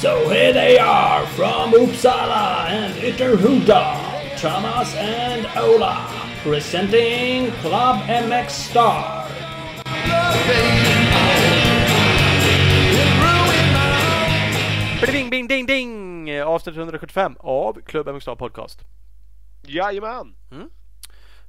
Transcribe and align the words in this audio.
So 0.00 0.28
here 0.28 0.52
they 0.52 0.78
are 0.78 1.26
from 1.26 1.72
Uppsala 1.72 2.68
and 2.68 2.94
Ytterhuda, 2.94 4.38
Thomas 4.38 4.94
and 4.94 5.46
Ola, 5.56 6.06
presenting 6.42 7.50
Club 7.62 8.02
MX 8.06 8.50
Star. 8.50 9.26
Bing, 15.12 15.30
bing, 15.30 15.48
ding, 15.48 15.66
ding! 15.66 16.30
Avsnitt 16.30 16.76
175 16.76 17.36
av 17.40 17.80
Klubb 17.86 18.08
MX 18.08 18.20
Star 18.22 18.36
Podcast. 18.36 18.84
Jajamän! 19.62 20.34
Mm? 20.50 20.70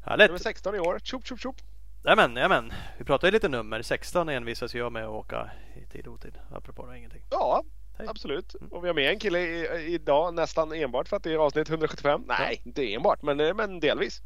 Härligt! 0.08 0.28
Nummer 0.28 0.40
16 0.40 0.76
i 0.76 0.80
år. 0.80 1.00
Tjopp, 1.04 1.26
tjopp, 1.26 1.40
tjopp. 1.40 1.56
Jajamän, 2.04 2.36
jajamän. 2.36 2.74
Vi 2.98 3.06
pratar 3.06 3.28
ju 3.28 3.32
lite 3.32 3.50
nummer. 3.50 3.82
16 3.82 4.30
envisas 4.30 4.76
jag 4.76 4.92
med 4.92 5.04
att 5.04 5.10
åka 5.10 5.52
i 5.76 5.86
tid 5.86 6.08
och 6.08 6.14
otid. 6.14 6.38
Apropå 6.52 6.86
det, 6.86 6.98
ingenting. 6.98 7.22
Ja, 7.30 7.64
Hej. 7.98 8.08
absolut. 8.10 8.54
Och 8.72 8.84
vi 8.84 8.88
har 8.88 8.96
med 8.96 9.12
en 9.12 9.20
kille 9.20 9.40
i, 9.40 9.94
idag 9.94 10.34
nästan 10.34 10.74
enbart 10.74 11.08
för 11.08 11.18
att 11.18 11.24
det 11.24 11.34
är 11.34 11.38
avsnitt 11.38 11.70
175. 11.70 12.24
Nej, 12.28 12.62
inte 12.66 12.94
enbart, 12.94 13.22
men, 13.22 13.40
eh, 13.40 13.54
men 13.54 13.80
delvis. 13.80 14.22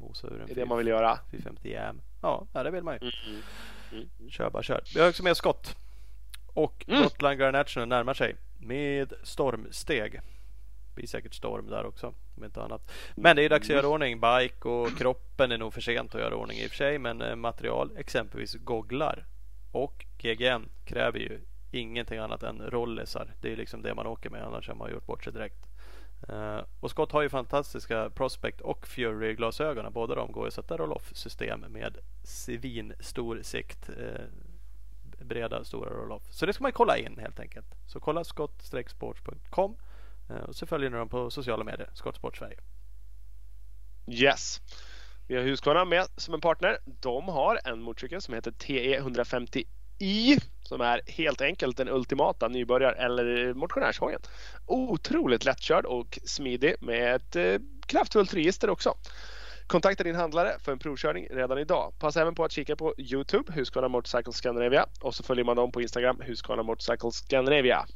Mosa 0.00 0.26
ur 0.26 0.40
en 0.40 0.46
Det 0.46 0.52
är 0.52 0.56
det 0.56 0.66
man 0.66 0.78
vill 0.78 0.86
göra. 0.86 1.18
450 1.30 1.70
jam. 1.72 2.00
Ja, 2.22 2.46
det 2.52 2.70
vill 2.70 2.82
man 2.82 2.94
ju. 2.94 3.00
Mm. 3.26 3.42
Mm. 3.92 4.30
Kör 4.30 4.50
bara 4.50 4.62
kör. 4.62 4.82
Vi 4.94 5.00
har 5.00 5.08
också 5.08 5.22
med 5.22 5.36
Scott. 5.36 5.76
Och 6.46 6.84
Mm. 6.88 7.02
Gotland 7.02 7.38
Grand 7.38 7.52
National 7.56 7.88
närmar 7.88 8.14
sig 8.14 8.36
med 8.58 9.12
stormsteg. 9.22 10.12
Det 10.12 10.94
blir 10.94 11.06
säkert 11.06 11.34
storm 11.34 11.66
där 11.66 11.86
också. 11.86 12.14
Om 12.36 12.44
inte 12.44 12.62
annat. 12.62 12.92
Men 13.14 13.36
det 13.36 13.42
är 13.42 13.48
dags 13.48 13.70
att 13.70 13.76
göra 13.76 13.88
ordning. 13.88 14.20
Bike 14.20 14.68
och 14.68 14.98
kroppen 14.98 15.52
är 15.52 15.58
nog 15.58 15.74
för 15.74 15.80
sent 15.80 16.14
att 16.14 16.20
göra 16.20 16.36
ordning 16.36 16.58
i 16.58 16.66
och 16.66 16.70
för 16.70 16.76
sig. 16.76 16.98
Men 16.98 17.22
eh, 17.22 17.36
material, 17.36 17.90
exempelvis 17.96 18.54
gogglar 18.54 19.26
och 19.72 20.04
GGN 20.18 20.68
kräver 20.84 21.18
ju 21.18 21.40
ingenting 21.70 22.18
annat 22.18 22.42
än 22.42 22.62
rollisar. 22.70 23.34
Det 23.40 23.52
är 23.52 23.56
liksom 23.56 23.82
det 23.82 23.94
man 23.94 24.06
åker 24.06 24.30
med. 24.30 24.42
Annars 24.42 24.68
har 24.68 24.74
man 24.74 24.90
gjort 24.90 25.06
bort 25.06 25.24
sig 25.24 25.32
direkt. 25.32 25.66
Eh, 26.28 26.60
och 26.80 26.90
Scott 26.90 27.12
har 27.12 27.22
ju 27.22 27.28
fantastiska 27.28 28.10
Prospect 28.10 28.60
och 28.60 28.86
Fury-glasögonen. 28.86 29.92
Båda 29.92 30.14
de 30.14 30.32
går 30.32 30.46
att 30.46 30.54
sätta 30.54 30.76
roll-off-system 30.76 31.60
med 31.60 31.98
svinstor 32.24 33.40
sikt. 33.42 33.88
Eh, 33.88 34.24
breda 35.24 35.64
stora 35.64 35.90
roll-off. 35.90 36.22
Så 36.30 36.46
det 36.46 36.52
ska 36.52 36.62
man 36.62 36.72
kolla 36.72 36.98
in 36.98 37.18
helt 37.18 37.40
enkelt. 37.40 37.66
Så 37.86 38.00
kolla 38.00 38.24
skott-sports.com 38.24 39.76
Eh, 40.30 40.36
och 40.36 40.56
så 40.56 40.66
följer 40.66 40.90
ni 40.90 40.96
dem 40.96 41.08
på 41.08 41.30
sociala 41.30 41.64
medier. 41.64 41.90
Skottsport 41.94 42.36
Sverige. 42.36 42.58
Yes. 44.06 44.60
Vi 45.26 45.36
har 45.36 45.42
Husqvarna 45.42 45.84
med 45.84 46.06
som 46.16 46.34
en 46.34 46.40
partner. 46.40 46.78
De 46.84 47.28
har 47.28 47.60
en 47.64 47.82
motorcykel 47.82 48.22
som 48.22 48.34
heter 48.34 48.50
TE 48.50 49.00
150i 49.00 49.66
som 50.62 50.80
är 50.80 51.00
helt 51.06 51.40
enkelt 51.40 51.76
den 51.76 51.88
ultimata 51.88 52.48
nybörjar 52.48 52.92
eller 52.92 53.54
motionärshojen. 53.54 54.20
Otroligt 54.66 55.44
lättkörd 55.44 55.84
och 55.84 56.18
smidig 56.24 56.74
med 56.80 57.14
ett 57.14 57.36
eh, 57.36 57.56
kraftfullt 57.86 58.34
register 58.34 58.70
också. 58.70 58.94
Kontakta 59.66 60.04
din 60.04 60.14
handlare 60.14 60.56
för 60.60 60.72
en 60.72 60.78
provkörning 60.78 61.26
redan 61.30 61.58
idag. 61.58 61.94
Passa 61.98 62.20
även 62.20 62.34
på 62.34 62.44
att 62.44 62.52
kika 62.52 62.76
på 62.76 62.94
Youtube, 62.98 63.52
Husqvarna 63.52 63.88
Motorcycle 63.88 64.32
Scandinavia 64.32 64.86
och 65.00 65.14
så 65.14 65.22
följer 65.22 65.44
man 65.44 65.56
dem 65.56 65.72
på 65.72 65.82
Instagram, 65.82 66.20
Husqvarna 66.20 66.62
Motorcycle 66.62 67.10
Scandinavia. 67.10 67.86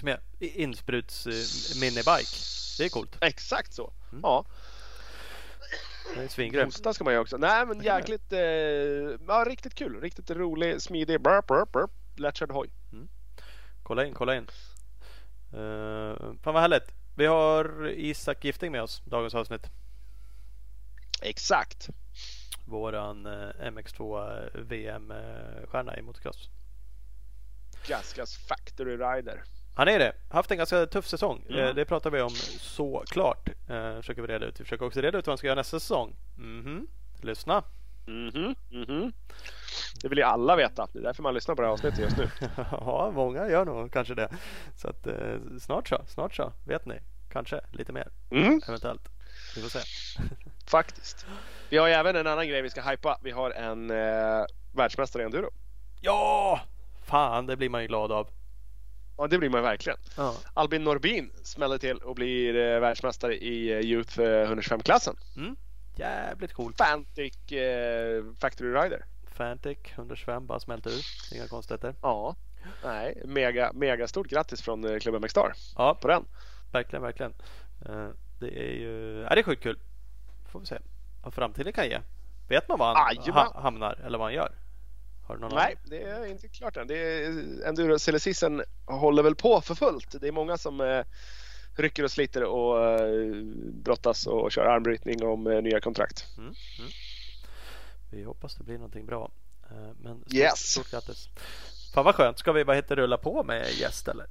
Som 0.00 0.08
är 0.08 0.20
inspruts 0.40 1.26
eh, 1.26 1.80
minibike. 1.80 2.36
Det 2.78 2.84
är 2.84 2.88
coolt. 2.88 3.16
Exakt 3.20 3.72
så. 3.72 3.92
Mm. 4.12 4.20
Ja, 4.22 4.44
Det 6.14 6.22
är 6.22 6.28
svingrymt. 6.28 6.64
Hosta 6.64 6.94
ska 6.94 7.04
man 7.04 7.12
göra 7.12 7.22
också. 7.22 7.36
Nej 7.36 7.66
men 7.66 7.82
jäkligt, 7.82 8.32
eh, 8.32 8.40
ja, 9.28 9.44
riktigt 9.46 9.74
kul. 9.74 10.00
Riktigt 10.00 10.30
rolig, 10.30 10.82
smidig, 10.82 11.20
burp, 11.20 11.46
burp, 11.46 11.72
burp, 11.72 11.90
lättkörd 12.16 12.50
hoj. 12.50 12.70
Kolla 13.82 14.04
in, 14.04 14.14
kolla 14.14 14.36
in. 14.36 14.50
Uh, 15.54 16.16
fan 16.42 16.54
vad 16.54 16.60
härligt. 16.60 16.94
Vi 17.16 17.26
har 17.26 17.88
Isak 17.88 18.44
Gifting 18.44 18.72
med 18.72 18.82
oss 18.82 19.02
dagens 19.04 19.34
avsnitt. 19.34 19.66
Exakt. 21.22 21.88
Våran 22.64 23.26
eh, 23.26 23.70
MX2 23.70 24.22
VM-stjärna 24.54 25.98
i 25.98 26.02
motocross. 26.02 26.48
Gaskas 27.86 28.36
Factory 28.36 28.96
Rider. 28.96 29.42
Han 29.74 29.88
är 29.88 29.98
det. 29.98 30.12
Haft 30.28 30.50
en 30.50 30.58
ganska 30.58 30.86
tuff 30.86 31.06
säsong. 31.06 31.44
Mm. 31.48 31.64
Eh, 31.64 31.74
det 31.74 31.84
pratar 31.84 32.10
vi 32.10 32.20
om 32.20 32.30
såklart. 32.60 33.48
Uh, 33.70 33.96
försöker 33.96 34.22
vi 34.22 34.28
reda 34.28 34.46
ut. 34.46 34.60
Vi 34.60 34.64
försöker 34.64 34.86
också 34.86 35.00
reda 35.00 35.18
ut 35.18 35.26
vad 35.26 35.32
han 35.32 35.38
ska 35.38 35.46
göra 35.46 35.56
nästa 35.56 35.80
säsong. 35.80 36.16
Mhm. 36.36 36.86
Lyssna. 37.20 37.64
Mhm, 38.06 38.54
mhm. 38.70 39.12
Det 40.02 40.08
vill 40.08 40.18
ju 40.18 40.24
alla 40.24 40.56
veta. 40.56 40.88
Det 40.92 40.98
är 40.98 41.02
därför 41.02 41.22
man 41.22 41.34
lyssnar 41.34 41.54
på 41.54 41.62
det 41.62 41.68
här 41.68 41.72
avsnittet 41.72 41.98
just 41.98 42.16
nu. 42.16 42.30
ja, 42.70 43.12
många 43.14 43.48
gör 43.48 43.64
nog 43.64 43.92
kanske 43.92 44.14
det. 44.14 44.28
Så 44.76 44.88
att 44.88 45.06
eh, 45.06 45.36
snart 45.60 45.88
så, 45.88 46.02
snart 46.06 46.34
så. 46.34 46.52
Vet 46.66 46.86
ni. 46.86 46.94
Kanske 47.32 47.60
lite 47.72 47.92
mer 47.92 48.08
Mm, 48.30 48.60
eventuellt. 48.68 49.08
Vi 49.56 49.62
får 49.62 49.68
se. 49.68 49.78
faktiskt. 50.70 51.26
Vi 51.68 51.76
har 51.76 51.86
ju 51.86 51.92
även 51.92 52.16
en 52.16 52.26
annan 52.26 52.48
grej 52.48 52.62
vi 52.62 52.70
ska 52.70 52.82
hypa. 52.82 53.18
Vi 53.22 53.30
har 53.30 53.50
en 53.50 53.90
eh, 53.90 54.44
världsmästare 54.72 55.22
i 55.22 55.24
enduro. 55.24 55.50
Ja! 56.00 56.60
Fan, 57.04 57.46
det 57.46 57.56
blir 57.56 57.68
man 57.68 57.82
ju 57.82 57.88
glad 57.88 58.12
av. 58.12 58.28
Ja, 59.20 59.26
det 59.26 59.38
blir 59.38 59.50
man 59.50 59.62
verkligen. 59.62 59.98
Ja. 60.16 60.34
Albin 60.54 60.84
Norbin 60.84 61.30
smäller 61.42 61.78
till 61.78 61.96
och 61.98 62.14
blir 62.14 62.54
eh, 62.56 62.80
världsmästare 62.80 63.34
i 63.36 63.72
eh, 63.72 63.78
Youth 63.80 64.20
eh, 64.20 64.50
125-klassen. 64.50 65.16
Mm. 65.36 65.56
Jävligt 65.96 66.52
coolt. 66.52 66.76
Fantic 66.78 67.52
eh, 67.52 68.24
Factory 68.40 68.68
Rider. 68.72 69.04
Fantic 69.32 69.78
125 69.94 70.46
bara 70.46 70.60
smält 70.60 70.86
ur. 70.86 71.00
Inga 71.34 71.48
konstigheter. 71.48 71.94
Ja, 72.02 72.36
nej, 72.84 73.22
mega, 73.24 73.72
mega 73.74 74.08
stort 74.08 74.26
grattis 74.26 74.62
från 74.62 74.84
eh, 74.84 74.98
klubben 74.98 75.22
McStar 75.22 75.52
Ja, 75.76 75.94
på 76.02 76.08
den. 76.08 76.24
verkligen, 76.72 77.02
verkligen. 77.02 77.32
Eh, 77.88 78.08
Det 78.40 78.58
är 78.58 78.72
ju 78.72 79.20
ja, 79.28 79.34
det 79.34 79.40
är 79.40 79.44
sjukt 79.44 79.62
kul. 79.62 79.78
Får 80.52 80.60
vi 80.60 80.66
se 80.66 80.78
vad 81.22 81.34
framtiden 81.34 81.72
kan 81.72 81.86
ge. 81.88 82.00
Vet 82.48 82.68
man 82.68 82.78
var 82.78 82.94
han 82.94 83.16
ha, 83.34 83.60
hamnar 83.60 83.92
eller 84.04 84.18
vad 84.18 84.26
han 84.26 84.34
gör? 84.34 84.52
Har 85.30 85.36
du 85.36 85.40
någon 85.40 85.54
Nej, 85.54 85.76
det 85.84 86.02
är 86.02 86.26
inte 86.26 86.48
klart 86.48 86.76
än. 86.76 86.86
Det 86.86 86.96
är, 86.96 87.28
enduro 87.68 87.98
silesissen 87.98 88.62
håller 88.86 89.22
väl 89.22 89.34
på 89.34 89.60
för 89.60 89.74
fullt. 89.74 90.20
Det 90.20 90.28
är 90.28 90.32
många 90.32 90.58
som 90.58 90.80
eh, 90.80 91.04
rycker 91.76 92.04
och 92.04 92.10
sliter 92.10 92.44
och 92.44 92.84
eh, 92.84 93.32
brottas 93.72 94.26
och 94.26 94.52
kör 94.52 94.64
armbrytning 94.66 95.24
om 95.24 95.46
eh, 95.46 95.62
nya 95.62 95.80
kontrakt. 95.80 96.24
Mm, 96.38 96.54
mm. 96.78 96.90
Vi 98.10 98.22
hoppas 98.22 98.54
det 98.54 98.64
blir 98.64 98.74
någonting 98.74 99.06
bra. 99.06 99.30
Eh, 99.70 99.76
Men 100.00 100.20
stort, 100.20 100.34
Yes. 100.34 100.58
stort 100.58 100.90
grattis. 100.90 101.28
Fan 101.94 102.04
vad 102.04 102.14
skönt. 102.14 102.38
Ska 102.38 102.52
vi 102.52 102.64
bara 102.64 102.76
hitta 102.76 102.96
rulla 102.96 103.16
på 103.16 103.44
med 103.44 103.72
gäst 103.72 104.08
eller? 104.08 104.26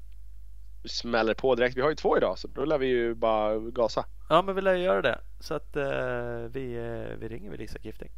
Vi 0.83 0.89
smäller 0.89 1.33
på 1.33 1.55
direkt. 1.55 1.77
Vi 1.77 1.81
har 1.81 1.89
ju 1.89 1.95
två 1.95 2.17
idag 2.17 2.39
så 2.39 2.47
då 2.47 2.65
lär 2.65 2.77
vi 2.77 2.87
ju 2.87 3.15
bara 3.15 3.57
gasa. 3.59 4.05
Ja 4.29 4.41
men 4.41 4.55
vi 4.55 4.61
lär 4.61 4.75
göra 4.75 5.01
det. 5.01 5.19
Så 5.39 5.53
att 5.53 5.75
eh, 5.75 5.83
vi, 6.51 6.75
eh, 6.75 7.17
vi 7.19 7.27
ringer 7.27 7.51
väl 7.51 7.61
Isak 7.61 7.85
Gifting. 7.85 8.11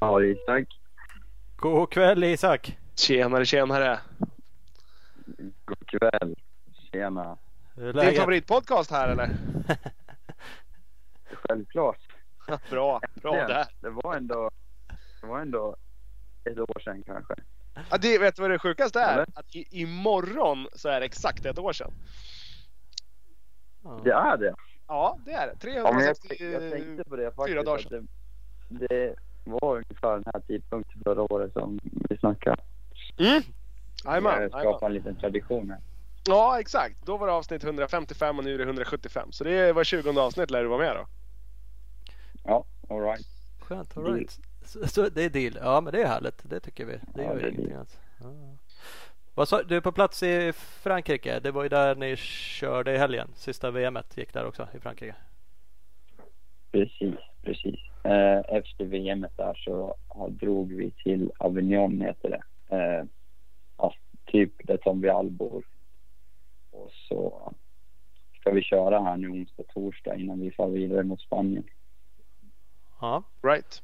Ja, 0.00 0.22
Isak. 0.24 0.64
God 1.60 1.90
kväll 1.90 2.24
Isak! 2.24 2.78
Tjenare 2.94 3.44
tjenare! 3.44 4.00
God 5.64 5.86
kväll. 5.86 6.34
Tjena. 6.92 7.38
Hur 7.74 7.98
är 7.98 8.04
Din 8.06 8.20
favoritpodcast 8.20 8.90
här 8.90 9.08
eller? 9.08 9.30
Självklart. 11.32 11.98
bra, 12.70 13.00
bra 13.22 13.32
det, 13.32 13.46
där. 13.46 13.66
det 13.80 13.90
var 13.90 14.16
ändå, 14.16 14.50
det 15.20 15.26
var 15.26 15.40
ändå 15.40 15.76
ett 16.44 16.58
år 16.58 16.80
sedan 16.84 17.02
kanske. 17.02 17.34
Ja, 17.90 17.98
det, 17.98 18.18
vet 18.18 18.36
du 18.36 18.42
vad 18.42 18.50
det 18.50 18.58
sjukaste 18.58 19.00
är? 19.00 19.12
Eller? 19.12 19.26
Att 19.34 19.56
i, 19.56 19.66
imorgon 19.70 20.66
så 20.72 20.88
är 20.88 21.00
det 21.00 21.06
exakt 21.06 21.46
ett 21.46 21.58
år 21.58 21.72
sedan. 21.72 21.92
Ja. 23.84 24.00
Det 24.04 24.12
är 24.12 24.36
det. 24.36 24.54
Ja, 24.86 25.18
det 25.24 25.32
är 25.32 25.46
det. 25.46 25.70
Ja, 25.70 25.92
men 25.92 26.04
jag, 26.04 26.16
360... 26.16 26.52
jag 26.52 26.72
tänkte 26.72 27.04
på 27.04 27.16
det 27.16 27.32
faktiskt. 27.32 27.64
dagar 27.64 27.78
att 27.78 27.90
det, 28.68 28.86
det 28.88 29.16
var 29.50 29.76
ungefär 29.76 30.14
den 30.14 30.24
här 30.26 30.40
tidpunkten 30.40 31.02
förra 31.04 31.22
året 31.22 31.52
som 31.52 31.78
vi 31.82 32.16
snackade. 32.16 32.62
Mm. 33.18 33.42
Jajamän, 34.04 34.42
Jag 34.42 34.50
skapa 34.50 34.86
en 34.86 34.94
liten 34.94 35.16
tradition 35.16 35.70
här. 35.70 35.80
Ja, 36.28 36.60
exakt. 36.60 37.06
Då 37.06 37.16
var 37.16 37.26
det 37.26 37.32
avsnitt 37.32 37.64
155 37.64 38.38
och 38.38 38.44
nu 38.44 38.54
är 38.54 38.58
det 38.58 38.64
175. 38.64 39.32
Så 39.32 39.44
det 39.44 39.72
var 39.72 39.84
20 39.84 40.20
avsnitt 40.20 40.50
lär 40.50 40.62
du 40.62 40.68
vara 40.68 40.78
med 40.78 40.96
då. 40.96 41.06
Ja, 42.44 42.64
alright. 42.90 43.26
Skönt, 43.60 43.96
all 43.96 44.14
right. 44.14 44.38
Så, 44.64 44.88
så 44.88 45.08
det 45.08 45.22
är 45.24 45.30
deal. 45.30 45.58
Ja 45.62 45.80
men 45.80 45.92
det 45.92 46.02
är 46.02 46.06
härligt. 46.06 46.50
Det 46.50 46.60
tycker 46.60 46.84
vi. 46.84 46.92
Det 46.92 47.22
Ja, 47.22 47.22
gör 47.22 47.34
det 47.34 47.46
är 47.46 47.50
ingenting 47.50 47.72
alls. 47.76 47.98
Ja. 48.20 48.26
Vad 49.34 49.48
sa 49.48 49.62
du? 49.62 49.76
är 49.76 49.80
på 49.80 49.92
plats 49.92 50.22
i 50.22 50.52
Frankrike. 50.56 51.40
Det 51.40 51.50
var 51.50 51.62
ju 51.62 51.68
där 51.68 51.94
ni 51.94 52.16
körde 52.16 52.94
i 52.94 52.98
helgen. 52.98 53.28
Sista 53.34 53.70
VMet 53.70 54.16
gick 54.16 54.32
där 54.32 54.46
också 54.46 54.68
i 54.74 54.78
Frankrike. 54.80 55.14
Precis, 56.72 57.14
precis. 57.42 57.80
Eh, 58.04 58.38
efter 58.48 58.84
VM 58.84 59.26
där 59.36 59.54
så 59.54 59.94
drog 60.28 60.72
vi 60.72 60.90
till 60.90 61.30
Avignon 61.38 62.00
heter 62.00 62.30
det. 62.30 62.42
Eh, 62.76 63.04
ja, 63.76 63.94
typ 64.24 64.52
där 64.66 64.76
Tom 64.76 65.00
Viall 65.00 65.30
bor. 65.30 65.64
Och 66.70 66.90
så 66.92 67.52
ska 68.40 68.50
vi 68.50 68.62
köra 68.62 69.00
här 69.02 69.16
nu 69.16 69.28
onsdag, 69.28 69.62
torsdag 69.74 70.16
innan 70.16 70.40
vi 70.40 70.50
far 70.50 70.68
vidare 70.68 71.02
mot 71.02 71.20
Spanien. 71.20 71.64
Ja, 73.00 73.22
Right. 73.42 73.82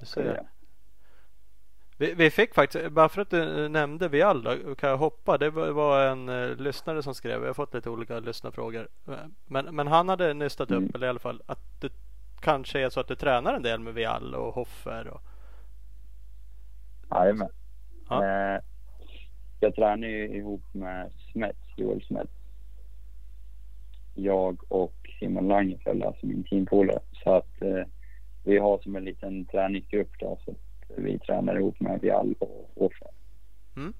det 0.00 0.06
ser 0.06 0.24
jag. 0.24 0.46
Vi, 1.98 2.14
vi 2.14 2.30
fick 2.30 2.54
faktiskt, 2.54 2.90
bara 2.92 3.08
för 3.08 3.22
att 3.22 3.30
du 3.30 3.68
nämnde 3.68 4.08
Viall 4.08 4.42
då, 4.42 4.74
kan 4.74 4.90
jag 4.90 4.96
hoppa. 4.96 5.38
Det 5.38 5.50
var, 5.50 6.06
en 6.06 6.28
uh, 6.28 6.56
lyssnare 6.56 7.02
som 7.02 7.14
skrev. 7.14 7.40
Vi 7.40 7.46
har 7.46 7.54
fått 7.54 7.74
lite 7.74 7.90
olika 7.90 8.20
lyssnarfrågor. 8.20 8.88
Men, 9.46 9.76
men 9.76 9.86
han 9.86 10.08
hade 10.08 10.34
nystat 10.34 10.70
upp, 10.70 10.78
Mm. 10.78 10.90
eller 10.94 11.06
i 11.06 11.10
alla 11.10 11.18
fall 11.18 11.42
att 11.46 11.80
det 11.80 11.92
kanske 12.40 12.80
är 12.80 12.90
så 12.90 13.00
att 13.00 13.08
du 13.08 13.14
tränar 13.14 13.54
en 13.54 13.62
del 13.62 13.80
med 13.80 13.94
Viall 13.94 14.34
och 14.34 14.54
Hoffer. 14.54 15.08
Och, 15.08 15.20
Jajamän. 17.10 17.48
Ja. 18.08 18.24
Eh, 18.24 18.60
jag 19.60 19.74
tränar 19.74 20.08
ju 20.08 20.36
ihop 20.36 20.62
med 20.72 21.12
Smets, 21.32 21.58
Joel 21.76 22.02
Smets. 22.02 22.32
Jag 24.14 24.72
och 24.72 24.94
Simon 25.18 25.48
Langefeld, 25.48 26.02
alltså 26.02 26.26
min 26.26 26.44
teampolare. 26.44 27.00
Så 27.24 27.34
att 27.34 27.62
eh, 27.62 27.82
vi 28.44 28.58
har 28.58 28.78
som 28.78 28.96
en 28.96 29.04
liten 29.04 29.44
träningsgrupp 29.46 30.10
då. 30.18 30.38
Så 30.44 30.54
vi 31.00 31.18
tränar 31.18 31.56
ihop 31.56 31.80
med 31.80 32.00
Viall 32.00 32.34
och 32.38 32.70
Hoffer. 32.76 33.08
Mm. 33.76 33.92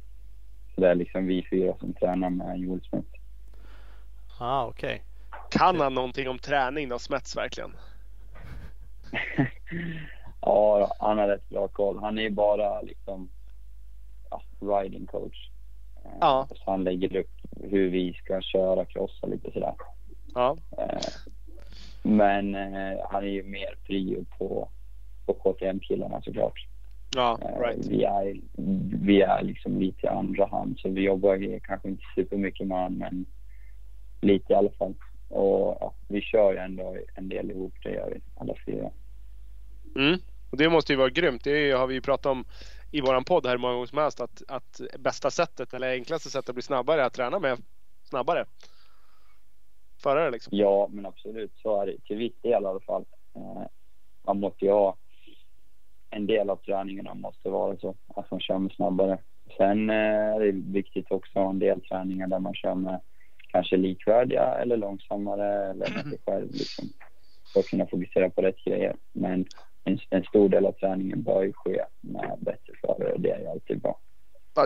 Så 0.74 0.80
det 0.80 0.88
är 0.88 0.94
liksom 0.94 1.26
vi 1.26 1.46
fyra 1.50 1.74
som 1.80 1.92
tränar 1.92 2.30
med 2.30 2.58
Joel 2.58 2.80
Smets. 2.80 3.08
ah, 4.38 4.66
okej. 4.66 5.02
Kan 5.50 5.80
han 5.80 5.94
någonting 5.94 6.28
om 6.28 6.38
träning 6.38 6.88
då, 6.88 6.98
Smets 6.98 7.36
verkligen? 7.36 7.70
ja, 10.40 10.96
han 11.00 11.18
har 11.18 11.28
rätt 11.28 11.48
bra 11.48 11.68
koll. 11.68 11.98
Han 11.98 12.18
är 12.18 12.22
ju 12.22 12.30
bara 12.30 12.80
liksom 12.82 13.28
ja, 14.30 14.42
riding 14.60 15.06
coach. 15.06 15.50
Eh, 16.04 16.10
Ja. 16.20 16.48
Så 16.50 16.70
han 16.70 16.84
lägger 16.84 17.16
upp 17.16 17.30
hur 17.60 17.90
vi 17.90 18.12
ska 18.14 18.40
köra, 18.40 18.84
krossa 18.84 19.26
lite 19.26 19.52
sådär. 19.52 19.74
Ja. 20.34 20.56
Eh, 20.78 21.00
Men 22.02 22.54
eh, 22.54 22.98
han 23.10 23.24
är 23.24 23.28
ju 23.28 23.42
mer 23.42 23.74
prio 23.86 24.24
på, 24.38 24.68
på 25.26 25.34
KTM-killarna 25.34 26.22
såklart. 26.22 26.66
Ja, 27.16 27.38
Eh, 27.42 27.60
right. 27.60 27.86
Vi 27.86 28.04
är, 28.04 28.40
vi 29.06 29.22
är 29.22 29.42
liksom 29.42 29.80
lite 29.80 30.06
i 30.06 30.08
andra 30.08 30.46
hand 30.46 30.78
så 30.78 30.88
vi 30.88 31.00
jobbar 31.00 31.58
kanske 31.58 31.88
inte 31.88 32.04
supermycket 32.14 32.66
med 32.66 32.78
honom 32.78 32.98
men 32.98 33.26
lite 34.20 34.52
i 34.52 34.56
alla 34.56 34.70
fall. 34.70 34.94
Och 35.28 35.76
ja, 35.80 35.94
vi 36.08 36.20
kör 36.20 36.52
ju 36.52 36.58
ändå 36.58 36.96
en 37.14 37.28
del 37.28 37.50
ihop, 37.50 37.74
det 37.82 37.90
gör 37.90 38.10
vi 38.10 38.20
alla 38.34 38.54
fyra. 38.66 38.90
Mm. 39.96 40.18
Och 40.50 40.56
det 40.56 40.68
måste 40.68 40.92
ju 40.92 40.96
vara 40.96 41.10
grymt. 41.10 41.44
Det 41.44 41.70
har 41.70 41.86
vi 41.86 41.94
ju 41.94 42.00
pratat 42.00 42.26
om 42.26 42.44
i 42.90 43.00
våran 43.00 43.24
podd 43.24 43.46
här 43.46 43.58
många 43.58 43.72
gånger 43.72 43.86
som 43.86 43.98
helst. 43.98 44.20
Att, 44.20 44.42
att 44.48 44.80
bästa 44.98 45.30
sättet 45.30 45.74
eller 45.74 45.90
enklaste 45.90 46.30
sättet 46.30 46.48
att 46.48 46.54
bli 46.54 46.62
snabbare 46.62 47.00
är 47.00 47.06
att 47.06 47.12
träna 47.12 47.38
med 47.38 47.58
snabbare 48.02 48.44
förare 50.02 50.30
liksom. 50.30 50.56
Ja, 50.56 50.88
men 50.90 51.06
absolut 51.06 51.52
så 51.56 51.82
är 51.82 51.86
det 51.86 51.98
till 52.04 52.16
viss 52.16 52.40
del 52.42 52.62
i 52.62 52.66
alla 52.66 52.80
fall. 52.80 53.04
Eh, 53.34 53.62
man 54.26 54.40
måste 54.40 54.64
ju 54.64 54.70
ha 54.70 54.96
en 56.16 56.26
del 56.26 56.50
av 56.50 56.56
träningarna 56.56 57.14
måste 57.14 57.48
vara 57.48 57.76
så 57.76 57.94
att 58.14 58.30
man 58.30 58.40
kör 58.40 58.58
med 58.58 58.72
snabbare. 58.72 59.18
Sen 59.56 59.90
eh, 59.90 59.96
är 59.96 60.40
det 60.40 60.52
viktigt 60.52 61.10
också 61.10 61.38
att 61.38 61.44
ha 61.44 61.50
en 61.50 61.58
del 61.58 61.80
träningar 61.80 62.26
där 62.26 62.38
man 62.38 62.54
kör 62.54 62.74
med 62.74 63.00
kanske 63.52 63.76
likvärdiga 63.76 64.44
eller 64.44 64.76
långsammare 64.76 65.70
eller 65.70 65.90
med 65.94 66.04
sig 66.04 66.18
själv 66.26 66.52
liksom. 66.52 66.84
För 67.52 67.60
att 67.60 67.66
kunna 67.66 67.86
fokusera 67.86 68.30
på 68.30 68.42
rätt 68.42 68.64
grejer. 68.64 68.96
Men 69.12 69.46
en, 69.84 69.98
en 70.10 70.24
stor 70.24 70.48
del 70.48 70.66
av 70.66 70.72
träningen 70.72 71.22
bör 71.22 71.42
ju 71.42 71.52
ske 71.52 71.84
med 72.00 72.38
bättre 72.40 72.72
förare 72.80 73.12
och 73.12 73.20
det 73.20 73.30
är 73.30 73.40
ju 73.40 73.46
alltid 73.46 73.80
bra. 73.80 73.98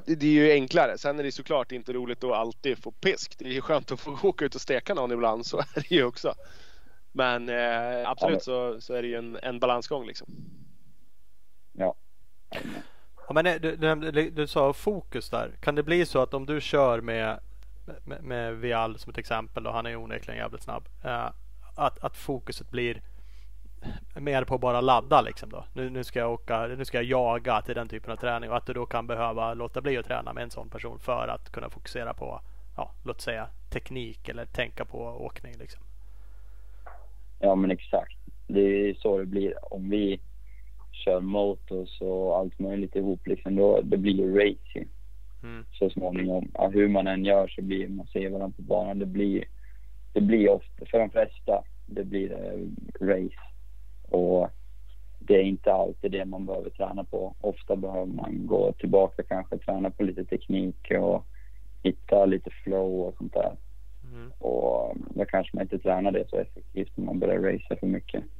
Det 0.06 0.23
är 0.23 0.25
ju 0.25 0.52
enklare. 0.52 0.99
Sen 0.99 1.19
är 1.19 1.23
det 1.23 1.32
såklart 1.32 1.73
inte 1.73 1.93
roligt 1.93 2.25
att 2.25 2.32
alltid 2.32 2.79
få 2.79 2.91
pisk. 2.91 3.38
Det 3.38 3.44
är 3.44 3.52
ju 3.52 3.61
skönt 3.61 3.93
att 3.93 4.00
få 4.00 4.19
åka 4.29 4.44
ut 4.44 4.55
och 4.55 4.61
steka 4.61 4.94
någon 4.94 5.12
ibland. 5.12 5.47
Så 5.47 5.58
är 5.58 5.88
det 5.88 5.94
ju 5.94 6.05
också. 6.05 6.35
Men 7.12 7.49
eh, 7.49 8.11
absolut 8.11 8.43
så, 8.43 8.81
så 8.81 8.94
är 8.94 9.02
det 9.02 9.08
ju 9.08 9.17
en, 9.17 9.38
en 9.43 9.58
balansgång 9.58 10.06
liksom. 10.06 10.29
Ja. 11.81 11.94
Ja, 13.29 13.35
men 13.35 13.44
du, 13.44 13.59
du, 13.59 13.77
nämnde- 13.77 14.31
du 14.31 14.47
sa 14.47 14.73
fokus 14.73 15.31
där. 15.31 15.50
Kan 15.61 15.75
det 15.75 15.82
bli 15.82 16.06
så 16.06 16.23
att 16.23 16.35
om 16.35 16.47
du 16.47 16.61
kör 16.61 17.00
med, 17.00 17.40
med, 18.04 18.23
med 18.23 18.57
Viall 18.57 18.99
som 18.99 19.11
ett 19.11 19.19
exempel 19.19 19.66
och 19.66 19.73
han 19.73 19.87
är 19.87 19.97
onekligen 19.97 20.38
jävligt 20.40 20.62
snabb. 20.62 20.88
Eh, 21.04 21.26
att, 21.76 22.04
att 22.04 22.16
fokuset 22.16 22.71
blir 22.71 23.02
mer 24.14 24.45
på 24.45 24.59
bara 24.59 24.81
ladda 24.81 25.21
liksom 25.21 25.49
då. 25.50 25.64
Nu, 25.73 25.90
nu 25.90 26.04
ska 26.04 26.19
jag 26.19 26.33
åka, 26.33 26.66
nu 26.66 26.85
ska 26.85 26.99
jag 26.99 27.04
jaga 27.04 27.62
till 27.62 27.75
den 27.75 27.88
typen 27.88 28.12
av 28.12 28.16
träning 28.16 28.50
och 28.50 28.57
att 28.57 28.66
du 28.66 28.73
då 28.73 28.87
kan 28.87 29.07
behöva 29.07 29.54
låta 29.54 29.81
bli 29.81 29.97
att 29.99 30.07
träna 30.07 30.33
med 30.33 30.43
en 30.43 30.50
sån 30.50 30.71
person 30.71 30.99
för 30.99 31.28
att 31.28 31.52
kunna 31.52 31.71
fokusera 31.71 32.14
på, 32.14 32.40
ja, 32.76 32.90
låt 33.04 33.21
säga 33.21 33.49
teknik 33.71 34.28
eller 34.28 34.45
tänka 34.47 34.85
på 34.85 34.99
åkning 34.99 35.54
liksom. 35.59 35.83
Ja 37.38 37.54
men 37.54 37.71
exakt. 37.71 38.16
Det 38.47 38.61
är 38.61 38.95
så 38.95 39.19
det 39.19 39.26
blir. 39.26 39.75
Om 39.75 39.90
vi 39.90 40.21
kör 41.00 41.21
motors 41.21 42.00
och 42.00 42.38
allt 42.38 42.59
möjligt 42.59 42.97
ihop 42.97 43.26
liksom, 43.26 43.57
då, 43.57 43.80
det 43.80 43.97
blir 43.97 44.14
ju 44.14 44.35
racing 44.35 44.88
Mm. 45.42 45.64
så 45.73 45.90
småningom. 45.90 46.50
Ja, 46.54 46.69
hur 46.69 46.88
man 46.88 47.07
än 47.07 47.25
gör 47.25 47.49
så 47.49 47.62
blir 47.62 47.88
man 47.88 48.07
ser 48.07 48.30
varandra 48.30 48.57
på 48.57 48.62
banan. 48.62 48.99
Det 48.99 49.07
blir, 49.07 49.45
det 50.12 50.21
blir 50.21 50.50
ofta, 50.50 50.87
för 50.87 50.99
de 50.99 51.11
flesta, 51.11 51.62
det 51.87 52.04
blir 52.04 52.33
eh, 52.33 53.07
race. 53.07 53.40
Och 54.09 54.49
det 55.19 55.35
är 55.35 55.42
inte 55.42 55.73
alltid 55.73 56.12
det 56.12 56.25
man 56.25 56.47
behöver 56.47 56.71
träna 56.71 57.04
på. 57.04 57.35
Ofta 57.40 57.76
behöver 57.76 58.07
man 58.07 58.47
gå 58.47 58.73
tillbaka 58.73 59.23
kanske, 59.23 59.59
träna 59.59 59.90
på 59.90 60.02
lite 60.02 60.25
teknik 60.25 60.90
och 61.00 61.26
hitta 61.83 62.26
lite 62.26 62.50
flow 62.50 63.00
och 63.00 63.14
sånt 63.19 63.33
där. 63.33 63.57
Mm. 64.12 64.33
Och 64.38 64.97
då 65.14 65.25
kanske 65.25 65.57
man 65.57 65.62
inte 65.62 65.79
tränar 65.79 66.12
det 66.12 66.29
så 66.29 66.37
effektivt 66.37 66.97
när 66.97 67.05
man 67.05 67.19
börjar 67.19 67.38
racea 67.40 67.76
för 67.81 67.87
mycket. 67.87 68.25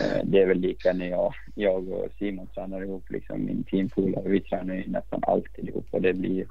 Eh, 0.00 0.20
Det 0.24 0.42
är 0.42 0.46
väl 0.46 0.58
lika 0.58 0.92
när 0.92 1.06
jag, 1.06 1.34
jag 1.54 1.88
och 1.88 2.08
Simon 2.18 2.46
tränar 2.46 2.82
ihop, 2.82 3.10
liksom 3.10 3.44
min 3.44 3.64
teampolare. 3.64 4.28
Vi 4.28 4.40
tränar 4.40 4.74
ju 4.74 4.88
nästan 4.88 5.20
alltid 5.26 5.68
ihop 5.68 5.86
och 5.90 6.02
det 6.02 6.12
blir, 6.14 6.46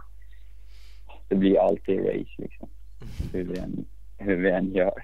det 1.28 1.36
blir 1.36 1.60
alltid 1.60 2.00
race 2.00 2.32
liksom. 2.38 2.70
Hur 3.34 3.44
vi 3.44 3.60
än, 3.60 3.86
hur 4.18 4.36
vi 4.36 4.50
än 4.50 4.74
gör. 4.74 5.04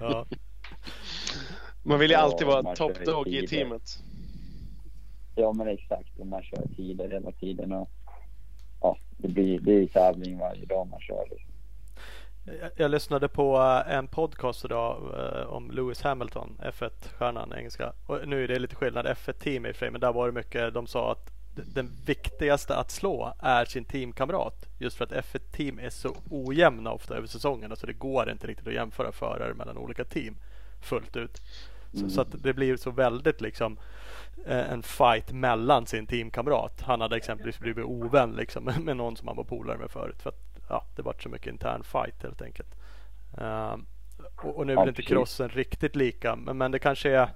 Ja. 0.00 0.26
Man 1.82 1.98
vill 1.98 2.10
ju 2.10 2.16
alltid 2.16 2.46
vara 2.46 2.74
top 2.74 3.02
i 3.02 3.04
dog 3.04 3.28
i 3.28 3.30
tider. 3.30 3.46
teamet. 3.46 3.82
Ja 5.34 5.52
men 5.52 5.68
exakt, 5.68 6.18
och 6.18 6.26
man 6.26 6.42
kör 6.42 6.66
tider 6.76 7.08
hela 7.10 7.32
tiden 7.32 7.72
och 7.72 7.90
ja, 8.80 8.98
det 9.16 9.28
blir, 9.28 9.60
det 9.60 9.72
är 9.72 9.86
tävling 9.86 10.38
varje 10.38 10.66
dag 10.66 10.86
man 10.88 11.00
kör. 11.00 11.26
Liksom. 11.30 11.50
Jag, 12.46 12.70
jag 12.76 12.90
lyssnade 12.90 13.28
på 13.28 13.56
eh, 13.56 13.94
en 13.94 14.08
podcast 14.08 14.64
idag 14.64 15.14
eh, 15.18 15.46
om 15.46 15.70
Lewis 15.70 16.02
Hamilton, 16.02 16.60
F1-stjärnan 16.62 17.52
engelska. 17.52 17.92
Och 18.06 18.28
nu 18.28 18.44
är 18.44 18.48
det 18.48 18.58
lite 18.58 18.76
skillnad, 18.76 19.06
F1-team 19.06 19.66
i 19.66 19.70
och 19.70 19.74
för 19.74 19.78
sig, 19.78 19.90
men 19.90 20.00
där 20.00 20.12
var 20.12 20.26
det 20.26 20.32
mycket, 20.32 20.74
de 20.74 20.86
sa 20.86 21.12
att 21.12 21.30
den 21.64 21.90
viktigaste 22.06 22.76
att 22.76 22.90
slå 22.90 23.34
är 23.38 23.64
sin 23.64 23.84
teamkamrat. 23.84 24.68
Just 24.78 24.96
för 24.96 25.04
att 25.04 25.12
F1-team 25.12 25.78
är 25.78 25.90
så 25.90 26.16
ojämna 26.30 26.92
ofta 26.92 27.16
över 27.16 27.26
säsongen. 27.26 27.76
Så 27.76 27.86
det 27.86 27.92
går 27.92 28.30
inte 28.30 28.46
riktigt 28.46 28.66
att 28.66 28.74
jämföra 28.74 29.12
förare 29.12 29.54
mellan 29.54 29.78
olika 29.78 30.04
team 30.04 30.36
fullt 30.80 31.16
ut. 31.16 31.42
Så, 31.92 31.98
mm. 31.98 32.10
så 32.10 32.20
att 32.20 32.42
det 32.42 32.52
blir 32.52 32.76
så 32.76 32.90
väldigt 32.90 33.40
liksom 33.40 33.78
eh, 34.46 34.72
en 34.72 34.82
fight 34.82 35.32
mellan 35.32 35.86
sin 35.86 36.06
teamkamrat. 36.06 36.80
Han 36.80 37.00
hade 37.00 37.16
exempelvis 37.16 37.58
blivit 37.58 37.84
ovän 37.84 38.32
liksom, 38.32 38.64
med 38.80 38.96
någon 38.96 39.16
som 39.16 39.28
han 39.28 39.36
var 39.36 39.44
polare 39.44 39.78
med 39.78 39.90
förut. 39.90 40.22
För 40.22 40.30
att 40.30 40.45
ja, 40.68 40.84
det 40.96 41.02
var 41.02 41.14
så 41.18 41.28
mycket 41.28 41.52
intern 41.52 41.82
fight 41.82 42.22
helt 42.22 42.42
enkelt. 42.42 42.74
Uh, 43.40 43.76
och, 44.36 44.56
och, 44.56 44.66
nu 44.66 44.72
är 44.72 44.76
väl 44.76 44.88
inte 44.88 45.02
crossen 45.02 45.48
riktigt 45.48 45.96
lika, 45.96 46.36
men, 46.36 46.58
men 46.58 46.70
det 46.70 46.78
kanske 46.78 47.10
är... 47.10 47.28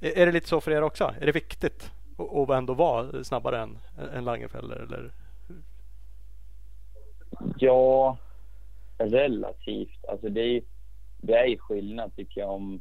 Är 0.00 0.26
det 0.26 0.32
lite 0.32 0.48
så 0.48 0.60
för 0.60 0.70
er 0.70 0.82
också? 0.82 1.14
Är 1.20 1.26
det 1.26 1.32
viktigt 1.32 1.90
att 2.18 2.50
ändå 2.50 2.74
vara 2.74 3.24
snabbare 3.24 3.60
än, 3.60 3.78
än 4.14 4.24
Langenfelder? 4.24 4.76
Eller? 4.76 5.10
Ja, 7.58 8.16
relativt. 8.98 10.04
Alltså 10.08 10.28
det 10.28 10.40
är, 10.40 10.62
det 11.18 11.32
är 11.32 11.56
skillnad 11.56 12.16
tycker 12.16 12.40
jag 12.40 12.50
om 12.50 12.80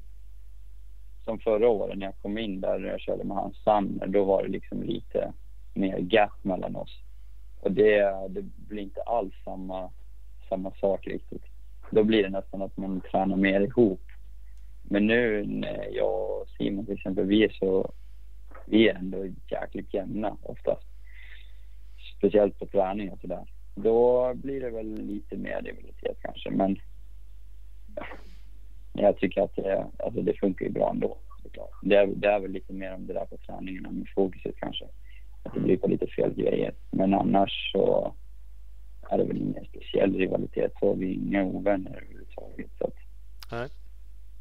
som 1.29 1.39
förra 1.39 1.69
året 1.69 1.97
när 1.97 2.05
jag 2.05 2.15
kom 2.21 2.37
in 2.37 2.61
där 2.61 2.79
jag 2.79 2.99
körde 2.99 3.23
med 3.23 3.37
hans 3.37 3.63
Sanner. 3.63 4.07
Då 4.07 4.23
var 4.23 4.43
det 4.43 4.49
liksom 4.49 4.83
lite 4.83 5.33
mer 5.73 5.97
gap 5.97 6.43
mellan 6.43 6.75
oss. 6.75 7.01
Och 7.59 7.71
det, 7.71 8.27
det 8.29 8.41
blir 8.41 8.83
inte 8.83 9.01
alls 9.01 9.33
samma, 9.43 9.91
samma 10.49 10.71
sak 10.71 11.07
riktigt. 11.07 11.43
Då 11.91 12.03
blir 12.03 12.23
det 12.23 12.29
nästan 12.29 12.61
att 12.61 12.77
man 12.77 13.01
tränar 13.01 13.35
mer 13.35 13.61
ihop. 13.61 14.01
Men 14.83 15.07
nu 15.07 15.45
när 15.45 15.87
jag 15.91 16.41
och 16.41 16.47
Simon 16.57 16.85
till 16.85 16.95
exempel, 16.95 17.25
vi 17.25 17.43
är 17.43 17.49
så, 17.49 17.91
vi 18.65 18.89
är 18.89 18.95
ändå 18.95 19.25
jäkligt 19.47 19.93
jämna 19.93 20.37
oftast. 20.41 20.87
Speciellt 22.17 22.59
på 22.59 22.65
träning 22.65 23.11
och 23.11 23.19
sådär. 23.19 23.45
Då 23.75 24.33
blir 24.33 24.61
det 24.61 24.69
väl 24.69 24.93
lite 24.93 25.37
mer 25.37 25.61
rivalitet 25.61 26.17
kanske, 26.21 26.51
men 26.51 26.79
jag 28.93 29.17
tycker 29.17 29.41
att 29.41 29.55
det, 29.55 29.87
alltså 29.99 30.21
det 30.21 30.39
funkar 30.39 30.65
ju 30.65 30.71
bra 30.71 30.89
ändå. 30.89 31.17
Det 31.81 31.95
är, 31.95 32.07
det 32.07 32.27
är 32.27 32.39
väl 32.39 32.51
lite 32.51 32.73
mer 32.73 32.93
om 32.93 33.07
det 33.07 33.13
där 33.13 33.25
på 33.25 33.37
träningarna 33.37 33.91
med 33.91 34.07
fokuset 34.15 34.55
kanske. 34.59 34.85
Att 35.43 35.53
det 35.53 35.59
blir 35.59 35.77
på 35.77 35.87
lite 35.87 36.07
fel 36.07 36.33
grejer. 36.33 36.73
Men 36.91 37.13
annars 37.13 37.71
så 37.71 38.13
är 39.09 39.17
det 39.17 39.23
väl 39.23 39.37
ingen 39.37 39.65
speciell 39.65 40.13
rivalitet. 40.13 40.73
Så 40.79 40.93
vi 40.93 41.11
är 41.11 41.13
inga 41.13 41.43
ovänner 41.43 41.91
överhuvudtaget. 41.91 42.69
Så 42.77 42.87
att 42.87 42.93
Nej. 43.51 43.69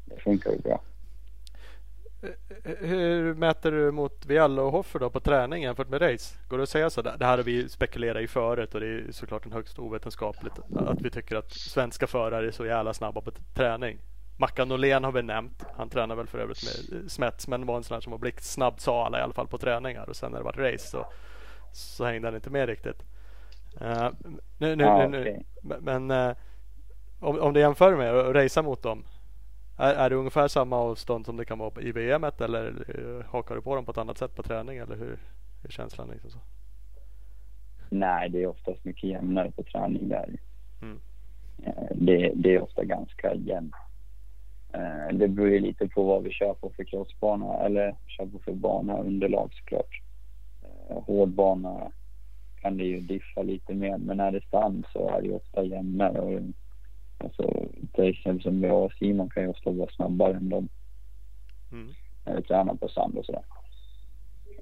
Det 0.05 0.21
funkar 0.21 0.51
ju 0.51 0.57
bra. 0.57 0.81
Hur 2.79 3.33
mäter 3.33 3.71
du 3.71 3.91
mot 3.91 4.25
Vialla 4.25 4.61
och 4.61 4.71
Hoffer 4.71 4.99
då 4.99 5.09
på 5.09 5.19
träning 5.19 5.63
jämfört 5.63 5.89
med 5.89 6.01
race? 6.01 6.37
Går 6.47 6.57
det 6.57 6.63
att 6.63 6.69
säga 6.69 6.89
så? 6.89 7.01
Det 7.01 7.25
här 7.25 7.37
har 7.37 7.43
vi 7.43 7.69
spekulerat 7.69 8.21
i 8.21 8.27
förut 8.27 8.75
och 8.75 8.79
det 8.79 8.87
är 8.87 9.11
såklart 9.11 9.45
en 9.45 9.51
högst 9.51 9.79
ovetenskapligt 9.79 10.59
att 10.75 11.01
vi 11.01 11.09
tycker 11.09 11.35
att 11.35 11.51
svenska 11.51 12.07
förare 12.07 12.47
är 12.47 12.51
så 12.51 12.65
jävla 12.65 12.93
snabba 12.93 13.21
på 13.21 13.31
träning. 13.53 13.97
Mackan 14.39 14.67
Norlén 14.67 15.03
har 15.03 15.11
vi 15.11 15.21
nämnt. 15.21 15.65
Han 15.75 15.89
tränar 15.89 16.15
väl 16.15 16.27
för 16.27 16.39
övrigt 16.39 16.63
med 16.63 17.11
Smets 17.11 17.47
men 17.47 17.65
var 17.65 17.77
en 17.77 17.83
sån 17.83 18.01
som 18.01 18.11
var 18.11 18.19
blixtsnabb 18.19 18.79
sa 18.79 19.05
alla 19.05 19.19
i 19.19 19.21
alla 19.21 19.33
fall 19.33 19.47
på 19.47 19.57
träningar 19.57 20.09
och 20.09 20.15
sen 20.15 20.31
när 20.31 20.37
det 20.37 20.43
var 20.43 20.53
race 20.53 20.87
så, 20.87 21.05
så 21.71 22.05
hängde 22.05 22.27
han 22.27 22.35
inte 22.35 22.49
med 22.49 22.69
riktigt. 22.69 23.03
Uh, 23.81 24.09
nu, 24.57 24.75
nu, 24.75 24.85
ah, 24.85 25.07
nu, 25.07 25.21
okay. 25.21 25.39
Men 25.81 26.11
uh, 26.11 26.35
om, 27.19 27.39
om 27.39 27.53
du 27.53 27.59
jämför 27.59 27.95
med 27.95 28.15
att 28.15 28.35
racea 28.35 28.63
mot 28.63 28.83
dem. 28.83 29.03
Är, 29.77 29.93
är 29.93 30.09
det 30.09 30.15
ungefär 30.15 30.47
samma 30.47 30.75
avstånd 30.77 31.25
som 31.25 31.37
det 31.37 31.45
kan 31.45 31.59
vara 31.59 31.81
i 31.81 31.91
VM 31.91 32.23
eller 32.39 32.95
uh, 32.99 33.23
hakar 33.25 33.55
du 33.55 33.61
på 33.61 33.75
dem 33.75 33.85
på 33.85 33.91
ett 33.91 33.97
annat 33.97 34.17
sätt 34.17 34.35
på 34.35 34.43
träning 34.43 34.77
eller 34.77 34.95
hur, 34.95 35.19
hur 35.61 35.69
är 35.69 35.71
känslan? 35.71 36.09
Liksom 36.09 36.31
så? 36.31 36.39
Nej, 37.89 38.29
det 38.29 38.43
är 38.43 38.47
oftast 38.47 38.85
mycket 38.85 39.09
jämnare 39.09 39.51
på 39.51 39.63
träning 39.63 40.09
där. 40.09 40.39
Mm. 40.81 40.99
Det, 41.91 42.31
det, 42.35 42.55
är 42.55 42.61
ofta 42.61 42.83
ganska 42.83 43.33
jämnt 43.33 43.75
Eh, 43.75 43.88
det 45.11 45.27
beror 45.27 45.49
ju 45.49 45.59
lite 45.59 45.87
på 45.87 46.03
vad 46.03 46.23
vi 46.23 46.31
kör 46.31 46.53
på 46.53 46.69
för 46.75 46.83
crossbana 46.83 47.53
eller 47.53 47.95
kör 48.07 48.25
på 48.25 48.39
för 48.39 48.53
bana 48.53 48.97
underlag 48.97 49.53
såklart. 49.53 50.01
Eh, 50.63 51.03
hård 51.03 51.29
bana 51.29 51.91
kan 52.61 52.77
det 52.77 52.83
ju 52.83 52.99
diffa 52.99 53.41
lite 53.41 53.73
mer 53.73 53.97
men 53.97 54.19
är 54.19 54.31
det 54.31 54.49
sand 54.51 54.85
så 54.93 55.09
är 55.09 55.21
det 55.21 55.27
ju 55.27 55.33
ofta 55.33 55.63
jämnare. 55.63 56.19
Och, 56.19 56.41
alltså, 57.17 57.67
till 57.93 58.09
exempel 58.09 58.43
som 58.43 58.63
jag 58.63 58.83
och 58.83 58.93
Simon 58.93 59.29
kan 59.29 59.43
ju 59.43 59.49
ofta 59.49 59.71
vara 59.71 59.89
snabbare 59.89 60.33
än 60.33 60.49
dem. 60.49 60.69
Mm. 61.71 61.93
När 62.25 62.35
vi 62.35 62.43
tränar 62.43 62.75
på 62.75 62.87
sand 62.87 63.17
och 63.17 63.25
sådär. 63.25 63.43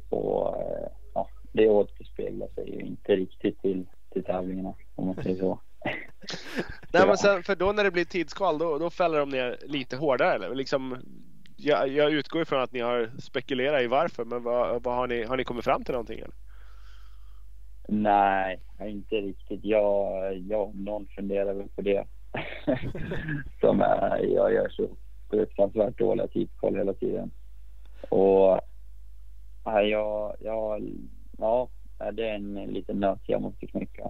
Och 0.10 0.62
eh, 0.62 0.88
ja, 1.14 1.30
det 1.52 1.70
återspeglar 1.70 2.48
sig 2.56 2.70
ju 2.70 2.80
inte 2.80 3.16
riktigt 3.16 3.62
till, 3.62 3.86
till 4.10 4.24
tävlingarna 4.24 4.74
om 4.96 5.06
man 5.06 5.16
säger 5.16 5.36
så. 5.36 5.60
Nej, 6.94 7.08
men 7.08 7.18
sen, 7.18 7.44
för 7.44 7.56
då 7.56 7.72
när 7.72 7.84
det 7.84 7.92
blir 7.92 8.06
tidskval 8.06 8.58
då, 8.58 8.78
då 8.78 8.90
fäller 8.90 9.20
de 9.20 9.30
ner 9.30 9.58
lite 9.64 9.96
hårdare. 9.98 10.34
Eller? 10.34 10.56
Liksom, 10.56 10.98
jag, 11.56 11.88
jag 11.88 12.12
utgår 12.12 12.42
ifrån 12.42 12.62
att 12.62 12.72
ni 12.72 12.80
har 12.80 13.12
spekulerat 13.20 13.82
i 13.82 13.88
varför, 13.88 14.26
men 14.26 14.44
vad, 14.44 14.84
vad 14.84 14.96
har, 14.96 15.08
ni, 15.08 15.24
har 15.24 15.38
ni 15.38 15.44
kommit 15.44 15.64
fram 15.64 15.84
till 15.84 15.94
någonting? 15.94 16.20
Eller? 16.20 16.36
Nej, 17.88 18.60
inte 18.82 19.16
riktigt. 19.16 19.60
Jag, 19.64 20.38
jag 20.38 20.76
någon 20.76 21.08
funderar 21.08 21.54
väl 21.54 21.68
på 21.76 21.82
det. 21.82 22.06
Som 23.60 23.82
är, 23.82 24.18
jag 24.18 24.54
gör 24.54 24.70
så 24.70 24.90
fruktansvärt 25.30 25.98
dåliga 25.98 26.28
tidskval 26.28 26.76
hela 26.76 26.94
tiden. 26.94 27.32
Och 28.10 28.60
jag, 29.64 30.36
jag, 30.40 30.82
ja, 31.38 31.70
det 32.14 32.30
är 32.30 32.36
en 32.36 32.54
liten 32.54 33.00
nöt 33.00 33.22
jag 33.26 33.42
måste 33.42 33.68
knäcka 33.68 34.10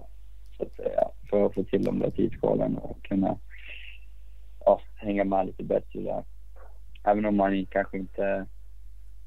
så 0.58 0.64
att 0.64 0.76
säga, 0.76 1.08
för 1.30 1.46
att 1.46 1.54
få 1.54 1.64
till 1.64 1.84
de 1.84 1.98
där 1.98 2.10
tidskvalen 2.10 2.78
och 2.78 3.02
kunna 3.02 3.38
ja, 4.64 4.80
hänga 4.96 5.24
med 5.24 5.46
lite 5.46 5.62
bättre 5.62 6.00
där. 6.00 6.24
Även 7.04 7.24
om 7.24 7.36
man 7.36 7.66
kanske 7.66 7.98
inte 7.98 8.46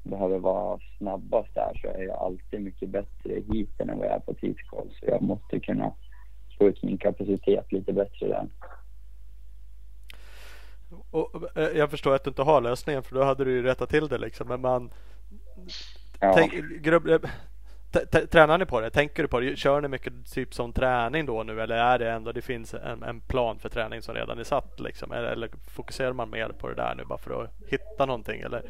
behöver 0.02 0.38
vara 0.38 0.78
snabbast 0.98 1.54
där 1.54 1.78
så 1.82 1.88
är 1.88 2.02
jag 2.02 2.16
alltid 2.16 2.60
mycket 2.60 2.88
bättre 2.88 3.42
heaten 3.52 3.90
än 3.90 3.98
vad 3.98 4.06
jag 4.06 4.14
är 4.14 4.20
på 4.20 4.34
tidskval. 4.34 4.88
Så 5.00 5.06
jag 5.06 5.22
måste 5.22 5.60
kunna 5.60 5.92
få 6.58 6.68
ut 6.68 6.82
min 6.82 6.98
kapacitet 6.98 7.72
lite 7.72 7.92
bättre 7.92 8.28
där. 8.28 8.48
Och, 11.10 11.58
eh, 11.58 11.78
jag 11.78 11.90
förstår 11.90 12.14
att 12.14 12.24
du 12.24 12.30
inte 12.30 12.42
har 12.42 12.60
lösningen 12.60 13.02
för 13.02 13.14
då 13.14 13.22
hade 13.22 13.44
du 13.44 13.52
ju 13.52 13.62
rättat 13.62 13.90
till 13.90 14.08
det 14.08 14.18
liksom. 14.18 14.48
Men 14.48 14.60
man... 14.60 14.90
Ja. 16.20 16.32
Tänk, 16.34 16.52
grubb, 16.82 17.26
Tränar 18.30 18.58
ni 18.58 18.66
på 18.66 18.80
det? 18.80 18.90
Tänker 18.90 19.22
du 19.22 19.28
på 19.28 19.40
det? 19.40 19.56
Kör 19.56 19.80
ni 19.80 19.88
mycket 19.88 20.32
typ 20.32 20.54
som 20.54 20.72
träning 20.72 21.26
då 21.26 21.42
nu 21.42 21.60
eller 21.60 21.76
är 21.76 21.98
det 21.98 22.10
ändå 22.10 22.32
det 22.32 22.42
finns 22.42 22.74
en, 22.74 23.02
en 23.02 23.20
plan 23.20 23.58
för 23.58 23.68
träning 23.68 24.02
som 24.02 24.14
redan 24.14 24.38
är 24.38 24.44
satt 24.44 24.80
liksom? 24.80 25.12
Eller, 25.12 25.28
eller, 25.28 25.48
fokuserar 25.68 26.12
man 26.12 26.30
mer 26.30 26.48
på 26.48 26.68
det 26.68 26.74
där 26.74 26.94
nu 26.94 27.04
bara 27.04 27.18
för 27.18 27.42
att 27.42 27.50
hitta 27.68 28.06
någonting? 28.06 28.40
Eller 28.40 28.62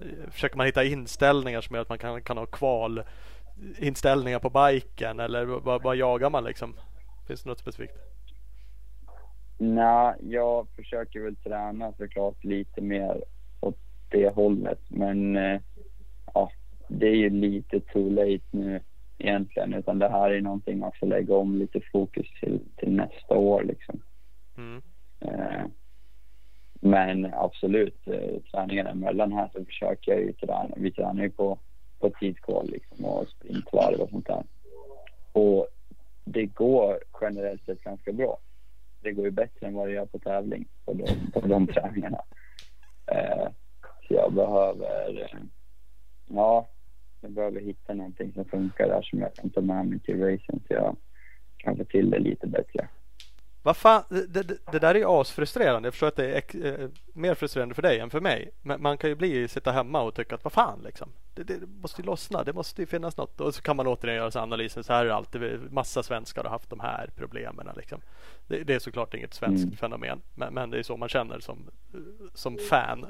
eh, 0.00 0.30
försöker 0.30 0.56
man 0.56 0.66
hitta 0.66 0.84
inställningar 0.84 1.60
som 1.60 1.74
gör 1.74 1.82
att 1.82 1.88
man 1.88 1.98
kan, 1.98 2.22
kan 2.22 2.36
ha 2.38 2.46
kval 2.46 3.02
inställningar 3.78 4.38
på 4.38 4.50
biken 4.50 5.20
eller 5.20 5.44
vad, 5.44 5.82
vad 5.82 5.96
jagar 5.96 6.30
man 6.30 6.44
liksom? 6.44 6.74
Finns 7.26 7.42
det 7.42 7.48
något 7.48 7.58
specifikt? 7.58 7.96
Nej, 9.58 10.14
jag 10.20 10.66
försöker 10.76 11.20
väl 11.20 11.36
träna 11.36 11.92
såklart 11.92 12.44
lite 12.44 12.80
mer 12.80 13.24
åt 13.60 13.78
det 14.10 14.28
hållet 14.28 14.80
men 14.88 15.36
eh, 15.36 15.60
det 16.88 17.06
är 17.06 17.14
ju 17.14 17.30
lite 17.30 17.80
too 17.80 18.10
late 18.10 18.44
nu 18.50 18.80
egentligen. 19.18 19.74
Utan 19.74 19.98
det 19.98 20.08
här 20.08 20.30
är 20.30 20.40
någonting 20.40 20.78
man 20.78 20.92
får 21.00 21.06
lägga 21.06 21.34
om 21.34 21.58
lite 21.58 21.80
fokus 21.92 22.26
till, 22.40 22.60
till 22.76 22.92
nästa 22.92 23.34
år 23.36 23.62
liksom. 23.62 24.00
Mm. 24.56 24.82
Eh, 25.20 25.66
men 26.80 27.34
absolut, 27.34 28.08
eh, 28.08 28.40
träningarna 28.52 28.90
emellan 28.90 29.32
här 29.32 29.50
så 29.52 29.64
försöker 29.64 30.12
jag 30.12 30.20
ju 30.20 30.32
träna. 30.32 30.74
Vi 30.76 30.92
tränar 30.92 31.22
ju 31.22 31.30
på, 31.30 31.58
på 31.98 32.10
tidskval 32.10 32.70
liksom 32.70 33.04
och 33.04 33.28
sprintvarv 33.28 34.00
och 34.00 34.10
sånt 34.10 34.26
där. 34.26 34.44
Och 35.32 35.66
det 36.24 36.46
går 36.46 36.98
generellt 37.20 37.64
sett 37.64 37.82
ganska 37.82 38.12
bra. 38.12 38.38
Det 39.00 39.12
går 39.12 39.24
ju 39.24 39.30
bättre 39.30 39.66
än 39.66 39.74
vad 39.74 39.88
det 39.88 39.92
gör 39.92 40.06
på 40.06 40.18
tävling 40.18 40.68
på 40.84 40.92
de, 40.92 41.30
på 41.32 41.46
de 41.46 41.66
träningarna. 41.66 42.20
Eh, 43.06 43.48
så 44.08 44.14
jag 44.14 44.32
behöver, 44.32 45.22
eh, 45.22 45.38
ja, 46.26 46.66
jag 47.20 47.30
behöver 47.30 47.60
hitta 47.60 47.94
någonting 47.94 48.32
som 48.32 48.44
funkar 48.44 48.88
där 48.88 49.02
som 49.02 49.20
jag 49.20 49.34
kan 49.34 49.50
ta 49.50 49.60
med 49.60 49.86
mig 49.86 49.98
till 49.98 50.20
racen 50.20 50.60
så 50.68 50.74
jag 50.74 50.96
kan 51.56 51.76
få 51.76 51.84
till 51.84 52.10
det 52.10 52.18
lite 52.18 52.46
bättre. 52.46 52.88
Vad 53.66 53.76
fan, 53.76 54.02
det, 54.08 54.26
det, 54.26 54.58
det, 54.72 54.78
där 54.78 54.94
är 54.94 54.98
ju 54.98 55.04
asfrustrerande. 55.08 55.86
Jag 55.86 55.94
förstår 55.94 56.06
att 56.06 56.16
det 56.16 56.54
är 56.54 56.80
eh, 56.82 56.88
mer 57.14 57.34
frustrerande 57.34 57.74
för 57.74 57.82
dig 57.82 58.00
än 58.00 58.10
för 58.10 58.20
mig. 58.20 58.50
Men 58.62 58.82
man 58.82 58.98
kan 58.98 59.10
ju 59.10 59.16
bli, 59.16 59.48
sitta 59.48 59.72
hemma 59.72 60.02
och 60.02 60.14
tycka 60.14 60.34
att 60.34 60.44
vad 60.44 60.52
fan 60.52 60.80
liksom. 60.84 61.08
Det, 61.34 61.42
det 61.42 61.66
måste 61.66 62.02
ju 62.02 62.06
lossna. 62.06 62.44
Det 62.44 62.52
måste 62.52 62.82
ju 62.82 62.86
finnas 62.86 63.16
något. 63.16 63.40
Och 63.40 63.54
så 63.54 63.62
kan 63.62 63.76
man 63.76 63.86
återigen 63.86 64.16
göra 64.16 64.42
analysen. 64.42 64.84
Så 64.84 64.92
här 64.92 65.04
är 65.04 65.08
det 65.08 65.14
alltid. 65.14 65.72
Massa 65.72 66.02
svenskar 66.02 66.44
har 66.44 66.50
haft 66.50 66.70
de 66.70 66.80
här 66.80 67.10
problemen. 67.16 67.68
Liksom. 67.76 68.00
Det, 68.46 68.64
det 68.64 68.74
är 68.74 68.78
såklart 68.78 69.14
inget 69.14 69.34
svenskt 69.34 69.64
mm. 69.64 69.76
fenomen. 69.76 70.22
Men, 70.34 70.54
men, 70.54 70.70
det 70.70 70.78
är 70.78 70.82
så 70.82 70.96
man 70.96 71.08
känner 71.08 71.40
som, 71.40 71.70
som 72.34 72.58
fan. 72.58 73.04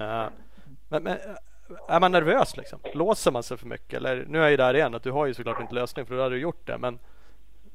Uh, 0.00 0.28
men, 0.88 1.02
men 1.02 1.18
är 1.88 2.00
man 2.00 2.12
nervös 2.12 2.56
liksom? 2.56 2.80
Låser 2.94 3.30
man 3.30 3.42
sig 3.42 3.56
för 3.56 3.66
mycket? 3.66 3.94
Eller 3.94 4.24
nu 4.28 4.38
är 4.38 4.42
jag 4.42 4.50
ju 4.50 4.56
där 4.56 4.74
igen 4.74 4.94
att 4.94 5.02
du 5.02 5.10
har 5.10 5.26
ju 5.26 5.34
såklart 5.34 5.60
inte 5.60 5.74
lösning 5.74 6.06
för 6.06 6.14
då 6.16 6.22
hade 6.22 6.34
du 6.34 6.40
gjort 6.40 6.66
det. 6.66 6.78
Men 6.78 6.98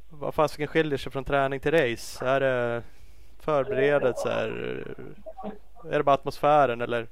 vad 0.10 0.34
fasiken 0.34 0.68
skiljer 0.68 0.98
sig 0.98 1.12
från 1.12 1.24
träning 1.24 1.60
till 1.60 1.72
race? 1.72 2.26
Är 2.26 2.40
det 2.40 2.84
förberedelser? 3.40 4.48
Är 5.92 5.98
det 5.98 6.04
bara 6.04 6.16
atmosfären 6.16 6.82
eller, 6.82 7.08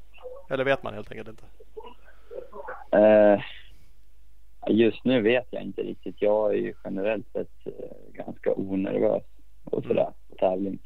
eller 0.50 0.64
vet 0.64 0.84
man 0.84 0.94
helt 0.94 1.12
enkelt 1.12 1.30
inte? 1.30 1.44
Eh, 2.98 3.42
just 4.68 5.06
nu 5.06 5.22
vet 5.22 5.48
jag 5.50 5.64
inte 5.64 5.82
riktigt. 5.82 6.22
Jag 6.22 6.54
är 6.54 6.58
ju 6.58 6.74
generellt 6.84 7.32
sett 7.34 7.66
eh, 7.66 8.14
ganska 8.14 8.54
onervös 8.54 9.24
och 9.64 9.84
sådär 9.84 10.12
på 10.30 10.36
tävling. 10.36 10.80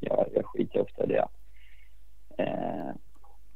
Jag, 0.00 0.26
jag 0.34 0.46
skiter 0.46 0.80
ofta 0.80 1.04
i 1.04 1.06
det. 1.06 1.28
Eh, 2.36 2.90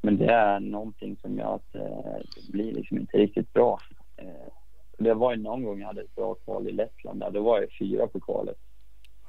men 0.06 0.16
det 0.16 0.32
är 0.32 0.60
någonting 0.60 1.16
som 1.16 1.38
gör 1.38 1.54
att 1.54 1.74
eh, 1.74 2.16
det 2.36 2.52
blir 2.52 2.72
liksom 2.72 2.98
inte 2.98 3.16
riktigt 3.18 3.52
bra. 3.52 3.80
Eh, 4.16 4.52
det 4.98 5.14
var 5.14 5.34
ju 5.36 5.42
någon 5.42 5.62
gång 5.64 5.80
jag 5.80 5.86
hade 5.86 6.00
ett 6.02 6.14
bra 6.14 6.34
kval 6.34 6.68
i 6.68 6.72
Lettland 6.72 7.20
där. 7.20 7.30
Då 7.30 7.42
var 7.42 7.60
jag 7.60 7.68
fyra 7.78 8.06
på 8.06 8.20
kvalet. 8.20 8.56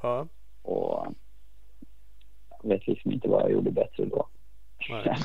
Ja. 0.02 0.28
Och 0.62 1.06
jag 2.64 2.70
vet 2.70 2.88
liksom 2.88 3.12
inte 3.12 3.28
vad 3.28 3.42
jag 3.42 3.52
gjorde 3.52 3.72
bättre 3.72 4.06
då. 4.06 4.28
Nej. 4.90 5.16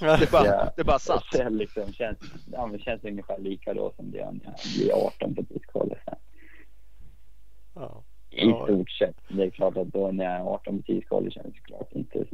Det 0.20 0.30
bara, 0.32 0.46
Ja. 0.46 0.72
det 0.76 0.84
bara 0.84 0.98
satt. 0.98 1.24
Det 1.32 1.50
liksom 1.50 1.92
känns, 1.92 2.18
ja, 2.52 2.66
men 2.66 2.76
det 2.76 2.82
känns 2.84 3.04
ungefär 3.04 3.38
lika 3.38 3.74
då 3.74 3.92
som 3.96 4.10
det 4.10 4.18
gör 4.18 4.32
när 4.32 4.44
jag 4.44 4.54
blir 4.76 5.06
18 5.06 5.34
på 5.34 5.44
tidskvalet. 5.44 5.98
ja. 7.74 8.02
I 8.30 8.52
stort 8.52 8.90
sett. 8.90 9.16
Det 9.28 9.42
är 9.42 9.50
klart 9.50 9.76
att 9.76 9.88
då 9.88 10.10
när 10.10 10.24
jag 10.24 10.34
är 10.34 10.44
18 10.44 10.76
på 10.76 10.82
tidskvalet 10.82 11.32
känns 11.32 11.54
det 11.54 11.60
klart 11.60 11.92
inte 11.92 12.24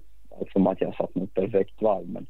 som 0.52 0.66
att 0.66 0.80
jag 0.80 0.94
satt 0.96 1.14
något 1.14 1.34
perfekt 1.34 1.82
varv. 1.82 2.08
Men 2.08 2.26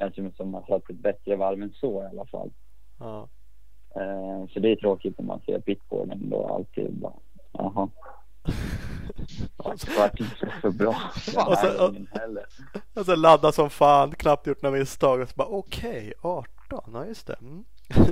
känns 0.00 0.18
ju 0.18 0.30
som 0.36 0.54
jag 0.54 0.66
satt 0.66 0.90
ett 0.90 0.96
bättre 0.96 1.36
varv 1.36 1.62
än 1.62 1.72
så 1.72 2.02
i 2.02 2.06
alla 2.06 2.26
fall. 2.26 2.50
Ja. 2.98 3.28
Eh, 3.94 4.46
så 4.48 4.60
det 4.60 4.68
är 4.72 4.76
tråkigt 4.76 5.18
när 5.18 5.26
man 5.26 5.40
ser 5.40 5.60
pitboarden 5.60 6.30
då 6.30 6.46
alltid 6.46 6.92
bara, 6.92 7.12
jaha. 7.52 7.88
Det 9.64 9.98
vart 9.98 10.20
inte 10.20 10.52
så 10.62 10.70
bra 10.72 10.96
Och 11.46 11.58
så- 11.58 11.86
gången 11.86 12.08
heller. 12.12 12.44
Alltså 12.94 13.14
ladda 13.16 13.52
som 13.52 13.70
fan, 13.70 14.10
knappt 14.10 14.46
gjort 14.46 14.62
några 14.62 14.78
misstag 14.78 15.20
och 15.20 15.28
så 15.28 15.34
bara 15.36 15.48
okej, 15.48 16.12
18, 16.22 16.90
ja 16.92 17.06
just 17.06 17.26
det. 17.26 17.36
Mm. 17.40 17.64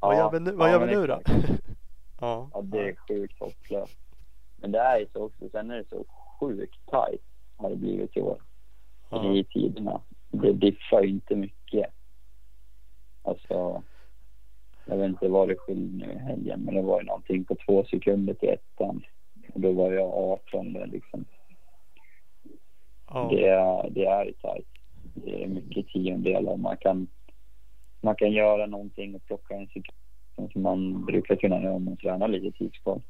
vad 0.00 0.16
gör 0.16 0.30
vi 0.30 0.40
nu, 0.40 0.52
vad 0.52 0.68
ja, 0.68 0.72
gör 0.72 0.86
vi 0.86 0.94
nu 0.96 1.06
då? 1.06 1.20
ja. 2.20 2.50
Ja, 2.52 2.62
det 2.62 2.88
är 2.88 2.94
sjukt 3.08 3.40
hopplöst. 3.40 3.98
Men 4.56 4.72
det 4.72 4.78
är 4.78 4.98
ju 4.98 5.06
så 5.12 5.24
också. 5.24 5.48
Sen 5.52 5.70
är 5.70 5.76
det 5.76 5.88
så 5.88 6.04
sjukt 6.40 6.78
tajt 6.90 7.22
har 7.56 7.70
det 7.70 7.76
blivit 7.76 8.16
i 8.16 8.20
år. 8.20 8.42
Ja. 9.10 9.32
I 9.34 9.44
tiderna. 9.44 10.00
Det 10.30 10.52
diffar 10.52 11.02
ju 11.02 11.08
inte 11.08 11.36
mycket. 11.36 11.86
Alltså, 13.22 13.82
jag 14.84 14.96
vet 14.96 15.08
inte 15.08 15.28
vad 15.28 15.48
det 15.48 15.56
skiljer 15.56 16.06
nu 16.06 16.12
i 16.12 16.18
helgen, 16.18 16.60
men 16.60 16.74
det 16.74 16.82
var 16.82 17.00
ju 17.00 17.06
någonting 17.06 17.44
på 17.44 17.56
två 17.66 17.84
sekunder 17.84 18.34
till 18.34 18.48
ettan. 18.48 19.02
Och 19.54 19.60
då 19.60 19.72
var 19.72 19.92
jag 19.92 20.14
18 20.14 20.72
där 20.72 20.86
liksom. 20.86 21.24
Ja. 23.10 23.28
Det, 23.30 23.46
är, 23.48 23.90
det 23.90 24.04
är 24.04 24.32
tajt. 24.42 24.68
Det 25.14 25.44
är 25.44 25.48
mycket 25.48 25.88
tiondelar. 25.88 26.56
Man 26.56 26.76
kan, 26.76 27.06
man 28.00 28.14
kan 28.14 28.32
göra 28.32 28.66
någonting 28.66 29.14
och 29.14 29.24
plocka 29.24 29.54
en 29.54 29.66
sekund 29.66 30.52
som 30.52 30.62
man 30.62 31.04
brukar 31.04 31.36
kunna 31.36 31.62
göra 31.62 31.74
om 31.74 31.84
man 31.84 31.96
tränar 31.96 32.28
lite 32.28 32.58
tidskval 32.58 33.00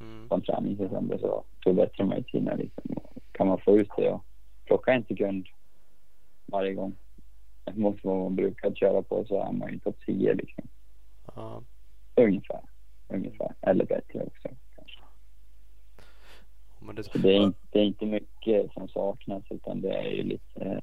Mm. 0.00 0.28
på 0.28 0.34
en 0.34 0.42
träning 0.42 0.76
till 0.76 0.86
exempel 0.86 1.20
så 1.20 1.44
förbättrar 1.64 2.06
man 2.06 2.16
ju 2.16 2.22
tiderna 2.22 2.54
liksom. 2.54 2.94
Kan 3.32 3.46
man 3.46 3.58
få 3.58 3.78
ut 3.78 3.90
det 3.96 4.10
och 4.10 4.24
plocka 4.64 4.92
en 4.92 5.04
sekund 5.04 5.46
varje 6.46 6.74
gång 6.74 6.96
mot 7.74 8.04
vad 8.04 8.16
man 8.16 8.36
brukar 8.36 8.74
köra 8.74 9.02
på 9.02 9.24
så 9.24 9.42
är 9.42 9.52
man 9.52 9.72
ju 9.72 9.78
topp 9.78 9.96
10 10.06 10.34
liksom. 10.34 10.64
Ja. 11.34 11.62
Ungefär. 12.14 12.60
Ungefär. 13.08 13.54
Eller 13.60 13.84
bättre 13.84 14.22
också 14.22 14.48
kanske. 14.76 15.00
Men 16.78 16.94
det, 16.94 17.04
Så 17.04 17.18
det 17.18 17.36
är, 17.36 17.40
inte, 17.40 17.58
det 17.70 17.78
är 17.78 17.84
inte 17.84 18.06
mycket 18.06 18.72
som 18.72 18.88
saknas 18.88 19.42
utan 19.50 19.80
det 19.80 19.92
är 19.92 20.10
ju 20.10 20.22
lite 20.22 20.80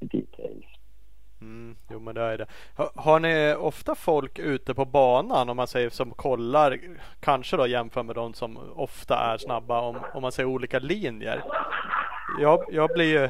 details. 0.00 0.66
Mm, 1.40 1.76
jo 1.90 2.00
men 2.00 2.14
det 2.14 2.20
är 2.20 2.38
det. 2.38 2.46
Har, 2.74 2.90
har 2.94 3.20
ni 3.20 3.54
ofta 3.54 3.94
folk 3.94 4.38
ute 4.38 4.74
på 4.74 4.84
banan 4.84 5.48
om 5.48 5.56
man 5.56 5.66
säger 5.66 5.90
som 5.90 6.10
kollar 6.10 6.78
kanske 7.20 7.56
då 7.56 7.66
jämför 7.66 8.02
med 8.02 8.14
de 8.14 8.34
som 8.34 8.58
ofta 8.74 9.16
är 9.16 9.38
snabba 9.38 9.80
om, 9.80 9.98
om 10.14 10.22
man 10.22 10.32
säger 10.32 10.48
olika 10.48 10.78
linjer. 10.78 11.44
Jag, 12.40 12.64
jag 12.70 12.90
blir 12.94 13.20
ju 13.20 13.28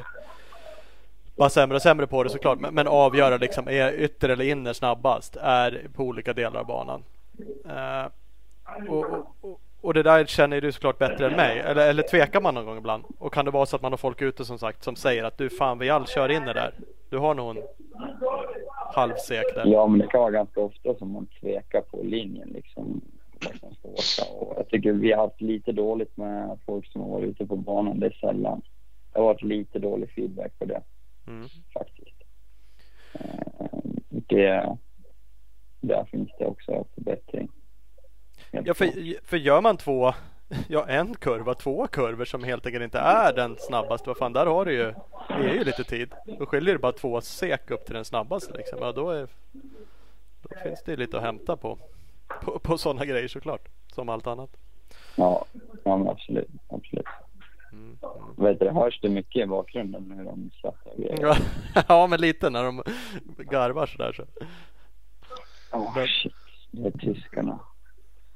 vara 1.37 1.51
sämre 1.51 1.77
och 1.77 1.83
sämre 1.83 2.07
på 2.07 2.23
det 2.23 2.31
såklart 2.31 2.61
men, 2.61 2.75
men 2.75 2.87
avgöra 2.87 3.37
liksom 3.37 3.69
är 3.69 3.93
ytter 3.93 4.29
eller 4.29 4.45
inner 4.45 4.73
snabbast 4.73 5.37
är 5.37 5.87
på 5.95 6.03
olika 6.03 6.33
delar 6.33 6.61
av 6.61 6.67
banan. 6.67 7.03
Eh, 7.65 8.07
och, 8.89 9.05
och, 9.41 9.61
och, 9.81 9.95
det 9.95 10.03
där 10.03 10.25
känner 10.25 10.61
du 10.61 10.73
såklart 10.73 10.99
bättre 10.99 11.27
än 11.27 11.37
mig. 11.37 11.59
Eller, 11.59 11.89
eller 11.89 12.03
tvekar 12.03 12.41
man 12.41 12.55
någon 12.55 12.67
gång 12.67 12.79
ibland? 12.79 13.05
Och 13.19 13.33
kan 13.33 13.45
det 13.45 13.51
vara 13.51 13.67
så 13.67 13.77
att 13.77 13.83
man 13.83 13.93
har 13.93 13.97
folk 13.97 14.23
ute 14.23 14.45
som 14.45 14.59
sagt 14.59 14.85
som 14.85 14.97
säger 14.97 15.25
att 15.25 15.39
du 15.39 15.51
fan 15.51 15.79
vi 15.79 15.91
all 15.91 16.07
kör 16.07 16.29
in 16.29 16.45
det 16.45 16.53
där. 16.53 16.75
Du 17.11 17.19
har 17.19 17.35
nog 17.35 17.57
en 17.57 17.63
halvsek 18.95 19.55
där. 19.55 19.67
Ja, 19.67 19.87
men 19.87 19.99
det 19.99 20.07
kan 20.07 20.21
vara 20.21 20.31
ganska 20.31 20.61
ofta 20.61 20.95
som 20.95 21.13
man 21.13 21.27
tvekar 21.41 21.81
på 21.81 22.03
linjen 22.03 22.49
liksom. 22.49 23.01
liksom 23.41 23.71
och 24.23 24.55
jag 24.57 24.69
tycker 24.69 24.93
vi 24.93 25.13
har 25.13 25.23
haft 25.23 25.41
lite 25.41 25.73
dåligt 25.73 26.17
med 26.17 26.59
folk 26.67 26.87
som 26.93 27.01
har 27.01 27.09
varit 27.09 27.29
ute 27.29 27.47
på 27.47 27.57
banan. 27.57 28.01
Det 28.01 28.07
är 28.07 28.19
sällan. 28.21 28.63
Det 29.13 29.19
har 29.19 29.27
varit 29.27 29.43
lite 29.43 29.79
dålig 29.79 30.11
feedback 30.11 30.59
på 30.59 30.65
det 30.65 30.83
Mm. 31.27 31.49
faktiskt. 31.73 32.17
Eh, 33.13 33.67
Det, 34.09 34.77
där 35.81 36.05
finns 36.05 36.31
det 36.39 36.47
också 36.47 36.85
förbättring. 36.95 37.49
Ja, 38.51 38.75
för, 38.75 39.27
för 39.27 39.37
gör 39.37 39.61
man 39.61 39.77
två, 39.77 40.13
ja 40.69 40.87
en 40.89 41.15
kurva, 41.15 41.55
två 41.55 41.87
kurvor 41.87 42.25
som 42.25 42.45
helt 42.45 42.67
enkelt 42.67 42.85
inte 42.85 42.99
är 42.99 43.33
den 43.33 43.57
snabbaste. 43.59 44.09
Vad 44.09 44.17
fan, 44.17 44.33
där 44.33 44.47
har 44.47 44.65
du 44.65 44.73
ju, 44.73 44.95
det 45.29 45.51
är 45.51 45.55
ju 45.55 45.65
lite 45.65 45.85
tid. 45.85 46.13
Då 46.39 46.47
skiljer 46.47 46.75
det 46.75 46.79
bara 46.81 46.93
två 46.93 47.21
sek 47.21 47.71
upp 47.71 47.85
till 47.85 47.95
den 47.95 48.05
snabbaste 48.05 48.53
liksom. 48.57 48.79
Ja, 48.81 48.93
då, 48.93 49.11
är, 49.11 49.29
då 50.43 50.49
finns 50.63 50.83
det 50.83 50.91
ju 50.91 50.97
lite 50.97 51.17
att 51.17 51.23
hämta 51.23 51.57
på, 51.57 51.79
på, 52.43 52.59
på 52.59 52.79
sådana 52.79 53.05
grejer 53.05 53.29
såklart. 53.29 53.69
Som 53.95 54.09
allt 54.09 54.27
annat. 54.27 54.51
Ja, 55.17 55.45
ja 55.85 56.11
absolut. 56.11 56.49
absolut. 56.69 57.07
Mm. 57.73 57.99
Mm. 58.03 58.35
Vet 58.37 58.61
du, 58.61 58.69
hörs 58.69 59.01
det 59.01 59.09
mycket 59.09 59.43
i 59.43 59.47
bakgrunden 59.47 60.11
hur 60.17 60.25
de 60.25 60.51
skrattar? 60.59 60.97
grejer? 60.97 61.37
Ja, 61.89 62.07
men 62.07 62.21
lite 62.21 62.51
när 62.51 62.65
de 62.65 62.83
garvar 63.39 63.87
sådär 63.87 64.13
så. 64.13 64.25
Åh, 65.73 66.05
shit. 66.07 66.33
Det 66.71 66.87
är 66.87 66.91
tyskarna. 66.91 67.59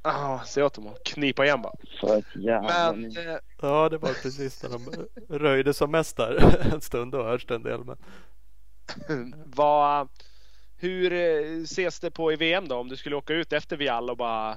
Ja, 0.03 0.43
se 0.47 0.63
åt 0.63 0.75
dem 0.75 0.87
att 0.87 1.05
knipa 1.05 1.45
igen 1.45 1.63
bara. 1.63 1.73
För 2.01 2.19
ett 2.19 2.37
jävla 2.37 2.93
Men 2.93 3.05
eh, 3.05 3.37
Ja, 3.61 3.89
det 3.89 3.99
var 3.99 4.23
precis 4.23 4.63
när 4.63 4.71
de 4.71 5.07
röjde 5.39 5.75
som 5.75 5.91
mest 5.91 6.17
där 6.17 6.57
en 6.73 6.81
stund. 6.81 7.13
Då 7.13 7.23
hörs 7.23 7.47
det 7.47 7.55
en 7.55 7.63
del. 7.63 7.81
Men... 7.85 7.97
vad, 9.47 10.09
hur 10.77 11.13
eh, 11.13 11.63
ses 11.63 12.01
det 12.01 12.11
på 12.11 12.33
i 12.33 12.37
VM 12.37 12.69
då? 12.69 12.77
Om 12.77 12.89
du 12.89 12.97
skulle 12.97 13.17
åka 13.17 13.35
ut 13.35 13.53
efter 13.53 13.77
Viall 13.77 14.11
och 14.11 14.17
bara, 14.17 14.57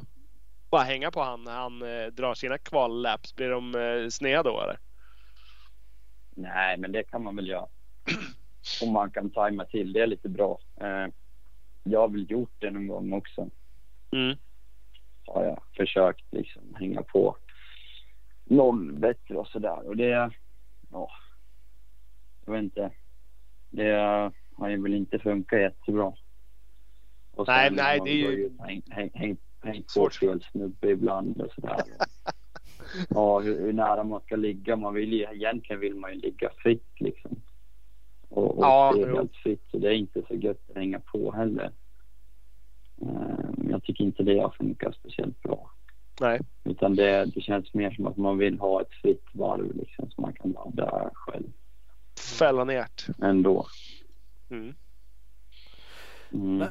bara 0.69 0.83
hänga 0.83 1.11
på 1.11 1.21
han 1.21 1.43
när 1.43 1.51
han 1.55 1.81
eh, 1.81 2.07
drar 2.07 2.33
sina 2.33 2.57
kvallaps. 2.57 3.35
Blir 3.35 3.49
de 3.49 3.75
eh, 3.75 4.09
sneda 4.09 4.43
då 4.43 4.61
eller? 4.61 4.79
Nej, 6.35 6.77
men 6.77 6.91
det 6.91 7.03
kan 7.03 7.23
man 7.23 7.35
väl 7.35 7.47
göra. 7.47 7.67
Om 8.83 8.93
man 8.93 9.11
kan 9.11 9.29
tajma 9.29 9.65
till 9.65 9.93
det 9.93 10.05
lite 10.05 10.29
bra. 10.29 10.59
Eh, 10.81 11.07
jag 11.83 11.99
har 11.99 12.07
väl 12.09 12.31
gjort 12.31 12.53
det 12.59 12.71
någon 12.71 12.87
gång 12.87 13.13
också. 13.13 13.49
Mm. 14.11 14.37
Har 15.27 15.43
jag 15.43 15.63
försökt 15.77 16.25
liksom 16.33 16.75
hänga 16.79 17.01
på 17.03 17.37
någon 18.43 18.99
bättre 18.99 19.35
och 19.35 19.47
sådär. 19.47 19.87
Och 19.87 19.97
det, 19.97 20.31
ja, 20.91 21.11
jag 22.45 22.53
vet 22.53 22.63
inte. 22.63 22.91
Det 23.69 23.91
har 24.55 24.69
ju 24.69 24.81
väl 24.81 24.93
inte 24.93 25.19
funkat 25.19 25.59
jättebra. 25.59 26.13
Och 27.31 27.47
Nej, 27.47 27.71
nej, 27.71 27.99
det 28.05 28.11
är 28.11 28.15
ju- 28.15 28.49
gått 28.49 28.69
ut 28.69 28.83
och 28.89 29.29
Hängt 29.61 29.65
häng, 29.65 29.73
häng, 29.73 29.73
häng 29.73 29.83
på 30.03 30.09
fel 30.09 30.45
snubbe 30.51 30.89
ibland 30.89 31.41
och 31.41 31.51
sådär. 31.53 31.81
ja, 33.09 33.39
hur, 33.39 33.59
hur 33.59 33.73
nära 33.73 34.03
man 34.03 34.21
ska 34.21 34.35
ligga. 34.35 34.75
Man 34.75 34.93
vill 34.93 35.13
ju, 35.13 35.23
egentligen 35.23 35.79
vill 35.79 35.95
man 35.95 36.13
ju 36.13 36.19
ligga 36.19 36.49
fritt 36.57 36.93
liksom. 36.99 37.41
Och, 38.29 38.57
och 38.57 38.63
Ja, 38.63 38.93
jo. 38.97 39.15
helt 39.15 39.35
fritt. 39.35 39.63
Så 39.71 39.77
det 39.77 39.87
är 39.87 39.93
inte 39.93 40.21
så 40.27 40.35
gött 40.35 40.69
att 40.69 40.75
hänga 40.75 40.99
på 40.99 41.31
heller. 41.31 41.71
Eh, 43.01 43.49
jag 43.69 43.83
tycker 43.83 44.03
inte 44.03 44.23
det 44.23 44.39
har 44.39 44.49
funkat 44.49 44.95
speciellt 44.95 45.41
bra. 45.41 45.71
Nej. 46.21 46.41
Utan 46.63 46.95
det, 46.95 47.25
det 47.25 47.41
känns 47.41 47.73
mer 47.73 47.91
som 47.91 48.07
att 48.07 48.17
man 48.17 48.37
vill 48.37 48.59
ha 48.59 48.81
ett 48.81 48.93
fritt 49.01 49.25
varv 49.31 49.75
liksom, 49.75 50.11
så 50.11 50.21
man 50.21 50.33
kan 50.33 50.51
ladda 50.51 51.09
själv 51.13 51.47
Fälla 52.39 52.63
ner 52.63 52.85
det. 53.07 53.25
ändå. 53.25 53.65
Mm. 54.49 54.73
Mm. 56.31 56.67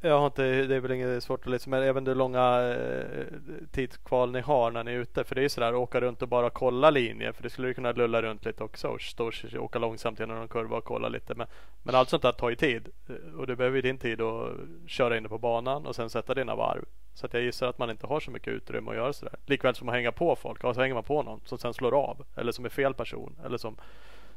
Jag 0.00 0.18
har 0.18 0.26
inte, 0.26 0.42
det 0.42 0.76
är 0.76 0.80
väl 0.80 0.92
inget 0.92 1.22
svårt 1.22 1.40
att 1.40 1.52
liksom, 1.52 1.70
men 1.70 1.82
även 1.82 2.04
det 2.04 2.14
långa 2.14 2.74
eh, 2.74 3.24
tidskval 3.70 4.32
ni 4.32 4.40
har 4.40 4.70
när 4.70 4.84
ni 4.84 4.92
är 4.92 4.98
ute. 4.98 5.24
För 5.24 5.34
det 5.34 5.40
är 5.40 5.42
ju 5.42 5.48
sådär 5.48 5.74
åka 5.74 6.00
runt 6.00 6.22
och 6.22 6.28
bara 6.28 6.50
kolla 6.50 6.90
linjer. 6.90 7.32
För 7.32 7.42
det 7.42 7.50
skulle 7.50 7.68
du 7.68 7.74
kunna 7.74 7.92
lulla 7.92 8.22
runt 8.22 8.44
lite 8.44 8.64
också 8.64 8.88
och 8.88 9.02
stå 9.02 9.30
åka 9.58 9.78
långsamt 9.78 10.20
genom 10.20 10.36
någon 10.36 10.48
kurva 10.48 10.76
och 10.76 10.84
kolla 10.84 11.08
lite. 11.08 11.34
Men, 11.34 11.46
men 11.82 11.94
allt 11.94 12.08
sånt 12.08 12.22
där 12.22 12.32
tar 12.32 12.50
ju 12.50 12.56
tid. 12.56 12.88
Eh, 13.08 13.38
och 13.38 13.46
du 13.46 13.56
behöver 13.56 13.76
ju 13.76 13.82
din 13.82 13.98
tid 13.98 14.20
att 14.20 14.50
köra 14.86 15.16
in 15.16 15.28
på 15.28 15.38
banan 15.38 15.86
och 15.86 15.96
sen 15.96 16.10
sätta 16.10 16.34
dina 16.34 16.54
varv. 16.54 16.84
Så 17.14 17.26
att 17.26 17.34
jag 17.34 17.42
gissar 17.42 17.68
att 17.68 17.78
man 17.78 17.90
inte 17.90 18.06
har 18.06 18.20
så 18.20 18.30
mycket 18.30 18.48
utrymme 18.48 18.90
att 18.90 18.96
göra 18.96 19.12
sådär. 19.12 19.38
Likväl 19.46 19.74
som 19.74 19.88
att 19.88 19.94
hänga 19.94 20.12
på 20.12 20.36
folk. 20.36 20.64
Ja, 20.64 20.74
så 20.74 20.80
hänger 20.80 20.94
man 20.94 21.04
på 21.04 21.22
någon 21.22 21.40
som 21.44 21.58
sen 21.58 21.74
slår 21.74 21.94
av. 21.94 22.24
Eller 22.36 22.52
som 22.52 22.64
är 22.64 22.68
fel 22.68 22.94
person. 22.94 23.36
Eller 23.44 23.58
som, 23.58 23.76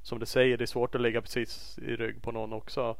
som 0.02 0.20
du 0.20 0.26
säger, 0.26 0.58
det 0.58 0.64
är 0.64 0.66
svårt 0.66 0.96
att 0.96 1.02
ligga 1.02 1.22
precis 1.22 1.80
i 1.80 1.96
rygg 1.96 2.22
på 2.22 2.32
någon 2.32 2.54
också. 2.54 2.96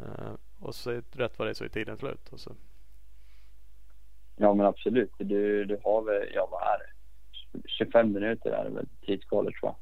Uh, 0.00 0.34
och 0.60 0.74
så 0.74 0.90
rätt 0.90 1.38
vad 1.38 1.48
det 1.48 1.52
är 1.52 1.54
så 1.54 1.64
är 1.64 1.68
tiden 1.68 1.96
slut. 1.96 2.28
Och 2.32 2.40
så. 2.40 2.52
Ja 4.36 4.54
men 4.54 4.66
absolut. 4.66 5.12
Du, 5.18 5.64
du 5.64 5.80
har 5.84 6.02
väl, 6.02 6.28
ja 6.34 6.48
vad 6.50 6.62
är 6.62 6.78
det? 6.78 6.88
25 7.68 8.12
minuter 8.12 8.50
är 8.50 8.64
det 8.64 8.70
väl 8.70 8.86
tidskvalet 9.06 9.54
tror 9.54 9.72
jag. 9.72 9.76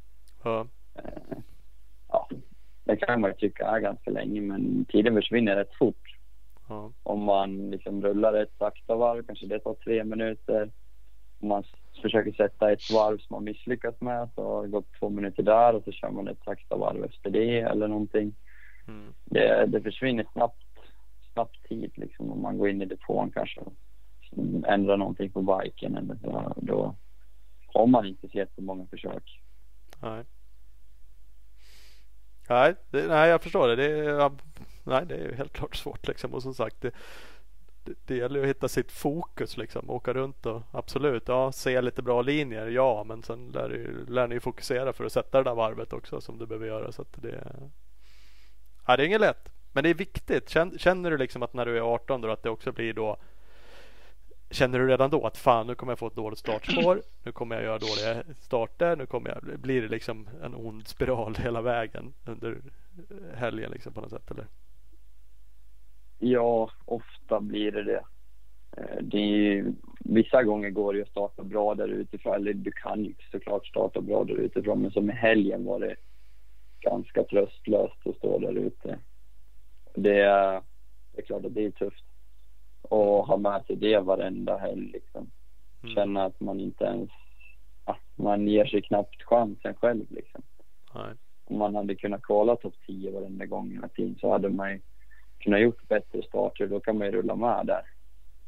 Ja. 0.53 0.67
Uh, 0.99 1.39
ja. 2.09 2.29
Det 2.85 2.97
kan 2.97 3.21
man 3.21 3.31
ju 3.31 3.37
tycka 3.37 3.67
är 3.67 3.81
ganska 3.81 4.11
länge 4.11 4.41
men 4.41 4.85
tiden 4.85 5.15
försvinner 5.15 5.57
rätt 5.57 5.75
fort. 5.75 6.17
Ja. 6.69 6.93
Om 7.03 7.23
man 7.23 7.71
liksom 7.71 8.03
rullar 8.03 8.35
ett 8.35 8.53
sakta 8.59 8.97
varv 8.97 9.27
kanske 9.27 9.47
det 9.47 9.59
tar 9.59 9.75
tre 9.75 10.05
minuter. 10.05 10.71
Om 11.41 11.49
man 11.49 11.65
försöker 12.03 12.33
sätta 12.33 12.73
ett 12.73 12.91
varv 12.91 13.19
som 13.19 13.35
man 13.35 13.45
misslyckats 13.45 14.01
med 14.01 14.29
så 14.35 14.45
har 14.45 14.63
det 14.63 14.69
gått 14.69 14.93
två 14.99 15.09
minuter 15.09 15.43
där 15.43 15.75
och 15.75 15.85
så 15.85 15.93
kör 15.93 16.11
man 16.11 16.29
ett 16.29 16.45
sakta 16.45 16.77
varv 16.77 17.05
efter 17.05 17.31
det 17.31 17.61
eller 17.61 17.89
någonting. 17.89 18.35
Mm. 18.89 19.15
Det, 19.25 19.67
det 19.67 19.81
försvinner 19.81 20.27
snabbt, 20.33 20.66
knapp 21.37 21.63
tid 21.69 21.93
liksom 21.95 22.33
om 22.33 22.43
man 22.43 22.59
går 22.59 22.69
in 22.69 22.83
i 22.83 22.85
depån 22.85 23.31
kanske 23.31 23.61
och 23.61 23.75
ändrar 24.67 24.97
någonting 24.97 25.33
på 25.33 25.43
biken 25.43 25.97
eller 25.97 26.17
så. 26.23 26.55
Då 26.57 26.95
har 27.67 27.87
man 27.87 28.07
inte 28.07 28.29
sett 28.29 28.55
så 28.55 28.63
många 28.63 28.87
försök. 28.87 29.43
Nej. 30.03 30.25
Nej, 32.49 32.75
det, 32.91 33.09
nej 33.09 33.31
jag 33.31 33.43
förstår 33.43 33.69
det. 33.69 33.77
det 33.77 33.85
är, 33.85 34.33
nej, 34.85 35.07
det 35.07 35.15
är 35.15 35.35
helt 35.35 35.53
klart 35.53 35.77
svårt 35.77 36.09
liksom. 36.09 36.35
Och 36.35 36.43
som 36.43 36.55
sagt, 36.55 36.81
det, 36.81 36.91
det, 37.85 37.95
det 38.07 38.17
gäller 38.17 38.41
att 38.41 38.49
hitta 38.49 38.69
sitt 38.69 38.93
fokus 38.93 39.57
liksom. 39.57 39.91
Åka 39.91 40.13
runt 40.13 40.47
och 40.47 40.63
absolut, 40.71 41.29
ja, 41.29 41.53
se 41.53 41.81
lite 41.81 42.03
bra 42.03 42.23
linjer, 42.23 42.67
ja, 42.67 43.05
men 43.05 43.23
sen 43.23 43.49
lär, 43.49 43.69
du, 43.69 44.07
lär 44.09 44.29
ni 44.29 44.41
fokusera 44.41 44.93
för 44.93 45.05
att 45.05 45.13
sätta 45.13 45.39
det 45.39 45.51
där 45.51 45.55
varvet 45.55 45.93
också 45.93 46.21
som 46.21 46.39
du 46.39 46.47
behöver 46.47 46.67
göra. 46.67 46.93
Så 46.93 47.03
att 47.03 47.23
det, 47.23 47.57
ja, 48.87 48.97
det 48.97 49.03
är 49.03 49.07
inget 49.07 49.21
lätt. 49.21 49.56
Men 49.77 49.83
det 49.83 49.91
är 49.91 49.95
viktigt. 49.95 50.49
Känner 50.79 51.11
du 51.11 51.19
liksom 51.19 51.43
att 51.43 51.55
när 51.55 51.67
du 51.67 51.77
är 51.77 51.81
18 51.81 52.21
då 52.21 52.31
att 52.31 52.43
det 52.43 52.51
också 52.51 52.73
blir 52.73 52.93
då 52.93 53.17
Känner 54.51 54.79
du 54.79 54.87
redan 54.87 55.11
då 55.11 55.27
att 55.27 55.37
fan 55.37 55.67
nu 55.67 55.75
kommer 55.75 55.91
jag 55.91 55.99
få 55.99 56.07
ett 56.07 56.15
dåligt 56.15 56.39
startspår. 56.39 57.03
Nu 57.25 57.33
kommer 57.33 57.55
jag 57.57 57.65
göra 57.65 57.79
dåliga 57.79 58.35
starter. 58.35 58.97
Nu 58.97 59.07
kommer 59.07 59.31
jag, 59.31 59.61
blir 59.61 59.83
det 59.83 59.89
liksom 59.89 60.29
en 60.43 60.55
ond 60.55 60.87
spiral 60.87 61.35
hela 61.43 61.63
vägen 61.63 62.15
under 62.25 62.57
helgen 63.35 63.71
liksom 63.71 63.93
på 63.93 64.01
något 64.01 64.11
sätt 64.11 64.31
eller? 64.31 64.47
Ja, 66.19 66.71
ofta 66.85 67.41
blir 67.41 67.73
det 67.73 67.85
det. 67.85 68.05
Eh, 68.77 69.03
det 69.03 69.19
är, 69.19 69.73
vissa 69.99 70.43
gånger 70.43 70.71
går 70.71 70.95
det 70.95 71.03
att 71.03 71.09
starta 71.09 71.45
bra 71.45 71.75
där 71.75 71.89
utifrån, 71.89 72.35
eller 72.35 72.55
du 72.55 72.73
kan 72.73 73.05
ju 73.05 73.15
såklart 73.31 73.67
starta 73.67 74.01
bra 74.01 74.25
där 74.25 74.35
utifrån, 74.35 74.83
men 74.83 74.91
som 74.91 75.11
i 75.11 75.13
helgen 75.13 75.65
var 75.65 75.81
det 75.81 75.97
ganska 76.81 77.25
tröstlöst 77.25 78.07
att 78.07 78.17
stå 78.17 78.39
där 78.39 78.55
ute. 78.55 78.99
Det, 79.97 80.21
är, 80.21 80.63
det 81.13 81.21
är 81.21 81.23
klart 81.23 81.45
att 81.45 81.55
det 81.55 81.65
är 81.65 81.71
tufft 81.71 82.05
att 82.83 83.27
ha 83.29 83.37
med 83.37 83.65
sig 83.67 83.77
det 83.77 83.99
varenda 83.99 84.59
helg 84.59 84.91
liksom. 84.93 85.31
Mm. 85.83 85.95
Känna 85.95 86.25
att 86.25 86.41
man 86.41 86.61
inte 86.61 86.85
ens, 86.85 87.11
ja, 87.85 87.97
man 88.15 88.49
ger 88.49 88.65
sig 88.65 88.83
knappt 88.83 89.23
chansen 89.23 89.75
själv 89.75 90.05
liksom. 90.09 90.43
Nej. 90.95 91.15
Om 91.45 91.59
man 91.59 91.75
hade 91.75 91.95
kunnat 91.95 92.23
kvala 92.23 92.57
topp 92.57 92.75
10 92.87 93.11
varenda 93.11 93.47
gång 93.47 93.71
hela 93.71 93.89
tiden 93.89 94.17
så 94.21 94.33
hade 94.33 94.49
man 94.49 94.71
ju 94.71 94.81
kunnat 95.39 95.61
gjort 95.61 95.89
bättre 95.89 96.23
starter. 96.23 96.67
Då 96.67 96.81
kan 96.81 96.99
man 96.99 97.07
ju 97.07 97.13
rulla 97.13 97.37
med 97.37 97.67
där. 97.67 97.83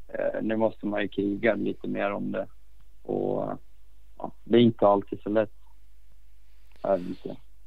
Eh, 0.07 0.41
nu 0.41 0.55
måste 0.55 0.85
man 0.85 1.01
ju 1.01 1.07
kriga 1.07 1.55
lite 1.55 1.87
mer 1.87 2.11
om 2.11 2.31
det. 2.31 2.47
Och 3.03 3.57
ja, 4.17 4.31
det 4.43 4.57
är 4.57 4.61
inte 4.61 4.87
alltid 4.87 5.21
så 5.21 5.29
lätt. 5.29 5.51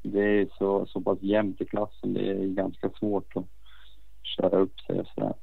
Det 0.03 0.21
är 0.21 0.49
så, 0.59 0.87
så 0.87 1.01
pass 1.01 1.19
jämnt 1.23 1.61
i 1.61 1.65
klassen. 1.65 2.13
Det 2.13 2.31
är 2.31 2.47
ganska 2.47 2.91
svårt 2.91 3.37
att 3.37 3.62
köra 4.23 4.59
upp 4.59 4.81
sig 4.81 5.01
och 5.01 5.07
sådär. 5.07 5.35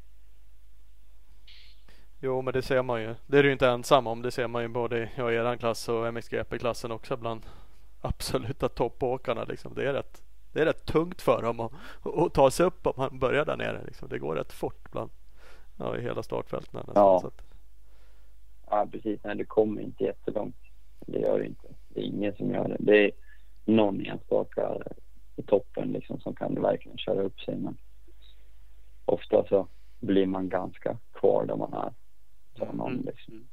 Jo, 2.21 2.41
men 2.41 2.53
det 2.53 2.61
ser 2.61 2.83
man 2.83 3.01
ju. 3.01 3.15
Det 3.27 3.39
är 3.39 3.43
du 3.43 3.51
inte 3.51 3.67
ensam 3.67 4.07
om. 4.07 4.21
Det 4.21 4.31
ser 4.31 4.47
man 4.47 4.61
ju 4.61 4.67
både 4.67 5.03
i 5.03 5.09
ja, 5.15 5.31
er 5.31 5.57
klass 5.57 5.89
och 5.89 6.13
MXGP-klassen 6.13 6.91
också 6.91 7.17
bland 7.17 7.41
absoluta 8.01 8.69
toppåkarna. 8.69 9.43
Liksom. 9.43 9.73
Det, 9.73 9.89
är 9.89 9.93
rätt, 9.93 10.23
det 10.53 10.61
är 10.61 10.65
rätt 10.65 10.85
tungt 10.85 11.21
för 11.21 11.41
dem 11.41 11.59
att, 11.59 11.71
att 12.05 12.33
ta 12.33 12.51
sig 12.51 12.65
upp 12.65 12.87
om 12.87 12.93
man 12.97 13.19
börjar 13.19 13.45
där 13.45 13.57
nere. 13.57 13.83
Liksom. 13.85 14.09
Det 14.09 14.19
går 14.19 14.35
rätt 14.35 14.51
fort 14.51 14.91
bland 14.91 15.11
ja, 15.77 15.97
i 15.97 16.01
hela 16.01 16.23
startfältet. 16.23 16.73
Nästan, 16.73 16.93
ja. 16.95 17.17
Att... 17.27 17.41
ja, 18.69 18.87
precis. 18.91 19.19
Nej, 19.23 19.35
det 19.35 19.45
kommer 19.45 19.81
inte 19.81 20.03
jättelångt. 20.03 20.55
Det 20.99 21.19
gör 21.19 21.39
det 21.39 21.45
inte. 21.45 21.67
Det 21.89 21.99
är 21.99 22.03
ingen 22.03 22.35
som 22.35 22.51
gör 22.51 22.67
det. 22.67 22.77
Det 22.79 23.05
är 23.05 23.11
någon 23.65 24.05
enstaka 24.05 24.77
i 25.35 25.43
toppen 25.43 25.91
liksom, 25.91 26.19
som 26.19 26.35
kan 26.35 26.61
verkligen 26.61 26.97
köra 26.97 27.21
upp 27.21 27.39
sig. 27.39 27.55
Men 27.55 27.77
ofta 29.09 29.45
så 29.49 29.67
blir 29.99 30.25
man 30.25 30.49
ganska 30.49 30.97
kvar 31.13 31.45
där 31.45 31.55
man 31.55 31.73
är. 31.73 31.93
Mm. 32.61 33.05
Liksom. 33.05 33.47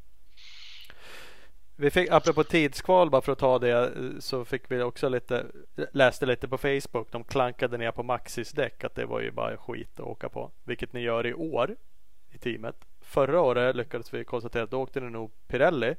Vi 1.76 1.90
fick, 1.90 2.10
apropå 2.10 2.44
tidskval 2.44 3.10
bara 3.10 3.22
för 3.22 3.32
att 3.32 3.38
ta 3.38 3.58
det, 3.58 3.92
så 4.20 4.44
fick 4.44 4.70
vi 4.70 4.82
också 4.82 5.08
lite, 5.08 5.46
läste 5.92 6.26
lite 6.26 6.48
på 6.48 6.58
Facebook. 6.58 7.12
De 7.12 7.24
klankade 7.24 7.78
ner 7.78 7.90
på 7.90 8.02
Maxis 8.02 8.52
däck 8.52 8.84
att 8.84 8.94
det 8.94 9.06
var 9.06 9.20
ju 9.20 9.30
bara 9.30 9.56
skit 9.56 10.00
att 10.00 10.06
åka 10.06 10.28
på. 10.28 10.50
Vilket 10.64 10.92
ni 10.92 11.00
gör 11.00 11.26
i 11.26 11.34
år 11.34 11.76
i 12.30 12.38
teamet. 12.38 12.76
Förra 13.00 13.40
året 13.40 13.76
lyckades 13.76 14.14
vi 14.14 14.24
konstatera 14.24 14.62
att 14.62 14.70
då 14.70 14.82
åkte 14.82 15.00
ni 15.00 15.10
nog 15.10 15.30
Pirelli. 15.46 15.96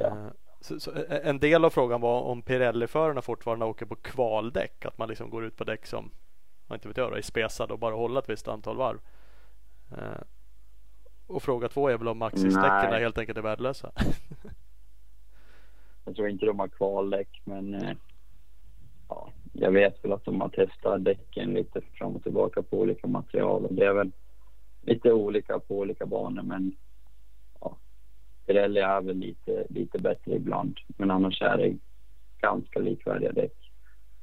Ja. 0.00 0.06
Eh, 0.06 0.26
så, 0.60 0.80
så, 0.80 0.92
en 1.08 1.38
del 1.38 1.64
av 1.64 1.70
frågan 1.70 2.00
var 2.00 2.22
om 2.22 2.42
Pirelli-förarna 2.42 3.22
fortfarande 3.22 3.64
åker 3.64 3.86
på 3.86 3.96
kvaldäck. 3.96 4.84
Att 4.84 4.98
man 4.98 5.08
liksom 5.08 5.30
går 5.30 5.44
ut 5.44 5.56
på 5.56 5.64
däck 5.64 5.86
som, 5.86 6.10
inte 6.74 6.88
vet 6.88 6.96
jag, 6.96 7.18
är 7.18 7.22
spesade 7.22 7.72
och 7.72 7.78
bara 7.78 7.94
håller 7.94 8.18
ett 8.18 8.28
visst 8.28 8.48
antal 8.48 8.76
varv. 8.76 8.98
Eh, 9.90 10.22
och 11.26 11.42
fråga 11.42 11.68
två 11.68 11.88
är 11.88 11.98
väl 11.98 12.08
om 12.08 12.18
Maxis-däcken 12.18 12.92
helt 12.92 13.18
enkelt 13.18 13.38
är 13.38 13.42
värdelösa. 13.42 13.92
jag 16.04 16.16
tror 16.16 16.28
inte 16.28 16.46
de 16.46 16.58
har 16.58 16.68
kvaldäck 16.68 17.40
men 17.44 17.74
eh, 17.74 17.96
ja, 19.08 19.28
jag 19.52 19.70
vet 19.70 20.04
väl 20.04 20.12
att 20.12 20.24
de 20.24 20.40
har 20.40 20.48
testat 20.48 21.04
däcken 21.04 21.54
lite 21.54 21.80
fram 21.80 22.16
och 22.16 22.22
tillbaka 22.22 22.62
på 22.62 22.78
olika 22.78 23.06
material 23.06 23.66
och 23.66 23.74
det 23.74 23.86
är 23.86 23.94
väl 23.94 24.12
lite 24.82 25.12
olika 25.12 25.58
på 25.58 25.78
olika 25.78 26.06
banor 26.06 26.42
men 26.42 26.76
ja, 27.60 27.76
Pirelli 28.46 28.80
är 28.80 29.00
väl 29.00 29.16
lite, 29.16 29.66
lite 29.68 29.98
bättre 29.98 30.34
ibland 30.34 30.78
men 30.86 31.10
annars 31.10 31.42
är 31.42 31.56
det 31.56 31.76
ganska 32.40 32.78
likvärdiga 32.78 33.32
däck. 33.32 33.61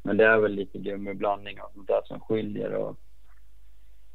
Men 0.04 0.18
det 0.18 0.26
är 0.26 0.38
väl 0.38 0.56
lite 0.56 0.78
gummiblandning 0.78 1.62
och 1.62 1.72
sånt 1.74 1.88
där 1.88 2.02
som 2.06 2.20
skiljer 2.20 2.74
och 2.74 2.98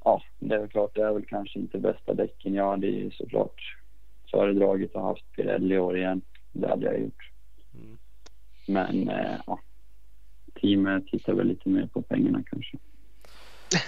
ja, 0.05 0.23
det 0.38 0.55
är 0.55 0.66
klart, 0.66 0.94
det 0.94 1.03
är 1.03 1.12
väl 1.12 1.27
kanske 1.27 1.59
inte 1.59 1.79
bästa 1.79 2.14
däcken. 2.14 2.55
Jag 2.55 2.70
hade 2.70 2.87
ju 2.87 3.11
såklart 3.11 3.77
föredragit 4.31 4.97
att 4.97 5.03
ha 5.03 5.09
haft 5.09 5.33
Pirelli 5.33 5.75
i 5.75 5.79
år 5.79 5.97
igen. 5.97 6.23
Det 6.53 6.68
hade 6.68 6.87
jag 6.87 7.01
gjort. 7.01 7.31
Mm. 7.75 7.99
Men 8.66 9.09
eh, 9.09 9.40
ja, 9.47 9.61
teamet 10.61 11.07
tittar 11.07 11.33
väl 11.33 11.47
lite 11.47 11.68
mer 11.68 11.87
på 11.87 12.03
pengarna 12.03 12.42
kanske. 12.51 12.79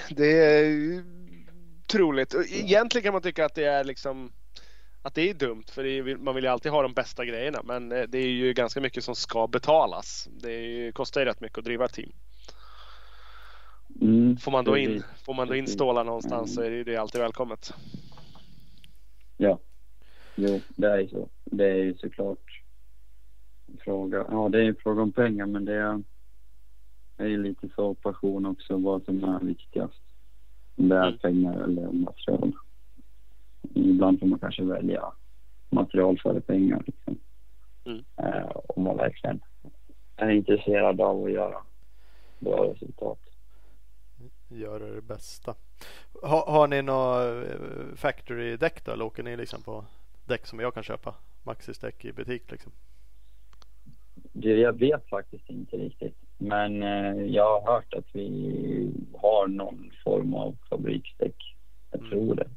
Det 0.16 0.40
är 0.40 1.04
troligt. 1.86 2.34
Egentligen 2.52 3.02
kan 3.04 3.12
man 3.12 3.22
tycka 3.22 3.44
att 3.44 3.54
det 3.54 3.64
är 3.64 3.84
liksom 3.84 4.32
att 5.06 5.14
det 5.14 5.30
är 5.30 5.34
dumt 5.34 5.64
för 5.68 5.84
är, 5.84 6.16
man 6.16 6.34
vill 6.34 6.44
ju 6.44 6.50
alltid 6.50 6.72
ha 6.72 6.82
de 6.82 6.92
bästa 6.92 7.24
grejerna 7.24 7.60
men 7.64 7.92
eh, 7.92 8.02
det 8.08 8.18
är 8.18 8.28
ju 8.28 8.52
ganska 8.52 8.80
mycket 8.80 9.04
som 9.04 9.14
ska 9.14 9.46
betalas. 9.46 10.28
Det 10.40 10.52
ju, 10.52 10.92
kostar 10.92 11.20
ju 11.20 11.26
rätt 11.26 11.40
mycket 11.40 11.58
att 11.58 11.64
driva 11.64 11.84
ett 11.84 11.92
team. 11.92 12.12
Mm, 14.00 14.36
får 14.36 14.52
man 14.52 14.64
då 14.64 14.76
in, 14.76 15.02
får 15.26 15.34
man 15.34 15.48
då 15.48 15.54
in 15.54 15.66
stålar 15.66 16.04
någonstans 16.04 16.54
så 16.54 16.62
är 16.62 16.70
det, 16.70 16.84
det 16.84 16.96
alltid 16.96 17.20
välkommet. 17.20 17.72
Ja, 19.36 19.58
jo 20.34 20.60
det 20.68 20.86
är 20.86 20.98
ju 20.98 21.08
så. 21.08 21.28
Det 21.44 21.64
är 21.64 21.74
ju 21.84 21.96
såklart 21.96 22.62
fråga. 23.78 24.26
Ja, 24.30 24.48
det 24.48 24.58
är 24.58 24.64
en 24.64 24.76
fråga 24.76 25.02
om 25.02 25.12
pengar 25.12 25.46
men 25.46 25.64
det 25.64 25.74
är, 25.74 26.02
det 27.16 27.24
är 27.24 27.38
lite 27.38 27.68
så 27.76 27.94
passion 27.94 28.46
också 28.46 28.76
vad 28.76 29.04
som 29.04 29.24
är 29.24 29.40
viktigast. 29.40 30.02
Om 30.76 30.88
det 30.88 30.96
är 30.96 31.08
mm. 31.08 31.18
pengar 31.18 31.62
eller 31.62 31.92
material. 31.92 32.52
Ibland 33.74 34.20
får 34.20 34.26
man 34.26 34.38
kanske 34.38 34.62
välja 34.64 35.12
material 35.70 36.18
före 36.22 36.40
pengar. 36.40 36.82
Liksom. 36.86 37.18
Mm. 37.84 38.04
Eh, 38.16 38.50
om 38.68 38.82
man 38.82 38.96
verkligen 38.96 39.40
är 40.16 40.30
intresserad 40.30 41.00
av 41.00 41.24
att 41.24 41.32
göra 41.32 41.58
bra 42.38 42.64
resultat 42.72 43.18
göra 44.48 44.86
det 44.86 45.02
bästa. 45.02 45.54
Ha, 46.22 46.50
har 46.50 46.68
ni 46.68 46.82
några 46.82 47.42
eh, 47.42 47.94
factory-däck 47.96 48.84
då? 48.84 48.92
Eller 48.92 49.04
åker 49.04 49.22
ni 49.22 49.36
liksom 49.36 49.62
på 49.62 49.84
däck 50.24 50.46
som 50.46 50.60
jag 50.60 50.74
kan 50.74 50.82
köpa? 50.82 51.14
Maxis 51.42 51.78
däck 51.78 52.04
i 52.04 52.12
butik 52.12 52.50
liksom? 52.50 52.72
Det, 54.32 54.48
jag 54.48 54.78
vet 54.78 55.08
faktiskt 55.08 55.50
inte 55.50 55.76
riktigt. 55.76 56.16
Men 56.38 56.82
eh, 56.82 57.22
jag 57.24 57.60
har 57.60 57.72
hört 57.72 57.94
att 57.94 58.06
vi 58.12 58.92
har 59.22 59.46
någon 59.48 59.90
form 60.04 60.34
av 60.34 60.56
fabriksdäck. 60.70 61.56
Jag 61.90 62.00
Mm. 62.00 62.10
tror 62.10 62.34
det. 62.34 62.48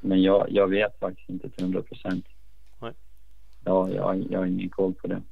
Men 0.00 0.22
jag, 0.22 0.46
jag 0.50 0.68
vet 0.68 0.98
faktiskt 0.98 1.28
inte 1.28 1.50
till 1.50 1.64
hundra 1.64 1.82
procent. 1.82 2.26
Nej. 2.78 2.92
Ja, 3.64 3.90
jag, 3.90 4.26
jag 4.30 4.38
har 4.38 4.46
ingen 4.46 4.70
koll 4.70 4.94
på 4.94 5.06
det. 5.06 5.22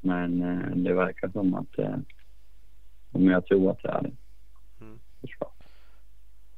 Men 0.00 0.42
eh, 0.42 0.76
det 0.76 0.94
verkar 0.94 1.28
som 1.28 1.54
att 1.54 1.78
eh, 1.78 1.96
men 3.10 3.24
jag 3.24 3.46
tror 3.46 3.70
att 3.70 3.82
det 3.82 3.88
är 3.88 4.02
det. 4.02 4.12
Mm. 4.80 5.00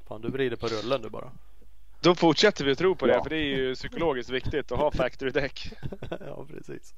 Fan 0.08 0.20
du 0.20 0.28
vrider 0.30 0.56
på 0.56 0.66
rullen 0.66 1.02
du 1.02 1.10
bara. 1.10 1.32
Då 2.02 2.14
fortsätter 2.14 2.64
vi 2.64 2.72
att 2.72 2.78
tro 2.78 2.94
på 2.94 3.06
det, 3.06 3.12
Ja. 3.12 3.22
för 3.22 3.30
det 3.30 3.36
är 3.36 3.56
ju 3.56 3.74
psykologiskt 3.74 4.30
viktigt 4.30 4.72
att 4.72 4.78
ha 4.78 4.90
factory-däck. 4.90 5.72
ja 6.26 6.46
precis. 6.48 6.94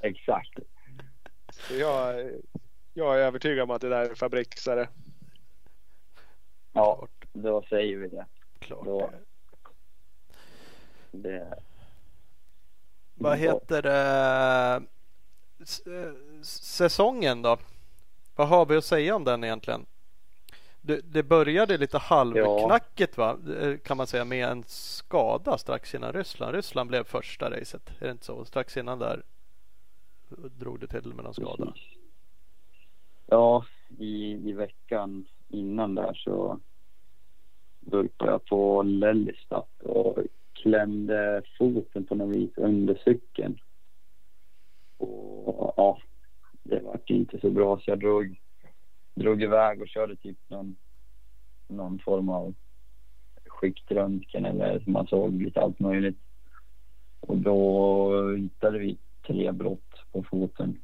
Exakt. 0.00 0.58
Så 1.52 1.74
jag, 1.74 2.30
jag 2.94 3.14
är 3.14 3.18
övertygad 3.20 3.62
om 3.62 3.70
att 3.70 3.80
det 3.80 3.88
där 3.88 4.10
är 4.10 4.14
fabriksare. 4.14 4.88
Ja, 6.72 7.08
då 7.32 7.62
säger 7.68 7.96
vi 7.96 8.08
det. 8.08 8.26
Klart 8.58 8.84
Då- 8.84 9.10
det. 11.10 11.18
det 11.28 11.58
Vad 13.14 13.38
heter 13.38 13.82
det? 13.82 14.82
Eh, 15.86 16.12
Säsongen 16.42 17.42
då? 17.42 17.56
Vad 18.36 18.48
har 18.48 18.66
vi 18.66 18.76
att 18.76 18.84
säga 18.84 19.16
om 19.16 19.24
den 19.24 19.44
egentligen? 19.44 19.86
Det, 20.80 21.00
det 21.00 21.22
började 21.22 21.78
lite 21.78 21.98
halvknackigt 21.98 23.16
va? 23.18 23.38
Eh, 23.60 23.76
Kan 23.78 23.96
man 23.96 24.06
säga 24.06 24.24
med 24.24 24.48
en 24.48 24.64
skada 24.66 25.58
strax 25.58 25.94
innan 25.94 26.12
Ryssland. 26.12 26.54
Ryssland 26.54 26.88
blev 26.88 27.04
första 27.04 27.50
racet. 27.50 27.90
Är 28.00 28.04
det 28.04 28.10
inte 28.10 28.24
så? 28.24 28.44
Strax 28.44 28.76
innan 28.76 28.98
där 28.98 29.22
drog 30.28 30.80
det 30.80 30.86
till 30.86 31.14
med 31.14 31.24
någon 31.24 31.34
skada. 31.34 31.74
Ja, 33.26 33.64
i, 33.98 34.32
i 34.50 34.52
veckan 34.52 35.26
innan 35.48 35.94
där 35.94 36.14
så 36.14 36.60
vurpade 37.86 38.30
jag 38.30 38.44
på 38.44 38.82
Lelystad 38.82 39.64
och 39.78 40.18
klämde 40.52 41.42
foten 41.58 42.06
på 42.06 42.14
något 42.14 42.36
vis 42.36 42.50
under 42.56 42.94
cykeln. 43.04 43.58
Och 44.98 45.74
ja, 45.76 45.98
det 46.62 46.80
var 46.80 47.00
inte 47.06 47.40
så 47.40 47.50
bra 47.50 47.78
så 47.78 47.90
jag 47.90 48.00
drog, 48.00 48.40
drog 49.14 49.42
iväg 49.42 49.82
och 49.82 49.88
körde 49.88 50.16
typ 50.16 50.38
någon, 50.48 50.76
någon 51.68 51.98
form 51.98 52.28
av 52.28 52.54
skiktröntgen 53.46 54.44
eller 54.44 54.80
som 54.80 54.92
man 54.92 55.06
såg 55.06 55.42
lite 55.42 55.60
allt 55.60 55.80
möjligt. 55.80 56.18
Och 57.20 57.36
då 57.36 58.30
hittade 58.36 58.78
vi 58.78 58.98
tre 59.26 59.52
brott 59.52 60.04
på 60.12 60.22
foten. 60.22 60.80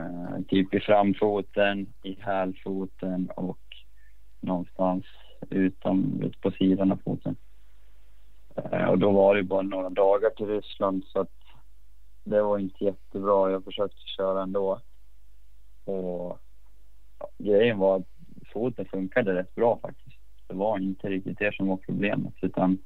Uh, 0.00 0.42
typ 0.48 0.74
i 0.74 0.80
framfoten, 0.80 1.86
i 2.02 2.16
hälfoten 2.20 3.30
och 3.36 3.58
någonstans 4.40 5.04
utan, 5.50 6.20
ut 6.22 6.40
på 6.40 6.50
sidan 6.50 6.92
av 6.92 6.98
foten. 7.04 7.36
Eh, 8.56 8.84
och 8.84 8.98
då 8.98 9.10
var 9.10 9.34
det 9.34 9.42
bara 9.42 9.62
några 9.62 9.90
dagar 9.90 10.30
till 10.30 10.46
Ryssland 10.46 11.04
så 11.04 11.20
att 11.20 11.30
det 12.24 12.42
var 12.42 12.58
inte 12.58 12.84
jättebra. 12.84 13.50
Jag 13.50 13.64
försökte 13.64 14.00
köra 14.16 14.42
ändå. 14.42 14.80
Och 15.84 16.38
ja, 17.18 17.28
grejen 17.38 17.78
var 17.78 17.96
att 17.96 18.06
foten 18.52 18.84
funkade 18.84 19.34
rätt 19.34 19.54
bra 19.54 19.78
faktiskt. 19.82 20.16
Det 20.46 20.54
var 20.54 20.78
inte 20.78 21.08
riktigt 21.08 21.38
det 21.38 21.54
som 21.54 21.66
var 21.66 21.76
problemet 21.76 22.34
utan 22.40 22.78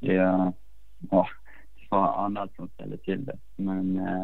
det, 0.00 0.14
ja, 1.10 1.28
det 1.74 1.86
var 1.90 2.24
annat 2.24 2.54
som 2.56 2.68
ställde 2.68 2.96
till 2.96 3.24
det. 3.24 3.38
Men 3.56 3.98
eh, 3.98 4.22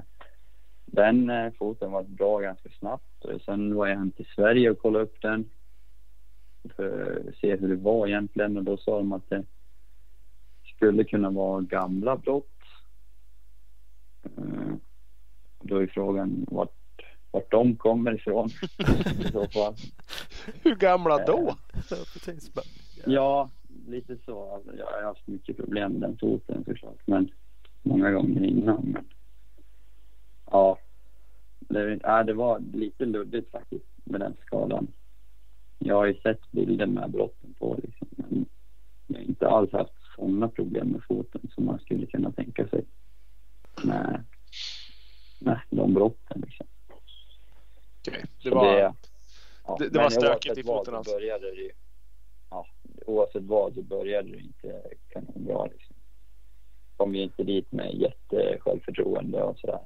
den 0.86 1.30
eh, 1.30 1.52
foten 1.58 1.92
var 1.92 2.02
bra 2.02 2.38
ganska 2.38 2.68
snabbt. 2.78 3.24
Och 3.24 3.40
Sen 3.40 3.74
var 3.74 3.86
jag 3.86 3.96
hem 3.96 4.10
till 4.10 4.26
Sverige 4.34 4.70
och 4.70 4.78
kollade 4.78 5.04
upp 5.04 5.20
den. 5.22 5.50
För 6.76 7.22
att 7.28 7.36
se 7.36 7.56
hur 7.56 7.68
det 7.68 7.76
var 7.76 8.06
egentligen 8.06 8.56
och 8.56 8.64
då 8.64 8.76
sa 8.76 8.98
de 8.98 9.12
att 9.12 9.30
det 9.30 9.44
skulle 10.76 11.04
kunna 11.04 11.30
vara 11.30 11.60
gamla 11.60 12.16
brott. 12.16 12.48
Eh, 14.24 14.74
Då 15.62 15.76
är 15.76 15.86
frågan 15.86 16.46
vart, 16.48 16.74
vart 17.30 17.50
de 17.50 17.76
kommer 17.76 18.14
ifrån 18.14 18.48
i 19.20 19.32
så 19.32 19.48
fall. 19.48 19.74
Hur 20.62 20.74
gamla 20.76 21.24
då? 21.26 21.56
Ja, 21.90 21.96
precis. 22.12 22.50
Ja, 23.06 23.50
lite 23.86 24.16
så. 24.24 24.54
Alltså, 24.54 24.76
jag 24.76 24.86
har 24.86 25.02
haft 25.02 25.26
mycket 25.26 25.56
problem 25.56 25.92
med 25.92 26.00
den 26.00 26.18
foten 26.18 26.64
såklart, 26.66 27.00
men 27.06 27.30
många 27.82 28.10
gånger 28.10 28.44
innan. 28.44 28.82
Men, 28.84 29.04
ja, 30.50 30.78
det, 31.58 32.00
ja, 32.02 32.22
det 32.22 32.32
var 32.34 32.62
lite 32.72 33.04
luddigt 33.04 33.50
faktiskt 33.50 33.84
med 34.04 34.20
den 34.20 34.36
skadan. 34.46 34.86
Jag 35.78 35.94
har 35.94 36.06
ju 36.06 36.14
sett 36.14 36.50
bilder 36.50 36.86
med 36.86 37.10
brotten 37.10 37.54
på 37.58 37.78
liksom, 37.82 38.08
men 38.10 38.46
jag 39.06 39.16
har 39.18 39.24
inte 39.24 39.48
alls 39.48 39.72
haft 39.72 39.92
sådana 40.16 40.48
problem 40.48 40.88
med 40.88 41.02
foten 41.08 41.40
som 41.54 41.64
man 41.64 41.78
skulle 41.78 42.06
kunna 42.06 42.32
tänka 42.32 42.68
sig. 42.68 42.84
Med, 43.84 44.24
med 45.38 45.60
de 45.70 45.94
brotten 45.94 46.40
liksom. 46.46 46.66
Okej, 48.08 48.24
Det 48.42 48.50
var, 48.50 48.78
ja, 48.78 49.76
det- 49.78 49.88
det 49.88 49.98
var 49.98 50.10
stökigt 50.10 50.58
i 50.58 50.62
foten 50.62 50.92
så 50.92 50.96
alltså. 50.96 51.14
Började 51.14 51.50
det, 51.50 51.70
ja, 52.50 52.66
oavsett 53.06 53.42
vad 53.42 53.74
så 53.74 53.82
började 53.82 54.28
det 54.30 54.38
inte 54.38 54.82
kanonbra. 55.08 55.66
Liksom. 55.66 55.96
Kom 56.96 57.14
ju 57.14 57.22
inte 57.22 57.42
dit 57.42 57.72
med 57.72 57.94
jättesjälvförtroende 57.94 59.42
och 59.42 59.58
sådär. 59.58 59.80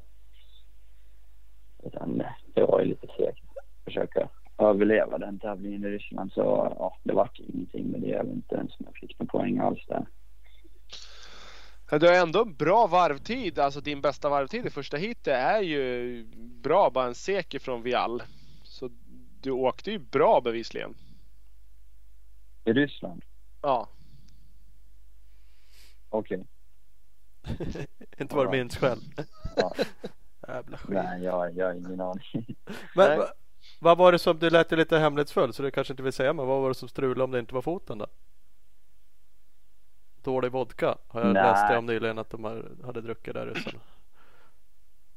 Utan 1.82 2.20
eh, 2.20 2.26
det 2.54 2.62
var 2.62 2.80
ju 2.80 2.86
lite 2.86 3.06
segt 3.06 3.42
att 3.56 3.84
försöka 3.84 4.28
överleva 4.58 5.18
den 5.18 5.38
tävlingen 5.38 5.84
i 5.84 5.88
Ryssland. 5.88 6.32
Så 6.32 6.40
ja, 6.78 6.96
det 7.02 7.12
vart 7.12 7.38
ingenting 7.38 7.90
med 7.90 8.00
det. 8.00 8.08
Jag 8.08 8.24
vet 8.24 8.34
inte 8.34 8.54
ens 8.54 8.70
om 8.80 8.86
jag 8.86 8.94
fick 8.94 9.18
någon 9.18 9.28
poäng 9.28 9.58
alls 9.58 9.86
där. 9.86 10.06
du 11.98 12.06
har 12.06 12.14
ändå 12.14 12.44
bra 12.44 12.86
varvtid. 12.86 13.58
Alltså 13.58 13.80
din 13.80 14.00
bästa 14.00 14.28
varvtid 14.28 14.66
i 14.66 14.70
första 14.70 14.96
heatet 14.96 15.34
är 15.34 15.60
ju 15.60 16.24
bra. 16.62 16.90
Bara 16.90 17.06
en 17.06 17.14
seker 17.14 17.58
från 17.58 17.82
Vial. 17.82 18.22
Så 18.62 18.90
du 19.40 19.50
åkte 19.50 19.90
ju 19.90 19.98
bra 19.98 20.40
bevisligen. 20.40 20.94
I 22.64 22.72
Ryssland? 22.72 23.22
Ja. 23.62 23.88
Okej. 26.08 26.46
Inte 28.18 28.36
vad 28.36 28.46
du 28.46 28.50
minns 28.50 28.76
själv. 28.76 29.00
Ja. 29.56 29.72
Jävla 30.48 30.78
skit. 30.78 30.94
Nej, 30.94 31.22
jag, 31.22 31.56
jag 31.56 31.66
har 31.66 31.74
ingen 31.74 32.00
aning. 32.00 32.56
Men 32.94 33.20
vad 33.80 33.98
var 33.98 34.12
det 34.12 34.18
som, 34.18 34.38
du 34.38 34.50
lät 34.50 34.70
lite 34.72 34.98
hemlighetsfull 34.98 35.52
så 35.52 35.62
du 35.62 35.70
kanske 35.70 35.92
inte 35.92 36.02
vill 36.02 36.12
säga 36.12 36.32
men 36.32 36.46
vad 36.46 36.60
var 36.62 36.68
det 36.68 36.74
som 36.74 36.88
strulade 36.88 37.22
om 37.24 37.30
det 37.30 37.38
inte 37.38 37.54
var 37.54 37.62
foten 37.62 37.98
då? 37.98 38.06
Dålig 40.22 40.52
vodka 40.52 40.96
har 41.08 41.20
jag 41.20 41.32
Nej. 41.34 41.42
läst 41.42 41.68
det 41.68 41.78
om 41.78 41.86
nyligen 41.86 42.18
att 42.18 42.30
de 42.30 42.44
hade 42.84 43.00
druckit 43.00 43.34
där 43.34 43.46
ryssarna. 43.46 43.80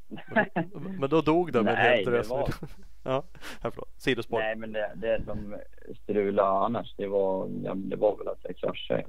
Men, 0.08 0.72
men 1.00 1.10
då 1.10 1.22
dog 1.22 1.52
de 1.54 1.66
Nej, 1.66 1.76
helt 1.76 2.06
det 2.12 2.30
var- 2.30 2.50
Ja, 3.04 3.24
här 3.62 3.72
förlåt. 3.72 3.90
Sidospår. 3.98 4.40
Nej, 4.40 4.56
men 4.56 4.72
det, 4.72 4.92
det 4.96 5.22
som 5.26 5.56
strulade 6.04 6.50
annars, 6.66 6.94
det 6.98 7.08
var, 7.08 7.50
ja, 7.64 7.74
det 7.76 7.96
var 7.96 8.18
väl 8.18 8.28
att 8.28 8.40
jag 8.44 8.58
kraschade 8.58 9.04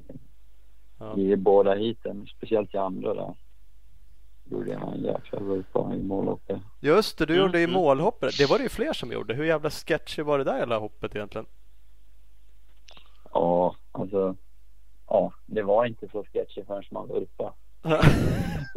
Ja. 0.99 1.17
i 1.19 1.37
båda 1.37 1.75
heaten. 1.75 2.27
Speciellt 2.27 2.75
i 2.75 2.79
andra 2.79 3.15
där. 3.15 3.35
Gjorde 4.53 4.71
jag 4.71 4.95
en 4.95 5.03
jäkla 5.05 5.41
vurpa 5.41 5.95
i 5.95 6.03
målloppet. 6.03 6.61
Just 6.81 7.19
det, 7.19 7.27
du 7.27 7.33
Mm, 7.35 7.47
gjorde 7.47 7.61
i 7.61 7.65
mm. 7.65 7.75
målhoppet. 7.75 8.39
Det 8.39 8.51
var 8.51 8.59
det 8.59 8.63
ju 8.63 8.69
fler 8.69 8.93
som 8.93 9.13
gjorde. 9.13 9.35
Hur 9.35 9.45
jävla 9.45 9.71
sketchy 9.71 10.23
var 10.23 10.39
det 10.39 10.45
där 10.45 10.59
jävla 10.59 10.79
hoppet 10.79 11.17
egentligen? 11.17 11.47
Ja, 13.33 13.77
alltså. 13.93 14.37
Ja, 15.09 15.33
det 15.47 15.63
var 15.63 15.85
inte 15.87 16.09
så 16.09 16.25
sketchy 16.25 16.65
förrän 16.65 16.83
man 16.91 17.09
vurpade. 17.09 17.53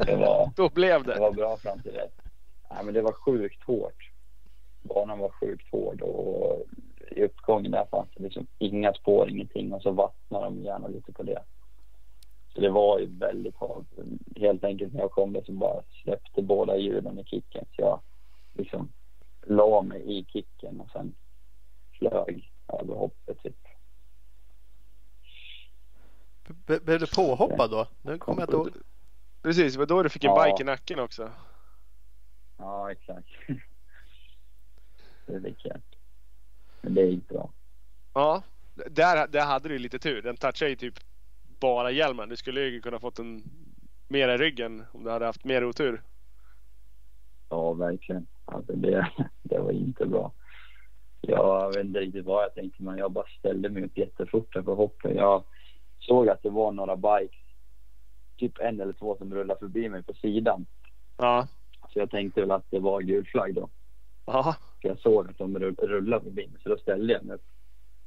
Det 0.06 0.16
var, 0.16 0.50
Då 0.56 0.70
blev 0.70 1.04
det 1.04 1.14
det. 1.14 1.20
var 1.20 1.32
bra 1.32 1.58
fram 1.58 1.80
till 1.82 1.94
det. 1.94 2.10
Nej, 2.72 2.84
men 2.86 2.94
det 2.94 3.02
var 3.02 3.12
sjukt 3.12 3.64
hårt. 3.64 4.10
Banan 4.84 5.20
var 5.20 5.30
sjukt 5.30 5.72
hård 5.72 6.02
och 6.02 6.64
i 7.12 7.24
uppgången 7.24 7.72
där 7.72 7.86
fanns 7.92 8.08
det 8.18 8.24
liksom 8.24 8.48
inga 8.60 8.94
spår, 8.94 9.30
ingenting 9.30 9.74
och 9.74 9.82
så 9.82 9.92
vattnade 9.92 10.46
de 10.46 10.64
gärna 10.64 10.88
lite 10.88 11.12
på 11.14 11.24
det. 11.24 11.44
Så 12.56 12.62
det 12.62 12.70
var 12.70 13.00
ju 13.00 13.06
väldigt 13.06 13.56
hårt. 13.56 13.86
Helt 14.36 14.64
enkelt 14.64 14.94
när 14.94 15.00
jag 15.02 15.12
kom 15.12 15.34
där 15.34 15.44
så 15.44 15.52
bara 15.52 15.84
släppte 16.04 16.42
båda 16.42 16.78
hjulen 16.78 17.20
i 17.20 17.24
kicken 17.26 17.66
så 17.76 17.82
jag 17.82 18.02
liksom 18.54 18.92
la 19.48 19.82
mig 19.82 20.20
i 20.20 20.26
kicken 20.26 20.82
och 20.82 20.90
sen 20.92 21.16
flög 21.92 22.52
över 22.68 22.96
hoppet 22.96 23.44
typ. 23.44 23.58
Blev 26.84 27.00
du 27.00 27.08
påhoppad 27.16 27.72
då? 27.72 27.88
Nu 28.02 28.18
kommer 28.18 28.42
jag 28.42 28.54
ihåg. 28.54 28.70
Precis, 29.42 29.74
det 29.74 29.80
var 29.80 29.86
då 29.86 30.04
du 30.04 30.10
fick 30.10 30.24
en 30.24 30.32
Ja. 30.36 30.44
bike 30.46 30.64
i 30.64 30.66
nacken 30.66 31.00
också. 31.00 31.32
Ja, 32.58 32.92
exakt. 32.92 33.28
det 35.26 35.42
fick 35.42 35.66
jag. 35.66 35.82
Men 36.82 36.94
det 36.94 37.02
är 37.02 37.12
inte 37.12 37.34
bra. 37.34 37.50
Ja, 38.14 38.44
där, 38.74 39.28
där 39.28 39.46
hade 39.46 39.70
du 39.70 39.80
lite 39.80 40.00
tur. 40.00 40.22
Den 40.22 40.38
touchade 40.38 40.70
ju 40.70 40.76
typ 40.76 41.00
bara 41.60 41.92
hjälmen. 41.92 42.30
Du 42.30 42.36
skulle 42.36 42.62
ju 42.62 42.82
kunna 42.82 43.00
fått 43.00 43.20
en 43.20 43.44
mer 44.08 44.30
i 44.30 44.38
ryggen 44.38 44.84
om 44.92 45.04
du 45.04 45.10
hade 45.10 45.26
haft 45.26 45.44
mer 45.46 45.66
otur. 45.66 46.02
Ja, 47.50 47.74
verkligen. 47.74 48.28
Alltså 48.46 48.74
det, 48.74 49.08
det 49.44 49.60
var 49.60 49.72
inte 49.72 50.06
bra. 50.06 50.32
Jag 51.22 51.68
vet 51.74 51.86
inte 51.86 52.00
riktigt 52.00 52.26
vad 52.26 52.44
jag 52.44 52.54
tänkte, 52.54 52.84
men 52.84 52.98
jag 52.98 53.12
bara 53.12 53.26
ställde 53.40 53.70
mig 53.70 53.84
upp 53.86 53.98
jättefort 53.98 54.66
på 54.66 54.76
hoppet. 54.76 55.16
Jag 55.16 55.44
såg 56.00 56.30
att 56.30 56.44
det 56.44 56.50
var 56.50 56.72
några 56.72 56.96
bikes, 56.96 57.40
typ 58.38 58.60
en 58.60 58.82
eller 58.82 58.94
två, 58.94 59.18
som 59.18 59.34
rullade 59.34 59.60
förbi 59.60 59.90
mig 59.90 60.04
på 60.04 60.14
sidan. 60.14 60.66
Ja. 61.18 61.48
Så 61.94 62.00
jag 62.00 62.12
tänkte 62.12 62.42
väl 62.42 62.52
att 62.52 62.66
det 62.72 62.80
var 62.80 63.02
gul 63.02 63.26
flagg 63.26 63.56
då. 63.56 63.70
Ja. 64.26 64.56
För 64.82 64.88
jag 64.90 65.00
såg 65.00 65.30
att 65.30 65.38
de 65.38 65.58
rull- 65.58 65.88
rullade 65.88 66.24
förbi 66.24 66.48
mig, 66.48 66.62
så 66.64 66.70
då 66.70 66.78
ställde 66.78 67.14
jag 67.14 67.24
mig 67.24 67.36
upp. 67.36 67.44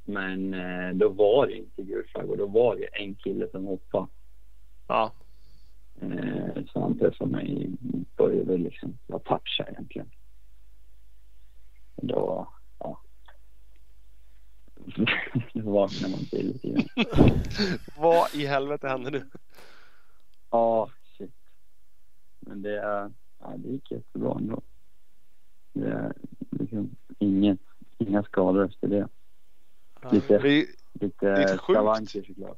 Men 0.09 0.53
eh, 0.53 0.95
då 0.95 1.09
var 1.09 1.47
det 1.47 1.53
inte 1.53 1.83
gul 1.83 2.07
flagg 2.07 2.29
och 2.29 2.37
då 2.37 2.45
var 2.45 2.75
det 2.75 2.85
en 2.85 3.15
kille 3.15 3.49
som 3.51 3.65
hoppade. 3.65 4.07
Ja. 4.87 5.13
Eh, 6.01 6.63
så 6.73 6.81
han 6.81 6.99
träffade 6.99 7.31
mig 7.31 7.69
på 8.15 8.29
huvudet 8.29 8.59
liksom. 8.59 8.97
Jag 9.07 9.23
touchade 9.23 9.71
egentligen. 9.71 10.09
Då, 11.95 12.47
ja. 12.79 13.01
Då 15.53 15.71
vaknade 15.71 16.11
man 16.11 16.25
till 16.25 16.47
lite 16.47 16.67
grann. 16.67 16.83
Vad 17.97 18.35
i 18.35 18.45
helvete 18.45 18.87
hände 18.87 19.11
nu? 19.11 19.25
Ja, 20.49 20.89
shit. 21.17 21.35
Men 22.39 22.61
det, 22.61 23.09
ja, 23.39 23.53
det 23.57 23.69
gick 23.69 23.91
jättebra 23.91 24.37
ändå. 24.37 24.61
Det 25.73 25.87
är 25.87 26.13
liksom 26.49 26.95
inget, 27.19 27.59
inga 27.97 28.23
skador 28.23 28.65
efter 28.65 28.87
det. 28.87 29.07
Lite, 30.11 30.39
lite 30.93 31.15
det 31.19 31.29
är 31.43 31.57
sjukt. 31.57 31.63
skavanker 31.77 32.23
såklart. 32.23 32.57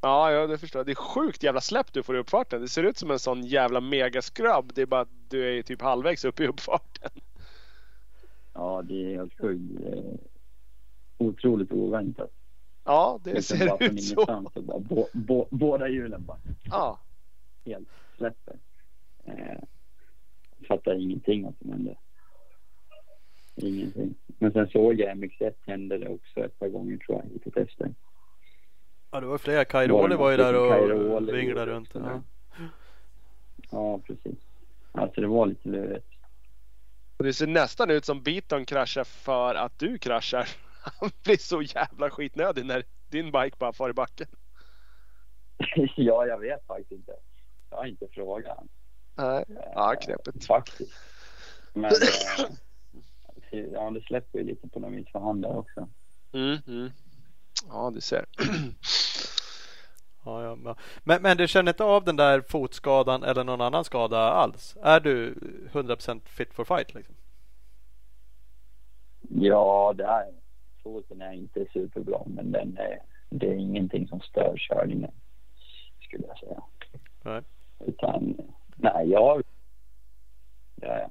Ja, 0.00 0.32
ja, 0.32 0.46
det 0.46 0.58
förstår 0.58 0.78
jag. 0.80 0.86
Det 0.86 0.92
är 0.92 0.94
sjukt 0.94 1.42
jävla 1.42 1.60
släpp 1.60 1.92
du 1.92 2.02
får 2.02 2.16
i 2.16 2.18
uppfarten. 2.18 2.60
Det 2.60 2.68
ser 2.68 2.82
ut 2.82 2.96
som 2.98 3.10
en 3.10 3.18
sån 3.18 3.44
jävla 3.44 3.80
megascrub. 3.80 4.72
Det 4.74 4.82
är 4.82 4.86
bara 4.86 5.00
att 5.00 5.30
du 5.30 5.58
är 5.58 5.62
typ 5.62 5.82
halvvägs 5.82 6.24
upp 6.24 6.40
i 6.40 6.46
uppfarten. 6.46 7.10
ja, 8.52 8.82
det 8.82 8.94
är 9.12 9.16
helt 9.16 9.40
sjukt. 9.40 9.62
Det 9.80 10.18
otroligt 11.18 11.72
oväntat. 11.72 12.30
Ja, 12.84 13.20
det 13.24 13.32
Liksom 13.34 13.58
bara 13.58 13.78
ser 13.78 13.90
ut 13.92 14.02
så. 14.02 14.24
bara, 14.54 14.78
bo, 14.78 15.06
bo, 15.12 15.46
båda 15.50 15.88
hjulen 15.88 16.24
bara 16.26 16.38
Ja. 16.64 17.00
helt 17.66 17.88
släpper. 18.16 18.56
Eh, 19.24 19.58
fattar 20.68 20.94
ingenting 21.02 21.44
vad 21.44 21.54
som 21.62 21.70
hände. 21.72 21.96
Ingenting. 23.62 24.14
Men 24.38 24.52
sen 24.52 24.68
såg 24.68 25.00
jag 25.00 25.16
MX1 25.16 25.54
hände 25.66 25.98
det 25.98 26.08
också 26.08 26.40
ett 26.40 26.58
par 26.58 26.68
gånger 26.68 26.96
tror 26.96 27.22
jag, 27.22 27.32
lite 27.32 27.50
tester. 27.50 27.94
Ja, 29.10 29.20
det 29.20 29.26
var 29.26 29.38
flera. 29.38 29.64
Kairoli 29.64 30.16
var 30.16 30.30
ju 30.30 30.36
där 30.36 30.54
och 30.54 31.34
vinglade 31.34 31.72
runt. 31.72 31.90
Ja. 31.94 32.22
Ja, 33.70 33.98
precis. 33.98 34.38
Alltså 34.92 35.20
det 35.20 35.26
var 35.26 35.46
lite 35.46 35.68
lurigt. 35.68 36.06
Det 37.18 37.32
ser 37.32 37.46
nästan 37.46 37.90
ut 37.90 38.04
som 38.04 38.22
Beaton 38.22 38.64
kraschar 38.64 39.04
för 39.04 39.54
att 39.54 39.78
du 39.78 39.98
kraschar. 39.98 40.48
Han 41.00 41.10
blir 41.24 41.36
så 41.36 41.62
jävla 41.62 42.10
skitnödig 42.10 42.66
när 42.66 42.84
din 43.10 43.32
bike 43.32 43.56
bara 43.58 43.72
far 43.72 43.90
i 43.90 43.92
backen. 43.92 44.26
ja, 45.96 46.26
jag 46.26 46.38
vet 46.38 46.66
faktiskt 46.66 46.92
inte. 46.92 47.12
Jag 47.70 47.76
har 47.76 47.86
inte 47.86 48.08
frågat. 48.08 48.58
Nej. 49.14 49.44
Ja, 49.74 49.94
knepigt. 50.02 50.46
Faktiskt. 50.46 50.92
Men 51.72 51.90
ja, 53.50 53.90
det 53.90 54.00
släpper 54.00 54.38
ju 54.38 54.44
lite 54.44 54.68
på 54.68 54.80
något 54.80 54.92
vis 54.92 55.08
för 55.12 55.18
hand 55.18 55.42
där 55.42 55.56
också. 55.56 55.88
Mm, 56.32 56.58
mm. 56.66 56.90
Ja, 57.68 57.90
du 57.94 58.00
ser. 58.00 58.24
Ja, 60.24 60.42
ja, 60.42 60.58
ja. 60.64 60.76
Men, 61.04 61.22
men 61.22 61.36
du 61.36 61.48
känner 61.48 61.72
inte 61.72 61.84
av 61.84 62.04
den 62.04 62.16
där 62.16 62.40
fotskadan 62.48 63.22
eller 63.22 63.44
någon 63.44 63.60
annan 63.60 63.84
skada 63.84 64.18
alls? 64.18 64.76
Är 64.82 65.00
du 65.00 65.34
100% 65.72 66.20
fit 66.24 66.54
for 66.54 66.64
fight? 66.64 66.94
Liksom? 66.94 67.14
Ja, 69.28 69.94
det 69.96 70.04
är 70.04 70.32
foten 70.82 71.22
är 71.22 71.32
inte 71.32 71.66
superbra, 71.72 72.22
men 72.26 72.52
den 72.52 72.78
är, 72.78 72.98
det 73.30 73.46
är 73.46 73.54
ingenting 73.54 74.08
som 74.08 74.20
stör 74.20 74.54
körningen 74.56 75.10
skulle 76.00 76.26
jag 76.26 76.38
säga. 76.38 76.62
Nej. 77.22 77.42
Utan, 77.78 78.36
nej, 78.76 79.10
jag... 79.10 79.42
Ja, 80.76 80.98
ja. 80.98 81.10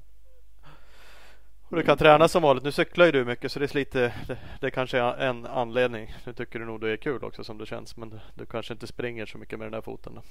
Och 1.70 1.76
du 1.76 1.82
kan 1.82 1.98
träna 1.98 2.28
som 2.28 2.42
vanligt. 2.42 2.64
Nu 2.64 2.72
cyklar 2.72 3.06
ju 3.06 3.12
du 3.12 3.24
mycket 3.24 3.52
så 3.52 3.58
det 3.58 3.68
sliter. 3.68 4.14
Det, 4.26 4.38
det 4.60 4.70
kanske 4.70 4.98
är 4.98 5.28
en 5.28 5.46
anledning. 5.46 6.14
Nu 6.26 6.32
tycker 6.32 6.58
du 6.58 6.64
nog 6.64 6.80
det 6.80 6.90
är 6.90 6.96
kul 6.96 7.24
också 7.24 7.44
som 7.44 7.58
det 7.58 7.66
känns. 7.66 7.96
Men 7.96 8.20
du, 8.34 8.46
kanske 8.46 8.72
inte 8.72 8.86
springer 8.86 9.26
så 9.26 9.38
mycket 9.38 9.58
med 9.58 9.66
den 9.66 9.72
där 9.72 9.80
foten. 9.80 10.12
Då. 10.14 10.22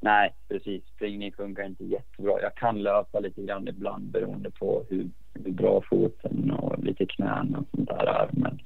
Nej, 0.00 0.34
precis. 0.48 0.82
Springning 0.86 1.32
funkar 1.32 1.64
inte 1.64 1.84
jättebra. 1.84 2.40
Jag 2.42 2.54
kan 2.54 2.82
löpa 2.82 3.20
lite 3.20 3.42
grann 3.42 3.68
ibland 3.68 4.04
beroende 4.04 4.50
på 4.50 4.84
hur, 4.90 5.10
hur 5.34 5.52
bra 5.52 5.82
foten 5.90 6.50
och 6.50 6.84
lite 6.84 7.06
knän 7.06 7.54
och 7.54 7.66
sånt 7.70 7.88
där 7.88 8.06
är. 8.06 8.28
Men 8.32 8.58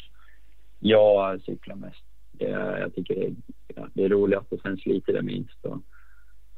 jag 0.78 1.40
cyklar 1.40 1.76
mest. 1.76 2.04
Det, 2.32 2.48
jag 2.80 2.94
tycker 2.94 3.14
det 3.14 3.26
är, 3.26 3.88
det 3.94 4.04
är 4.04 4.08
roligast 4.08 4.52
och 4.52 4.60
sen 4.60 4.76
sliter 4.76 5.12
det 5.12 5.22
minst. 5.22 5.64
Och, 5.64 5.78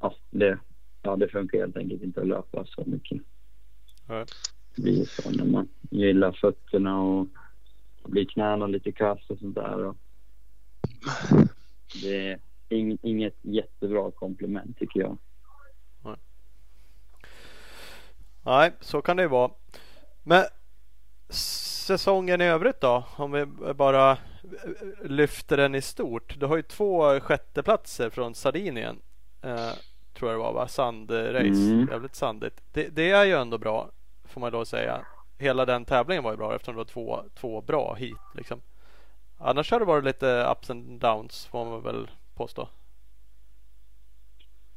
ja, 0.01 0.15
det, 0.31 0.59
ja, 1.03 1.17
det 1.17 1.29
funkar 1.29 1.59
helt 1.59 1.77
enkelt 1.77 2.03
inte 2.03 2.21
att 2.21 2.29
löpa 2.29 2.65
så 2.65 2.85
mycket. 2.87 3.23
Nej. 4.11 4.25
Det 4.75 4.83
blir 4.83 5.05
så 5.05 5.31
när 5.31 5.45
man 5.45 5.69
gillar 5.91 6.33
fötterna 6.33 7.01
och 7.01 7.27
blir 8.05 8.25
knäna 8.25 8.67
lite 8.67 8.93
kass 8.93 9.19
och 9.29 9.39
sånt 9.39 9.55
där. 9.55 9.85
Och 9.85 9.97
det 12.03 12.31
är 12.31 12.39
ing, 12.69 12.99
inget 13.03 13.37
jättebra 13.43 14.11
komplement 14.11 14.79
tycker 14.79 15.01
jag. 15.01 15.19
Nej, 18.43 18.73
så 18.81 19.03
kan 19.03 19.17
det 19.17 19.23
ju 19.23 19.29
vara. 19.29 19.51
Men 20.23 20.45
säsongen 21.87 22.41
i 22.41 22.45
övrigt 22.45 22.81
då? 22.81 23.05
Om 23.17 23.33
vi 23.33 23.47
bara 23.75 24.19
lyfter 25.05 25.57
den 25.57 25.75
i 25.75 25.83
stort. 25.83 26.41
Du 26.41 26.47
har 26.47 26.57
ju 26.57 26.63
två 26.63 27.21
sjätteplatser 27.21 28.11
från 28.11 28.35
Sardinien. 28.35 28.99
Eh, 29.43 29.73
tror 30.15 30.31
jag 30.31 30.41
det 30.41 30.43
var 30.43 30.53
va? 30.53 30.69
Sandrace. 30.69 31.47
Mm. 31.47 31.89
Jävligt 31.91 32.15
sandigt. 32.15 32.63
Det, 32.73 32.89
det 32.89 33.11
är 33.11 33.25
ju 33.25 33.33
ändå 33.33 33.59
bra. 33.59 33.91
Får 34.31 34.41
man 34.41 34.53
då 34.53 34.65
säga. 34.65 35.07
Hela 35.39 35.65
den 35.67 35.85
tävlingen 35.85 36.25
var 36.25 36.31
ju 36.31 36.37
bra 36.37 36.55
eftersom 36.55 36.75
det 36.75 36.79
var 36.79 36.85
två, 36.85 37.23
två 37.35 37.61
bra 37.61 37.95
hit 37.95 38.19
liksom. 38.35 38.61
Annars 39.39 39.71
har 39.71 39.79
det 39.81 39.87
varit 39.87 40.05
lite 40.05 40.47
ups 40.53 40.71
and 40.71 41.01
downs 41.01 41.47
får 41.47 41.65
man 41.65 41.83
väl 41.83 42.11
påstå. 42.35 42.69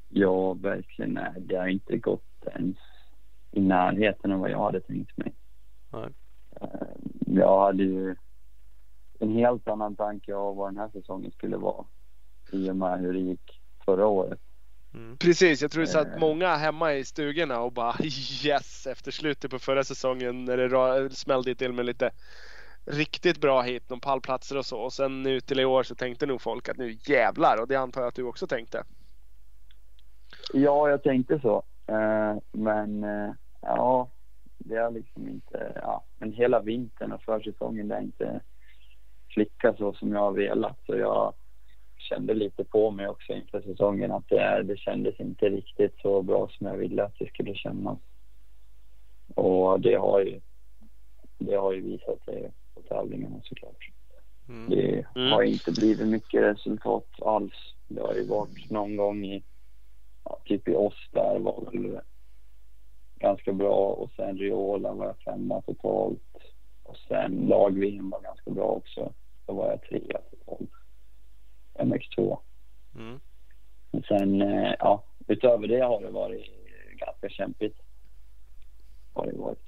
Ja, 0.09 0.53
verkligen. 0.53 1.11
Nej, 1.13 1.33
det 1.37 1.55
har 1.55 1.67
inte 1.67 1.97
gått 1.97 2.45
ens 2.55 2.77
i 3.51 3.61
närheten 3.61 4.31
av 4.31 4.39
vad 4.39 4.49
jag 4.51 4.63
hade 4.63 4.81
tänkt 4.81 5.17
mig. 5.17 5.33
Nej. 5.89 6.09
Eh, 6.61 6.67
Jag 7.25 7.61
hade 7.61 7.83
ju 7.83 8.15
en 9.19 9.31
helt 9.31 9.67
annan 9.67 9.95
tanke 9.95 10.35
av 10.35 10.55
vad 10.55 10.67
den 10.69 10.77
här 10.77 10.89
säsongen 10.89 11.31
skulle 11.31 11.57
vara 11.57 11.85
i 12.51 12.69
och 12.71 12.75
med 12.75 12.99
hur 12.99 13.13
det 13.13 13.19
gick 13.19 13.61
förra 13.85 14.07
året. 14.07 14.39
Mm. 14.93 15.17
Precis, 15.17 15.61
jag 15.61 15.71
tror 15.71 15.81
det 15.81 15.87
satt 15.87 16.07
Eh. 16.07 16.19
många 16.19 16.55
hemma 16.55 16.93
i 16.93 17.05
stugorna 17.05 17.59
och 17.61 17.71
bara 17.71 17.95
yes 18.45 18.87
efter 18.87 19.11
slutet 19.11 19.51
på 19.51 19.59
förra 19.59 19.83
säsongen 19.83 20.45
när 20.45 20.57
det 20.57 21.15
smällde 21.15 21.55
till 21.55 21.73
med 21.73 21.85
lite 21.85 22.11
riktigt 22.85 23.41
bra 23.41 23.61
hit, 23.61 23.89
någon 23.89 23.99
pallplatser 23.99 24.57
och 24.57 24.65
så. 24.65 24.79
Och 24.79 24.93
sen 24.93 25.23
nu 25.23 25.39
till 25.41 25.59
i 25.59 25.65
år 25.65 25.83
så 25.83 25.95
tänkte 25.95 26.25
nog 26.25 26.41
folk 26.41 26.69
att 26.69 26.77
nu 26.77 26.97
jävlar 27.07 27.61
och 27.61 27.67
det 27.67 27.75
antar 27.75 28.01
jag 28.01 28.07
att 28.07 28.15
du 28.15 28.23
också 28.23 28.47
tänkte. 28.47 28.83
Ja, 30.53 30.89
jag 30.89 31.03
tänkte 31.03 31.39
så. 31.39 31.63
Eh, 31.87 32.35
Men 32.51 33.03
eh, 33.03 33.31
ja, 33.61 34.11
det 34.57 34.75
har 34.75 34.91
liksom 34.91 35.29
inte... 35.29 35.71
Ja, 35.75 36.05
men 36.17 36.31
hela 36.31 36.61
vintern 36.61 37.11
och 37.11 37.23
försäsongen 37.23 37.87
det 37.87 37.95
har 37.95 38.01
inte 38.01 38.41
klickat 39.27 39.77
så 39.77 39.93
som 39.93 40.11
jag 40.11 40.19
har 40.19 40.31
velat. 40.31 40.77
Så 40.85 40.95
jag 40.95 41.33
kände 42.03 42.33
lite 42.33 42.63
på 42.63 42.91
mig 42.91 43.07
också 43.07 43.33
inför 43.33 43.61
säsongen 43.61 44.11
att 44.11 44.27
det, 44.29 44.39
är- 44.39 44.63
det 44.63 44.77
kändes 44.77 45.19
inte 45.19 45.49
riktigt 45.49 45.95
så 46.01 46.21
bra 46.21 46.49
som 46.49 46.67
jag 46.67 46.77
ville 46.77 47.03
att 47.03 47.15
det 47.19 47.27
skulle 47.27 47.55
kännas. 47.55 47.97
Och 49.35 49.79
det 49.79 49.95
har 49.95 50.19
ju, 50.21 50.41
det 51.37 51.55
har 51.55 51.73
ju 51.73 51.81
visat 51.81 52.23
sig 52.25 52.51
på 52.75 52.81
tävlingarna 52.81 53.41
såklart. 53.43 53.89
Mm. 54.49 54.69
Det 54.69 55.05
Mm. 55.15 55.31
har 55.31 55.43
inte 55.43 55.71
blivit 55.71 56.07
mycket 56.07 56.41
resultat 56.43 57.07
alls. 57.21 57.53
Det 57.87 58.01
har 58.01 58.13
ju 58.13 58.25
varit 58.27 58.69
någon 58.69 58.95
gång 58.95 59.25
i, 59.25 59.43
ja, 60.23 60.39
typ 60.45 60.67
i 60.67 60.75
oss 60.75 61.09
där 61.11 61.39
var 61.39 61.71
väl 61.71 61.99
ganska 63.19 63.53
bra 63.53 63.75
och 63.87 64.11
sen 64.15 64.37
Riola 64.37 64.93
var 64.93 65.05
jag 65.05 65.17
femma 65.17 65.61
totalt. 65.61 66.21
Och 66.83 66.97
sen 66.97 67.31
lag-VM 67.49 68.09
var 68.09 68.21
ganska 68.21 68.51
bra 68.51 68.65
också. 68.65 69.13
Då 69.45 69.53
var 69.53 69.69
jag 69.69 69.81
trea 69.81 70.21
totalt. 70.31 70.69
MX2. 71.75 72.37
Mm. 72.95 73.19
Men 73.91 74.03
sen, 74.03 74.41
eh, 74.41 74.73
ja, 74.79 75.03
utöver 75.27 75.67
det 75.67 75.79
har 75.79 76.01
det 76.01 76.09
varit 76.09 76.45
ganska 76.97 77.29
kämpigt. 77.29 77.77
Har 79.13 79.25
det 79.25 79.37
varit. 79.37 79.59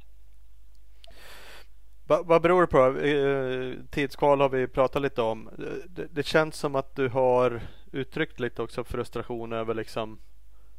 Va, 2.08 2.24
vad 2.26 2.42
beror 2.42 2.62
det 2.62 2.68
på? 2.68 3.00
Eh, 3.00 3.90
tidskval 3.90 4.42
har 4.42 4.50
vi 4.50 4.68
pratat 4.68 5.02
lite 5.02 5.22
om. 5.22 5.50
Det, 5.86 6.08
det, 6.12 6.26
känns 6.26 6.56
som 6.56 6.76
att 6.76 6.96
du 6.96 7.10
har 7.10 7.62
uttryckt 7.92 8.40
lite 8.40 8.62
också 8.62 8.84
frustration 8.84 9.54
över 9.54 9.74
liksom 9.74 10.20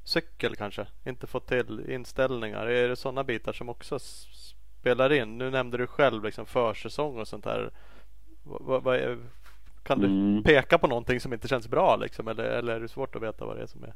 cykel 0.04 0.56
kanske. 0.56 0.86
Inte 1.04 1.26
fått 1.26 1.48
till 1.48 1.90
inställningar. 1.90 2.66
Är 2.66 2.88
det 2.88 2.96
sådana 2.96 3.24
bitar 3.24 3.52
som 3.52 3.68
också 3.68 3.98
spelar 3.98 5.12
in? 5.12 5.38
Nu 5.38 5.50
nämnde 5.50 5.76
du 5.76 5.86
själv 5.86 6.24
liksom 6.24 6.46
försäsong 6.46 7.18
och 7.18 7.28
sånt 7.28 7.44
där. 7.44 7.70
Kan 9.86 10.00
du 10.00 10.06
mm. 10.06 10.42
peka 10.42 10.78
på 10.78 10.86
någonting 10.86 11.20
som 11.20 11.32
inte 11.32 11.48
känns 11.48 11.68
bra 11.68 11.96
liksom? 11.96 12.28
Eller, 12.28 12.44
eller 12.44 12.72
är 12.72 12.80
det 12.80 12.88
svårt 12.88 13.16
att 13.16 13.22
veta 13.22 13.46
vad 13.46 13.56
det 13.56 13.62
är 13.62 13.66
som 13.66 13.84
är? 13.84 13.94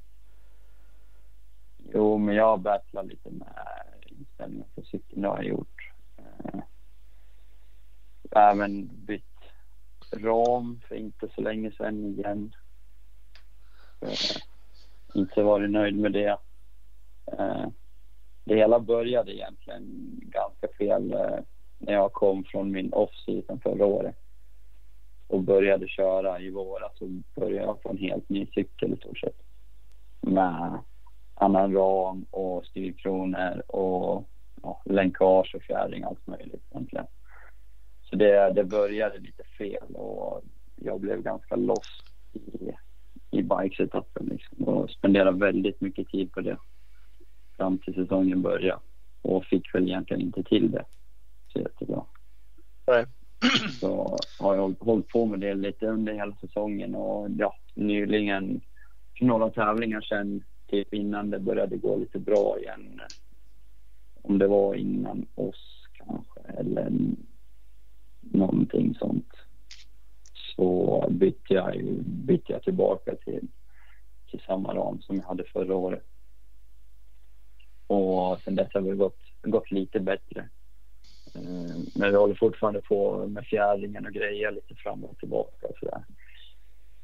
Jo, 1.93 2.18
men 2.18 2.34
jag 2.34 2.45
har 2.45 2.57
battlat 2.57 3.07
lite 3.07 3.30
med 3.30 3.49
inställningen 4.07 4.66
på 4.74 4.82
cykeln. 4.82 5.22
Det 5.22 5.28
har 5.28 5.36
jag 5.36 5.47
gjort. 5.47 5.93
Eh, 6.18 6.61
även 8.30 8.91
bytt 9.07 9.24
ram 10.12 10.80
för 10.88 10.95
inte 10.95 11.28
så 11.34 11.41
länge 11.41 11.70
sedan 11.70 12.07
igen. 12.07 12.55
Eh, 14.01 14.36
inte 15.14 15.43
varit 15.43 15.70
nöjd 15.70 15.97
med 15.97 16.12
det. 16.12 16.38
Eh, 17.38 17.68
det 18.45 18.57
hela 18.57 18.80
började 18.80 19.34
egentligen 19.34 19.84
ganska 20.22 20.68
fel 20.78 21.09
när 21.78 21.93
jag 21.93 22.12
kom 22.12 22.45
från 22.45 22.70
min 22.70 22.93
off-season 22.93 23.61
förra 23.61 23.86
året 23.86 24.16
och 25.31 25.43
började 25.43 25.89
köra 25.89 26.41
i 26.41 26.51
våras 26.51 26.93
så 26.99 27.22
började 27.35 27.66
jag 27.66 27.83
på 27.83 27.91
en 27.91 27.99
helt 27.99 28.28
ny 28.28 28.47
cykel 28.47 28.93
i 28.93 28.97
stort 28.97 29.18
sett. 29.18 29.37
Med 30.20 30.78
annan 31.35 31.72
ram 31.72 32.26
och 32.31 32.66
styrkronor 32.66 33.62
och 33.66 34.28
ja, 34.62 34.83
länkage 34.85 35.55
och 35.55 35.62
fjärring, 35.62 36.03
allt 36.03 36.26
möjligt 36.26 36.62
egentligen. 36.70 37.07
Så 38.03 38.16
det, 38.16 38.53
det 38.53 38.64
började 38.64 39.18
lite 39.18 39.43
fel 39.59 39.95
och 39.95 40.43
jag 40.76 41.01
blev 41.01 41.22
ganska 41.22 41.57
lost 41.57 42.05
i, 42.33 42.70
i 43.31 43.43
bikesetappen 43.43 44.26
liksom 44.26 44.68
och 44.68 44.91
spenderade 44.91 45.39
väldigt 45.39 45.81
mycket 45.81 46.09
tid 46.09 46.33
på 46.33 46.41
det 46.41 46.57
fram 47.57 47.78
till 47.78 47.95
säsongen 47.95 48.43
började 48.43 48.81
och 49.22 49.45
fick 49.45 49.74
väl 49.74 49.89
egentligen 49.89 50.22
inte 50.22 50.43
till 50.43 50.70
det 50.70 50.85
så 51.53 51.59
jättebra. 51.59 52.05
Nej. 52.87 53.07
Så 53.80 54.18
har 54.38 54.55
jag 54.55 54.74
hållit 54.80 55.09
på 55.09 55.26
med 55.26 55.41
det 55.41 55.55
lite 55.55 55.86
under 55.86 56.12
hela 56.12 56.36
säsongen 56.41 56.95
och 56.95 57.28
ja, 57.38 57.55
nyligen 57.74 58.61
några 59.20 59.51
tävlingar 59.51 60.01
sen 60.01 60.45
typ 60.66 60.95
innan 60.95 61.30
det 61.30 61.38
började 61.38 61.76
gå 61.76 61.97
lite 61.97 62.18
bra 62.18 62.59
igen. 62.59 63.01
Om 64.22 64.38
det 64.38 64.47
var 64.47 64.74
innan 64.74 65.26
oss 65.34 65.86
kanske 65.93 66.41
eller 66.59 66.93
någonting 68.20 68.95
sånt. 68.95 69.32
Så 70.57 71.07
bytte 71.11 71.55
jag, 71.55 71.95
bytte 72.05 72.53
jag 72.53 72.62
tillbaka 72.62 73.14
till, 73.14 73.49
till 74.30 74.41
samma 74.47 74.74
ram 74.74 75.03
som 75.03 75.16
jag 75.16 75.24
hade 75.24 75.45
förra 75.45 75.76
året. 75.76 76.07
Och 77.86 78.41
sen 78.41 78.55
dess 78.55 78.74
har 78.74 78.80
det 78.80 78.95
gått, 78.95 79.20
gått 79.43 79.70
lite 79.70 80.01
bättre. 80.01 80.49
Eh, 81.35 81.76
men 81.95 82.11
vi 82.11 82.16
håller 82.16 82.35
fortfarande 82.35 82.81
på 82.81 83.26
med 83.26 83.47
fjädringen 83.47 84.07
och 84.07 84.12
grejer 84.12 84.51
lite 84.51 84.74
fram 84.74 85.05
och 85.05 85.18
tillbaka 85.18 85.66
och 85.66 85.76
sådär. 85.81 86.05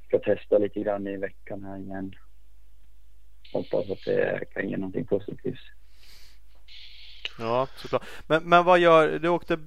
Ska 0.07 0.19
testa 0.19 0.59
lite 0.59 0.81
grann 0.81 1.07
i 1.07 1.17
veckan 1.17 1.65
här 1.65 1.79
igen. 1.79 2.15
Hoppas 3.53 3.91
att 3.91 4.05
det 4.05 4.45
kan 4.53 4.69
ge 4.69 4.77
någonting 4.77 5.07
positivt. 5.07 5.61
Ja, 7.39 7.69
såklart. 7.77 8.07
Men, 8.27 8.45
men 8.45 8.65
vad 8.65 8.79
gör, 8.79 9.19
du 9.19 9.29
åkte 9.29 9.59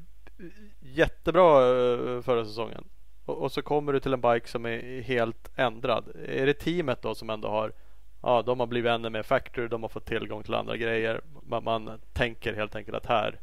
jättebra 0.80 1.60
eh, 1.60 2.22
förra 2.22 2.46
säsongen 2.46 2.84
och, 3.26 3.38
och, 3.38 3.52
så 3.52 3.62
kommer 3.62 3.94
du 3.94 4.00
till 4.00 4.14
en 4.14 4.22
bike 4.22 4.48
som 4.48 4.66
är 4.66 5.02
helt 5.02 5.50
ändrad. 5.56 6.12
Är 6.26 6.46
det 6.46 6.54
teamet 6.54 7.02
då 7.02 7.16
som 7.16 7.30
ändå 7.30 7.48
har 7.48 7.74
Ja, 8.22 8.42
de 8.42 8.60
har 8.60 8.68
blivit 8.68 8.90
ännu 8.90 9.10
mer 9.10 9.24
factory, 9.24 9.68
de 9.68 9.82
har 9.82 9.90
fått 9.90 10.06
tillgång 10.06 10.44
till 10.44 10.54
andra 10.54 10.78
grejer. 10.78 11.22
Man, 11.44 11.64
man 11.64 12.02
tänker 12.14 12.54
helt 12.54 12.76
enkelt 12.76 12.98
att 12.98 13.06
här 13.06 13.40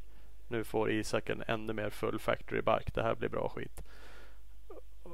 nu 0.48 0.64
får 0.64 0.90
Isak 0.90 1.30
en 1.30 1.42
ännu 1.48 1.72
mer 1.72 1.90
full 1.90 2.18
factory 2.18 2.60
bike. 2.60 2.90
Det 2.94 3.02
här 3.02 3.14
blir 3.14 3.28
bra 3.28 3.48
skit. 3.48 3.82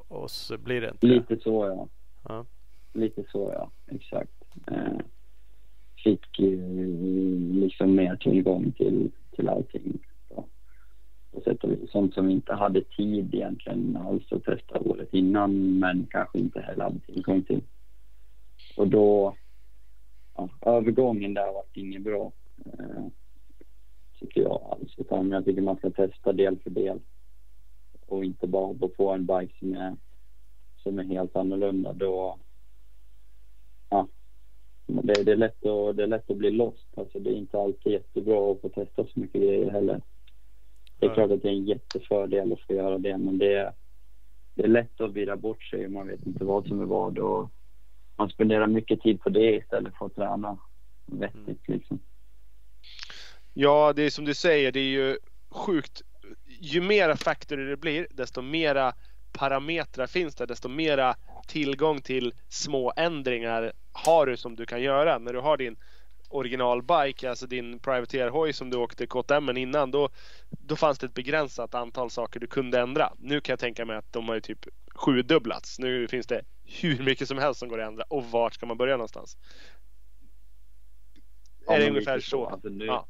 Och 0.09 0.31
så 0.31 0.59
blir 0.59 0.81
det 0.81 0.89
inte 0.91 1.07
Lite 1.07 1.37
så 1.41 1.67
ja. 1.67 1.89
ja. 2.29 2.45
Lite 2.93 3.25
så 3.33 3.51
ja, 3.55 3.71
exakt. 3.95 4.33
Eh, 4.67 4.99
fick 6.05 6.39
liksom 7.53 7.95
mer 7.95 8.17
tillgång 8.17 8.73
till, 8.73 9.11
till 9.31 9.49
allting. 9.49 9.99
På, 10.29 10.45
på 11.33 11.41
sätt 11.41 11.65
och 11.65 11.71
vis. 11.71 11.91
Sånt 11.91 12.15
som 12.15 12.27
vi 12.27 12.33
inte 12.33 12.55
hade 12.55 12.83
tid 12.85 13.35
egentligen 13.35 13.97
alls 13.97 14.33
att 14.33 14.45
testa 14.45 14.81
året 14.81 15.15
innan 15.15 15.79
men 15.79 16.07
kanske 16.11 16.39
inte 16.39 16.61
heller 16.61 16.85
hade 16.85 17.01
tillgång 17.01 17.43
till. 17.43 17.61
Och 18.77 18.89
då, 18.89 19.37
ja, 20.37 20.49
övergången 20.61 21.35
där 21.35 21.53
var 21.53 21.65
inget 21.73 22.03
bra. 22.03 22.33
Eh, 22.67 23.07
tycker 24.23 24.41
jag 24.41 24.63
alls. 24.71 24.95
Utan 24.97 25.31
jag 25.31 25.45
tycker 25.45 25.63
man 25.63 25.77
ska 25.77 25.91
testa 25.91 26.33
del 26.33 26.59
för 26.59 26.71
del. 26.71 27.01
Och 28.07 28.25
inte 28.25 28.47
bara 28.47 28.67
hoppa 28.67 28.89
på 28.89 29.11
en 29.11 29.27
bike 29.27 29.59
som 29.59 29.75
är, 29.75 29.97
som 30.77 30.99
är 30.99 31.05
helt 31.05 31.37
annorlunda. 31.37 31.93
Då, 31.93 32.39
ja, 33.91 34.09
det, 34.87 35.23
det, 35.23 35.33
är 35.33 35.37
lätt 35.37 35.67
att, 35.67 35.97
det 35.97 36.03
är 36.03 36.07
lätt 36.07 36.31
att 36.31 36.37
bli 36.37 36.51
lost. 36.51 36.89
Alltså 36.97 37.19
det 37.19 37.31
är 37.31 37.35
inte 37.35 37.59
alltid 37.59 37.93
jättebra 37.93 38.53
att 38.53 38.61
få 38.61 38.69
testa 38.69 39.05
så 39.05 39.21
mycket 39.21 39.43
grejer 39.43 39.71
heller. 39.71 40.01
Det 40.99 41.07
är 41.07 41.15
klart 41.15 41.31
att 41.31 41.43
det 41.43 41.49
är 41.49 41.53
en 41.53 41.67
jättefördel 41.67 42.53
att 42.53 42.61
få 42.61 42.73
göra 42.73 42.99
det, 42.99 43.19
men 43.19 43.39
det 43.39 43.55
är, 43.55 43.73
det 44.55 44.63
är 44.63 44.69
lätt 44.69 45.01
att 45.01 45.13
virra 45.13 45.37
bort 45.37 45.63
sig 45.63 45.87
och 45.87 45.93
man 45.93 46.07
vet 46.07 46.27
inte 46.27 46.45
vad 46.45 46.67
som 46.67 46.81
är 46.81 46.85
vad. 46.85 47.19
Och 47.19 47.51
man 48.17 48.29
spenderar 48.29 48.67
mycket 48.67 49.01
tid 49.01 49.21
på 49.21 49.29
det 49.29 49.57
istället 49.57 49.95
för 49.99 50.07
att 50.07 50.15
träna 50.15 50.59
vettigt. 51.07 51.69
Liksom. 51.69 51.99
Ja, 53.55 53.93
det 53.97 54.03
är 54.03 54.11
som 54.11 54.25
du 54.25 54.35
säger, 54.35 54.73
det 54.73 54.81
är 54.81 54.91
ju 54.91 55.19
sjukt. 55.51 56.03
Ju 56.47 56.81
mera 56.81 57.17
factory 57.17 57.65
det 57.65 57.77
blir, 57.77 58.07
desto 58.11 58.43
mera 58.43 58.95
parametrar 59.33 60.07
finns 60.07 60.35
det, 60.35 60.47
desto 60.47 60.69
mera 60.69 61.17
tillgång 61.47 62.01
till 62.01 62.35
små 62.49 62.93
ändringar 62.97 63.73
har 63.93 64.27
du 64.27 64.37
som 64.37 64.57
du 64.57 64.67
kan 64.67 64.83
göra. 64.83 65.19
När 65.19 65.33
du 65.33 65.41
har 65.41 65.57
din 65.57 65.77
originalbike, 66.29 67.31
alltså 67.31 67.47
din 67.47 67.79
privateerhoj 67.79 68.53
som 68.53 68.71
du 68.71 68.77
åkte 68.77 69.07
KTM 69.07 69.57
innan, 69.57 69.91
då, 69.91 70.09
då 70.51 70.77
fanns 70.77 70.99
det 70.99 71.07
ett 71.07 71.15
begränsat 71.15 71.75
antal 71.75 72.11
saker 72.11 72.41
du 72.41 72.47
kunde 72.47 72.81
ändra. 72.81 73.13
Nu 73.19 73.41
kan 73.41 73.53
jag 73.53 73.61
tänka 73.61 73.85
mig 73.85 73.97
att 73.97 74.13
de 74.13 74.29
har 74.29 74.35
ju 74.35 74.41
typ 74.41 74.67
sjudubblats. 74.95 75.79
Nu 75.79 76.09
finns 76.09 76.27
det 76.27 76.43
hur 76.65 77.03
mycket 77.03 77.29
som 77.29 77.39
helst 77.39 77.61
som 77.61 77.69
går 77.69 77.81
att 77.81 77.89
ändra 77.89 78.05
och 78.09 78.25
vart 78.25 78.55
ska 78.55 78.67
man 78.67 78.77
börja 78.77 78.97
någonstans? 78.97 79.37
Är 81.67 81.79
det 81.79 81.89
ungefär 81.89 82.21
så? 82.21 82.47
Alltså 82.47 82.69
nu, 82.69 82.85
ja. 82.85 83.07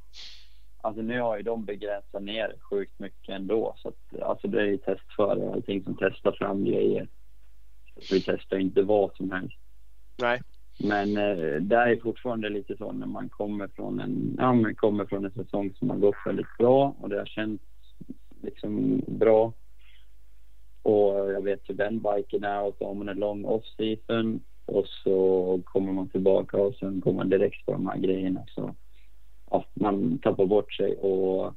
alltså 0.80 1.02
nu 1.02 1.20
har 1.20 1.36
ju 1.36 1.42
de 1.42 1.64
begränsat 1.64 2.22
ner 2.22 2.54
sjukt 2.70 2.98
mycket 2.98 3.28
ändå. 3.34 3.74
Så 3.76 3.88
att, 3.88 4.22
alltså 4.22 4.48
det 4.48 4.60
är 4.60 4.66
ju 4.66 4.78
testförare 4.78 5.52
allting 5.52 5.84
som 5.84 5.96
testar 6.00 6.32
fram 6.32 6.64
grejer. 6.64 7.08
Så 8.00 8.14
vi 8.14 8.20
testar 8.20 8.58
inte 8.58 8.82
vad 8.82 9.16
som 9.16 9.30
helst. 9.30 9.58
Nej. 10.22 10.42
Men 10.78 11.16
eh, 11.16 11.60
det 11.60 11.76
är 11.76 12.00
fortfarande 12.02 12.48
lite 12.48 12.76
så 12.76 12.92
när 12.92 13.06
man 13.06 13.28
kommer 13.28 13.68
från 13.68 14.00
en, 14.00 14.36
ja, 14.38 14.52
man 14.52 14.74
kommer 14.74 15.04
från 15.04 15.24
en 15.24 15.30
säsong 15.32 15.74
som 15.78 15.90
har 15.90 15.96
gått 15.96 16.16
väldigt 16.26 16.58
bra 16.58 16.96
och 17.00 17.08
det 17.08 17.18
har 17.18 17.26
känts 17.26 17.64
liksom 18.42 19.02
bra. 19.06 19.52
Och 20.82 21.32
jag 21.32 21.42
vet 21.42 21.60
hur 21.68 21.74
den 21.74 22.02
biken 22.02 22.44
är 22.44 22.62
och 22.62 22.74
så 22.78 22.86
har 22.86 22.94
man 22.94 23.08
en 23.08 23.18
lång 23.18 23.44
off-season 23.44 24.40
och 24.66 24.86
så 24.86 25.60
kommer 25.64 25.92
man 25.92 26.08
tillbaka 26.08 26.56
och 26.56 26.74
sen 26.74 27.00
går 27.00 27.12
man 27.12 27.28
direkt 27.28 27.66
på 27.66 27.72
de 27.72 27.86
här 27.86 27.98
grejerna. 27.98 28.44
Så 28.48 28.74
ja, 29.50 29.64
man 29.74 30.18
tappar 30.18 30.46
bort 30.46 30.72
sig 30.72 30.96
och 30.96 31.54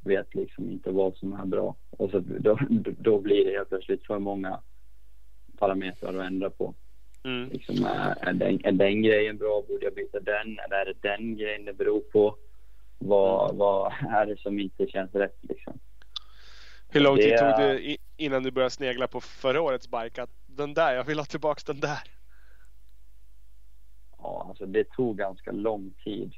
vet 0.00 0.34
liksom 0.34 0.70
inte 0.70 0.90
vad 0.90 1.16
som 1.16 1.32
är 1.32 1.46
bra. 1.46 1.74
Och 1.90 2.10
så 2.10 2.18
då, 2.18 2.58
då 2.98 3.20
blir 3.20 3.44
det 3.44 3.50
helt 3.50 3.68
plötsligt 3.68 4.06
för 4.06 4.18
många 4.18 4.60
parametrar 5.58 6.14
att 6.14 6.26
ändra 6.26 6.50
på. 6.50 6.74
Mm. 7.24 7.48
Liksom, 7.48 7.84
är, 7.84 8.14
är, 8.20 8.32
den, 8.32 8.60
är 8.64 8.72
den 8.72 9.02
grejen 9.02 9.38
bra? 9.38 9.62
Borde 9.68 9.84
jag 9.84 9.94
byta 9.94 10.20
den? 10.20 10.58
Eller 10.58 10.76
är 10.76 10.84
det 10.84 11.08
den 11.08 11.36
grejen 11.36 11.64
det 11.64 11.72
beror 11.72 12.00
på? 12.00 12.36
Vad, 12.98 13.56
vad 13.56 13.92
är 14.10 14.26
det 14.26 14.38
som 14.40 14.58
inte 14.58 14.86
känns 14.86 15.14
rätt 15.14 15.38
liksom? 15.40 15.78
Hur 16.88 17.00
lång 17.00 17.16
tid 17.16 17.38
tog 17.38 17.48
det 17.48 17.96
innan 18.16 18.42
du 18.42 18.50
började 18.50 18.70
snegla 18.70 19.06
på 19.06 19.20
förra 19.20 19.60
årets 19.60 19.90
bike? 19.90 20.22
Att 20.22 20.30
den 20.46 20.74
där, 20.74 20.94
jag 20.94 21.04
vill 21.04 21.18
ha 21.18 21.24
tillbaka 21.24 21.60
den 21.66 21.80
där. 21.80 22.15
Ja, 24.26 24.46
alltså 24.48 24.66
det 24.66 24.90
tog 24.90 25.18
ganska 25.18 25.52
lång 25.52 25.94
tid. 26.04 26.34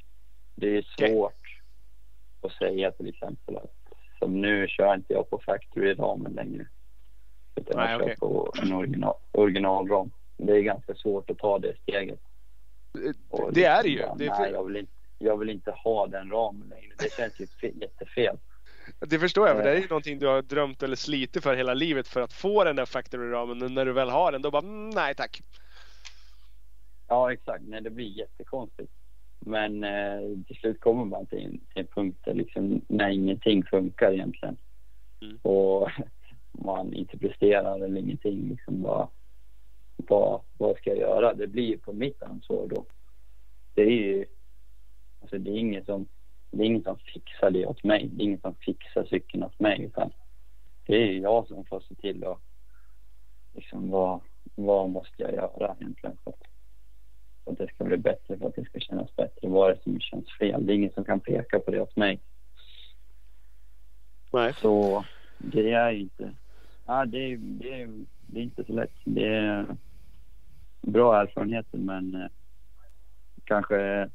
Det 0.55 0.77
är 0.77 0.83
svårt 0.83 1.33
okay. 1.33 2.51
att 2.51 2.53
säga 2.53 2.91
till 2.91 3.09
exempel 3.09 3.57
att 3.57 3.75
som 4.19 4.41
nu 4.41 4.69
kör 4.69 4.95
inte 4.95 5.13
jag 5.13 5.31
på 5.31 5.39
factory-ramen 5.39 6.33
längre. 6.33 6.67
Utan 7.55 7.77
Nej, 7.77 7.91
jag 7.91 8.01
kör 8.01 8.05
okay. 8.05 8.17
på 8.17 8.53
en 8.63 8.73
original, 8.73 9.15
originalram. 9.33 10.11
Det 10.37 10.53
är 10.53 10.61
ganska 10.61 10.95
svårt 10.95 11.31
att 11.31 11.39
ta 11.39 11.59
det 11.59 11.75
steget. 11.83 12.21
Och 13.29 13.53
det 13.53 13.65
är 13.65 13.83
det 13.83 13.89
ju. 13.89 14.03
Bara, 14.03 14.15
det 14.15 14.27
är 14.27 14.39
nej, 14.39 14.53
jag 14.53 14.65
vill, 14.65 14.77
inte, 14.77 14.93
jag 15.19 15.37
vill 15.37 15.51
inte 15.51 15.71
ha 15.71 16.07
den 16.07 16.31
ramen 16.31 16.69
längre. 16.69 16.95
Det 16.99 17.13
känns 17.13 17.41
ju 17.41 17.47
jättefel. 17.81 18.37
Det 19.01 19.19
förstår 19.19 19.49
jag, 19.49 19.57
för 19.57 19.65
det 19.65 19.71
är 19.71 19.77
ju 19.77 19.83
Eh. 19.83 19.91
någonting 19.91 20.19
du 20.19 20.27
har 20.27 20.43
drömt 20.43 20.83
eller 20.83 20.97
slitit 20.97 21.43
för 21.43 21.57
hela 21.57 21.75
livet 21.75 22.09
för 22.09 22.21
att 22.21 22.33
få 22.33 22.65
den 22.65 22.77
där 22.77 22.87
factory-ramen. 22.87 23.75
När 23.75 23.85
du 23.85 23.93
väl 23.93 24.11
har 24.11 24.33
den, 24.33 24.43
då 24.43 24.51
bara 24.51 24.63
mm, 24.63 24.91
nej 24.91 25.15
tack. 25.15 25.43
Ja, 27.09 27.33
exakt. 27.33 27.65
Nej, 27.67 27.81
det 27.81 27.91
blir 27.91 28.19
jättekonstigt. 28.19 28.93
Men 29.41 29.85
eh, 29.85 30.21
till 30.47 30.57
slut 30.57 30.81
kommer 30.81 31.05
man 31.05 31.27
till 31.27 31.45
en, 31.45 31.59
till 31.59 31.81
en 31.81 31.87
punkt 31.87 32.19
där 32.25 32.35
liksom, 32.35 32.81
när 32.89 33.09
ingenting 33.09 33.65
funkar 33.65 34.13
egentligen. 34.13 34.57
Mm. 35.21 35.39
Och 35.43 35.91
man 36.53 36.95
inte 36.95 37.19
presterar 37.19 37.81
eller 37.81 38.01
ingenting. 38.01 38.49
Liksom 38.49 38.83
bara, 38.83 39.09
vad, 39.97 40.41
vad 40.59 40.77
ska 40.77 40.91
jag 40.91 40.99
göra? 40.99 41.35
Det 41.35 41.47
blir 41.47 41.67
ju 41.67 41.79
på 41.79 41.93
mitt 41.93 42.23
ansvar 42.23 42.67
då. 42.71 42.85
Det 43.75 43.83
är 43.83 43.91
ju... 43.91 44.25
Alltså 45.21 45.39
det 45.39 45.51
är 45.51 45.57
ingen 45.57 45.85
som, 45.85 46.07
det 46.51 46.63
är 46.63 46.67
ingen 46.67 46.83
som 46.83 46.99
fixar 46.99 47.51
det 47.51 47.67
åt 47.67 47.85
mig. 47.85 48.09
Det 48.13 48.23
är 48.23 48.25
ingen 48.25 48.41
som 48.41 48.55
fixar 48.55 49.05
cykeln 49.05 49.43
åt 49.43 49.61
mig. 49.61 49.83
Utan 49.83 50.11
det 50.87 50.97
är 50.97 51.07
ju 51.07 51.21
jag 51.21 51.47
som 51.47 51.65
får 51.65 51.81
se 51.81 51.95
till 51.95 52.25
att 52.25 52.39
liksom 53.55 53.91
vad, 53.91 54.21
vad 54.55 54.91
måste 54.91 55.23
jag 55.23 55.35
göra 55.35 55.77
egentligen 55.81 56.17
för 56.25 56.31
att, 56.31 56.48
för 57.49 57.53
att 57.53 57.69
det 57.69 57.75
ska 57.75 57.85
bli 57.85 57.97
bättre, 57.97 58.39
för 58.39 58.47
att 58.47 58.55
det 58.55 58.65
ska 58.65 58.81
kännas 58.81 59.17
bättre. 59.17 59.49
Vad 59.49 59.71
är 59.71 59.75
det 59.75 59.83
som 59.83 60.01
känns 60.01 60.39
fel? 60.39 60.67
Det 60.67 60.73
är 60.73 60.75
ingen 60.75 60.93
som 60.93 61.05
kan 61.05 61.21
peka 61.21 61.61
på 61.61 61.71
det 61.71 61.81
åt 61.81 61.97
mig. 61.97 62.21
Nej. 64.33 64.55
Så 64.55 65.05
det 65.39 65.73
är 65.73 65.91
inte... 65.91 66.35
Ja, 66.87 67.07
det, 67.07 67.19
är, 67.19 67.37
det, 67.37 67.89
det 68.27 68.41
är 68.41 68.43
inte 68.43 68.65
så 68.65 68.73
lätt. 68.73 68.95
Det 69.05 69.27
är 69.27 69.67
bra 70.81 71.21
erfarenheter 71.21 71.79
men 71.79 72.15
eh, 72.15 72.29
kanske 73.45 74.11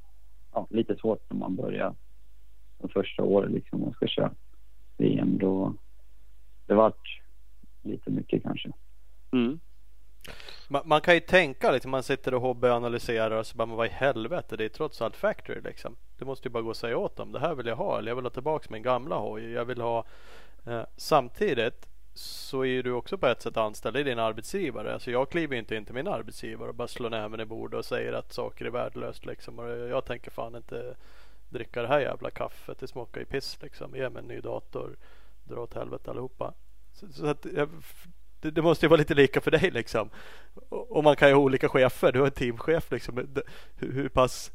ja, 0.53 0.67
lite 0.69 0.95
svårt 0.95 1.29
när 1.29 1.37
man 1.37 1.55
börjar 1.55 1.95
de 2.77 2.89
första 2.89 3.23
åren 3.23 3.51
liksom 3.51 3.81
man 3.81 3.93
ska 3.93 4.07
köra 4.07 4.31
VM. 4.97 5.37
Då 5.37 5.73
det 6.65 6.73
vart 6.73 7.21
lite 7.81 8.09
mycket 8.09 8.43
kanske. 8.43 8.71
Mm. 9.31 9.59
Man, 10.73 10.81
man 10.85 11.01
kan 11.01 11.13
ju 11.13 11.19
tänka 11.19 11.71
liksom, 11.71 11.91
man 11.91 12.03
sitter 12.03 12.33
och 12.33 12.41
hobbyanalyserar 12.41 13.31
och 13.31 13.47
så 13.47 13.57
bara, 13.57 13.65
men 13.65 13.77
vad 13.77 13.87
i 13.87 13.89
helvete, 13.89 14.57
det 14.57 14.65
är 14.65 14.69
trots 14.69 15.01
allt 15.01 15.15
factory 15.15 15.61
liksom. 15.61 15.95
Du 16.17 16.25
måste 16.25 16.47
ju 16.47 16.51
bara 16.51 16.63
gå 16.63 16.69
och 16.69 16.77
säga 16.77 16.97
åt 16.97 17.15
dem, 17.15 17.31
det 17.31 17.39
här 17.39 17.55
vill 17.55 17.65
jag 17.65 17.75
ha, 17.75 17.97
eller 17.97 18.11
jag 18.11 18.15
vill 18.15 18.25
ha 18.25 18.29
tillbaka 18.29 18.67
min 18.69 18.83
gamla 18.83 19.15
hoj, 19.15 19.51
jag 19.51 19.65
vill 19.65 19.81
ha 19.81 20.05
eh, 20.65 20.81
Samtidigt 20.97 21.87
så 22.13 22.61
är 22.61 22.65
ju 22.65 22.81
du 22.81 22.91
också 22.91 23.17
på 23.17 23.27
ett 23.27 23.41
sätt 23.41 23.57
anställd 23.57 23.97
i 23.97 24.03
din 24.03 24.19
arbetsgivare. 24.19 24.93
Alltså 24.93 25.11
jag 25.11 25.29
kliver 25.29 25.53
ju 25.53 25.59
inte 25.59 25.75
in 25.75 25.85
till 25.85 25.95
min 25.95 26.07
arbetsgivare 26.07 26.69
och 26.69 26.75
bara 26.75 26.87
slår 26.87 27.09
näven 27.09 27.39
i 27.39 27.45
bordet 27.45 27.77
och 27.77 27.85
säger 27.85 28.13
att 28.13 28.33
saker 28.33 28.65
är 28.65 28.69
värdelöst 28.69 29.25
liksom. 29.25 29.59
Och 29.59 29.69
jag 29.69 30.05
tänker 30.05 30.31
fan 30.31 30.55
inte 30.55 30.95
dricka 31.49 31.81
det 31.81 31.87
här 31.87 31.99
jävla 31.99 32.31
kaffet, 32.31 32.79
det 32.79 32.87
smakar 32.87 33.19
ju 33.19 33.25
piss 33.25 33.61
liksom. 33.61 33.95
Ge 33.95 34.09
mig 34.09 34.21
en 34.21 34.27
ny 34.27 34.39
dator, 34.39 34.95
dra 35.43 35.61
åt 35.61 35.73
helvete 35.73 36.11
allihopa. 36.11 36.53
Så, 36.93 37.07
så 37.07 37.25
att 37.25 37.45
jag, 37.55 37.69
det, 38.43 38.51
det, 38.51 38.61
måste 38.61 38.85
ju 38.85 38.89
vara 38.89 38.97
lite 38.97 39.13
lika 39.13 39.41
för 39.41 39.51
dig 39.51 39.71
liksom. 39.71 40.09
Och, 40.69 41.03
man 41.03 41.15
kan 41.15 41.27
ju 41.27 41.33
ha 41.33 41.41
olika 41.41 41.69
chefer. 41.69 42.11
Du 42.11 42.19
har 42.19 42.27
en 42.27 42.31
teamchef 42.31 42.91
liksom. 42.91 43.27
Hur, 43.75 43.91
hur 43.91 44.09
pass 44.09 44.51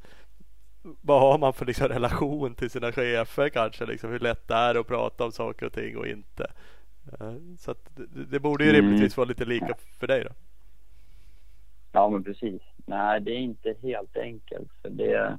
vad 1.00 1.20
har 1.20 1.38
man 1.38 1.52
för 1.52 1.66
liksom 1.66 1.88
relation 1.96 2.54
till 2.54 2.70
sina 2.70 2.92
chefer 2.92 3.48
kanske? 3.48 3.86
Liksom, 3.86 4.10
hur 4.10 4.18
lätt 4.18 4.48
det 4.48 4.54
är 4.54 4.74
att 4.74 4.86
prata 4.86 5.24
om 5.24 5.32
saker 5.32 5.66
och 5.66 5.72
ting 5.72 5.96
och 5.96 6.06
inte. 6.06 6.46
Uh, 7.20 7.56
så 7.58 7.74
det, 7.96 8.24
det, 8.24 8.40
borde 8.40 8.64
ju 8.64 8.72
rimligtvis 8.72 9.16
vara 9.16 9.28
lite 9.28 9.44
lika 9.44 9.74
för 10.00 10.06
dig 10.06 10.24
då. 10.24 10.30
Ja 11.92 12.08
men 12.08 12.24
precis. 12.24 12.62
Nej 12.86 13.20
det 13.20 13.30
är 13.30 13.38
inte 13.38 13.74
helt 13.82 14.16
enkelt. 14.16 14.68
För 14.82 14.90
det, 14.90 15.38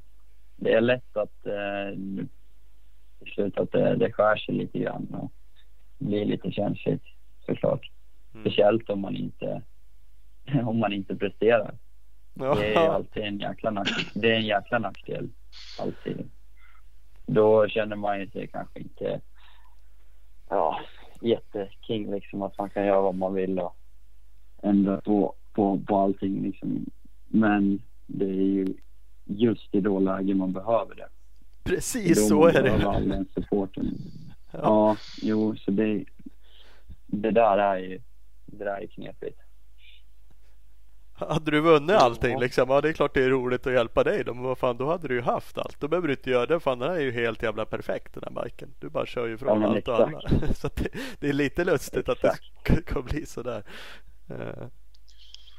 det 0.56 0.74
är 0.74 0.82
lätt 0.82 1.18
att 1.18 1.46
eh, 1.46 1.98
till 3.20 3.34
slut 3.34 3.58
att 3.58 3.72
det, 3.72 3.96
det 3.96 4.12
skär 4.12 4.36
sig 4.36 4.56
lite 4.56 4.80
grann 4.80 5.08
och 5.14 5.32
blir 5.98 6.26
lite 6.26 6.52
känsligt 6.52 7.04
såklart. 7.46 7.92
Mm. 8.40 8.52
Speciellt 8.52 8.90
om 8.90 9.02
man 9.02 9.16
inte 9.16 9.62
om 10.66 10.80
man 10.80 10.94
inte 10.94 11.16
presterar. 11.16 11.78
Ja. 12.34 12.56
Det 12.56 12.74
är 12.74 12.90
alltid 12.90 13.24
en 13.24 13.40
jäkla 13.40 13.72
nackdel. 13.72 14.06
Det 14.14 14.32
är 14.32 14.36
en 14.36 14.46
jäkla 14.46 14.80
nackdel. 14.80 15.30
Alltid. 15.80 16.30
Då 17.26 17.68
känner 17.68 17.96
man 17.96 18.20
ju 18.20 18.30
sig 18.30 18.48
kanske 18.48 18.80
inte 18.80 19.22
ja, 20.50 20.80
jätteking 21.22 22.12
liksom. 22.12 22.42
Att 22.42 22.58
man 22.58 22.70
kan 22.70 22.86
göra 22.86 23.02
vad 23.02 23.16
man 23.16 23.34
vill 23.34 23.60
och 23.60 23.76
ändra 24.64 25.02
på, 25.02 25.34
på, 25.54 25.80
på 25.88 25.98
allting 25.98 26.44
liksom. 26.44 26.86
Men 27.28 27.82
det 28.08 28.26
är 28.26 28.44
ju 28.44 28.74
just 29.26 29.76
i 29.76 29.82
då 29.82 30.00
läge 30.00 30.36
man 30.36 30.52
behöver 30.52 30.96
det. 30.96 31.08
Precis 31.64 32.28
så 32.28 32.48
är 32.48 32.64
det. 32.64 32.88
all 32.88 33.10
den 33.10 33.26
supporten. 33.26 33.98
Ja. 34.52 34.60
ja, 34.64 34.98
jo, 35.22 35.56
så 35.56 35.72
det, 35.72 36.06
det 37.06 37.32
där 37.32 37.58
är 37.58 37.78
ju, 37.78 38.02
det 38.58 38.66
där 38.66 38.82
är 38.82 38.88
knepigt. 38.88 39.40
Hade 41.14 41.52
du 41.52 41.62
vunnit 41.62 41.96
allting 41.96 42.32
ja. 42.32 42.40
liksom, 42.40 42.70
ja 42.70 42.82
det 42.82 42.90
är 42.90 42.94
klart 42.94 43.14
det 43.14 43.24
är 43.24 43.30
roligt 43.30 43.68
att 43.68 43.74
hjälpa 43.74 44.04
dig 44.04 44.24
då, 44.24 44.34
men 44.34 44.44
vad 44.44 44.58
fan 44.58 44.78
då 44.78 44.86
hade 44.86 45.08
du 45.08 45.16
ju 45.16 45.22
haft 45.22 45.58
allt. 45.58 45.80
Då 45.80 45.88
behöver 45.88 46.08
du 46.08 46.14
inte 46.14 46.30
göra 46.30 46.46
det, 46.46 46.60
fan 46.60 46.80
den 46.80 46.90
här 46.90 46.98
är 46.98 47.02
ju 47.02 47.12
helt 47.12 47.44
jävla 47.44 47.66
perfekt 47.66 48.14
den 48.14 48.24
här 48.24 48.44
biken. 48.44 48.74
Du 48.80 48.90
bara 48.90 49.06
kör 49.06 49.28
ju 49.28 49.38
från 49.38 49.62
ja, 49.62 49.68
allt 49.68 49.88
och 49.88 49.96
alla. 49.96 50.22
Så 50.54 50.70
det, 50.76 50.90
det, 51.20 51.30
är 51.30 51.34
lite 51.34 51.66
lustigt 51.66 52.10
exakt. 52.10 52.26
att 52.26 52.76
det 52.76 52.82
kan 52.82 53.04
bli 53.04 53.26
sådär. 53.26 53.64
Uh. 54.32 54.68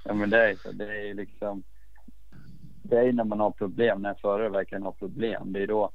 Ja 0.04 0.14
men 0.14 0.30
det 0.30 0.50
är 0.50 0.54
så, 0.54 0.72
det 0.72 0.84
är 0.84 1.04
ju 1.04 1.14
liksom 1.14 1.62
Det 2.82 2.98
är 2.98 3.12
när 3.12 3.24
man 3.24 3.40
har 3.40 3.50
problem, 3.50 4.02
när 4.02 4.14
förare 4.14 4.48
verkligen 4.48 4.82
har 4.82 4.92
problem, 4.92 5.52
det 5.52 5.62
är 5.62 5.66
då 5.66 5.90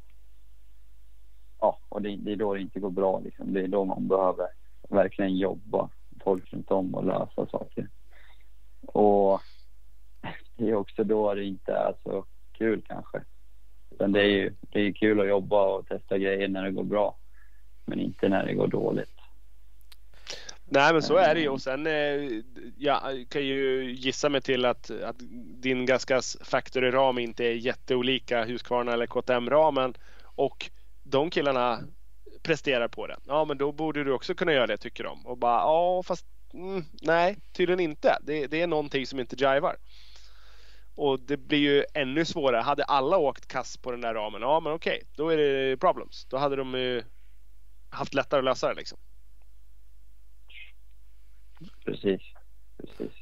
Ja, 1.60 1.80
och 1.89 2.02
det, 2.02 2.16
det 2.16 2.32
är 2.32 2.36
då 2.36 2.54
det 2.54 2.62
inte 2.62 2.80
går 2.80 2.89
bra 2.89 3.20
liksom. 3.20 3.54
Det 3.54 3.62
är 3.62 3.68
då 3.68 3.86
man 3.86 4.08
behöver 4.08 4.48
verkligen 4.89 5.36
jobba 5.36 5.89
folk 6.26 6.53
runt 6.53 6.71
om 6.71 6.95
och 6.95 7.05
lösa 7.05 7.47
saker. 7.51 7.89
Och 8.82 9.41
det 10.55 10.69
är 10.69 10.76
också 10.76 11.03
då 11.03 11.34
det 11.34 11.43
inte 11.43 11.71
är 11.71 11.93
så 12.03 12.26
kul 12.51 12.82
kanske. 12.88 13.21
Utan 13.91 14.11
det 14.11 14.21
är 14.21 14.28
ju 14.28 14.53
det 14.61 14.80
är 14.80 14.91
kul 14.91 15.19
att 15.19 15.28
jobba 15.28 15.65
och 15.65 15.88
testa 15.88 16.17
grejer 16.17 16.47
när 16.47 16.63
det 16.63 16.71
går 16.71 16.84
bra. 16.84 17.17
Men 17.86 17.99
inte 17.99 18.30
när 18.30 18.45
det 18.45 18.53
går 18.53 18.67
dåligt. 18.67 19.11
Nej 20.67 20.93
men 20.93 21.01
så 21.01 21.15
är 21.15 21.36
det 21.36 21.41
ju 21.41 21.49
och 21.49 21.61
sen 21.61 21.88
jag 22.78 23.26
kan 23.30 23.45
ju 23.45 23.91
gissa 23.91 24.30
mig 24.30 24.41
till 24.41 24.65
att, 24.65 24.91
att 24.91 25.15
din 25.61 25.86
Gaskas 25.86 26.38
Factory-ram 26.41 27.19
inte 27.19 27.45
är 27.45 27.53
jätteolika 27.53 28.43
Husqvarna 28.43 28.93
eller 28.93 29.07
KTM-ramen 29.07 29.93
och 30.23 30.69
de 31.03 31.30
killarna 31.30 31.80
presterar 32.46 32.88
på 32.88 33.08
den. 33.08 33.20
Ja 33.28 33.46
men 33.46 33.58
då 33.58 33.72
borde 33.72 34.04
du 34.04 34.12
också 34.12 34.36
kunna 34.36 34.54
göra 34.54 34.68
det 34.68 34.78
tycker 34.78 35.04
de 35.04 35.26
och 35.26 35.38
bara 35.38 35.60
ja 35.60 36.04
fast 36.04 36.26
mm, 36.54 36.84
nej 37.02 37.38
tydligen 37.54 37.80
inte. 37.80 38.18
Det, 38.22 38.48
det 38.48 38.62
är 38.62 38.68
någonting 38.68 39.06
som 39.08 39.20
inte 39.20 39.36
jivar. 39.36 39.76
Och 40.96 41.20
det 41.20 41.38
blir 41.38 41.60
ju 41.60 41.86
ännu 41.93 42.26
svårare. 42.26 42.62
Hade 42.62 42.84
alla 42.84 43.18
åkt 43.18 43.48
kass 43.48 43.78
på 43.78 43.91
den 43.91 44.02
där 44.02 44.14
ramen, 44.14 44.41
ja 44.41 44.60
men 44.60 44.74
okej, 44.74 45.04
då 45.16 45.30
är 45.30 45.38
det 45.38 45.78
problems. 45.78 46.26
Då 46.30 46.38
hade 46.38 46.56
de 46.56 46.74
ju 46.74 47.04
haft 47.89 48.14
lättare 48.14 48.39
att 48.39 48.46
lösa 48.46 48.68
det 48.68 48.74
liksom. 48.74 48.98
Precis, 51.86 52.22
precis. 52.78 53.14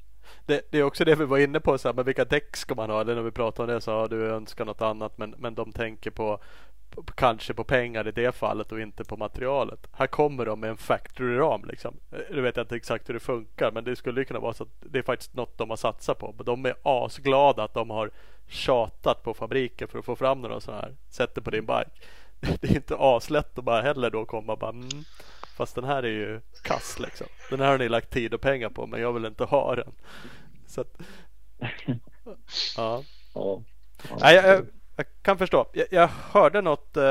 Det, 0.45 0.71
det, 0.71 0.77
är 0.77 0.83
också 0.83 1.05
det 1.05 1.15
vi 1.15 1.25
var 1.25 1.37
inne 1.37 1.59
på, 1.59 1.77
så 1.77 1.87
här, 1.87 1.93
men 1.93 2.05
vilka 2.05 2.25
däck 2.25 2.57
ska 2.57 2.75
man 2.75 2.89
ha? 2.89 3.01
Eller 3.01 3.15
när 3.15 3.21
vi 3.21 3.31
pratar 3.31 3.63
om 3.63 3.69
det 3.69 3.81
så 3.81 3.91
har 3.91 4.07
du 4.07 4.29
önskat 4.29 4.67
något 4.67 4.81
annat 4.81 5.17
men, 5.17 5.35
men 5.37 5.55
de 5.55 5.71
tänker 5.71 6.11
på, 6.11 6.39
kanske 7.15 7.53
på 7.53 7.63
pengar 7.63 8.07
i 8.07 8.11
det 8.11 8.35
fallet 8.35 8.71
och 8.71 8.79
inte 8.79 9.03
på 9.03 9.17
materialet. 9.17 9.87
Här 9.91 10.07
kommer 10.07 10.45
de 10.45 10.59
med 10.59 10.69
en 10.69 10.77
factory-ram 10.77 11.65
liksom. 11.65 11.95
Nu 12.31 12.41
vet 12.41 12.57
jag 12.57 12.63
inte 12.63 12.75
exakt 12.75 13.09
hur 13.09 13.13
det 13.13 13.19
funkar 13.19 13.71
men 13.71 13.83
det 13.83 13.95
skulle 13.95 14.25
kunna 14.25 14.39
vara 14.39 14.53
så 14.53 14.63
att 14.63 14.69
det 14.79 14.99
är 14.99 15.03
faktiskt 15.03 15.33
något 15.33 15.57
de 15.57 15.69
har 15.69 15.77
satsat 15.77 16.19
på. 16.19 16.35
De 16.45 16.65
är 16.65 16.75
asglada 16.83 17.63
att 17.63 17.73
de 17.73 17.89
har 17.89 18.11
tjatat 18.47 19.23
på 19.23 19.33
fabriken 19.33 19.87
för 19.87 19.99
att 19.99 20.05
få 20.05 20.15
fram 20.15 20.41
några 20.41 20.59
sådana 20.59 20.81
här. 20.81 20.95
Sätter 21.09 21.41
på 21.41 21.51
din 21.51 21.65
bike. 21.65 21.91
Det 22.61 22.71
är 22.71 22.75
inte 22.75 22.95
aslätt 22.99 23.57
att 23.57 23.63
bara 23.63 23.81
heller 23.81 24.09
då 24.09 24.25
komma 24.25 24.53
och 24.53 24.59
bara 24.59 24.69
mm, 24.69 24.89
Fast 25.55 25.75
den 25.75 25.83
här 25.83 26.03
är 26.03 26.07
ju 26.07 26.41
kass 26.61 26.99
liksom. 26.99 27.27
Den 27.49 27.59
här 27.59 27.67
har 27.67 27.77
ni 27.77 27.89
lagt 27.89 28.09
tid 28.09 28.33
och 28.33 28.41
pengar 28.41 28.69
på 28.69 28.87
men 28.87 29.01
jag 29.01 29.13
vill 29.13 29.25
inte 29.25 29.43
ha 29.43 29.75
den. 29.75 29.91
Så 30.67 30.81
att, 30.81 30.97
ja. 32.77 33.03
ja. 33.33 33.61
Nej, 34.19 34.35
jag, 34.35 34.65
jag, 34.95 35.05
kan 35.21 35.37
förstå. 35.37 35.69
Jag, 35.73 35.87
jag 35.91 36.07
hörde 36.07 36.61
något 36.61 36.97
eh, 36.97 37.03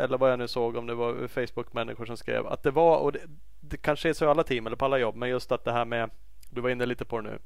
eller 0.00 0.18
vad 0.18 0.32
jag 0.32 0.38
nu 0.38 0.48
såg 0.48 0.76
om 0.76 0.86
det 0.86 0.94
var 0.94 1.28
Facebook-människor 1.28 2.06
som 2.06 2.16
skrev 2.16 2.46
att 2.46 2.62
det 2.62 2.70
var 2.70 2.98
och 2.98 3.12
det, 3.12 3.20
det 3.60 3.76
kanske 3.76 4.08
är 4.08 4.12
så 4.12 4.24
i 4.24 4.28
alla 4.28 4.44
team 4.44 4.66
eller 4.66 4.76
på 4.76 4.84
alla 4.84 4.98
jobb 4.98 5.16
men 5.16 5.28
just 5.28 5.52
att 5.52 5.64
det 5.64 5.72
här 5.72 5.84
med 5.84 6.10
du 6.50 6.60
var 6.60 6.70
inne 6.70 6.86
lite 6.86 7.04
på 7.04 7.20
det 7.20 7.30
nu. 7.30 7.38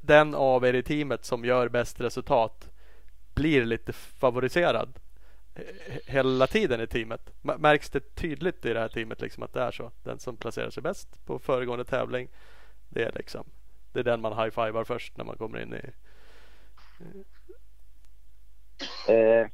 Den 0.00 0.34
av 0.34 0.64
er 0.64 0.74
i 0.74 0.82
teamet 0.82 1.24
som 1.24 1.44
gör 1.44 1.68
bäst 1.68 2.00
resultat 2.00 2.68
blir 3.34 3.64
lite 3.64 3.92
favoriserad 3.92 4.98
hela 6.06 6.46
tiden 6.46 6.80
i 6.80 6.86
teamet. 6.86 7.32
Märks 7.42 7.90
det 7.90 8.14
tydligt 8.14 8.64
i 8.64 8.72
det 8.72 8.80
här 8.80 8.88
teamet 8.88 9.20
liksom 9.20 9.42
att 9.42 9.52
det 9.52 9.60
är 9.60 9.70
så? 9.70 9.90
Den 10.02 10.18
som 10.18 10.36
placerar 10.36 10.70
sig 10.70 10.82
bäst 10.82 11.24
på 11.26 11.38
föregående 11.38 11.84
tävling. 11.84 12.28
Det 12.88 13.02
är 13.02 13.12
liksom 13.12 13.44
Det 13.92 14.00
är 14.00 14.04
den 14.04 14.20
man 14.20 14.32
high-fivar 14.32 14.84
först 14.84 15.16
när 15.16 15.24
man 15.24 15.36
kommer 15.36 15.60
in 15.60 15.74
i 15.74 15.90
eh, 19.08 19.48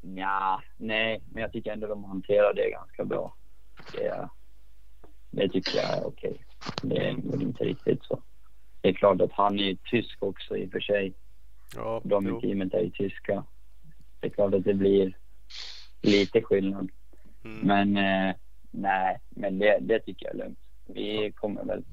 ja, 0.00 0.62
nej, 0.76 1.22
men 1.32 1.42
jag 1.42 1.52
tycker 1.52 1.72
ändå 1.72 1.86
de 1.86 2.04
hanterar 2.04 2.54
det 2.54 2.70
ganska 2.70 3.04
bra. 3.04 3.34
Det, 3.92 4.28
det 5.30 5.48
tycker 5.48 5.76
jag 5.76 5.98
är 5.98 6.06
okej. 6.06 6.44
Det 6.82 6.96
är 7.08 7.14
väl 7.30 7.42
inte 7.42 7.64
riktigt 7.64 8.04
så. 8.04 8.22
Det 8.80 8.88
är 8.88 8.92
klart 8.92 9.20
att 9.20 9.32
han 9.32 9.58
är 9.58 9.74
tysk 9.84 10.22
också 10.22 10.56
i 10.56 10.66
och 10.66 10.70
för 10.72 10.80
sig. 10.80 11.12
Ja, 11.76 12.00
De 12.04 12.26
jo. 12.26 12.38
i 12.38 12.40
teamet 12.40 12.74
är 12.74 12.80
ju 12.80 12.90
tyska. 12.90 13.44
Det 14.20 14.26
är 14.26 14.30
klart 14.30 14.54
att 14.54 14.64
det 14.64 14.74
blir 14.74 15.16
lite 16.02 16.42
skillnad. 16.42 16.90
Mm. 17.44 17.58
Men 17.92 17.96
eh, 18.28 18.34
nej, 18.70 19.18
men 19.28 19.58
det, 19.58 19.78
det 19.80 20.00
tycker 20.00 20.26
jag 20.26 20.34
är 20.34 20.38
lugnt. 20.38 20.58
Vi 20.86 21.32
kommer 21.32 21.64
väl... 21.64 21.84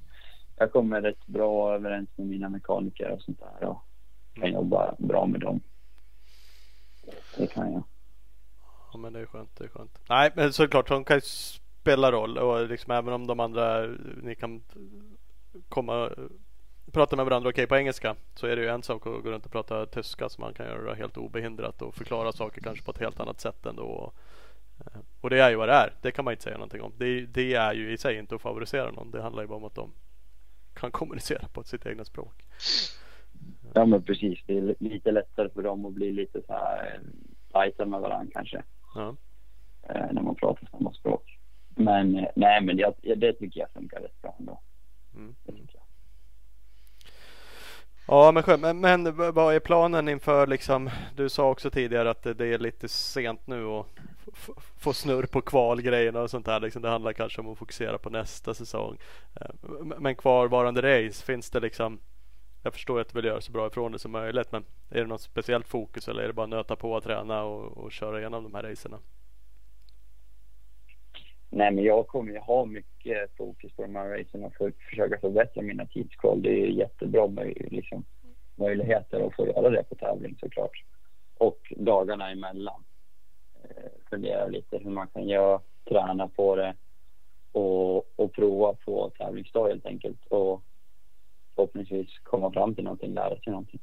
Jag 0.57 0.71
kommer 0.71 1.01
rätt 1.01 1.25
bra 1.25 1.75
överens 1.75 2.09
med 2.15 2.27
mina 2.27 2.49
mekaniker 2.49 3.09
och 3.11 3.21
sånt 3.21 3.39
där 3.39 3.67
och 3.69 3.81
kan 4.33 4.43
Mm. 4.43 4.53
jobba 4.55 4.95
bra 4.99 5.25
med 5.25 5.39
dem. 5.41 5.61
Det 7.37 7.47
kan 7.47 7.73
jag. 7.73 7.83
Ja 8.91 8.97
men 8.97 9.13
det 9.13 9.19
är 9.19 9.25
skönt, 9.25 9.55
det 9.57 9.63
är 9.63 9.67
skönt. 9.67 9.99
Nej 10.09 10.31
men 10.35 10.53
såklart 10.53 10.87
de 10.87 11.03
kan 11.03 11.17
ju 11.17 11.21
spela 11.21 12.11
roll 12.11 12.37
och 12.37 12.69
liksom 12.69 12.91
även 12.91 13.13
om 13.13 13.27
de 13.27 13.39
andra 13.39 13.81
ni 14.21 14.35
kan 14.35 14.63
komma 15.69 16.09
prata 16.91 17.15
med 17.15 17.25
varandra 17.25 17.49
okej 17.49 17.67
på 17.67 17.75
engelska 17.75 18.15
så 18.35 18.47
är 18.47 18.55
det 18.55 18.61
ju 18.61 18.67
en 18.67 18.83
sak 18.83 19.07
att 19.07 19.23
gå 19.23 19.31
runt 19.31 19.45
och 19.45 19.51
prata 19.51 19.85
tyska 19.85 20.29
som 20.29 20.41
man 20.41 20.53
kan 20.53 20.65
göra 20.65 20.93
helt 20.93 21.17
obehindrat 21.17 21.81
och 21.81 21.95
förklara 21.95 22.31
saker 22.31 22.61
kanske 22.61 22.85
på 22.85 22.91
ett 22.91 22.97
helt 22.97 23.19
annat 23.19 23.41
sätt 23.41 23.65
ändå. 23.65 24.13
Eh, 24.79 24.99
och 25.21 25.29
det 25.29 25.39
är 25.39 25.49
ju 25.49 25.55
vad 25.55 25.69
det 25.69 25.73
är. 25.73 25.93
Det 26.01 26.11
kan 26.11 26.25
man 26.25 26.31
inte 26.31 26.43
säga 26.43 26.57
någonting 26.57 26.81
om. 26.81 26.93
Det, 26.97 27.25
det 27.25 27.53
är 27.53 27.73
ju 27.73 27.93
i 27.93 27.97
sig 27.97 28.17
inte 28.17 28.35
att 28.35 28.41
favorisera 28.41 28.91
någon. 28.91 29.11
Det 29.11 29.21
handlar 29.21 29.43
ju 29.43 29.47
bara 29.47 29.57
om 29.57 29.63
att 29.63 29.75
de 29.75 29.91
kan 30.73 30.91
kommunicera 30.91 31.47
på 31.47 31.63
sitt 31.63 31.85
egna 31.85 32.05
språk. 32.05 32.45
Ja 33.77 33.85
men 33.85 34.03
precis. 34.03 34.39
Det 34.45 34.57
är 34.57 34.75
lite 34.79 35.11
lättare 35.11 35.49
för 35.49 35.61
dem 35.63 35.85
att 35.85 35.93
bli 35.93 36.11
lite 36.11 36.41
så 36.47 36.53
här 36.53 36.85
eh, 36.85 36.99
tajta 37.51 37.85
med 37.85 37.99
varandra 38.01 38.31
kanske. 38.33 38.63
Ja. 38.95 39.15
eh, 39.89 40.05
när 40.11 40.21
man 40.21 40.35
pratar 40.35 40.67
samma 40.71 40.93
språk. 40.93 41.39
Men 41.75 42.15
eh, 42.17 42.25
nej, 42.35 42.61
men 42.61 42.77
jag- 42.77 42.93
det 43.17 43.33
tycker 43.33 43.59
jag 43.59 43.69
funkar 43.73 43.99
rätt 43.99 44.21
bra 44.21 44.35
ändå. 44.39 44.59
Mm. 45.15 45.35
Det. 45.43 45.53
Ja 48.07 48.31
men 48.31 48.43
skönt. 48.43 48.61
Men, 48.61 48.79
men 48.79 49.15
vad 49.33 49.55
är 49.55 49.59
planen 49.59 50.09
inför 50.09 50.47
liksom? 50.47 50.89
Du 51.15 51.29
sa 51.29 51.49
också 51.49 51.69
tidigare 51.69 52.09
att 52.09 52.23
det, 52.23 52.33
det 52.33 52.45
är 52.47 52.59
lite 52.59 52.87
sent 52.87 53.47
nu 53.47 53.83
f- 54.33 54.49
få 54.77 54.93
snurr 54.93 55.25
på 55.25 55.41
kvalgrejerna 55.41 56.21
och 56.21 56.29
sånt 56.29 56.45
där. 56.45 56.59
Liksom, 56.59 56.81
det 56.81 56.89
handlar 56.89 57.13
kanske 57.13 57.41
om 57.41 57.47
att 57.51 57.57
fokusera 57.57 57.97
på 57.97 58.09
nästa 58.09 58.53
säsong. 58.53 58.97
Eh, 59.41 59.47
Men 59.99 60.15
kvarvarande 60.15 60.81
race, 60.81 61.25
finns 61.25 61.49
det 61.51 61.59
liksom? 61.59 61.99
Jag 62.65 62.73
förstår 62.73 62.99
att 62.99 63.09
du 63.09 63.17
vill 63.17 63.25
göra 63.25 63.41
så 63.41 63.51
bra 63.51 63.67
ifrån 63.67 63.91
dig 63.91 63.99
som 63.99 64.11
möjligt. 64.11 64.51
Men 64.51 64.63
är 64.89 65.01
det 65.01 65.07
något 65.07 65.21
speciellt 65.21 65.67
fokus 65.67 66.07
eller 66.07 66.23
är 66.23 66.27
det 66.27 66.33
bara 66.33 66.45
nöta 66.45 66.75
på 66.75 66.97
att 66.97 67.03
träna 67.03 67.43
och, 67.43 67.77
och 67.77 67.91
köra 67.91 68.19
igenom 68.19 68.43
de 68.43 68.55
här 68.55 68.63
racerna? 68.63 68.99
Nej, 71.49 71.71
men 71.71 71.83
jag 71.83 72.07
kommer 72.07 72.31
ju 72.31 72.39
ha 72.39 72.65
mycket 72.65 73.37
fokus 73.37 73.73
på 73.73 73.81
de 73.81 73.95
här 73.95 74.09
racen 74.09 74.43
och 74.43 74.53
för, 74.53 74.73
försöka 74.89 75.19
förbättra 75.19 75.61
mina 75.61 75.85
tidskval. 75.85 76.41
Det 76.41 76.49
är 76.49 76.67
jättebra 76.67 77.27
möj 77.27 77.67
liksom, 77.71 78.05
möjligheter 78.55 79.27
att 79.27 79.35
få 79.35 79.47
göra 79.47 79.69
det 79.69 79.83
på 79.83 79.95
tävling 79.95 80.37
såklart. 80.39 80.83
Och 81.37 81.73
dagarna 81.77 82.31
emellan. 82.31 82.83
Eh, 83.63 83.91
fundera 84.09 84.47
lite 84.47 84.77
hur 84.77 84.89
man 84.89 85.07
kan 85.07 85.27
göra, 85.27 85.61
träna 85.89 86.27
på 86.27 86.55
det 86.55 86.75
och, 87.51 88.19
och 88.19 88.33
prova 88.33 88.73
på 88.85 89.11
tävlingsdag 89.17 89.67
helt 89.67 89.85
enkelt. 89.85 90.25
Och 90.29 90.61
förhoppningsvis 91.55 92.19
komma 92.23 92.51
fram 92.51 92.75
till 92.75 92.83
någonting, 92.83 93.13
lära 93.13 93.39
sig 93.39 93.51
någonting. 93.51 93.79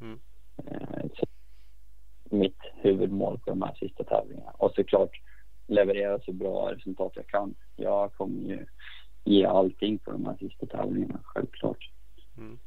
Mm. 0.00 0.18
Eh, 0.66 1.06
så 1.14 1.26
mitt 2.30 2.60
huvudmål 2.74 3.38
på 3.38 3.50
de 3.50 3.62
här 3.62 3.74
sista 3.74 4.04
tävlingarna. 4.04 4.50
Och 4.50 4.72
såklart 4.74 5.20
leverera 5.66 6.20
så 6.20 6.32
bra 6.32 6.72
resultat 6.72 7.12
jag 7.14 7.26
kan. 7.26 7.54
Jag 7.76 8.14
kommer 8.14 8.48
ju 8.48 8.66
ge 9.24 9.44
allting 9.44 9.98
på 9.98 10.12
de 10.12 10.26
här 10.26 10.36
sista 10.36 10.66
tävlingarna, 10.66 11.20
självklart. 11.22 11.90
Mm. 12.38 12.58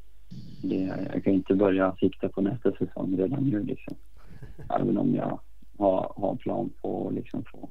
Det, 0.62 1.10
jag 1.14 1.24
kan 1.24 1.34
inte 1.34 1.56
börja 1.56 1.96
sikta 1.96 2.30
på 2.30 2.42
nästa 2.42 2.72
säsong 2.72 3.18
redan 3.18 3.44
nu 3.44 3.64
liksom. 3.64 3.96
Även 4.70 4.98
om 4.98 5.16
jag 5.16 5.40
har, 5.78 6.14
har 6.16 6.32
en 6.32 6.38
plan 6.38 6.70
på 6.82 7.08
att 7.08 7.14
liksom 7.14 7.44
få, 7.52 7.70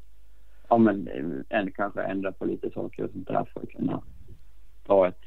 ja 0.68 0.78
men 0.78 1.08
en, 1.48 1.72
kanske 1.72 2.02
ändra 2.02 2.32
på 2.32 2.44
lite 2.44 2.70
saker 2.70 3.04
och 3.04 3.10
sånt 3.10 3.28
där 3.28 3.44
för 3.52 3.62
att 3.62 3.70
kunna 3.70 4.02
ta 4.86 5.08
ett, 5.08 5.22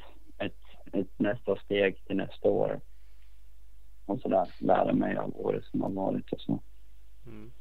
ett, 0.93 1.07
nästa 1.17 1.55
steg 1.55 2.05
till 2.05 2.15
nästa 2.15 2.49
år. 2.49 2.81
Och 4.05 4.19
sådär, 4.19 4.47
lära 4.57 4.93
mig 4.93 5.17
av 5.17 5.39
året 5.39 5.65
som 5.65 5.81
har 5.81 5.89
varit 5.89 6.33
och 6.33 6.41
så. 6.41 6.59
Mm. 7.27 7.51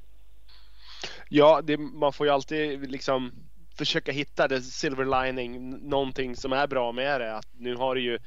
Ja, 1.29 1.63
det, 1.63 1.77
man 1.77 2.13
får 2.13 2.27
ju 2.27 2.33
alltid 2.33 2.91
liksom 2.91 3.33
försöka 3.77 4.13
hitta 4.13 4.49
det 4.49 4.61
silver 4.61 5.25
lining, 5.25 5.71
någonting 5.89 6.37
som 6.37 6.53
är 6.53 6.67
bra 6.67 6.93
med 6.93 7.21
det. 7.21 7.37
Att 7.37 7.49
nu 7.53 7.77
har 7.77 7.95
du 7.95 8.01
ju, 8.01 8.19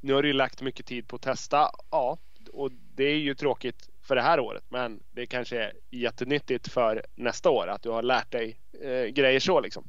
nu 0.00 0.12
har 0.12 0.22
du 0.22 0.32
lagt 0.32 0.62
mycket 0.62 0.86
tid 0.86 1.08
på 1.08 1.16
att 1.16 1.22
testa, 1.22 1.70
ja, 1.90 2.18
och 2.52 2.72
det 2.72 3.04
är 3.04 3.16
ju 3.16 3.34
tråkigt 3.34 3.88
för 4.02 4.14
det 4.14 4.22
här 4.22 4.40
året, 4.40 4.64
men 4.68 5.02
det 5.12 5.26
kanske 5.26 5.64
är 5.64 5.72
jättenyttigt 5.90 6.68
för 6.68 7.02
nästa 7.14 7.50
år 7.50 7.66
att 7.66 7.82
du 7.82 7.90
har 7.90 8.02
lärt 8.02 8.32
dig 8.32 8.58
eh, 8.82 9.04
grejer 9.04 9.40
så 9.40 9.60
liksom. 9.60 9.84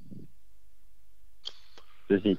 Precis. 2.08 2.38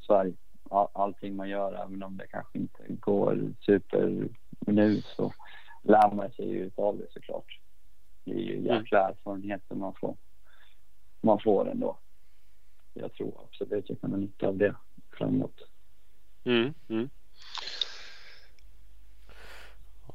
Så 0.00 0.14
är 0.14 0.24
det. 0.24 0.32
All, 0.76 0.88
allting 0.92 1.36
man 1.36 1.48
gör, 1.48 1.72
även 1.74 2.02
om 2.02 2.16
det 2.16 2.26
kanske 2.26 2.58
inte 2.58 2.82
går 2.88 3.52
super 3.60 4.28
nu, 4.60 5.00
så 5.02 5.32
lär 5.82 6.14
man 6.14 6.30
sig 6.30 6.48
ju 6.48 6.64
utav 6.64 6.98
det 6.98 7.06
såklart. 7.12 7.58
Det 8.24 8.30
är 8.32 8.38
ju 8.38 8.60
jäkla 8.60 9.08
erfarenheter 9.08 9.74
man 9.74 9.94
får. 9.94 10.16
Man 11.20 11.40
får 11.40 11.70
ändå. 11.70 11.96
Jag 12.94 13.12
tror 13.12 13.40
absolut 13.48 13.88
jag 13.88 14.00
kan 14.00 14.10
ha 14.10 14.18
nytta 14.18 14.48
av 14.48 14.56
det 14.56 14.74
framåt. 15.10 15.60
Mm, 16.44 16.74
mm. 16.88 17.08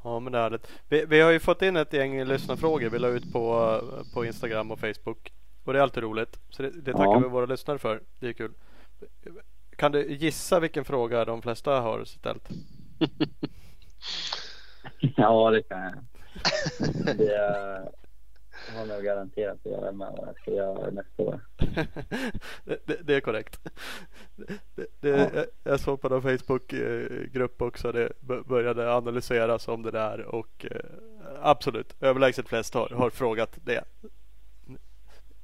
Ja 0.04 0.20
men 0.20 0.32
det 0.32 0.38
är 0.38 0.50
det. 0.50 0.58
Vi, 0.88 1.04
vi 1.04 1.20
har 1.20 1.30
ju 1.30 1.40
fått 1.40 1.62
in 1.62 1.76
ett 1.76 1.92
gäng 1.92 2.24
lyssnarfrågor 2.24 2.90
vi 2.90 2.98
la 2.98 3.08
ut 3.08 3.32
på, 3.32 3.78
på 4.14 4.24
Instagram 4.24 4.70
och 4.70 4.78
Facebook. 4.78 5.32
Och 5.64 5.72
det 5.72 5.78
är 5.78 5.82
alltid 5.82 6.02
roligt. 6.02 6.40
Så 6.50 6.62
det, 6.62 6.70
det 6.70 6.92
tackar 6.92 7.04
Ja. 7.04 7.18
vi 7.18 7.28
våra 7.28 7.46
lyssnare 7.46 7.78
för. 7.78 8.00
Det 8.20 8.28
är 8.28 8.32
kul. 8.32 8.52
Kan 9.82 9.92
du 9.92 10.12
gissa 10.12 10.60
vilken 10.60 10.84
fråga 10.84 11.24
de 11.24 11.42
flesta 11.42 11.80
har 11.80 12.04
ställt? 12.04 12.48
Ja, 15.16 15.50
det 15.50 15.62
kan 15.62 15.80
jag. 15.80 15.94
Det 17.16 17.38
har 18.76 18.86
nog 18.86 19.02
garanterat 19.04 19.58
att 19.66 19.72
göra 19.72 19.92
med 19.92 20.12
vad 20.16 20.28
jag 20.28 20.36
ska 20.36 20.50
göra 20.50 20.90
nästa 20.90 21.22
år. 21.22 21.40
det, 22.64 22.86
det, 22.86 22.96
det 23.02 23.14
är 23.14 23.20
korrekt. 23.20 23.60
Det, 24.74 24.86
det, 25.00 25.08
Ja. 25.08 25.30
jag, 25.34 25.46
jag 25.64 25.80
såg 25.80 26.00
på 26.00 26.08
någon 26.08 26.22
Facebookgrupp 26.22 27.62
också. 27.62 27.92
Det 27.92 28.12
började 28.20 28.94
analyseras 28.94 29.68
om 29.68 29.82
det 29.82 29.90
där 29.90 30.24
och 30.24 30.66
eh, 30.70 30.80
absolut 31.42 31.96
överlägset 32.00 32.48
flest 32.48 32.74
har, 32.74 32.88
har 32.88 33.10
frågat 33.10 33.58
det. 33.64 33.84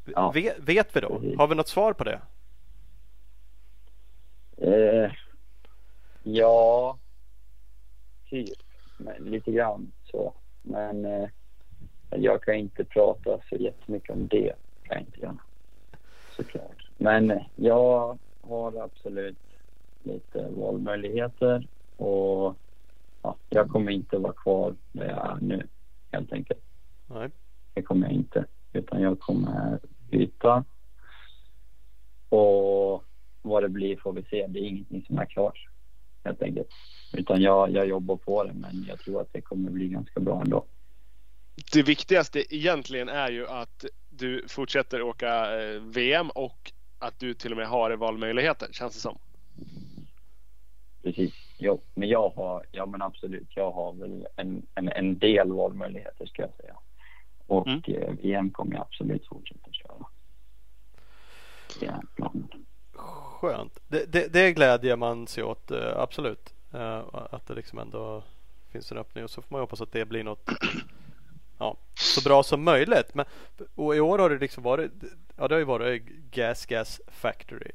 Ja. 0.04 0.30
Vet, 0.30 0.58
vet 0.58 0.96
vi 0.96 1.00
då? 1.00 1.22
Har 1.38 1.46
vi 1.46 1.54
något 1.54 1.68
svar 1.68 1.92
på 1.92 2.04
det? 2.04 2.20
Eh, 4.60 5.12
ja, 6.22 6.98
typ. 8.30 8.58
Men, 8.98 9.24
lite 9.24 9.52
grann 9.52 9.92
så. 10.04 10.34
Men 10.62 11.04
eh, 11.04 11.28
jag 12.10 12.42
kan 12.42 12.54
inte 12.54 12.84
prata 12.84 13.40
så 13.48 13.56
jättemycket 13.56 14.10
om 14.10 14.28
det. 14.28 14.52
Kan 14.82 14.96
jag 14.96 15.00
inte 15.00 15.20
göra. 15.20 15.38
Såklart. 16.36 16.90
Men 16.96 17.30
eh, 17.30 17.42
jag 17.56 18.18
har 18.40 18.82
absolut 18.82 19.38
lite 20.02 20.48
valmöjligheter 20.48 21.68
och 21.96 22.56
ja, 23.22 23.36
jag 23.48 23.68
kommer 23.68 23.92
inte 23.92 24.18
vara 24.18 24.32
kvar 24.32 24.76
där 24.92 25.08
jag 25.08 25.30
är 25.30 25.38
nu 25.40 25.68
helt 26.12 26.32
enkelt. 26.32 26.60
Nej. 27.06 27.30
Det 27.74 27.82
kommer 27.82 28.06
jag 28.06 28.14
inte. 28.14 28.44
Utan 28.72 29.02
jag 29.02 29.20
kommer 29.20 29.78
byta. 30.10 30.64
Och 32.28 33.04
vad 33.42 33.62
det 33.62 33.68
blir 33.68 33.96
får 33.96 34.12
vi 34.12 34.22
se. 34.22 34.46
Det 34.46 34.58
är 34.58 34.64
ingenting 34.64 35.04
som 35.06 35.18
är 35.18 35.26
klart. 35.26 35.68
Helt 36.24 36.42
enkelt. 36.42 36.68
Utan 37.12 37.42
jag, 37.42 37.70
jag 37.70 37.86
jobbar 37.88 38.16
på 38.16 38.44
det 38.44 38.52
men 38.54 38.84
jag 38.88 38.98
tror 38.98 39.20
att 39.20 39.32
det 39.32 39.40
kommer 39.40 39.70
bli 39.70 39.88
ganska 39.88 40.20
bra 40.20 40.42
ändå. 40.42 40.64
Det 41.72 41.82
viktigaste 41.82 42.54
egentligen 42.54 43.08
är 43.08 43.30
ju 43.30 43.46
att 43.48 43.84
du 44.10 44.44
fortsätter 44.48 45.02
åka 45.02 45.60
eh, 45.62 45.80
VM 45.80 46.30
och 46.30 46.72
att 46.98 47.18
du 47.18 47.34
till 47.34 47.50
och 47.50 47.56
med 47.56 47.68
har 47.68 47.90
valmöjligheter 47.90 48.68
känns 48.72 48.94
det 48.94 49.00
som. 49.00 49.18
Precis. 51.02 51.34
Jo, 51.58 51.82
men 51.94 52.08
jag 52.08 52.28
har, 52.28 52.66
ja 52.72 52.86
men 52.86 53.02
absolut, 53.02 53.48
jag 53.54 53.70
har 53.72 53.92
väl 53.92 54.26
en, 54.36 54.66
en, 54.74 54.88
en 54.88 55.18
del 55.18 55.52
valmöjligheter 55.52 56.26
ska 56.26 56.42
jag 56.42 56.54
säga. 56.60 56.76
Och 57.46 57.66
Mm. 57.66 57.82
eh, 57.86 58.12
VM 58.22 58.50
kommer 58.50 58.74
jag 58.74 58.82
absolut 58.82 59.26
fortsätta 59.26 59.72
köra. 59.72 60.06
Det 61.80 61.86
är 61.86 62.00
planen. 62.16 62.48
Skönt. 63.40 63.78
Det, 63.88 64.12
det, 64.12 64.32
det 64.32 64.52
glädjer 64.52 64.96
man 64.96 65.26
sig 65.26 65.44
åt, 65.44 65.70
eh, 65.70 65.98
absolut. 65.98 66.54
Eh, 66.72 67.04
att 67.12 67.46
det 67.46 67.54
liksom 67.54 67.78
ändå 67.78 68.22
finns 68.72 68.92
en 68.92 68.98
öppning 68.98 69.24
och 69.24 69.30
så 69.30 69.42
får 69.42 69.54
man 69.54 69.60
hoppas 69.60 69.80
att 69.80 69.92
det 69.92 70.04
blir 70.04 70.24
något 70.24 70.50
ja, 71.58 71.76
så 71.94 72.28
bra 72.28 72.42
som 72.42 72.64
möjligt. 72.64 73.14
Men, 73.14 73.26
och 73.74 73.96
i 73.96 74.00
år 74.00 74.18
har 74.18 74.30
det 74.30 74.38
liksom 74.38 74.62
varit 74.62 74.90
Ja, 75.36 75.48
det 75.48 75.54
har 75.54 75.58
ju 75.58 75.64
varit 75.64 76.02
Gas 76.30 76.66
Gas 76.66 77.00
Factory. 77.06 77.70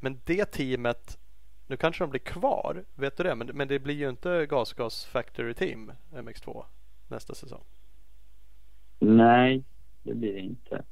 Men 0.00 0.20
det 0.24 0.44
teamet, 0.44 1.18
nu 1.66 1.76
kanske 1.76 2.04
de 2.04 2.10
blir 2.10 2.20
kvar, 2.20 2.84
vet 2.94 3.16
du 3.16 3.22
det? 3.22 3.34
Men, 3.34 3.46
men 3.46 3.68
det 3.68 3.78
blir 3.78 3.94
ju 3.94 4.08
inte 4.08 4.46
Gas 4.46 4.72
Gas 4.72 5.04
Factory 5.04 5.54
Team 5.54 5.92
MX2 6.12 6.64
nästa 7.08 7.34
säsong. 7.34 7.64
Nej, 8.98 9.64
det 10.02 10.14
blir 10.14 10.32
det 10.32 10.40
inte. 10.40 10.82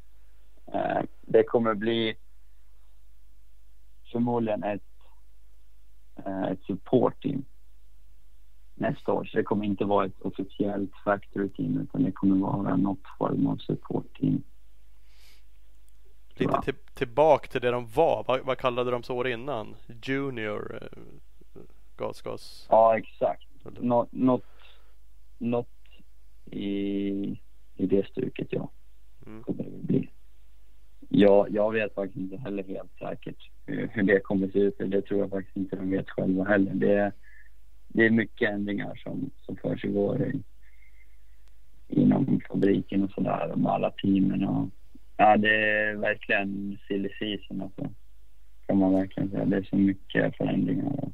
Eh, 0.73 1.03
det 1.21 1.43
kommer 1.43 1.75
bli 1.75 2.17
förmodligen 4.13 4.63
ett, 4.63 4.83
eh, 6.17 6.43
ett 6.43 6.63
support 6.63 7.23
team 7.23 7.45
nästa 8.75 9.13
år. 9.13 9.25
Så 9.25 9.37
det 9.37 9.43
kommer 9.43 9.65
inte 9.65 9.85
vara 9.85 10.07
ett 10.07 10.21
officiellt 10.21 10.93
factory 11.05 11.49
team 11.49 11.81
utan 11.81 12.03
det 12.03 12.13
kommer 12.13 12.37
vara 12.37 12.77
något 12.77 12.99
form 13.19 13.47
av 13.47 13.57
support 13.57 14.19
team. 14.19 14.43
Lite 16.29 16.61
till, 16.65 16.75
tillbaka 16.95 17.47
till 17.49 17.61
det 17.61 17.71
de 17.71 17.87
var. 17.87 18.25
Vad, 18.29 18.41
vad 18.45 18.59
kallade 18.59 18.91
de 18.91 19.03
så 19.03 19.17
år 19.17 19.29
innan? 19.29 19.75
Junior 20.03 20.79
eh, 20.83 21.63
gas 21.97 22.23
gas? 22.23 22.67
Ja, 22.71 22.99
exakt. 22.99 23.47
Nå, 23.81 24.07
något, 24.11 24.45
något 25.39 25.69
i, 26.51 26.71
i 27.75 27.87
det 27.87 28.07
stuket, 28.07 28.49
ja. 28.51 28.71
Mm. 29.27 29.43
Kommer 29.43 29.65
det 29.65 29.71
bli. 29.71 30.11
Ja, 31.19 31.47
jag 31.51 31.73
vet 31.73 31.95
faktiskt 31.95 32.17
inte 32.17 32.37
heller 32.37 32.63
helt 32.63 32.99
säkert 32.99 33.51
hur, 33.67 33.89
hur 33.93 34.03
det 34.03 34.21
kommer 34.21 34.49
se 34.49 34.59
ut. 34.59 34.75
Det 34.79 35.03
tror 35.03 35.21
jag 35.21 35.31
faktiskt 35.31 35.57
inte 35.57 35.77
de 35.77 35.91
vet 35.91 36.11
själva 36.11 36.45
heller. 36.45 36.75
Det, 36.75 37.13
det 37.89 38.07
är 38.07 38.11
mycket 38.11 38.51
ändringar 38.51 39.01
som, 39.05 39.31
som 39.43 39.57
försiggår 39.57 40.33
inom 41.89 42.41
fabriken 42.49 43.05
och 43.05 43.11
sådär 43.11 43.53
med 43.57 43.73
alla 43.73 43.91
teamen. 43.91 44.45
Och, 44.45 44.69
ja, 45.17 45.37
det 45.37 45.71
är 45.71 45.95
verkligen 45.95 46.79
silly 46.89 47.09
season 47.19 47.63
alltså. 47.63 47.95
Kan 48.67 48.79
man 48.79 48.95
verkligen 48.95 49.31
säga. 49.31 49.45
Det 49.45 49.57
är 49.57 49.63
så 49.63 49.77
mycket 49.77 50.37
förändringar. 50.37 50.87
Och 50.87 51.13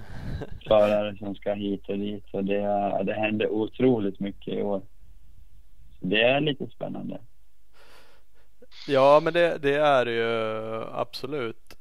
förare 0.68 1.16
som 1.16 1.34
ska 1.34 1.54
hit 1.54 1.88
och 1.88 1.98
dit. 1.98 2.24
Och 2.32 2.44
det, 2.44 2.60
det 3.04 3.14
händer 3.14 3.48
otroligt 3.48 4.20
mycket 4.20 4.54
i 4.54 4.62
år. 4.62 4.82
Så 6.00 6.06
det 6.06 6.22
är 6.22 6.40
lite 6.40 6.66
spännande. 6.66 7.18
Ja, 8.88 9.20
men 9.22 9.32
det, 9.32 9.58
det 9.58 9.74
är 9.76 10.06
ju 10.06 10.84
absolut. 10.92 11.76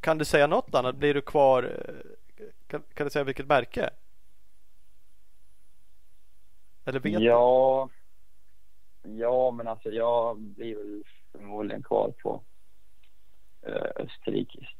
Kan 0.00 0.18
du 0.18 0.24
säga 0.24 0.46
något 0.46 0.74
annat? 0.74 0.96
Blir 0.96 1.14
du 1.14 1.20
kvar? 1.20 1.62
eh, 1.62 2.44
Kan, 2.66 2.82
kan 2.94 3.06
du 3.06 3.10
säga 3.10 3.24
vilket 3.24 3.46
märke? 3.46 3.90
Eller 6.84 7.00
vet 7.00 7.12
du? 7.12 7.18
Ja, 7.24 7.88
ja, 9.02 9.50
men 9.50 9.68
alltså 9.68 9.88
jag 9.90 10.38
blir 10.38 10.76
väl 10.76 11.02
förmodligen 11.32 11.82
kvar 11.82 12.12
på 12.22 12.42
uh, 13.68 13.74
österrikiskt. 13.96 14.78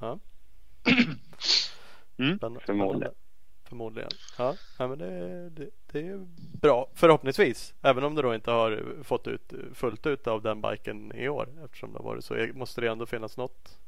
Ja. 0.00 0.18
Mm, 2.18 2.38
förmodligen. 2.66 3.14
Förmodligen. 3.68 4.10
Ja, 4.38 4.54
ja 4.78 4.88
men 4.88 4.98
det, 4.98 5.50
det, 5.50 5.70
det 5.92 6.08
är 6.08 6.26
bra. 6.60 6.88
Förhoppningsvis. 6.94 7.74
Även 7.82 8.04
om 8.04 8.14
du 8.14 8.22
då 8.22 8.34
inte 8.34 8.50
har 8.50 9.02
fått 9.02 9.26
ut 9.26 9.52
fullt 9.74 10.06
ut 10.06 10.26
av 10.26 10.42
den 10.42 10.62
biken 10.62 11.12
i 11.12 11.28
år. 11.28 11.48
Eftersom 11.64 11.92
det 11.92 11.98
har 11.98 12.04
varit 12.04 12.24
så. 12.24 12.46
Måste 12.54 12.80
det 12.80 12.88
ändå 12.88 13.06
finnas 13.06 13.36
något. 13.36 13.78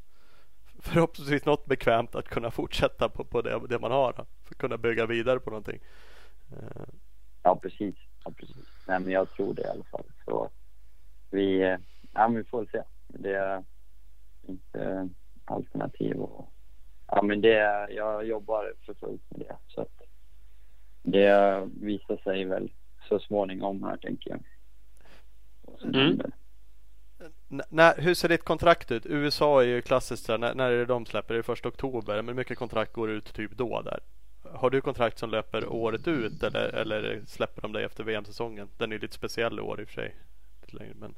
Förhoppningsvis 0.78 1.44
något 1.44 1.66
bekvämt 1.66 2.14
att 2.14 2.28
kunna 2.28 2.50
fortsätta 2.50 3.08
på, 3.08 3.24
på 3.24 3.42
det, 3.42 3.60
det 3.68 3.78
man 3.78 3.90
har. 3.90 4.12
För 4.12 4.22
att 4.22 4.58
kunna 4.58 4.76
bygga 4.76 5.06
vidare 5.06 5.40
på 5.40 5.50
någonting. 5.50 5.80
Eh. 6.52 6.82
Ja, 7.42 7.56
precis. 7.62 7.94
Ja, 8.24 8.30
precis. 8.30 8.66
Nej, 8.86 9.00
men 9.00 9.12
jag 9.12 9.30
tror 9.30 9.54
det 9.54 9.62
i 9.62 9.66
alla 9.66 9.84
fall. 9.84 10.04
Så 10.24 10.50
vi, 11.30 11.62
eh, 11.62 11.76
ja, 12.12 12.28
vi 12.28 12.44
får 12.44 12.58
väl 12.58 12.68
se. 12.68 12.82
Det 13.08 13.34
är 13.34 13.64
inte 14.42 15.08
alternativ 15.44 16.16
och 16.16 16.52
ja, 17.10 17.22
men 17.22 17.40
det, 17.40 17.54
är- 17.54 17.88
jag 17.88 18.26
jobbar 18.26 18.72
för 18.86 18.94
fullt 18.94 19.30
med 19.30 19.40
det. 19.40 19.56
Så 19.68 19.80
att 19.80 20.02
det 21.02 21.68
visar 21.80 22.16
sig 22.16 22.44
väl 22.44 22.72
så 23.08 23.18
småningom 23.18 23.82
här, 23.82 23.96
tänker 23.96 24.30
jag. 24.30 24.40
Mm. 25.94 26.20
när, 27.68 28.00
hur 28.00 28.14
ser 28.14 28.28
ditt 28.28 28.44
kontrakt 28.44 28.90
ut? 28.92 29.06
USA 29.06 29.62
är 29.62 29.66
ju 29.66 29.82
klassiskt 29.82 30.26
där. 30.26 30.38
När, 30.38 30.54
när 30.54 30.70
är 30.70 30.78
det 30.78 30.84
de 30.84 31.06
släpper? 31.06 31.34
Är 31.34 31.38
det 31.38 31.42
första 31.42 31.68
oktober? 31.68 32.22
Men 32.22 32.36
mycket 32.36 32.58
kontrakt 32.58 32.92
går 32.92 33.10
ut 33.10 33.34
typ 33.34 33.50
då 33.56 33.82
där. 33.82 34.00
Har 34.52 34.70
du 34.70 34.80
kontrakt 34.80 35.18
som 35.18 35.30
löper 35.30 35.66
året 35.72 36.08
ut 36.08 36.42
eller, 36.42 36.68
eller 36.74 37.22
släpper 37.26 37.62
de 37.62 37.72
dig 37.72 37.84
efter 37.84 38.04
VM-säsongen? 38.04 38.68
Den 38.78 38.92
är 38.92 38.96
ju 38.96 39.00
lite 39.02 39.14
speciell 39.14 39.58
i 39.58 39.62
år 39.62 39.80
i 39.80 39.84
och 39.84 39.88
för 39.88 39.94
sig. 39.94 40.14
Lite 40.62 40.76
längre, 40.76 40.94
men, 41.00 41.14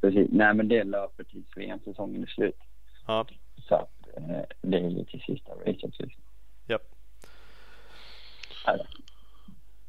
Precis. 0.00 0.28
Nej, 0.32 0.54
men 0.54 0.68
det 0.68 0.84
löper 0.84 1.24
tills 1.24 1.56
VM-säsongen 1.56 2.22
är 2.22 2.26
slut. 2.26 2.58
ja, 3.06 3.26
Så 3.68 3.88
eh, 4.16 4.42
det 4.60 4.76
är 4.76 5.04
till 5.04 5.20
sista 5.26 5.52
racet. 5.52 5.98
Liksom. 5.98 6.22
japp. 6.66 6.82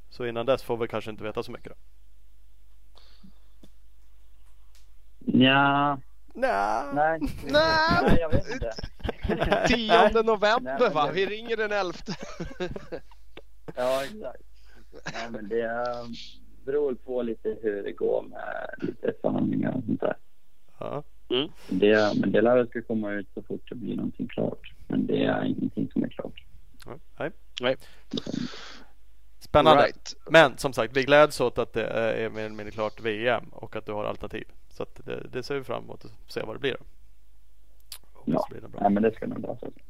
Så 0.10 0.26
innan 0.26 0.46
dess 0.46 0.64
får 0.64 0.78
vi 0.78 0.88
kanske 0.88 1.12
inte 1.12 1.24
veta 1.24 1.44
så 1.44 1.52
mycket 1.52 1.70
då. 1.70 1.76
Ja, 5.20 6.00
Nja. 6.34 6.92
nej. 6.94 7.20
Nej. 7.44 8.02
nej, 8.04 8.18
jag 8.20 8.30
vet 8.30 8.50
inte. 8.52 8.72
10 9.68 10.24
november 10.24 10.78
Nej, 10.80 10.90
va? 10.94 11.12
Vi 11.14 11.26
ringer 11.26 11.58
den 11.58 11.72
11. 11.72 11.94
Ja, 13.76 14.04
exakt. 14.04 14.44
Nej, 15.14 15.32
men 15.32 15.50
det 15.50 15.62
eh, 15.62 16.06
beror 16.66 16.96
på 16.96 17.22
lite 17.22 17.58
hur 17.62 17.84
det 17.84 17.92
går 17.92 18.22
med 18.24 18.76
lite 18.78 19.14
förhandlingar 19.22 19.74
och 19.78 19.84
sånt 19.84 20.02
där. 20.02 20.16
Ja. 20.80 21.04
Det, 21.70 22.14
men 22.20 22.32
det 22.32 22.42
lär 22.42 22.66
ska 22.66 22.82
komma 22.82 23.12
ut 23.12 23.28
så 23.34 23.42
fort 23.42 23.70
det 23.70 23.76
blir 23.76 23.96
någonting 23.96 24.28
klart. 24.28 24.74
Men 24.88 25.08
det 25.08 25.24
är 25.24 25.46
ingenting 25.46 25.90
som 25.94 26.04
är 26.04 26.10
klart. 26.10 26.44
Nej. 27.20 27.32
Nej. 27.62 27.76
Spännande. 29.40 29.84
Right. 29.84 30.16
Men 30.32 30.58
som 30.58 30.74
sagt, 30.74 30.98
vi 30.98 31.04
gläds 31.04 31.42
åt 31.42 31.58
att 31.58 31.74
det 31.74 31.86
är 31.88 32.30
mer 32.30 32.46
eller 32.46 32.56
mindre 32.56 32.72
klart 32.72 33.02
VM 33.02 33.44
och 33.52 33.76
att 33.76 33.86
du 33.86 33.92
har 33.92 34.06
alternativ. 34.06 34.46
Så 34.70 34.84
att 34.84 35.02
det, 35.06 35.28
det 35.32 35.44
ser 35.44 35.56
vi 35.56 35.64
fram 35.64 35.84
emot 35.84 36.06
att 36.06 36.32
se 36.32 36.42
vad 36.42 36.56
det 36.56 36.60
blir. 36.60 36.78
Ja. 38.26 38.48
det 38.50 38.60
blir 38.60 38.70
bra. 38.70 38.82
Nej, 38.82 38.92
men 38.92 39.04
det 39.04 39.16
ska 39.16 39.28
nog 39.28 39.40
lösa 39.40 39.60
sig. 39.60 39.84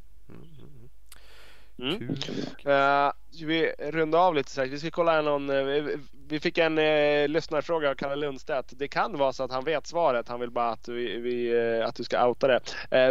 Mm. 1.78 1.98
Kul. 1.98 2.72
Uh, 2.72 3.12
vi 3.46 3.72
runda 3.78 4.18
av 4.18 4.34
lite 4.34 4.50
strax. 4.50 4.70
Vi 4.72 4.78
ska 4.78 4.90
kolla 4.90 5.22
någon. 5.22 5.50
eh, 5.50 5.62
vi- 5.64 5.96
vi 6.30 6.40
fick 6.40 6.58
en 6.58 6.78
uh, 6.78 7.28
lyssnarfråga 7.28 7.90
av 7.90 7.94
Kalle 7.94 8.16
Lundstedt. 8.16 8.72
Det 8.78 8.88
kan 8.88 9.18
vara 9.18 9.32
så 9.32 9.44
att 9.44 9.52
han 9.52 9.64
vet 9.64 9.86
svaret. 9.86 10.28
Han 10.28 10.40
vill 10.40 10.50
bara 10.50 10.70
att, 10.70 10.88
vi, 10.88 11.18
vi, 11.20 11.60
att 11.82 11.94
du 11.94 12.04
ska 12.04 12.28
outa 12.28 12.46
det. 12.48 12.60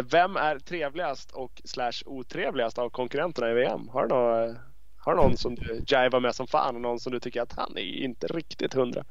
Vem 0.02 0.36
är 0.36 0.58
trevligast 0.58 1.30
och 1.30 1.62
slash 1.64 2.02
otrevligast 2.06 2.78
av 2.78 2.90
konkurrenterna 2.90 3.50
i 3.50 3.54
VM? 3.54 3.88
Har 3.88 4.02
du, 4.02 4.08
någon, 4.14 4.56
har 4.96 5.14
du 5.14 5.22
någon 5.22 5.36
som 5.36 5.54
du 5.54 5.82
jivar 5.86 6.20
med 6.20 6.34
som 6.34 6.46
fan 6.46 6.74
och 6.74 6.80
någon 6.80 7.00
som 7.00 7.12
du 7.12 7.20
tycker 7.20 7.42
att 7.42 7.52
han 7.52 7.72
är 7.78 7.82
inte 8.04 8.26
riktigt 8.26 8.74
hundra? 8.74 9.04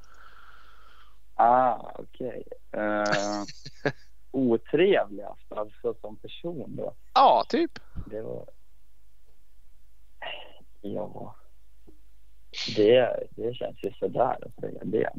Ah, 1.35 1.91
okej. 1.95 2.43
Eh, 2.71 3.43
otrevligast, 4.31 5.51
alltså 5.51 5.93
som 6.01 6.15
person 6.17 6.75
då? 6.75 6.93
Ja, 7.13 7.45
typ. 7.49 7.71
Det 8.05 8.21
var... 8.21 8.45
Ja... 10.93 11.35
Det, 12.75 13.27
det 13.29 13.53
känns 13.53 13.83
ju 13.83 13.91
sådär 13.91 14.37
att 14.45 14.59
säga 14.59 14.79
det. 14.83 15.09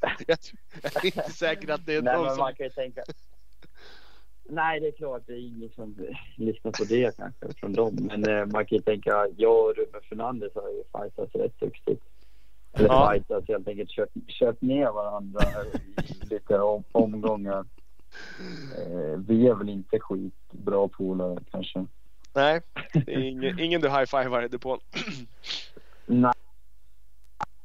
Men, 0.00 0.14
jag, 0.26 0.38
är 0.82 1.06
inte 1.06 1.30
säker 1.30 1.72
att 1.72 1.86
det 1.86 1.94
är 1.94 2.02
nej, 2.02 2.16
någon 2.16 2.28
som... 2.28 2.38
man 2.38 2.54
kan 2.54 2.66
ju 2.66 2.70
tänka... 2.70 3.02
Nej, 4.44 4.80
det 4.80 4.88
är 4.88 4.92
klart 4.92 5.22
det 5.26 5.32
är 5.32 5.46
ingen 5.46 5.70
som 5.70 5.96
lyssnar 6.36 6.72
på 6.72 6.84
det 6.84 7.16
kanske 7.16 7.60
från 7.60 7.72
dem. 7.72 7.94
Men 8.00 8.28
eh, 8.28 8.46
man 8.46 8.66
kan 8.66 8.76
ju 8.78 8.82
tänka, 8.82 9.26
jag 9.36 9.64
och 9.64 9.76
Ruben 9.76 10.00
Fernandes 10.08 10.54
har 10.54 10.68
ju 10.68 10.82
fightats 10.92 11.34
rätt 11.34 11.60
duktigt. 11.60 12.02
Eller 12.72 12.88
Ja. 12.88 13.12
fightats, 13.12 13.48
helt 13.48 13.68
enkelt 13.68 13.90
kört, 13.90 14.10
kört 14.28 14.62
ner 14.62 14.92
varandra 14.92 15.40
i 15.44 16.24
lite 16.30 16.58
om, 16.58 16.84
omgångar. 16.92 17.64
Eh, 18.78 19.18
vi 19.28 19.48
är 19.48 19.54
väl 19.54 19.68
inte 19.68 20.00
skitbra 20.00 20.88
polare 20.88 21.38
kanske. 21.50 21.86
Nej, 22.32 22.60
det 22.92 23.14
är 23.14 23.18
ingen, 23.18 23.58
ingen 23.58 23.80
du 23.80 23.88
high-fivar 23.88 24.42
i 24.42 24.48
depån. 24.48 24.78
Nej. 26.06 26.32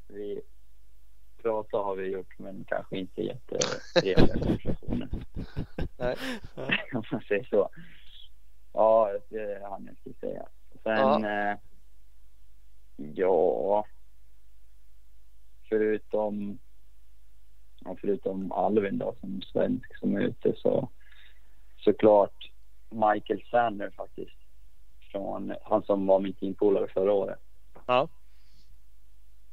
Vi 0.07 0.41
prata 1.41 1.77
har 1.77 1.95
vi 1.95 2.07
gjort 2.07 2.39
men 2.39 2.65
kanske 2.67 2.97
inte 2.97 3.21
jättetrevliga 3.21 4.33
konversationer. 4.33 5.09
Nej. 5.97 6.15
Om 6.93 7.03
man 7.11 7.21
säger 7.21 7.43
så. 7.43 7.69
Ja, 8.73 9.19
det 9.29 9.39
är 9.39 9.61
han 9.61 9.85
jag 9.85 9.97
skulle 9.97 10.15
säga. 10.15 10.47
Sen, 10.83 11.25
eh, 11.25 11.57
ja. 12.95 13.85
Förutom, 15.69 16.59
ja, 17.79 17.95
förutom 18.01 18.51
Alvin 18.51 18.97
då 18.97 19.15
som 19.19 19.41
svensk 19.41 19.97
som 19.97 20.15
är 20.15 20.21
ute 20.21 20.53
så 20.57 20.89
såklart 21.77 22.51
Michael 22.89 23.43
Sander 23.51 23.89
faktiskt. 23.89 24.46
Från, 25.11 25.53
han 25.63 25.83
som 25.83 26.05
var 26.07 26.19
min 26.19 26.33
teampolare 26.33 26.87
förra 26.87 27.13
året. 27.13 27.39
Ja. 27.85 28.07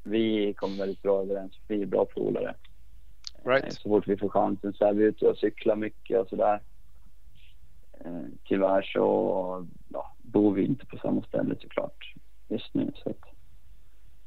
Vi 0.02 0.54
kom 0.54 0.76
väldigt 0.78 1.02
bra 1.02 1.22
överens. 1.22 1.58
Vi 1.68 1.82
är 1.82 1.86
bra 1.86 2.04
polare. 2.04 2.54
Right. 3.44 3.64
Eh, 3.64 3.70
Så 3.70 3.88
fort 3.88 4.08
vi 4.08 4.16
får 4.16 4.28
chansen 4.28 4.72
så 4.74 4.84
är 4.84 4.92
vi 4.92 5.04
ute 5.04 5.26
och 5.26 5.38
cyklar 5.38 5.76
mycket 5.76 6.20
och 6.20 6.28
sådär. 6.28 6.62
Eh, 8.04 8.22
Tyvärr 8.44 8.82
så 8.82 9.66
ja, 9.88 10.14
bor 10.22 10.54
vi 10.54 10.64
inte 10.64 10.86
på 10.86 10.96
samma 10.98 11.22
ställe 11.22 11.56
såklart 11.60 12.14
just 12.48 12.74
nu. 12.74 12.92
Så 12.96 13.14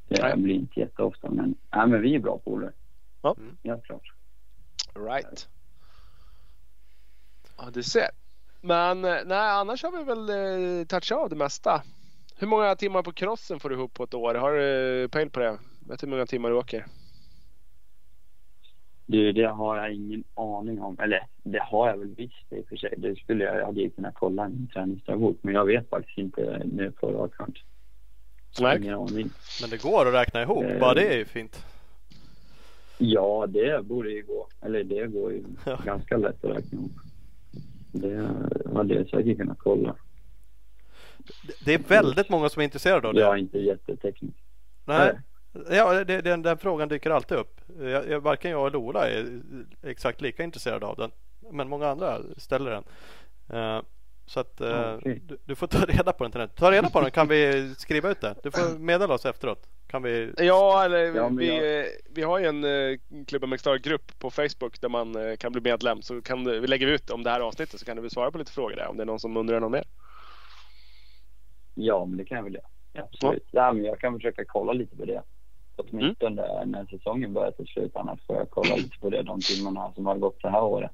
det 0.08 0.22
Nej. 0.22 0.38
blir 0.38 0.56
inte 0.56 0.80
jätteofta. 0.80 1.30
Men, 1.30 1.56
nej, 1.76 1.88
men 1.88 2.02
vi 2.02 2.16
är 2.16 2.20
bra 2.20 2.38
polare. 2.38 2.72
Ja. 3.22 3.36
Mm. 3.40 3.58
Helt 3.64 3.84
klart. 3.84 4.14
Right. 4.96 5.50
Ja, 7.58 7.64
du 7.74 7.84
ser. 7.84 8.10
Men 8.62 9.06
eh, 9.06 9.16
nej, 9.26 9.50
annars 9.52 9.84
har 9.84 9.92
vi 9.92 10.04
väl 10.04 10.30
eh, 10.80 10.86
touchat 10.86 11.18
av 11.18 11.30
det 11.30 11.36
mesta. 11.36 11.84
Hur 12.40 12.48
många 12.48 12.76
timmar 12.76 13.04
på 13.04 13.12
crossen 13.12 13.60
får 13.60 13.70
du 13.70 13.76
ihop 13.76 13.94
på 13.94 14.04
ett 14.04 14.14
år? 14.14 14.36
Har 14.36 14.54
du 14.54 15.04
eh, 15.04 15.08
pejl 15.08 15.30
på 15.30 15.40
det? 15.40 15.58
Vet 15.88 16.00
du 16.00 16.06
hur 16.08 16.12
många 16.12 16.26
timmar 16.26 16.50
du 16.50 16.56
åker? 16.56 16.86
Du, 19.06 19.32
det 19.32 19.44
har 19.48 19.78
jag 19.78 19.94
ingen 19.94 20.24
aning 20.36 20.82
om. 20.82 21.00
Eller 21.00 21.28
det 21.44 21.60
har 21.64 21.90
jag 21.90 21.98
väl 21.98 22.16
visst 22.16 22.54
i 22.54 22.62
och 22.62 22.68
för 22.68 22.76
sig. 22.76 22.94
Det 22.98 23.16
skulle 23.16 23.44
jag, 23.44 23.56
jag 23.58 23.66
hade 23.66 23.82
ju 23.82 23.90
kunnat 23.90 24.14
kolla 24.16 24.46
i 24.46 24.50
min 24.50 24.68
träningsdagbok. 24.68 25.38
Men 25.42 25.54
jag 25.54 25.66
vet 25.66 25.90
faktiskt 25.90 26.18
inte 26.18 26.62
nu 26.66 26.92
på 26.92 27.12
rak 27.12 27.32
arm. 27.40 27.54
Ingen 28.84 28.94
aning. 28.94 29.30
Men 29.62 29.70
det 29.70 29.82
går 29.84 30.08
att 30.08 30.14
räkna 30.14 30.42
ihop. 30.42 30.64
Eh. 30.64 30.80
Bara 30.80 30.94
det 30.94 31.14
är 31.14 31.18
ju 31.18 31.26
fint. 31.26 31.66
Ja, 32.98 33.46
det 33.50 33.86
borde 33.86 34.10
ju 34.12 34.24
gå. 34.24 34.48
Eller 34.62 34.84
det 34.84 35.08
går 35.08 35.32
ju 35.32 35.44
Ja. 35.66 35.80
ganska 35.86 36.18
lätt 36.18 36.46
att 36.46 36.58
räkna 36.58 36.78
ihop. 36.80 36.92
Det 37.92 38.30
hade 38.76 38.94
jag 38.94 39.10
säkert 39.10 39.38
kunnat 39.38 39.60
kolla. 39.60 39.96
Det- 41.66 41.74
är 41.74 41.80
väldigt 41.80 42.30
många 42.30 42.50
som 42.50 42.60
är 42.60 42.64
intresserade 42.64 43.08
av 43.08 43.14
det. 43.14 43.20
Jag 43.20 43.34
är 43.34 43.38
inte 43.38 43.58
jätteteknisk. 43.60 44.38
Nej. 44.86 45.20
Ja, 45.70 46.04
det, 46.04 46.22
den, 46.22 46.42
den 46.42 46.58
frågan 46.58 46.90
dyker 46.90 47.10
alltid 47.10 47.38
upp. 47.38 47.62
Jag, 47.80 48.10
jag, 48.10 48.20
varken 48.20 48.52
jag 48.52 48.68
eller 48.68 48.78
Ola 48.78 49.10
är 49.10 49.42
exakt 49.84 50.22
lika 50.22 50.44
intresserade 50.44 50.86
av 50.86 50.96
den. 50.96 51.12
Men 51.52 51.70
många 51.70 51.88
andra 51.88 52.20
ställer 52.38 52.72
den. 52.72 52.84
Eh, 53.60 53.82
så 54.26 54.40
att 54.40 54.62
eh, 54.62 54.94
Okej. 54.96 55.22
du, 55.26 55.38
du 55.46 55.56
får 55.56 55.68
ta 55.68 55.86
reda 55.86 56.14
på 56.14 56.24
den 56.24 56.32
till 56.32 56.42
nätet. 56.42 56.56
Ta 56.58 56.72
reda 56.72 56.90
på 56.90 57.02
den 57.02 57.12
kan 57.12 57.28
vi 57.28 57.74
skriva 57.78 58.10
ut 58.12 58.22
det. 58.22 58.36
Du 58.44 58.52
får 58.52 58.80
meddela 58.80 59.14
oss 59.14 59.26
efteråt. 59.26 59.70
Kan 59.88 60.04
vi... 60.04 60.34
Ja, 60.38 60.86
eller 60.86 61.16
Ja, 61.16 61.28
vi, 61.30 61.48
jag- 61.48 61.80
eh, 61.80 61.86
vi 62.10 62.22
har 62.24 62.40
ju 62.40 62.46
en 62.46 62.64
eh, 62.64 62.98
Klubben 63.28 63.50
McStar-grupp 63.50 64.20
på 64.20 64.30
Facebook 64.32 64.82
där 64.82 64.90
man 64.90 65.16
eh, 65.30 65.36
kan 65.36 65.52
bli 65.52 65.62
medlem. 65.62 66.02
Så 66.02 66.22
kan 66.22 66.44
du, 66.44 66.60
vi 66.60 66.68
lägger 66.68 66.88
ut 66.88 67.10
om 67.10 67.24
det 67.24 67.30
här 67.30 67.40
avsnittet 67.40 67.80
så 67.80 67.86
kan 67.86 67.96
du 67.96 68.02
väl 68.02 68.12
svara 68.12 68.32
på 68.32 68.38
lite 68.38 68.52
frågor 68.52 68.76
där 68.76 68.88
om 68.88 68.98
det 68.98 69.04
är 69.04 69.06
någon 69.06 69.20
som 69.20 69.38
undrar 69.38 69.60
något 69.60 69.72
mer. 69.72 69.84
Ja, 71.76 72.06
men 72.06 72.18
det 72.18 72.26
kan 72.26 72.36
jag 72.38 72.44
väl 72.44 72.54
göra. 72.54 72.66
Ja, 72.94 73.04
absolut. 73.14 73.48
Ja. 73.52 73.74
men 73.74 73.84
jag 73.86 74.00
kan 74.00 74.14
försöka 74.14 74.46
kolla 74.46 74.74
lite 74.74 74.96
på 74.96 75.06
det. 75.06 75.24
Åtminstone 75.76 76.42
Mm. 76.48 76.70
när 76.72 76.86
säsongen 76.86 77.34
börjar 77.34 77.52
till 77.52 77.68
slut. 77.68 77.96
Annars 77.96 78.26
får 78.28 78.36
jag 78.36 78.50
kolla 78.50 78.76
lite 78.76 79.00
på 79.00 79.10
det 79.10 79.24
de 79.24 79.40
timmarna 79.42 79.94
som 79.94 80.06
har 80.06 80.18
gått 80.18 80.42
det 80.42 80.50
här 80.50 80.64
året. 80.64 80.92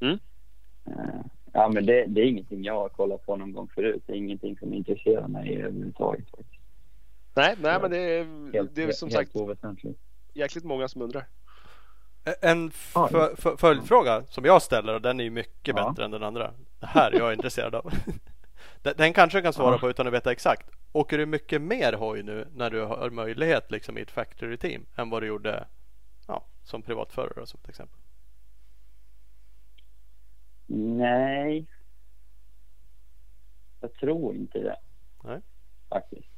Mm. 0.00 0.18
Eh, 0.86 1.20
Ja, 1.52 1.68
men 1.68 1.86
det, 1.86 2.04
det 2.06 2.20
är 2.20 2.24
ingenting 2.24 2.64
jag 2.64 2.74
har 2.74 2.88
kollat 2.88 3.26
på 3.26 3.36
någon 3.36 3.52
gång 3.52 3.68
förut. 3.74 4.02
Det 4.06 4.12
är 4.12 4.16
ingenting 4.16 4.56
som 4.58 4.74
intresserar 4.74 5.28
mig 5.28 5.56
överhuvudtaget. 5.56 6.30
faktiskt. 6.30 6.57
Nej, 7.38 7.54
nej 7.58 7.80
men 7.80 7.90
det 7.90 7.98
är, 7.98 8.52
Helt, 8.52 8.74
det 8.74 8.82
är 8.82 8.92
som 8.92 9.08
helt 9.10 9.32
sagt 9.32 9.84
jäkligt 10.34 10.64
många 10.64 10.88
som 10.88 11.02
undrar. 11.02 11.26
En 12.40 12.70
följdfråga 13.58 14.22
som 14.28 14.44
jag 14.44 14.62
ställer 14.62 14.94
och 14.94 15.02
den 15.02 15.20
är 15.20 15.24
ju 15.24 15.30
mycket 15.30 15.76
Ja. 15.76 15.88
bättre 15.90 16.04
än 16.04 16.10
den 16.10 16.22
andra. 16.22 16.54
Det 16.80 16.86
här 16.86 17.10
är 17.12 17.18
jag 17.18 17.32
intresserad 17.32 17.74
av. 17.74 17.92
Den- 18.82 18.94
Den 18.96 19.12
kanske 19.12 19.38
du 19.38 19.42
kan 19.42 19.52
svara 19.52 19.74
Ja. 19.74 19.78
på 19.78 19.90
utan 19.90 20.06
att 20.06 20.12
veta 20.12 20.32
exakt. 20.32 20.70
Åker 20.92 21.18
du 21.18 21.26
mycket 21.26 21.62
mer 21.62 21.92
hoj 21.92 22.22
nu 22.22 22.48
när 22.54 22.70
du 22.70 22.80
har 22.84 23.10
möjlighet 23.10 23.70
liksom 23.70 23.98
i 23.98 24.00
ett 24.00 24.10
factory 24.10 24.56
team 24.56 24.86
än 24.96 25.10
vad 25.10 25.22
du 25.22 25.26
gjorde 25.26 25.66
ja, 26.26 26.44
som 26.62 26.82
privatförare 26.82 27.46
som 27.46 27.60
ett 27.62 27.68
exempel? 27.68 27.98
Nej. 30.96 31.66
Jag 33.80 33.94
tror 33.94 34.34
inte 34.34 34.58
det. 34.58 34.76
Nej. 35.24 35.40
Faktiskt. 35.88 36.28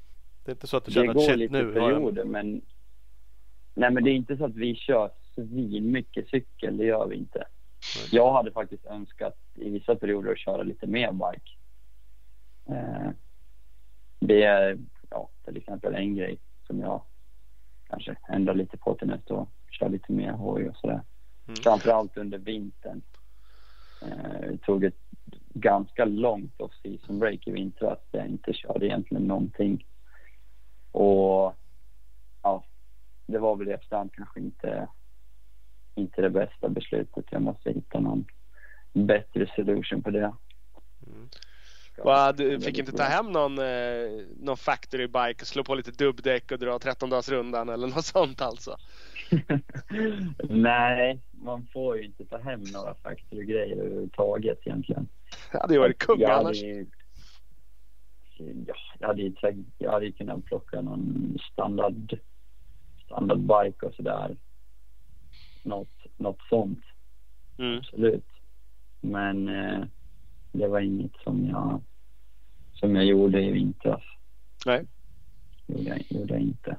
Det 0.50 0.52
är 0.52 0.56
inte 0.56 0.66
så 0.66 0.76
att 0.76 0.84
du 0.84 0.92
känner 0.92 1.10
att 1.10 1.24
shit 1.24 1.50
nu 1.50 1.64
har 1.64 1.72
jag... 1.72 1.74
perioder 1.74 2.24
men... 2.24 2.60
Nej 3.74 3.90
men 3.90 4.04
det 4.04 4.10
är 4.10 4.14
inte 4.14 4.36
så 4.36 4.44
att 4.44 4.54
vi 4.54 4.74
kör 4.74 5.10
svin 5.34 5.90
mycket 5.90 6.28
cykel, 6.28 6.76
det 6.76 6.84
gör 6.84 7.06
vi 7.06 7.16
inte. 7.16 7.38
Nej. 7.38 8.08
Jag 8.12 8.32
hade 8.32 8.52
faktiskt 8.52 8.86
önskat 8.86 9.36
i 9.54 9.70
vissa 9.70 9.96
perioder 9.96 10.32
att 10.32 10.38
köra 10.38 10.62
lite 10.62 10.86
mer 10.86 11.12
bike. 11.12 11.50
Eh, 12.68 13.10
det 14.20 14.42
är 14.42 14.78
ja, 15.10 15.28
till 15.44 15.56
exempel 15.56 15.94
en 15.94 16.16
grej 16.16 16.38
som 16.66 16.80
jag 16.80 17.02
kanske 17.88 18.16
ändrar 18.28 18.54
lite 18.54 18.76
på 18.76 18.94
till 18.94 19.08
nästa 19.08 19.34
år. 19.34 19.46
Kör 19.70 19.88
lite 19.88 20.12
mer 20.12 20.32
hoj 20.32 20.68
och 20.68 20.76
sådär. 20.76 21.02
Mm. 21.46 21.56
Framförallt 21.62 22.16
under 22.16 22.38
vintern. 22.38 23.02
Eh, 24.02 24.56
tog 24.56 24.84
ett 24.84 25.00
ganska 25.54 26.04
långt 26.04 26.60
off-season 26.60 27.18
break 27.18 27.46
i 27.46 27.50
vintras 27.50 27.98
där 28.10 28.18
jag 28.18 28.28
inte 28.28 28.52
körde 28.52 28.86
egentligen 28.86 29.24
någonting. 29.24 29.84
Och 30.92 31.54
ja, 32.42 32.64
det 33.26 33.38
var 33.38 33.56
väl 33.56 33.68
i 33.68 33.72
efterhand 33.72 34.10
kanske 34.12 34.40
inte, 34.40 34.88
inte 35.94 36.22
det 36.22 36.30
bästa 36.30 36.68
beslutet. 36.68 37.24
Jag 37.30 37.42
måste 37.42 37.70
hitta 37.72 38.00
någon 38.00 38.24
bättre 38.92 39.52
solution 39.56 40.02
på 40.02 40.10
det. 40.10 40.32
Mm. 41.06 41.28
Va, 42.04 42.32
du 42.32 42.60
fick 42.60 42.78
inte 42.78 42.92
ta 42.92 43.02
hem 43.02 43.32
någon, 43.32 43.58
eh, 43.58 44.26
någon 44.36 44.56
factory 44.56 45.06
bike 45.06 45.42
och 45.42 45.46
slå 45.46 45.64
på 45.64 45.74
lite 45.74 45.90
dubbdäck 45.90 46.52
och 46.52 46.58
dra 46.58 46.78
13 46.78 47.10
dagars 47.10 47.28
rundan 47.28 47.68
eller 47.68 47.86
något 47.86 48.04
sånt 48.04 48.42
alltså? 48.42 48.76
Nej, 50.48 51.20
man 51.30 51.66
får 51.72 51.96
ju 51.96 52.04
inte 52.04 52.24
ta 52.24 52.38
hem 52.38 52.60
några 52.60 52.94
factory-grejer 52.94 53.76
överhuvudtaget 53.76 54.58
egentligen. 54.64 55.08
Det 55.52 55.58
hade 55.58 55.74
ju 55.74 55.80
varit 55.80 55.98
kung 55.98 56.22
hade 56.22 56.34
annars. 56.34 56.62
ju- 56.62 56.86
Ja, 58.66 58.74
jag 58.98 59.08
hade 59.08 59.32
jag 59.78 59.92
hade 59.92 60.12
kunnat 60.12 60.44
plocka 60.44 60.80
någon 60.80 61.38
standard, 61.52 62.18
standard 63.04 63.38
bike 63.40 63.86
och 63.86 63.94
sådär. 63.94 64.36
Något, 65.62 66.06
något 66.16 66.40
sånt, 66.48 66.84
Mm. 67.58 67.78
absolut. 67.78 68.26
Men 69.00 69.48
eh, 69.48 69.84
det 70.52 70.66
var 70.68 70.80
inget 70.80 71.16
som 71.24 71.46
jag, 71.46 71.82
som 72.72 72.96
jag 72.96 73.04
gjorde 73.04 73.42
i 73.42 73.50
vintras. 73.50 74.02
Nej. 74.66 74.86
Gjorde 75.66 75.82
jag, 75.82 76.02
gjorde 76.08 76.34
jag 76.34 76.42
inte. 76.42 76.76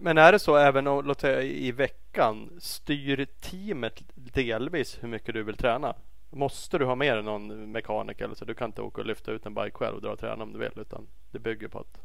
Men, 0.00 0.18
är 0.18 0.32
det 0.32 0.38
så 0.38 0.56
även 0.56 0.86
om, 0.86 1.04
låt 1.04 1.20
säga 1.20 1.42
i 1.42 1.72
veckan 1.72 2.50
styr 2.58 3.26
teamet 3.40 4.02
delvis 4.14 4.98
hur 5.02 5.08
mycket 5.08 5.34
du 5.34 5.42
vill 5.42 5.56
träna? 5.56 5.94
Måste 6.30 6.78
du 6.78 6.84
ha 6.84 6.94
med 6.94 7.16
dig 7.16 7.22
någon 7.22 7.72
mekaniker 7.72 8.24
eller 8.24 8.34
så? 8.34 8.44
Du 8.44 8.54
kan 8.54 8.68
inte 8.68 8.82
åka 8.82 9.00
och 9.00 9.06
lyfta 9.06 9.32
ut 9.32 9.46
en 9.46 9.54
bike 9.54 9.70
själv 9.70 9.96
och 9.96 10.02
dra 10.02 10.12
och 10.12 10.18
träna 10.18 10.42
om 10.42 10.52
du 10.52 10.58
vill 10.58 10.72
utan 10.76 11.06
det 11.30 11.38
bygger 11.38 11.68
på 11.68 11.78
att 11.78 12.00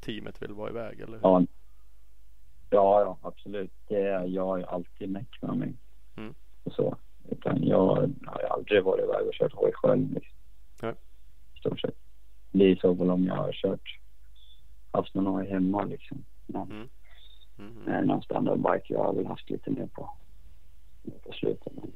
teamet 0.00 0.42
vill 0.42 0.52
vara 0.52 0.70
iväg 0.70 1.00
eller? 1.00 1.18
Ja, 1.22 1.42
ja, 2.70 3.00
ja 3.00 3.18
absolut. 3.22 3.72
Det, 3.88 4.00
jag 4.26 4.58
ju 4.58 4.64
alltid 4.64 5.10
näck 5.10 5.38
med 5.42 5.56
mig. 5.56 5.74
Mm. 6.16 6.34
Och 6.64 6.72
så. 6.72 6.96
Utan 7.30 7.62
jag 7.62 7.86
har 8.26 8.42
aldrig 8.50 8.84
varit 8.84 9.04
iväg 9.04 9.26
och 9.26 9.34
kört 9.34 9.52
hoj 9.52 9.72
själv. 9.74 10.12
Liksom. 10.12 10.36
I 11.54 11.58
stort 11.58 11.80
sett. 11.80 11.96
Det 12.52 12.64
är 12.64 12.76
så 12.76 12.96
fall 12.96 13.10
om 13.10 13.24
jag 13.24 13.34
har 13.34 13.52
kört, 13.52 13.98
haft 14.90 15.14
någon 15.14 15.26
hoj 15.26 15.46
hemma 15.48 15.84
liksom. 15.84 16.24
Men 16.46 16.88
Mm. 17.58 17.86
Mm. 17.86 18.06
någon 18.06 18.22
standardbike 18.22 18.92
jag 18.94 19.04
har 19.04 19.12
väl 19.14 19.26
haft 19.26 19.50
lite 19.50 19.70
mer 19.70 19.86
på, 19.86 20.10
på 21.22 21.32
slutet. 21.32 21.72
Men 21.72 21.92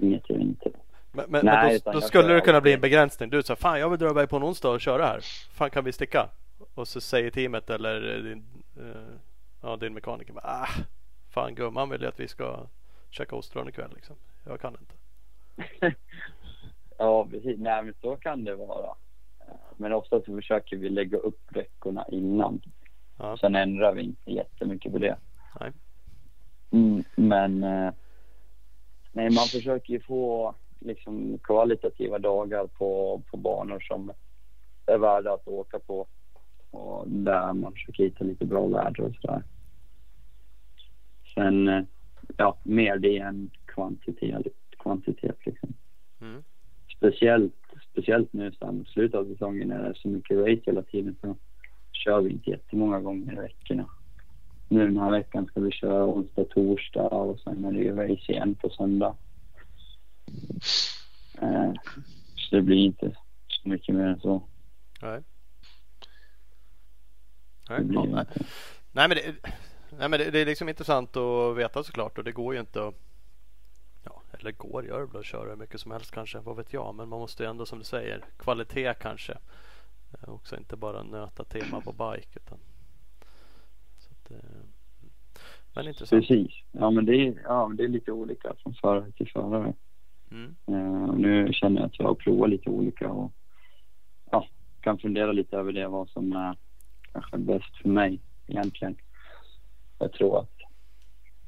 inget 0.00 0.30
jag 0.30 0.40
inte. 0.40 0.70
Men, 1.12 1.24
men, 1.28 1.44
Nej, 1.46 1.80
men 1.84 1.92
då, 1.92 2.00
då 2.00 2.06
skulle 2.06 2.34
det 2.34 2.40
kunna 2.40 2.60
bli 2.60 2.72
en 2.72 2.80
begränsning. 2.80 3.30
Du 3.30 3.42
sa 3.42 3.56
fan 3.56 3.80
jag 3.80 3.90
vill 3.90 3.98
dra 3.98 4.10
iväg 4.10 4.28
på 4.28 4.36
en 4.36 4.44
onsdag 4.44 4.70
och 4.70 4.80
köra 4.80 5.06
här. 5.06 5.20
Fan 5.50 5.70
kan 5.70 5.84
vi 5.84 5.92
sticka? 5.92 6.28
Och 6.74 6.88
så 6.88 7.00
säger 7.00 7.30
teamet 7.30 7.70
eller 7.70 8.22
din, 8.22 8.44
eh, 8.76 9.14
ja, 9.62 9.76
din 9.76 9.94
mekaniker 9.94 10.34
ah, 10.42 10.68
fan 11.30 11.54
gumman 11.54 11.90
vill 11.90 12.00
ju 12.00 12.08
att 12.08 12.20
vi 12.20 12.28
ska 12.28 12.66
käka 13.10 13.36
ostron 13.36 13.68
ikväll 13.68 13.90
liksom. 13.94 14.16
Jag 14.44 14.60
kan 14.60 14.76
inte. 14.80 15.94
Ja, 16.98 17.26
precis. 17.30 17.58
Nej, 17.58 17.82
men 17.82 17.94
så 18.00 18.16
kan 18.16 18.44
det 18.44 18.54
vara. 18.54 18.94
Eh, 19.40 19.54
Men 19.76 19.92
ofta 19.92 20.20
så 20.20 20.34
försöker 20.34 20.76
vi 20.76 20.88
lägga 20.88 21.18
upp 21.18 21.40
veckorna 21.48 22.04
innan. 22.08 22.60
Ja. 23.18 23.36
Sen 23.36 23.56
ändrar 23.56 23.94
vi 23.94 24.02
inte 24.02 24.30
jättemycket 24.30 24.92
på 24.92 24.98
det. 24.98 25.16
Nej. 25.60 25.72
Mm, 26.70 27.04
men 27.16 27.64
eh, 27.64 27.92
nej, 29.16 29.30
man 29.30 29.46
försöker 29.46 29.92
ju 29.92 30.00
få 30.00 30.54
liksom 30.80 31.38
kvalitativa 31.38 32.18
dagar 32.18 32.66
på, 32.66 33.22
på 33.30 33.36
banor 33.36 33.80
som 33.80 34.12
är 34.86 34.98
värda 34.98 35.32
att 35.32 35.48
åka 35.48 35.78
på. 35.78 36.06
Och 36.70 37.08
där 37.08 37.52
man 37.52 37.72
försöker 37.72 38.04
hitta 38.04 38.24
lite 38.24 38.44
bra 38.44 38.66
väder 38.66 39.00
och 39.00 39.14
sådär. 39.20 39.42
Sen, 41.34 41.68
eh, 41.68 41.84
ja, 42.36 42.58
mer 42.62 42.98
det 42.98 43.18
än 43.18 43.50
kvantitet, 43.66 44.46
kvantitet 44.78 45.46
liksom. 45.46 45.74
Mm. 46.20 46.42
Speciellt, 46.96 47.54
speciellt 47.90 48.32
nu 48.32 48.52
sen 48.52 48.84
slutet 48.84 49.20
av 49.20 49.24
säsongen 49.24 49.68
när 49.68 49.82
det 49.82 49.88
är 49.88 49.94
så 49.94 50.08
mycket 50.08 50.38
race 50.38 50.62
hela 50.66 50.82
tiden 50.82 51.16
så 51.20 51.36
kör 51.92 52.20
vi 52.20 52.30
inte 52.30 52.50
jättemånga 52.50 53.00
gånger 53.00 53.32
i 53.32 53.36
veckorna. 53.36 53.88
Nu 54.68 54.86
den 54.86 54.96
här 54.98 55.10
veckan 55.10 55.46
ska 55.46 55.60
vi 55.60 55.70
köra 55.72 56.04
onsdag, 56.06 56.44
torsdag 56.44 57.08
och 57.08 57.40
sen 57.40 57.64
är 57.64 57.72
det 57.72 57.78
ju 57.78 57.96
race 57.96 58.32
igen 58.32 58.54
på 58.54 58.70
söndag. 58.70 59.16
Eh, 61.42 61.72
så 62.36 62.56
det 62.56 62.62
blir 62.62 62.76
inte 62.76 63.16
så 63.48 63.68
mycket 63.68 63.94
mer 63.94 64.06
än 64.06 64.20
så. 64.20 64.42
Nej. 65.02 65.22
Det 67.68 67.74
Nej, 67.74 67.84
blir 67.84 67.98
ja, 67.98 68.24
nej. 68.92 69.08
men, 69.08 69.10
det, 69.10 69.34
nej, 69.98 70.08
men 70.08 70.10
det, 70.10 70.30
det 70.30 70.38
är 70.38 70.46
liksom 70.46 70.68
intressant 70.68 71.16
att 71.16 71.56
veta 71.56 71.82
såklart 71.82 72.18
och 72.18 72.24
det 72.24 72.32
går 72.32 72.54
ju 72.54 72.60
inte 72.60 72.86
att 72.88 72.94
Ja, 74.04 74.22
eller 74.38 74.52
går 74.52 74.86
gör 74.86 75.00
det 75.00 75.06
väl 75.06 75.16
att 75.20 75.24
köra 75.26 75.48
hur 75.48 75.56
mycket 75.56 75.80
som 75.80 75.90
helst 75.90 76.10
kanske, 76.10 76.38
vad 76.38 76.56
vet 76.56 76.72
jag. 76.72 76.94
Men 76.94 77.08
man 77.08 77.18
måste 77.18 77.42
ju 77.42 77.48
ändå 77.50 77.66
som 77.66 77.78
du 77.78 77.84
säger, 77.84 78.24
kvalitet 78.38 78.94
kanske. 79.00 79.32
Eh, 80.12 80.28
Också 80.28 80.56
inte 80.56 80.76
bara 80.76 81.02
nöta 81.02 81.44
tema 81.44 81.80
på 81.80 81.92
bike. 81.92 82.38
Utan, 82.38 82.58
att, 84.26 84.44
eh, 84.44 84.60
men 85.74 85.88
intressant. 85.88 86.28
Precis. 86.28 86.52
Ja 86.72 86.90
men, 86.90 87.06
det 87.06 87.14
är, 87.14 87.42
ja, 87.44 87.68
men 87.68 87.76
det 87.76 87.84
är 87.84 87.88
lite 87.88 88.12
olika 88.12 88.54
från 88.62 88.74
förare 88.74 89.12
till 89.12 89.30
förare. 89.32 89.74
Mm. 90.30 90.56
Eh, 90.66 91.10
och 91.10 91.20
nu 91.20 91.52
känner 91.52 91.80
jag 91.80 91.86
att 91.86 91.98
jag 91.98 92.06
har 92.06 92.14
provat 92.14 92.50
lite 92.50 92.70
olika 92.70 93.08
och 93.08 93.32
ja, 94.30 94.46
kan 94.80 94.98
fundera 94.98 95.32
lite 95.32 95.56
över 95.56 95.72
det, 95.72 95.88
vad 95.88 96.08
som 96.08 96.32
är 96.32 96.56
kanske 97.12 97.38
bäst 97.38 97.76
för 97.82 97.88
mig 97.88 98.20
egentligen. 98.46 98.96
Jag 99.98 100.12
tror 100.12 100.38
att 100.40 100.50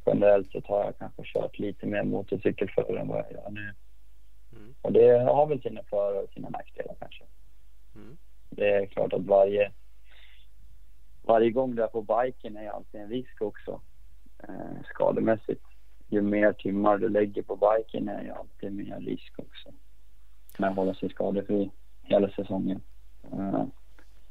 generellt 0.06 0.52
sett 0.52 0.66
har 0.66 0.84
jag 0.84 0.98
kanske 0.98 1.22
kört 1.24 1.58
lite 1.58 1.86
mer 1.86 2.02
motorcykel 2.02 2.70
förr 2.70 2.96
än 2.96 3.08
vad 3.08 3.18
jag 3.18 3.32
gör 3.32 3.50
nu. 3.50 3.74
Mm. 4.52 4.74
Och 4.82 4.92
det 4.92 5.18
har 5.18 5.46
väl 5.46 5.62
sina 5.62 5.80
för 5.90 6.22
och 6.22 6.30
sina 6.34 6.48
nackdelar 6.48 6.94
kanske. 7.00 7.24
Mm. 7.94 8.16
Det 8.50 8.68
är 8.68 8.86
klart 8.86 9.12
att 9.12 9.24
varje, 9.24 9.72
varje 11.28 11.50
gång 11.50 11.74
du 11.74 11.82
är 11.82 11.86
på 11.86 12.02
biken 12.02 12.56
är 12.56 12.68
alltid 12.68 13.00
en 13.00 13.08
risk 13.08 13.42
också 13.42 13.80
eh, 14.42 14.82
skademässigt. 14.94 15.64
Ju 16.08 16.22
mer 16.22 16.52
timmar 16.52 16.98
du 16.98 17.08
lägger 17.08 17.42
på 17.42 17.56
biken 17.56 18.08
är 18.08 18.22
ju 18.22 18.30
alltid 18.30 18.72
mer 18.72 19.00
risk 19.00 19.38
också. 19.38 19.68
Med 20.58 20.70
att 20.70 20.76
hålla 20.76 20.94
sig 20.94 21.08
skadefri 21.10 21.70
hela 22.02 22.30
säsongen. 22.30 22.80
Eh, 23.32 23.64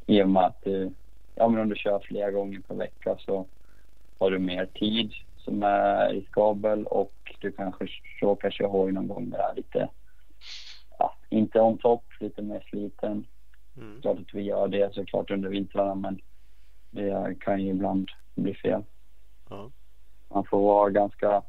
I 0.06 0.24
och 0.24 0.30
med 0.30 0.46
att 0.46 0.62
du, 0.64 0.92
ja 1.36 1.48
men 1.48 1.62
om 1.62 1.70
du 1.70 1.76
kör 1.76 2.00
flera 2.00 2.32
gånger 2.32 2.60
per 2.60 2.76
vecka 2.76 3.18
så 3.20 3.46
har 4.20 4.32
du 4.32 4.40
mer 4.40 4.66
tid 4.66 5.12
som 5.38 5.64
är 5.64 6.10
riskabel 6.10 6.86
och 6.86 7.14
du 7.42 7.52
kanske 7.52 7.88
råkar 8.22 8.52
köra 8.52 8.68
hoj 8.68 8.92
någon 8.92 9.08
gång 9.08 9.30
där 9.30 9.54
lite, 9.56 9.90
ja, 11.00 11.16
inte 11.30 11.60
on 11.62 11.78
top, 11.78 12.04
lite 12.20 12.42
mer 12.42 12.60
sliten 12.70 13.26
Mm. 13.82 14.02
klart 14.02 14.20
att 14.20 14.34
vi 14.34 14.42
gör 14.42 14.68
det 14.68 14.94
såklart 14.94 15.32
under 15.32 15.50
vintrarna 15.50 15.96
men 15.96 16.20
det 16.98 17.36
kan 17.40 17.62
ju 17.62 17.70
ibland 17.70 18.12
bli 18.36 18.54
fel. 18.54 18.84
Ja. 19.50 19.72
Man 20.30 20.46
får 20.46 20.62
vara 20.62 20.90
ganska 20.90 21.44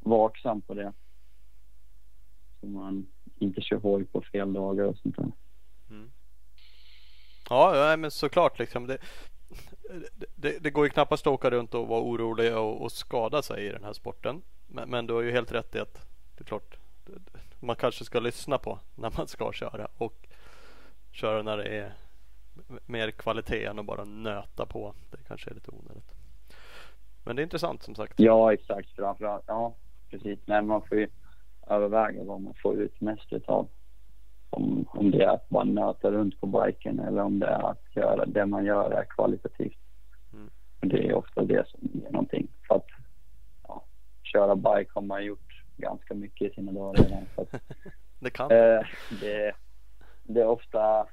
vaksam 0.00 0.60
på 0.60 0.74
det. 0.74 0.92
Så 2.60 2.66
man 2.66 3.06
inte 3.38 3.60
kör 3.60 3.76
hoj 3.76 4.04
på 4.04 4.22
fel 4.32 4.52
dagar 4.52 4.84
och 4.84 4.96
sånt 4.96 5.16
där. 5.16 5.32
Ja, 7.50 7.90
ja, 7.90 7.96
men 7.96 8.10
såklart 8.10 8.58
liksom. 8.58 8.86
Det, 8.86 8.98
det, 10.36 10.58
det 10.58 10.70
går 10.70 10.84
ju 10.86 10.90
knappast 10.90 11.26
att 11.26 11.32
åka 11.32 11.50
runt 11.50 11.74
och 11.74 11.88
vara 11.88 12.02
orolig 12.02 12.56
och, 12.56 12.82
och 12.82 12.92
skada 12.92 13.42
sig 13.42 13.66
i 13.66 13.68
den 13.68 13.84
här 13.84 13.92
sporten. 13.92 14.42
Men, 14.66 14.90
men 14.90 15.06
du 15.06 15.14
har 15.14 15.20
ju 15.20 15.30
helt 15.30 15.52
rätt 15.52 15.74
i 15.74 15.78
att 15.78 15.94
det 16.36 16.42
är 16.42 16.44
klart 16.44 16.76
man 17.60 17.76
kanske 17.76 18.04
ska 18.04 18.20
lyssna 18.20 18.58
på 18.58 18.78
när 18.94 19.12
man 19.16 19.26
ska 19.26 19.52
köra 19.52 19.88
och 19.98 20.28
köra 21.12 21.42
när 21.42 21.56
det 21.56 21.64
är 21.64 21.92
mer 22.86 23.10
kvalitet 23.10 23.64
än 23.64 23.78
att 23.78 23.86
bara 23.86 24.04
nöta 24.04 24.66
på. 24.66 24.94
Det 25.10 25.16
kanske 25.28 25.50
är 25.50 25.54
lite 25.54 25.70
onödigt. 25.70 26.14
Men 27.24 27.36
det 27.36 27.42
är 27.42 27.44
intressant 27.44 27.82
som 27.82 27.94
sagt. 27.94 28.14
Ja, 28.16 28.52
exakt. 28.52 28.90
Framförallt, 28.96 29.44
ja 29.46 29.74
precis. 30.10 30.38
Men 30.46 30.66
man 30.66 30.82
får 30.82 30.98
ju 30.98 31.08
överväga 31.66 32.24
vad 32.24 32.40
man 32.40 32.54
får 32.62 32.76
ut 32.76 33.00
mest 33.00 33.32
utav. 33.32 33.68
Om, 34.50 34.84
om 34.88 35.10
det 35.10 35.22
är 35.22 35.28
att 35.28 35.48
bara 35.48 35.64
nöta 35.64 36.10
runt 36.10 36.40
på 36.40 36.46
biken 36.46 37.00
eller 37.00 37.22
om 37.22 37.38
det 37.38 37.46
är 37.46 37.70
att 37.70 37.96
göra 37.96 38.26
det 38.26 38.46
man 38.46 38.64
gör 38.64 38.90
är 38.90 39.04
kvalitativt. 39.04 39.78
Mm. 40.32 40.50
Det 40.80 41.08
är 41.08 41.14
ofta 41.14 41.44
det 41.44 41.68
som 41.68 41.80
ger 41.92 42.10
någonting. 42.10 42.48
För 42.68 42.74
att 42.74 42.86
ja, 43.68 43.84
köra 44.22 44.56
bike 44.56 44.90
har 44.94 45.02
man 45.02 45.24
gjort 45.24 45.64
ganska 45.76 46.14
mycket 46.14 46.50
i 46.52 46.54
sina 46.54 46.72
dagar 46.72 47.02
redan. 47.04 47.22
Att, 47.36 47.62
Det 48.18 48.30
kan. 48.30 48.50
eh, 48.50 48.80
det, 49.20 49.52
det 50.22 50.40
är 50.40 50.46
ofta 50.46 51.06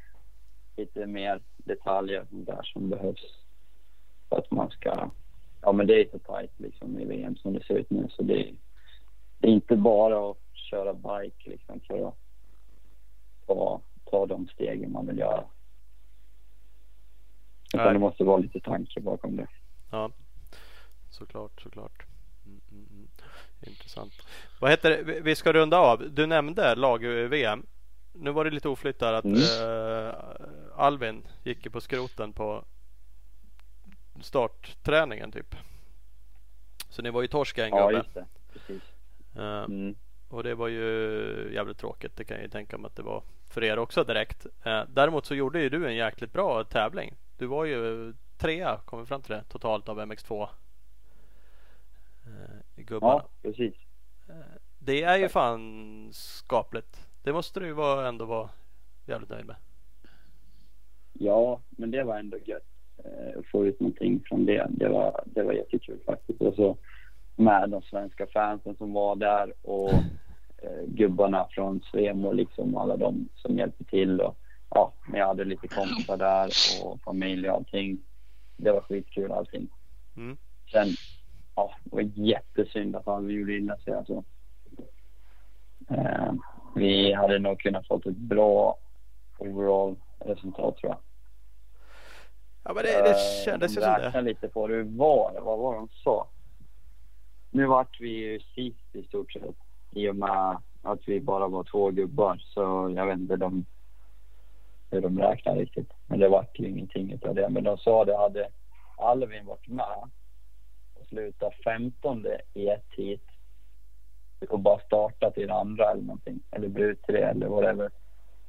lite 0.78 1.06
mer 1.06 1.42
detaljer 1.58 2.26
där 2.30 2.64
som 2.64 2.90
behövs 2.90 3.40
för 4.30 4.38
att 4.38 4.52
man 4.52 4.70
ska... 4.70 5.10
Ja, 5.62 5.72
men 5.72 5.88
det 5.88 6.02
är 6.02 6.10
så 6.12 6.20
tajt 6.20 6.60
liksom 6.60 7.00
i 7.00 7.06
VM 7.06 7.36
som 7.36 7.54
det 7.54 7.64
ser 7.64 7.74
ut 7.78 7.90
nu 7.90 8.08
så 8.10 8.24
det 8.24 8.34
är, 8.50 8.54
det 9.40 9.48
är 9.48 9.52
inte 9.52 9.76
bara 9.76 10.32
att 10.32 10.38
köra 10.54 10.94
bike 10.94 11.50
liksom 11.50 11.80
för 11.80 12.08
att 12.08 12.16
ta, 13.48 13.82
ta 14.06 14.26
de 14.26 14.48
stegen 14.48 14.92
man 14.92 15.08
vill 15.08 15.18
göra. 15.18 15.44
Utan 17.74 17.86
Nej. 17.86 17.94
det 17.94 18.00
måste 18.00 18.24
vara 18.24 18.38
lite 18.38 18.60
tanke 18.60 19.00
bakom 19.02 19.36
det. 19.36 19.48
Ja, 19.92 20.12
såklart, 21.10 21.62
såklart. 21.62 22.06
Mm, 22.46 22.62
mm, 22.72 22.88
mm. 22.92 23.08
Intressant. 23.68 24.14
Vad 24.62 24.72
heter 24.72 24.90
det? 24.90 25.04
Vi- 25.04 25.20
Vi 25.22 25.36
ska 25.36 25.54
runda 25.54 25.78
av. 25.80 26.04
Du 26.12 26.26
nämnde 26.28 26.76
lag-VM. 26.76 27.66
Nu 28.14 28.32
var 28.32 28.46
det 28.46 28.52
lite 28.52 28.70
oflytt 28.70 29.00
där 29.00 29.14
att 29.14 29.26
Mm. 29.26 29.38
eh, 29.40 30.16
Alvin 30.78 31.28
gick 31.44 31.66
ju 31.66 31.72
på 31.72 31.82
skroten 31.82 32.34
på 32.34 32.64
startträningen 34.22 35.32
typ. 35.32 35.56
Så 36.90 37.02
ni 37.02 37.10
var 37.10 37.22
ju 37.22 37.28
torsk 37.28 37.58
en 37.58 37.70
Ja, 37.70 37.88
gubbe. 37.88 37.98
just 38.04 38.14
det. 38.14 38.26
Precis. 38.54 38.84
Eh, 39.36 39.64
Mm. 39.64 39.96
och 40.30 40.44
det 40.44 40.56
var 40.56 40.68
ju 40.68 41.52
jävligt 41.54 41.78
tråkigt. 41.78 42.16
Det 42.18 42.24
kan 42.24 42.38
jag 42.38 42.44
ju 42.44 42.50
tänka 42.50 42.78
mig 42.78 42.88
att 42.88 42.96
det 42.96 43.04
var 43.04 43.24
för 43.50 43.64
er 43.64 43.80
också 43.80 44.04
direkt. 44.04 44.46
Eh, 44.64 44.84
däremot 44.90 45.26
så 45.26 45.36
gjorde 45.36 45.62
ju 45.62 45.70
du 45.70 45.88
en 45.88 45.96
jäkligt 45.96 46.34
bra 46.34 46.64
tävling. 46.64 47.16
Du 47.38 47.46
var 47.46 47.66
ju 47.66 48.14
trea, 48.38 48.78
kom 48.86 49.00
vi 49.00 49.06
fram 49.06 49.22
till 49.22 49.32
det, 49.36 49.44
totalt 49.50 49.90
av 49.90 50.00
MX2 50.02 50.50
eh, 52.26 52.32
i 52.76 52.84
gubbarna. 52.84 53.14
Ja, 53.14 53.30
precis. 53.42 53.76
Det 54.80 55.04
är 55.04 55.18
ju 55.18 55.30
fan 55.30 56.10
skapligt. 56.14 57.08
Det 57.24 57.34
måste 57.34 57.60
du 57.60 57.66
ju 57.66 57.74
vara, 57.74 58.08
ändå 58.08 58.26
vara 58.26 58.50
jävligt 59.06 59.30
nöjd 59.30 59.46
med. 59.46 59.56
Ja, 61.20 61.62
men 61.70 61.92
det 61.92 62.04
var 62.04 62.20
ändå 62.20 62.38
gött 62.46 62.68
eh, 63.06 63.40
att 63.40 63.46
få 63.46 63.66
ut 63.66 63.80
någonting 63.80 64.24
från 64.26 64.46
det. 64.46 64.68
Det 64.70 64.90
var, 64.90 65.22
det 65.26 65.44
var 65.44 65.54
jättekul 65.54 66.00
faktiskt. 66.06 66.42
Och 66.42 66.54
så 66.54 66.78
med 67.36 67.70
de 67.70 67.82
svenska 67.82 68.28
fansen 68.28 68.76
som 68.76 68.94
var 68.94 69.16
där 69.16 69.54
och 69.62 69.90
eh, 70.58 70.84
gubbarna 70.88 71.48
från 71.52 71.82
Svemo 71.92 72.32
liksom 72.32 72.78
alla 72.78 72.98
de 72.98 73.30
som 73.36 73.58
hjälpte 73.58 73.84
till. 73.84 74.22
Och, 74.22 74.38
ja, 74.70 74.94
men 75.08 75.20
jag 75.20 75.28
hade 75.28 75.46
lite 75.46 75.68
kompisar 75.68 76.18
där 76.18 76.50
och 76.84 77.02
familj 77.02 77.50
och 77.50 77.56
allting. 77.56 78.00
Det 78.58 78.72
var 78.72 78.82
skitkul 78.82 79.32
allting. 79.32 79.70
Mm. 80.18 80.38
Sen, 80.72 80.88
ja, 81.56 81.74
det 81.84 81.96
var 81.96 82.12
jättesynd 82.16 82.96
att 82.96 83.06
han 83.06 83.30
gjorde 83.30 83.54
illa 83.54 83.78
sig 83.78 83.94
alltså. 83.94 84.24
Eh, 85.90 86.34
vi 86.76 87.14
hade 87.14 87.40
nog 87.40 87.60
kunnat 87.60 87.88
fått 87.88 88.06
ett 88.06 88.18
bra 88.18 88.78
overall 89.38 89.96
resultat 90.20 90.78
tror 90.78 90.92
jag. 90.92 90.98
Ja 92.64 92.74
men 92.74 92.84
det, 92.84 93.02
det 93.04 93.10
Eh, 93.10 93.44
kändes 93.46 93.78
ju 93.78 93.82
räknar 93.82 94.12
det. 94.12 94.22
lite 94.22 94.48
på 94.48 94.68
hur 94.68 94.84
var 94.84 95.32
det, 95.34 95.40
vad 95.40 95.60
var 95.60 95.76
de 95.76 95.90
sa? 95.90 96.28
Nu 97.52 97.66
vart 97.66 98.00
vi 98.02 98.10
ju 98.10 98.40
sist 98.40 98.96
i 98.96 99.04
stort 99.04 99.32
sett 99.34 99.56
i 99.92 100.10
och 100.10 100.16
med 100.16 100.58
att 100.82 101.00
vi 101.08 101.22
bara 101.22 101.48
var 101.48 101.64
två 101.64 101.92
gubbar 101.92 102.38
så 102.38 102.94
jag 102.96 103.06
vet 103.06 103.18
inte 103.20 103.36
de, 103.36 103.66
hur 104.92 105.02
de 105.02 105.20
räknar 105.20 105.56
riktigt. 105.56 105.92
Men 106.08 106.20
det 106.20 106.30
vart 106.30 106.60
ju 106.60 106.68
ingenting 106.70 107.12
utav 107.12 107.36
det. 107.36 107.50
Men 107.50 107.64
de 107.64 107.78
sa 107.78 108.06
det 108.06 108.18
hade 108.18 108.50
Alvin 108.98 109.46
varit 109.46 109.68
med 109.68 110.10
och 111.00 111.06
slutat 111.08 111.54
15 111.64 112.26
i 112.54 112.68
ett 112.70 112.86
hit 112.90 113.24
och 114.50 114.60
bara 114.60 114.80
startat 114.80 115.38
i 115.38 115.46
det 115.46 115.54
andra 115.54 115.92
eller 115.92 116.02
någonting 116.04 116.40
eller 116.52 116.68
brutit 116.68 117.08
det 117.08 117.22
eller 117.24 117.48
whatever 117.48 117.92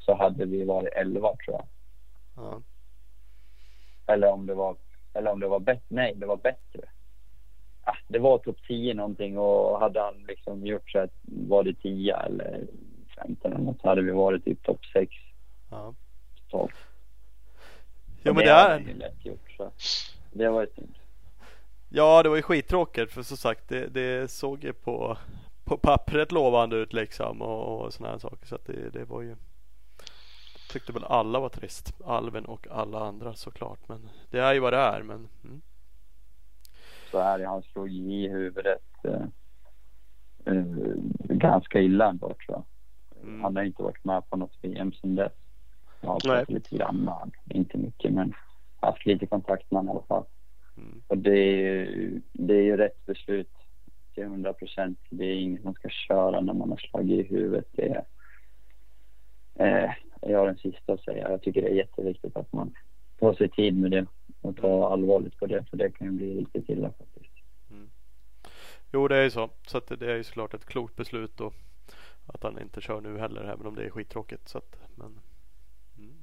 så 0.08 0.14
hade 0.14 0.44
vi 0.46 0.64
varit 0.64 0.92
11 0.92 1.36
tror 1.44 1.56
jag. 1.56 1.66
Ja. 2.36 2.62
Eller 4.06 4.28
om 4.32 4.46
det 4.46 4.54
var, 4.54 4.76
eller 5.14 5.30
om 5.32 5.40
det 5.40 5.48
var 5.48 5.60
bättre. 5.60 5.82
Nej, 5.88 6.14
det 6.16 6.26
var 6.26 6.36
bättre. 6.36 6.88
Ah, 7.84 7.96
det 8.08 8.18
var 8.18 8.38
topp 8.38 8.56
10 8.68 8.94
någonting 8.94 9.38
och 9.38 9.80
hade 9.80 10.00
han 10.00 10.14
liksom 10.28 10.66
gjort 10.66 10.90
så 10.90 10.98
att 10.98 11.10
var 11.22 11.64
det 11.64 11.74
10 11.74 12.16
eller 12.16 12.66
15 13.16 13.52
eller 13.52 13.64
något 13.64 13.80
så 13.80 13.88
hade 13.88 14.02
vi 14.02 14.10
varit 14.10 14.44
typ 14.44 14.62
topp 14.62 14.84
6 14.92 15.12
Ja. 15.70 15.94
totalt. 16.50 16.74
Jo 18.22 18.34
men 18.34 18.44
det 18.44 18.52
hade 18.52 18.74
är. 18.74 18.78
ju 18.80 18.94
lätt 18.94 19.24
gjort 19.26 19.50
så 19.56 19.70
det 20.32 20.48
var 20.48 20.60
ju 20.60 20.66
synd. 20.76 20.94
Ja 21.88 22.22
det 22.22 22.28
var 22.28 22.36
ju 22.36 22.42
skittråkigt 22.42 23.12
för 23.12 23.22
som 23.22 23.36
sagt 23.36 23.68
det, 23.68 23.86
det 23.86 24.30
såg 24.30 24.64
ju 24.64 24.72
på, 24.72 25.16
på 25.64 25.76
pappret 25.78 26.32
lovande 26.32 26.76
ut 26.76 26.92
liksom 26.92 27.42
och, 27.42 27.80
och 27.84 27.94
sådana 27.94 28.12
här 28.12 28.18
saker. 28.18 28.46
Så 28.46 28.54
att 28.54 28.66
det, 28.66 28.90
det 28.90 29.04
var 29.04 29.22
ju 29.22 29.36
Tyckte 30.68 30.92
väl 30.92 31.04
alla 31.04 31.40
var 31.40 31.48
trist. 31.48 31.94
Alven 32.04 32.44
och 32.44 32.66
alla 32.70 33.00
andra 33.00 33.34
såklart. 33.34 33.88
Men 33.88 34.08
det 34.30 34.38
är 34.38 34.54
ju 34.54 34.60
vad 34.60 34.72
det 34.72 34.78
är. 34.78 35.02
Men, 35.02 35.28
mm. 35.44 35.60
så 37.10 37.18
är 37.18 37.38
det. 37.38 37.46
Han 37.46 37.62
slog 37.62 37.90
i 37.90 38.28
huvudet 38.28 38.82
eh, 39.04 39.22
eh, 40.44 40.64
ganska 41.18 41.80
illa 41.80 42.08
ändå 42.08 42.28
tror 42.28 42.36
jag. 42.46 42.64
Mm. 43.22 43.42
Han 43.42 43.56
har 43.56 43.62
inte 43.62 43.82
varit 43.82 44.04
med 44.04 44.30
på 44.30 44.36
något 44.36 44.58
VM 44.62 44.92
sedan 44.92 45.14
dess. 45.14 45.32
Jag 46.00 46.08
har 46.08 46.20
pratat 46.20 46.50
lite 46.50 46.76
grann 46.76 46.96
med. 46.96 47.30
Inte 47.58 47.78
mycket 47.78 48.12
men 48.12 48.34
haft 48.80 49.06
lite 49.06 49.26
kontakt 49.26 49.70
med 49.70 49.78
honom 49.78 49.96
i 49.96 49.98
alla 49.98 50.06
fall. 50.06 50.24
Mm. 50.76 51.02
Och 51.06 51.18
det 51.18 51.38
är, 51.38 51.84
ju- 51.84 52.20
det 52.32 52.54
är 52.54 52.62
ju 52.62 52.76
rätt 52.76 53.06
beslut 53.06 53.50
till 54.14 54.22
100 54.22 54.52
procent. 54.52 54.98
Det 55.10 55.24
är 55.24 55.34
ingen 55.34 55.62
som 55.62 55.74
ska 55.74 55.88
köra 55.88 56.40
när 56.40 56.54
man 56.54 56.70
har 56.70 56.76
slagit 56.76 57.26
i 57.26 57.34
huvudet. 57.34 57.66
Det 57.72 58.04
är, 59.54 59.84
eh, 59.84 59.90
jag 60.20 60.42
är 60.42 60.46
den 60.46 60.58
sista 60.58 60.92
att 60.92 61.00
säga. 61.04 61.30
Jag 61.30 61.42
tycker 61.42 61.62
det 61.62 61.68
är 61.68 61.74
jätteviktigt 61.74 62.36
att 62.36 62.52
man 62.52 62.74
tar 63.18 63.34
sig 63.34 63.48
tid 63.50 63.76
med 63.76 63.90
det 63.90 64.06
och 64.40 64.56
tar 64.56 64.92
allvarligt 64.92 65.38
på 65.38 65.46
det. 65.46 65.64
För 65.70 65.76
det 65.76 65.90
kan 65.90 66.06
ju 66.06 66.12
bli 66.12 66.40
riktigt 66.40 66.68
illa 66.68 66.88
faktiskt. 66.98 67.30
Jo, 68.92 69.08
det 69.08 69.16
är 69.16 69.22
ju 69.22 69.30
så. 69.30 69.50
Så 69.66 69.78
att 69.78 69.86
det- 69.86 69.96
det 69.96 70.12
är 70.12 70.16
ju 70.16 70.24
såklart 70.24 70.54
ett 70.54 70.64
klokt 70.64 70.96
beslut 70.96 71.40
och 71.40 71.54
att 72.26 72.42
han 72.42 72.58
inte 72.62 72.80
kör 72.80 73.00
nu 73.00 73.18
heller, 73.18 73.44
även 73.44 73.66
om 73.66 73.74
det 73.74 73.84
är 73.84 73.90
skittråkigt. 73.90 74.48
Så 74.48 74.58
att, 74.58 74.76
men, 74.94 75.20
mm, 75.98 76.14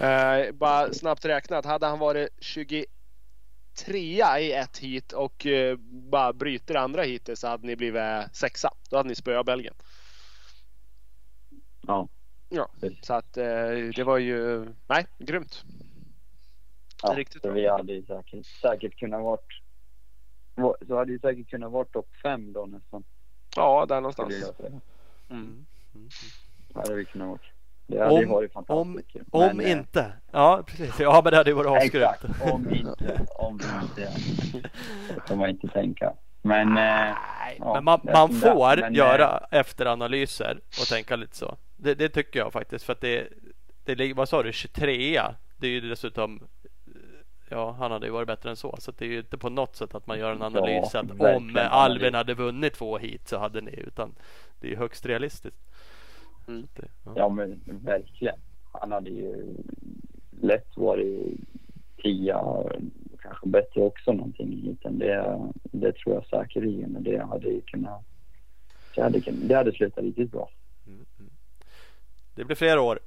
mm. 0.00 0.46
Eh, 0.48 0.52
bara 0.52 0.92
snabbt 0.92 1.24
räknat, 1.24 1.64
hade 1.64 1.86
han 1.86 1.98
varit 1.98 2.28
23 2.40 2.84
i 4.40 4.52
ett 4.52 4.78
hit 4.78 5.12
och 5.12 5.46
eh, 5.46 5.76
bara 5.80 6.32
bryter 6.32 6.74
andra 6.74 7.02
hitet 7.02 7.38
så 7.38 7.48
hade 7.48 7.66
ni 7.66 7.76
blivit 7.76 8.02
sexa. 8.32 8.70
Då 8.90 8.96
hade 8.96 9.08
ni 9.08 9.14
spöat 9.14 9.46
Belgien. 9.46 9.74
Ja. 11.86 12.08
Ja. 12.52 12.68
Så 13.02 13.14
att 13.14 13.36
eh, 13.36 13.44
det 13.96 14.04
var 14.04 14.18
ju, 14.18 14.66
nej, 14.86 15.06
grymt. 15.18 15.64
Ja, 17.02 17.12
Riktigt 17.16 17.42
bra. 17.42 17.52
vi 17.52 17.68
hade 17.68 17.92
ju 17.92 18.02
säkert, 18.02 18.46
säkert 18.46 18.98
kunnat 18.98 19.22
varit 19.22 19.60
va- 20.54 20.74
så 20.86 20.96
hade 20.96 21.12
ju 21.12 21.18
säkert 21.18 21.50
kunnat 21.50 21.72
vara 21.72 21.84
topp 21.84 22.08
fem 22.22 22.52
då 22.52 22.66
nästan. 22.66 23.04
Ja, 23.56 23.86
där 23.88 24.00
någonstans. 24.00 24.34
Mm. 24.60 24.80
Mm. 25.30 25.66
Mm. 25.94 26.08
Hade 26.74 26.94
vi 26.94 27.04
kunnat 27.04 27.28
varit. 27.28 27.42
Det 27.86 27.98
hade 28.02 28.14
ju 28.14 28.24
Om- 28.26 28.32
varit 28.32 28.56
Om, 28.56 28.64
fantastiskt 28.64 29.16
om 29.30 29.56
Men, 29.56 29.66
eh, 29.66 29.72
inte. 29.72 30.12
Ja, 30.30 30.62
precis. 30.66 31.00
Ja, 31.00 31.20
men 31.24 31.30
det 31.30 31.36
hade 31.36 31.50
ju 31.50 31.54
varit 31.56 31.82
asgrymt. 31.82 32.06
Exakt, 32.22 32.52
om 32.52 32.70
inte. 32.74 33.26
Om 33.38 33.60
inte. 33.82 34.12
Så 35.14 35.20
får 35.26 35.36
man 35.36 35.48
inte 35.50 35.68
tänka. 35.68 36.12
Men 36.42 36.68
eh, 36.68 36.74
Nej, 36.74 37.56
Ja, 37.58 37.74
men 37.74 37.84
man, 37.84 38.00
det 38.02 38.12
man 38.12 38.30
det 38.30 38.36
får 38.40 38.76
Men, 38.76 38.94
göra 38.94 39.46
efteranalyser 39.50 40.60
och 40.80 40.86
tänka 40.88 41.16
lite 41.16 41.36
så. 41.36 41.56
Det, 41.82 41.94
det 41.94 42.08
tycker 42.08 42.38
jag 42.38 42.52
faktiskt. 42.52 42.84
För 42.84 42.92
att 42.92 43.00
det, 43.00 43.28
det 43.84 43.94
ligger, 43.94 44.14
vad 44.14 44.28
sa 44.28 44.42
du, 44.42 44.52
23 44.52 45.20
Det 45.56 45.66
är 45.66 45.70
ju 45.70 45.80
dessutom 45.80 46.40
Ja, 47.52 47.70
han 47.70 47.90
hade 47.90 48.06
ju 48.06 48.12
varit 48.12 48.26
bättre 48.26 48.50
än 48.50 48.56
så. 48.56 48.76
Så 48.78 48.92
det 48.98 49.04
är 49.04 49.08
ju 49.08 49.18
inte 49.18 49.38
på 49.38 49.50
något 49.50 49.76
sätt 49.76 49.94
att 49.94 50.06
man 50.06 50.18
gör 50.18 50.32
en 50.32 50.42
analys 50.42 50.90
Ja, 50.94 51.00
att 51.00 51.36
om 51.36 51.58
Albin 51.70 52.14
hade 52.14 52.34
vunnit 52.34 52.74
två 52.74 52.98
hit 52.98 53.28
så 53.28 53.38
hade 53.38 53.60
ni. 53.60 53.74
Utan 53.86 54.14
det 54.60 54.66
är 54.66 54.70
ju 54.70 54.76
högst 54.76 55.06
realistiskt. 55.06 55.56
Mm. 56.48 56.66
Det, 56.74 56.88
ja. 57.04 57.12
ja 57.16 57.28
men 57.28 57.60
verkligen. 57.66 58.38
Han 58.72 58.92
hade 58.92 59.10
ju 59.10 59.54
lätt 60.40 60.76
varit 60.76 61.40
tia, 62.02 62.40
kanske 63.22 63.48
bättre 63.48 63.80
också 63.80 64.12
någonting 64.12 64.52
i 64.52 64.66
heaten. 64.66 64.98
Det, 64.98 65.40
det 65.62 65.92
tror 65.92 66.14
jag 66.14 66.26
säkerligen. 66.26 66.96
Det 67.00 67.18
hade 67.18 67.48
ju 67.48 67.60
kunnat 67.60 68.04
det 68.94 69.02
hade, 69.02 69.20
det 69.30 69.54
hade 69.54 69.72
slutat 69.72 70.04
riktigt 70.04 70.30
bra. 70.30 70.50
Det 72.40 72.44
blir 72.44 72.56
fler 72.56 72.78
år. 72.78 72.98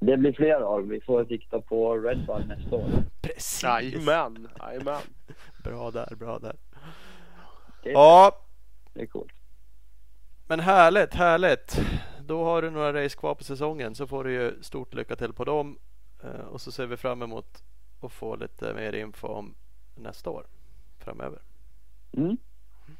Det 0.00 0.16
blir 0.16 0.32
fler 0.32 0.62
år. 0.62 0.82
Vi 0.82 1.00
får 1.00 1.24
sikta 1.24 1.60
på 1.60 1.98
Red 1.98 2.26
Bull 2.26 2.46
nästa 2.46 2.76
år. 2.76 2.90
Precis. 3.20 3.62
Jajamän, 3.62 4.48
jajamän. 4.58 5.00
Bra 5.64 5.90
där, 5.90 6.14
bra 6.16 6.38
där. 6.38 6.56
Det, 7.82 7.90
Ja, 7.90 8.38
det 8.94 9.02
är 9.02 9.06
coolt. 9.06 9.32
Men 10.46 10.60
härligt, 10.60 11.14
härligt. 11.14 11.80
Då 12.26 12.44
har 12.44 12.62
du 12.62 12.70
några 12.70 13.04
race 13.04 13.16
kvar 13.18 13.34
på 13.34 13.44
säsongen 13.44 13.94
så 13.94 14.06
får 14.06 14.24
du 14.24 14.32
ju 14.32 14.62
stort 14.62 14.94
lycka 14.94 15.16
till 15.16 15.32
på 15.32 15.44
dem. 15.44 15.78
Eh, 16.24 16.40
Och 16.46 16.60
så 16.60 16.72
ser 16.72 16.86
vi 16.86 16.96
fram 16.96 17.22
emot 17.22 17.62
att 18.00 18.12
få 18.12 18.36
lite 18.36 18.74
mer 18.74 18.92
info 18.92 19.28
om 19.28 19.54
nästa 19.94 20.30
år 20.30 20.46
framöver. 20.98 21.38
Mm. 22.12 22.36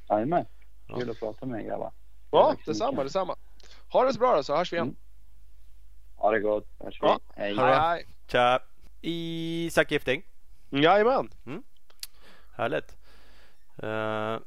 Jajamän. 0.09 0.45
Ja. 0.89 0.97
Kul 0.97 1.11
att 1.11 1.19
prata 1.19 1.47
med 1.47 1.61
er 1.61 1.69
grabbar. 1.69 1.93
Ja, 2.31 2.55
detsamma, 2.67 2.91
mycket. 2.91 3.05
detsamma. 3.05 3.37
Ha 3.93 4.05
det 4.05 4.13
så 4.13 4.19
bra 4.19 4.37
då 4.37 4.43
så 4.43 4.57
hörs 4.57 4.73
vi 4.73 4.77
igen. 4.77 4.87
Mm. 4.87 4.97
Ha 6.17 6.31
det 6.31 6.41
gott. 6.41 6.67
Hörs 6.81 7.03
vi. 7.03 7.07
Ja. 7.07 7.21
Hej. 7.37 7.57
Hej, 7.57 7.79
hej. 7.79 8.07
Tja! 8.27 8.61
Isak 9.01 9.91
Gifting. 9.91 10.23
Jajamän. 10.71 11.31
Härligt. 12.55 12.97
Eh, 13.77 14.39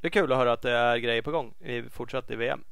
det 0.00 0.08
är 0.08 0.10
kul 0.10 0.32
att 0.32 0.38
höra 0.38 0.52
att 0.52 0.62
det 0.62 0.70
är 0.70 0.96
grejer 0.96 1.22
på 1.22 1.30
gång 1.30 1.54
i, 1.60 1.82
fortsatt 1.82 2.30
i 2.30 2.36
VM. 2.36 2.64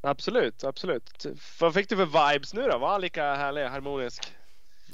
Absolut, 0.00 0.64
absolut. 0.64 1.26
Vad 1.60 1.74
fick 1.74 1.88
du 1.88 1.96
för 1.96 2.32
vibes 2.32 2.54
nu 2.54 2.62
då? 2.62 2.78
Var 2.78 2.88
han 2.88 3.00
lika 3.00 3.34
härlig, 3.34 3.64
harmonisk? 3.64 4.32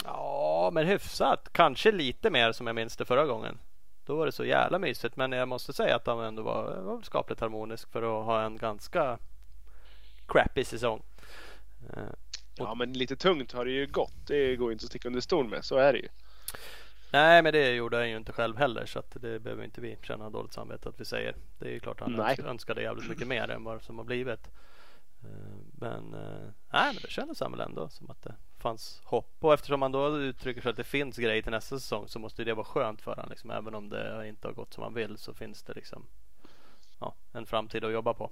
Ja, 0.05 0.71
men 0.73 0.87
hyfsat. 0.87 1.49
Kanske 1.53 1.93
lite 1.93 2.31
mer 2.31 2.53
som 2.53 2.67
jag 2.67 2.77
minns 2.77 2.97
det 2.97 3.05
förra 3.05 3.27
gången. 3.27 3.59
Då 4.07 4.17
var 4.17 4.27
det 4.27 4.33
så 4.33 4.45
jävla 4.45 4.79
mysigt. 4.79 5.17
Men 5.17 5.33
jag 5.33 5.49
måste 5.49 5.73
säga 5.73 5.97
att 5.97 6.07
han 6.07 6.21
ändå 6.21 6.43
var, 6.43 6.77
var 6.77 7.03
skapligt 7.03 7.41
harmonisk 7.41 7.93
för 7.93 8.03
att 8.03 8.27
ha 8.27 8.43
en 8.43 8.57
ganska 8.57 9.19
crappy 10.29 10.65
säsong. 10.65 11.03
Eh, 11.97 12.03
Ja, 12.61 12.75
men 12.75 12.93
lite 12.93 13.17
tungt 13.17 13.53
har 13.53 13.65
det 13.65 13.71
ju 13.71 13.87
gått. 13.87 14.27
Det 14.27 14.57
går 14.57 14.73
inte 14.73 14.85
att 14.85 14.89
sticka 14.91 15.09
under 15.09 15.21
stol 15.21 15.49
med. 15.49 15.65
Så 15.65 15.77
är 15.77 15.93
det 15.93 15.99
ju. 15.99 16.09
Nej, 17.13 17.43
men 17.43 17.53
det 17.53 17.71
gjorde 17.75 17.97
han 17.97 18.11
ju 18.11 18.17
inte 18.17 18.33
själv 18.33 18.57
heller 18.57 18.87
så 18.87 18.99
att 18.99 19.11
det 19.21 19.41
behöver 19.41 19.65
inte 19.65 19.81
vi 19.81 19.99
känna 20.03 20.31
dåligt 20.31 20.53
samvete 20.53 20.89
att 20.89 21.01
vi 21.01 21.05
säger. 21.05 21.35
Det 21.59 21.67
är 21.69 21.71
ju 21.73 21.81
klart 21.81 22.01
han 22.01 22.13
Nej. 22.13 22.37
önsk- 22.37 22.49
önskade 22.49 22.83
jävligt 22.83 23.09
mycket 23.09 23.27
mer 23.29 23.51
än 23.51 23.65
vad 23.65 23.83
som 23.83 23.99
har 23.99 24.05
blivit. 24.05 24.47
Eh, 25.25 25.29
Men, 25.73 26.15
eh, 26.15 26.51
nej, 26.73 26.93
men 26.95 27.03
det 27.03 27.11
kändes 27.11 27.43
väl 27.43 27.61
ändå 27.61 27.89
som 27.89 28.11
att 28.11 28.23
det 28.23 28.35
fanns 28.59 29.01
hopp. 29.05 29.37
Och 29.41 29.55
eftersom 29.55 29.83
han 29.83 29.93
då 29.93 30.19
uttrycker 30.19 30.61
sig 30.61 30.71
att 30.71 30.77
det 30.77 30.85
finns 30.85 31.17
grejer 31.17 31.43
till 31.43 31.53
nästa 31.53 31.79
säsong 31.79 32.09
så 32.09 32.19
måste 32.19 32.43
ju 32.43 32.47
det 32.47 32.55
vara 32.55 32.67
skönt 32.67 33.03
för 33.03 33.11
honom. 33.15 33.31
Liksom. 33.31 33.51
Även 33.51 33.75
om 33.75 33.89
det 33.89 34.29
inte 34.29 34.49
har 34.49 34.53
gått 34.55 34.75
som 34.75 34.83
han 34.83 34.95
vill 34.95 35.19
så 35.19 35.35
finns 35.35 35.63
det 35.63 35.75
liksom 35.75 36.07
ja, 36.99 37.15
en 37.33 37.47
framtid 37.47 37.85
att 37.85 37.93
jobba 37.93 38.15
på. 38.15 38.31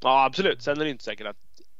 Ja, 0.00 0.24
absolut. 0.24 0.62
Sen 0.62 0.80
är 0.80 0.84
det 0.84 0.90
inte 0.90 1.04
säkert 1.04 1.26
att 1.26 1.36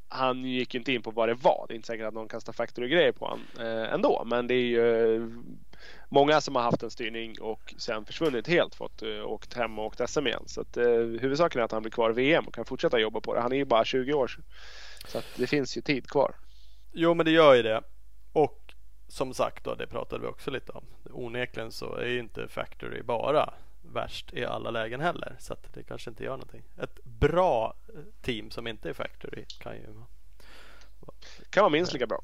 han 0.09 0.45
gick 0.45 0.75
inte 0.75 0.93
in 0.93 1.03
på 1.03 1.11
vad 1.11 1.29
det 1.29 1.35
var. 1.35 1.65
Det 1.69 1.75
är 1.75 1.77
inte 1.77 1.87
säkert 1.87 2.07
att 2.07 2.15
någon 2.15 2.29
kastar 2.29 2.53
factory 2.53 2.89
grejer 2.89 3.13
på 3.13 3.25
honom 3.25 3.41
eh, 3.59 3.93
ändå. 3.95 4.23
Men 4.27 4.47
det 4.47 4.55
är 4.55 4.67
ju 4.67 5.15
eh, 5.15 5.29
många 6.09 6.41
som 6.41 6.57
har 6.57 6.63
haft 6.63 6.83
en 6.83 6.91
styrning 6.91 7.41
och 7.41 7.75
sen 7.79 8.05
försvunnit 8.05 8.47
helt. 8.47 8.75
Fått 8.75 9.03
eh, 9.03 9.27
åkt 9.27 9.55
hem 9.55 9.79
och 9.79 9.87
åkt 9.87 10.11
SM 10.11 10.27
igen. 10.27 10.43
Så 10.47 10.61
att, 10.61 10.77
eh, 10.77 10.85
huvudsaken 10.95 11.61
är 11.61 11.65
att 11.65 11.73
han 11.73 11.83
blir 11.83 11.93
kvar 11.93 12.11
i 12.11 12.13
VM 12.13 12.45
och 12.47 12.55
kan 12.55 12.65
fortsätta 12.65 12.99
jobba 12.99 13.21
på 13.21 13.35
det. 13.35 13.41
Han 13.41 13.53
är 13.53 13.57
ju 13.57 13.65
bara 13.65 13.85
20 13.85 14.13
år. 14.13 14.31
Så 15.09 15.19
att 15.19 15.27
det 15.37 15.47
finns 15.47 15.77
ju 15.77 15.81
tid 15.81 16.09
kvar. 16.09 16.35
Jo, 16.93 17.15
men 17.15 17.27
det 17.27 17.33
gör 17.33 17.55
ju 17.55 17.63
det. 17.63 17.83
Och 18.33 18.75
som 19.09 19.35
sagt 19.35 19.65
då, 19.65 19.75
det 19.75 19.87
pratade 19.87 20.23
vi 20.23 20.29
också 20.29 20.51
lite 20.51 20.73
om. 20.73 20.85
Onekligen 21.11 21.73
så 21.73 21.95
är 21.95 22.07
ju 22.07 22.19
inte 22.19 22.49
Factory 22.49 23.03
bara 23.03 23.55
värst 23.95 24.33
i 24.33 24.45
alla 24.45 24.71
lägen 24.71 25.01
heller. 25.01 25.37
Så 25.39 25.53
att 25.53 25.73
det 25.75 25.83
kanske 25.83 26.11
inte 26.11 26.25
gör 26.25 26.31
någonting. 26.31 26.63
Ett 26.83 27.05
bra 27.05 27.75
eh, 27.95 28.01
team 28.23 28.51
som 28.51 28.67
inte 28.67 28.89
är 28.89 28.93
Factory 28.93 29.45
kan 29.61 29.75
ju... 29.75 29.87
Kan 31.51 31.63
vara 31.63 31.71
minst 31.73 31.93
lika 31.93 32.07
bra. 32.07 32.21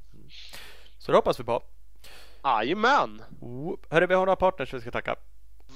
Så 0.98 1.12
det 1.12 1.18
hoppas 1.18 1.40
vi 1.40 1.44
på. 1.44 1.62
Jajamän! 2.44 3.22
Hörru, 3.90 4.06
vi 4.06 4.14
har 4.14 4.26
några 4.26 4.36
partners 4.36 4.74
vi 4.74 4.80
ska 4.80 4.90
tacka. 4.90 5.16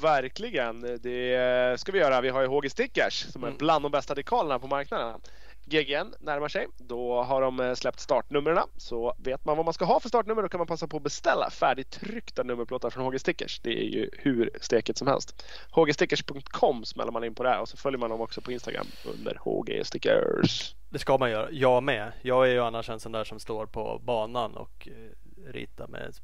Verkligen. 0.03 0.81
Det 0.81 1.81
ska 1.81 1.93
vi 1.93 1.99
göra. 1.99 2.21
Vi 2.21 2.29
har 2.29 2.41
ju 2.41 2.47
HG 2.47 2.71
Stickers 2.71 3.27
som 3.33 3.43
är 3.43 3.47
Mm. 3.49 3.59
bland 3.59 3.85
de 3.85 3.93
bästa 3.93 4.15
dekalerna 4.15 4.59
på 4.59 4.67
marknaden. 4.67 5.21
GGN 5.65 6.15
närmar 6.21 6.49
sig. 6.49 6.67
Då 6.79 7.23
har 7.23 7.41
de 7.41 7.61
eh, 7.61 7.75
släppt 7.75 8.01
startnumren. 8.01 8.69
Så 8.77 9.15
vet 9.19 9.45
man 9.45 9.57
vad 9.57 9.65
man 9.65 9.75
ska 9.75 9.85
ha 9.85 10.01
för 10.01 10.09
startnummer 10.09 10.43
då 10.43 10.49
kan 10.49 10.59
man 10.59 10.67
passa 10.67 10.89
på 10.89 10.97
att 10.97 11.03
beställa 11.03 11.51
färdigtryckta 11.51 12.43
nummerplåtar 12.43 12.91
från 12.91 13.05
HG 13.05 13.19
Stickers. 13.19 13.61
Det 13.61 13.71
är 13.71 13.89
ju 13.89 14.11
hur 14.13 14.51
steket 14.61 14.99
som 14.99 15.09
helst. 15.09 15.45
HGstickers.com 15.71 16.85
smäller 16.85 17.13
man 17.13 17.25
in 17.25 17.35
på 17.35 17.43
det 17.43 17.49
här 17.49 17.61
och 17.61 17.69
så 17.69 17.77
följer 17.77 17.99
man 17.99 18.11
dem 18.11 18.21
också 18.21 18.41
på 18.41 18.53
Instagram 18.53 18.87
under 19.15 19.39
HG 19.41 19.87
Stickers. 19.87 20.75
Det 20.91 20.99
ska 20.99 21.19
man 21.19 21.31
göra. 21.31 21.51
Jag 21.51 21.83
med. 21.83 22.13
Jag 22.23 22.49
är 22.49 22.53
ju 22.53 22.61
annars 22.61 22.91
en 22.91 23.01
sån 23.01 23.13
där 23.13 23.25
som 23.25 23.41
står 23.41 23.67
på 23.67 24.01
banan 24.05 24.57
och 24.57 24.89
eh, 24.89 25.53
ritar 25.53 25.89
med 25.89 26.15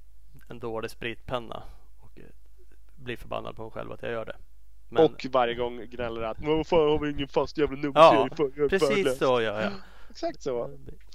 en 0.48 0.58
dålig 0.58 0.90
spritpenna. 0.90 1.62
Och 2.00 2.18
eh, 2.18 2.24
blir 2.96 3.16
förbannad 3.16 3.56
på 3.56 3.62
mig 3.62 3.70
själv 3.70 3.92
att 3.92 4.02
jag 4.02 4.12
gör 4.12 4.24
det. 4.24 4.36
Men- 4.90 5.04
Och 5.04 5.26
varje 5.30 5.54
gång 5.54 5.86
gnäller 5.90 6.22
att 6.22 6.38
"Men 6.38 6.56
vad 6.56 6.66
fan 6.66 6.78
har 6.78 6.98
vi 6.98 7.10
ingen 7.10 7.28
fast 7.28 7.58
jävla 7.58 7.76
Ja, 7.76 7.82
nummerserie? 7.82 8.50
Jag 8.56 8.64
är 8.64 8.68
precis 8.68 8.90
värdelös." 8.90 9.18
så 9.18 9.40
gör 9.40 9.60
jag. 9.60 9.72
Exakt 10.10 10.42
så. 10.42 10.70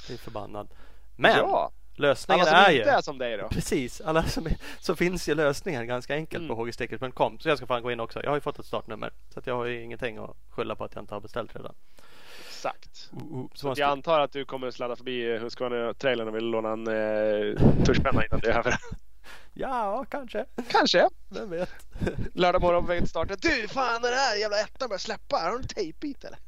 Blir 0.08 0.18
förbannad. 0.18 0.68
Men 1.16 1.38
ja, 1.38 1.72
lösningen 1.96 2.42
alla 2.42 2.50
som 2.52 2.60
är 2.60 2.72
inte 2.72 2.90
ju 2.90 2.96
är 2.96 3.02
som 3.02 3.18
dig 3.18 3.38
då. 3.38 3.48
Precis, 3.50 4.02
alla 4.02 4.24
som 4.24 4.46
är, 4.46 4.58
så 4.80 4.96
finns 4.96 5.30
ju 5.30 5.36
lösningen 5.36 5.88
ganska 5.88 6.16
enkelt 6.16 6.44
Mm. 6.44 6.56
på 6.56 6.64
hgstickers.com. 6.66 7.40
Så 7.40 7.50
jag 7.50 7.58
ska 7.58 7.68
fan 7.68 7.84
gå 7.84 7.92
in 7.92 8.00
också. 8.00 8.24
Jag 8.24 8.30
har 8.30 8.38
ju 8.38 8.42
fått 8.42 8.60
ett 8.60 8.66
startnummer. 8.66 9.12
Så 9.30 9.40
att 9.40 9.48
jag 9.48 9.56
har 9.56 9.66
ju 9.66 9.84
ingenting 9.84 10.18
att 10.18 10.36
skylla 10.50 10.76
på 10.76 10.84
att 10.84 10.96
jag 10.96 11.02
inte 11.04 11.14
har 11.14 11.22
beställt 11.22 11.56
redan. 11.56 11.76
Exakt. 12.48 13.10
Uh, 13.14 13.38
uh, 13.40 13.46
så 13.54 13.76
ska, 13.76 13.82
jag 13.82 13.90
antar 13.92 14.20
att 14.20 14.32
du 14.32 14.46
kommer 14.46 14.72
sladda 14.72 14.96
förbi 14.96 15.38
Husqvarna-trailern 15.38 16.28
och 16.28 16.36
vill 16.36 16.46
låna 16.46 16.70
en 16.70 16.88
eh, 16.88 16.94
innan 18.26 18.40
det 18.42 18.48
är 18.52 18.58
över. 18.60 18.76
Ja, 19.54 20.06
kanske. 20.10 20.46
Kanske. 20.70 21.10
Vem 21.30 21.50
vet? 21.50 21.70
Lördag 22.34 22.62
morgon 22.62 22.84
på 22.84 22.88
väg 22.88 23.00
till 23.00 23.10
starten. 23.10 23.38
Du, 23.42 23.68
fan 23.68 24.02
den 24.02 24.14
här 24.14 24.36
jävla 24.36 24.60
ettan 24.60 24.90
börjar 24.90 24.98
släppa. 25.00 25.38
Har 25.38 25.52
du 25.52 25.58
en 25.58 25.68
tejpbit 25.68 26.24
eller? 26.24 26.40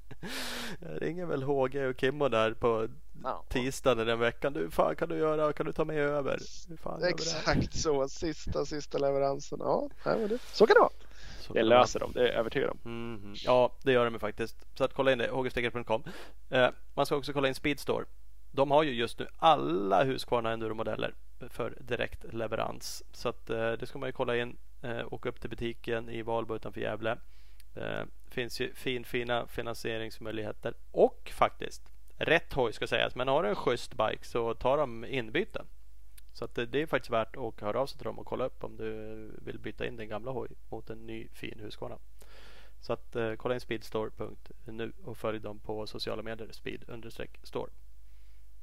Jag 0.80 1.02
ringer 1.02 1.26
väl 1.26 1.44
HG 1.44 1.86
och 1.90 2.00
Kimmo 2.00 2.30
där 2.30 2.52
på 2.54 2.88
Ja. 3.24 3.44
tisdagen 3.50 4.08
den 4.08 4.20
veckan. 4.20 4.54
Du, 4.54 4.72
fan 4.72 4.96
kan 4.96 5.10
du 5.10 5.18
göra? 5.18 5.54
Kan 5.54 5.66
du 5.66 5.74
ta 5.74 5.86
med 5.86 5.98
över? 5.98 6.40
Fan? 6.84 7.04
Exakt 7.04 7.76
så. 7.80 8.08
Sista, 8.10 8.66
sista 8.66 8.98
leveransen. 8.98 9.60
Ja, 9.62 9.90
det. 10.04 10.38
så 10.54 10.68
kan 10.68 10.74
det 10.74 10.80
vara. 10.80 10.92
Så 11.42 11.54
Det 11.54 11.64
löser 11.64 12.00
de, 12.00 12.12
det 12.12 12.20
är 12.22 12.26
jag 12.26 12.36
övertygad 12.36 12.70
om. 12.70 12.80
Mhm. 13.14 13.34
Ja, 13.46 13.72
det 13.84 13.92
gör 13.92 14.10
de 14.10 14.20
faktiskt. 14.20 14.58
Så 14.78 14.84
att 14.84 14.94
kolla 14.94 15.12
in 15.12 15.18
det, 15.18 15.28
hgstegret.com. 15.32 16.04
Eh, 16.50 16.70
man 16.94 17.06
ska 17.06 17.16
också 17.16 17.34
kolla 17.34 17.48
in 17.48 17.56
Speedstore. 17.56 18.06
De 18.58 18.72
har 18.72 18.84
ju 18.84 18.94
just 18.94 19.20
nu 19.20 19.28
alla 19.38 20.04
Husqvarna 20.04 20.52
Enduro-modeller 20.52 21.14
för 21.50 21.78
direkt 21.80 22.34
leverans. 22.34 23.04
Så 23.12 23.30
att 23.30 23.50
eh, 23.50 23.72
det 23.72 23.86
ska 23.86 24.00
man 24.00 24.10
ju 24.10 24.14
kolla 24.14 24.38
in. 24.38 24.58
Eh, 24.82 25.14
åka 25.14 25.30
upp 25.30 25.42
till 25.42 25.50
butiken 25.50 26.10
i 26.10 26.22
Valbo 26.22 26.56
utanför 26.56 26.82
Gävle. 26.82 27.18
Eh, 27.76 28.04
finns 28.30 28.60
ju 28.60 28.74
fin, 28.74 29.04
fina 29.04 29.48
finansieringsmöjligheter 29.48 30.74
och 30.92 31.32
faktiskt 31.34 31.94
rätt 32.18 32.54
hoj 32.54 32.74
ska 32.74 32.88
sägas. 32.88 33.16
Men 33.16 33.28
har 33.28 33.44
du 33.44 33.50
en 33.50 33.56
schysst 33.56 33.94
bike 33.94 34.26
så 34.28 34.54
tar 34.54 34.78
de 34.78 35.06
inbyten. 35.06 35.66
Så 36.34 36.46
att 36.46 36.56
det, 36.56 36.66
det 36.66 36.82
är 36.82 36.88
faktiskt 36.88 37.12
värt 37.12 37.38
att 37.38 37.62
höra 37.62 37.80
av 37.80 37.88
sig 37.88 37.98
till 37.98 38.06
dem 38.06 38.20
och 38.20 38.26
kolla 38.26 38.46
upp 38.46 38.64
om 38.64 38.78
du 38.78 38.86
vill 39.42 39.60
byta 39.60 39.88
in 39.88 39.98
din 39.98 40.10
gamla 40.10 40.32
hoj 40.32 40.50
mot 40.70 40.90
en 40.90 41.08
ny 41.08 41.28
fin 41.34 41.60
Husqvarna. 41.60 41.98
Så 42.80 42.94
att 42.94 43.16
eh, 43.16 43.34
kolla 43.34 43.54
in 43.54 43.62
speedstore.nu 43.62 44.94
och 45.04 45.18
följ 45.18 45.40
dem 45.40 45.60
på 45.60 45.88
sociala 45.88 46.24
medier 46.24 46.50
speed-store. 46.52 47.70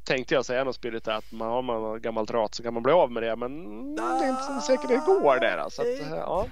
Tänkte 0.05 0.35
jag 0.35 0.45
säga 0.45 0.65
något 0.65 0.77
spirit 0.77 1.09
att 1.09 1.33
man 1.33 1.49
har 1.49 1.63
man 1.63 2.03
gammalt 2.03 2.31
rat 2.31 2.55
så 2.55 2.63
kan 2.63 2.75
man 2.75 2.83
bli 2.83 2.93
av 2.93 3.13
med 3.13 3.23
det. 3.23 3.37
Men 3.37 3.95
det 3.97 4.03
är 4.03 4.29
inte 4.29 4.43
så 4.43 4.61
säkert 4.61 4.89
det 4.89 5.03
går 5.07 5.41
där. 5.41 5.59
alltså. 5.59 5.83
Så 5.83 5.93
att, 5.93 6.13
eh, 6.13 6.17
ja, 6.19 6.47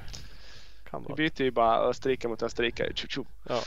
Kan 0.90 1.04
vi 1.08 1.14
byter 1.14 1.42
ju 1.42 1.50
bara 1.50 1.78
Österrike 1.78 2.28
mot 2.28 2.42
Österrike. 2.42 2.92
Ja. 3.48 3.60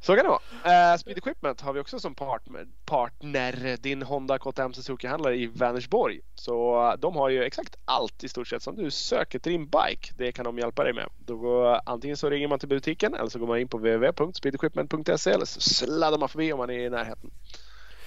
Så 0.00 0.16
kan 0.16 0.24
det 0.24 0.28
vara. 0.28 0.92
Uh, 0.92 0.98
Speed 0.98 1.18
Equipment 1.18 1.60
har 1.60 1.72
vi 1.72 1.80
också 1.80 2.00
som 2.00 2.14
partner. 2.14 2.66
partner 2.84 3.76
din 3.76 4.02
Honda 4.02 4.38
KTM 4.38 4.72
Suzuki-handlare 4.72 5.36
i 5.36 5.46
Vänersborg. 5.46 6.20
Så 6.34 6.86
uh, 6.90 6.98
de 6.98 7.16
har 7.16 7.28
ju 7.28 7.44
exakt 7.44 7.76
allt 7.84 8.24
i 8.24 8.28
stort 8.28 8.48
sett 8.48 8.62
som 8.62 8.76
du 8.76 8.90
söker 8.90 9.38
till 9.38 9.52
din 9.52 9.64
bike. 9.64 10.12
Det 10.16 10.32
kan 10.32 10.44
de 10.44 10.58
hjälpa 10.58 10.84
dig 10.84 10.92
med. 10.92 11.08
Då 11.18 11.36
går, 11.36 11.80
antingen 11.86 12.16
så 12.16 12.30
ringer 12.30 12.48
man 12.48 12.58
till 12.58 12.68
butiken 12.68 13.14
eller 13.14 13.28
så 13.28 13.38
går 13.38 13.46
man 13.46 13.58
in 13.58 13.68
på 13.68 13.76
www.speedequipment.se 13.76 15.30
eller 15.30 15.46
så 15.46 15.60
sladdar 15.60 16.18
man 16.18 16.28
förbi 16.28 16.52
om 16.52 16.58
man 16.58 16.70
är 16.70 16.78
i 16.78 16.90
närheten. 16.90 17.30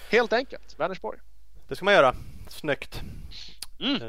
Helt 0.09 0.33
enkelt, 0.33 0.79
Vänersborg. 0.79 1.19
Det 1.67 1.75
ska 1.75 1.85
man 1.85 1.93
göra. 1.93 2.15
Snyggt. 2.49 3.01
Mm. 3.79 4.01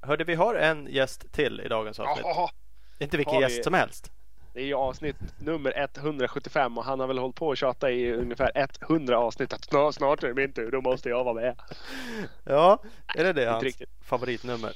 Eh, 0.00 0.08
hörde 0.08 0.24
vi 0.24 0.34
har 0.34 0.54
en 0.54 0.86
gäst 0.90 1.32
till 1.32 1.60
i 1.60 1.68
dagens 1.68 2.00
avsnitt. 2.00 2.26
Jaha, 2.26 2.50
Inte 2.98 3.16
vilken 3.16 3.36
vi- 3.36 3.42
gäst 3.42 3.64
som 3.64 3.74
helst. 3.74 4.10
det 4.54 4.60
är 4.60 4.64
ju 4.64 4.74
avsnitt 4.74 5.16
nummer 5.38 5.88
175 5.94 6.78
och 6.78 6.84
han 6.84 7.00
har 7.00 7.06
väl 7.06 7.18
hållit 7.18 7.36
på 7.36 7.50
att 7.50 7.58
tjata 7.58 7.90
i 7.90 8.12
ungefär 8.12 8.50
100 8.80 9.18
avsnitt 9.18 9.52
att 9.52 9.64
snart, 9.64 9.94
snart 9.94 10.22
är 10.22 10.28
det 10.28 10.34
min 10.34 10.52
tur, 10.52 10.70
då 10.70 10.80
måste 10.80 11.08
jag 11.08 11.24
vara 11.24 11.34
med. 11.34 11.60
Ja, 12.44 12.78
är 13.14 13.24
det 13.24 13.32
det 13.32 13.40
inte 13.42 13.50
hans 13.52 13.64
riktigt. 13.64 13.90
favoritnummer? 14.02 14.72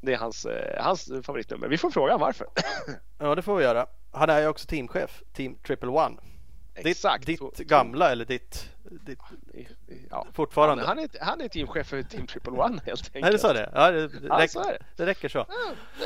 Det 0.00 0.12
är 0.12 0.18
hans, 0.18 0.44
eh, 0.46 0.82
hans 0.84 1.12
favoritnummer. 1.22 1.68
Vi 1.68 1.78
får 1.78 1.90
fråga 1.90 2.16
varför. 2.16 2.46
Ja, 3.18 3.34
det 3.34 3.42
får 3.42 3.56
vi 3.56 3.64
göra. 3.64 3.86
Han 4.12 4.30
är 4.30 4.40
ju 4.40 4.46
också 4.46 4.66
teamchef, 4.66 5.22
Team 5.32 5.58
Triple 5.66 5.88
One. 5.88 6.16
Exakt. 6.74 7.26
Ditt, 7.26 7.40
ditt 7.56 7.68
gamla 7.68 8.12
eller 8.12 8.24
ditt, 8.24 8.70
ditt 8.90 9.18
Ja. 10.10 10.26
fortfarande? 10.32 10.84
Han 10.84 10.98
är, 10.98 11.08
han 11.20 11.40
är 11.40 11.48
teamchef 11.48 11.86
för 11.86 12.02
Team 12.02 12.26
Triple 12.26 12.52
One 12.52 12.80
helt 12.86 13.06
enkelt. 13.14 13.26
Är 13.26 13.32
det 13.32 13.38
så 13.38 13.52
det? 13.52 13.70
Ja, 13.74 13.90
det, 13.90 14.08
det, 14.08 14.26
Ja, 14.28 14.34
räcker, 14.38 14.48
så 14.48 14.60
är 14.60 14.72
det. 14.72 14.84
det 14.96 15.06
räcker 15.06 15.28
så. 15.28 15.38
Ja, 15.38 15.54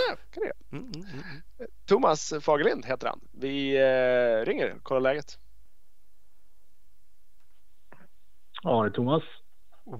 ja, 0.08 0.16
kan 0.30 0.42
det. 0.42 0.76
Mm, 0.76 0.92
mm, 0.94 1.08
mm. 1.08 1.70
Thomas 1.86 2.32
Fagerlind 2.40 2.86
heter 2.86 3.06
han. 3.08 3.20
Vi 3.32 3.76
eh, 3.76 4.46
ringer 4.46 4.74
och 4.74 4.82
kollar 4.82 5.00
läget. 5.00 5.38
Ja, 8.62 8.82
det 8.82 8.88
är 8.88 8.90
Thomas. 8.90 9.22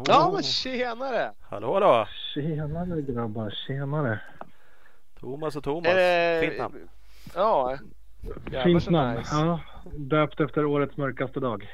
Ja, 0.07 0.31
men 0.35 0.43
tjenare! 0.43 1.33
Hallå 1.41 1.81
då! 1.81 2.07
Tjenare 2.35 3.03
grabbar, 3.03 3.51
tjenare. 3.67 4.21
Thomas 5.21 5.57
och 5.57 5.65
Thomas. 5.65 5.83
Det- 5.95 6.41
Fint 6.43 6.59
namn. 6.59 6.89
Ja. 7.35 7.79
Fint 8.65 8.91
namn. 8.91 9.19
nice. 9.19 9.35
Ja, 9.37 9.61
döpt 9.97 10.41
efter 10.41 10.65
årets 10.65 10.97
mörkaste 10.97 11.41
dag. 11.41 11.69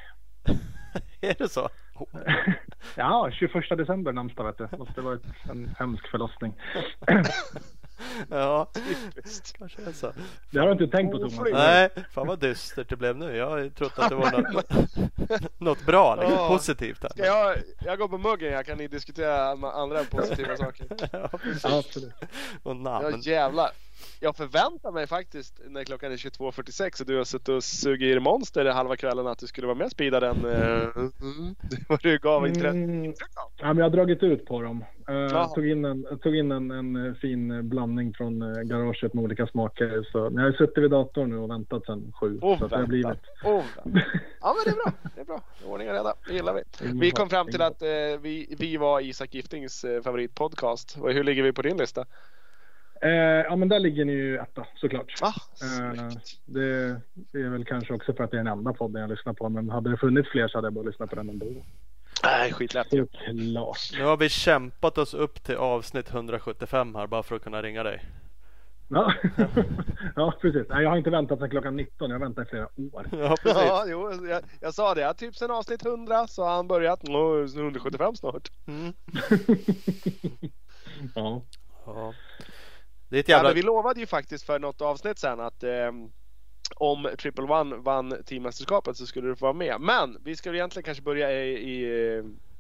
Är 1.21 1.35
det 1.39 1.49
så? 1.49 1.69
Ja, 2.97 3.31
21 3.33 3.53
december 3.79 4.13
namnsdag 4.13 4.45
vet 4.45 4.59
du. 4.71 4.77
Måste 4.77 5.01
varit 5.01 5.23
en 5.51 5.75
hemsk 5.79 6.09
förlossning. 6.09 6.55
Ja, 8.31 8.69
Typiskt. 8.75 9.59
kanske 9.59 9.83
är 9.83 9.93
så. 9.93 10.13
Det 10.51 10.59
har 10.59 10.67
du 10.67 10.73
inte 10.73 10.97
tänkt 10.97 11.13
på 11.13 11.19
Thomas? 11.19 11.49
Nej, 11.53 11.89
fan 12.11 12.27
vad 12.27 12.39
dystert 12.39 12.89
det 12.89 12.97
blev 12.97 13.17
nu. 13.17 13.37
Jag 13.37 13.75
trott 13.75 13.99
att 13.99 14.09
det 14.09 14.15
var 14.15 14.31
något, 14.53 15.61
något 15.61 15.87
bra, 15.87 16.17
liksom, 16.17 16.33
Ja. 16.35 16.49
positivt. 16.49 17.03
Här. 17.03 17.11
Ska 17.11 17.25
jag, 17.27 17.57
jag 17.81 17.99
går 17.99 18.09
på 18.09 18.19
muggen, 18.19 18.53
jag 18.53 18.67
kan 18.67 18.79
ni 18.79 18.89
diskutera 18.89 19.49
andra 19.73 20.05
positiva 20.05 20.57
saker. 20.57 20.87
Ja, 21.13 21.29
precis. 21.29 21.65
Ja, 21.65 21.79
absolut. 21.79 22.15
Och 22.63 22.77
Ja 22.77 22.83
namn. 23.01 23.21
jävlar. 23.21 23.71
Jag 24.21 24.37
förväntar 24.37 24.93
mig 24.93 25.07
faktiskt 25.07 25.61
när 25.69 25.85
klockan 25.85 26.13
är 26.13 26.17
22.46 26.17 27.01
och 27.01 27.07
du 27.07 27.17
har 27.17 27.25
suttit 27.25 27.49
och 27.49 27.65
sugit 27.65 28.03
i 28.03 28.11
dig 28.11 28.21
monster 28.21 28.65
halva 28.65 28.97
kvällen 28.97 29.27
att 29.27 29.39
du 29.39 29.47
skulle 29.47 29.67
vara 29.67 29.77
med 29.77 29.85
och 29.85 29.91
speeda 29.91 30.21
den. 30.21 30.45
eh, 30.45 30.89
vad 31.89 32.03
du 32.03 32.19
gav 32.19 32.47
intresse. 32.47 32.69
Mm, 32.69 33.15
ja, 33.61 33.67
men 33.67 33.77
jag 33.77 33.85
har 33.85 33.91
dragit 33.91 34.23
ut 34.23 34.47
på 34.47 34.63
dem. 34.63 34.85
Uh, 35.11 35.55
tog 35.55 35.69
in, 35.69 35.85
en, 35.85 36.19
tog 36.23 36.37
in 36.37 36.53
en, 36.53 36.71
en 36.71 37.07
eh, 37.07 37.15
fin 37.15 37.69
blandning 37.69 38.15
från 38.15 38.41
garaget 38.69 39.15
med 39.15 39.25
olika 39.25 39.47
smaker. 39.47 40.07
Så, 40.13 40.19
jag 40.19 40.43
har 40.43 40.53
suttit 40.53 40.85
vid 40.85 40.91
datorn 40.91 41.31
nu 41.31 41.37
och 41.37 41.51
väntat 41.51 41.85
sedan 41.85 42.13
sju. 42.21 42.39
Och 42.43 42.59
så 42.59 42.67
det 42.67 42.77
har 42.77 42.87
blivit... 42.87 43.07
väntat. 43.07 43.25
Ja 44.41 44.55
men 44.55 44.65
det 44.65 44.71
är 44.71 44.85
bra. 44.85 44.93
Det 45.15 45.21
är 45.21 45.25
bra. 45.25 45.41
Ordning 45.67 45.89
och 45.89 45.95
reda. 45.95 46.15
Det 46.29 46.35
gillar 46.35 46.55
vi. 46.55 46.63
Vi 47.01 47.11
kom 47.11 47.29
fram 47.29 47.47
till 47.47 47.63
att 47.63 47.83
eh, 47.83 47.89
vi, 48.21 48.55
vi 48.59 48.77
var 48.77 49.01
Isak 49.01 49.35
Giftings 49.35 49.85
favoritpodcast. 50.05 50.99
Och 51.01 51.13
hur 51.13 51.25
ligger 51.25 51.43
vi 51.43 51.53
på 51.53 51.63
din 51.63 51.77
lista? 51.77 52.05
Eh, 53.05 53.11
ja, 53.49 53.57
men 53.57 53.69
där 53.69 53.79
ligger 53.81 54.05
ni 54.05 54.13
ju 54.13 54.37
etta 54.37 54.67
såklart. 54.77 55.13
Ah, 55.21 55.35
Eh, 55.63 56.09
det, 56.45 57.01
det 57.15 57.39
är 57.41 57.49
väl 57.49 57.65
kanske 57.65 57.95
också 57.95 58.13
för 58.15 58.25
att 58.25 58.31
det 58.31 58.37
är 58.37 58.45
den 58.45 58.53
enda 58.53 58.73
podden 58.73 59.01
jag 59.01 59.11
lyssnar 59.11 59.33
på. 59.33 59.49
Men 59.49 59.71
hade 59.71 59.91
det 59.91 59.97
funnits 59.97 60.31
fler 60.31 60.49
så 60.49 60.59
hade 60.59 60.67
jag 60.67 60.73
bara 60.73 60.85
lyssnat 60.85 61.11
på 61.11 61.17
den 61.17 61.29
ändå. 61.29 61.47
Nej, 62.25 62.53
skitlätt 62.53 62.93
ju. 62.93 63.07
Såklart. 63.07 63.91
Nu 63.99 64.05
har 64.05 64.17
vi 64.17 64.29
kämpat 64.29 64.99
oss 64.99 65.15
upp 65.15 65.45
till 65.45 65.57
avsnitt 65.57 66.11
175 66.11 66.95
här 66.95 67.07
bara 67.07 67.23
för 67.23 67.37
att 67.37 67.43
kunna 67.43 67.63
ringa 67.63 67.83
dig. 67.83 68.05
Ja. 68.89 69.13
ja, 70.17 70.35
precis. 70.41 70.67
Nej, 70.69 70.83
jag 70.83 70.91
har 70.91 70.97
inte 70.97 71.11
väntat 71.11 71.39
sedan 71.39 71.51
klockan 71.51 71.77
19. 71.77 72.11
Jag 72.11 72.19
väntar 72.19 72.43
i 72.43 72.47
flera 72.47 72.65
år. 72.93 73.07
Ja, 73.13 73.37
precis. 73.43 73.63
Ja, 73.63 73.85
jo, 73.89 74.27
jag, 74.29 74.43
jag 74.61 74.75
sa 74.75 74.95
det. 74.95 75.15
Typ 75.15 75.37
sen 75.37 75.51
avsnitt 75.51 75.87
100 75.87 76.27
så 76.27 76.45
har 76.45 76.57
han 76.57 76.69
börjat. 76.69 77.03
Nå, 77.03 77.43
175 77.45 78.17
snart. 78.17 78.51
Mm. 78.67 78.93
Ja. 81.15 81.43
Ja. 81.87 82.15
Det 83.09 83.17
är 83.17 83.21
ett 83.21 83.29
Ja, 83.29 83.37
jävla... 83.37 83.49
men 83.49 83.57
vi 83.57 83.63
lovade 83.63 84.01
ju 84.01 84.07
faktiskt 84.07 84.47
för 84.47 84.59
något 84.59 84.81
avsnitt 84.81 85.19
sen 85.19 85.41
att 85.41 85.63
ehm, 85.63 86.11
om 86.77 87.09
Triple 87.19 87.45
One 87.45 87.77
vann 87.77 88.23
teammästerskapet 88.27 88.97
så 88.97 89.07
skulle 89.07 89.29
du 89.29 89.37
få 89.37 89.45
vara 89.45 89.53
med. 89.53 89.81
Men 89.81 90.19
vi 90.25 90.37
ska 90.37 90.55
egentligen 90.55 90.85
kanske 90.85 91.03
börja 91.03 91.33
i, 91.45 91.53
i, 91.53 91.85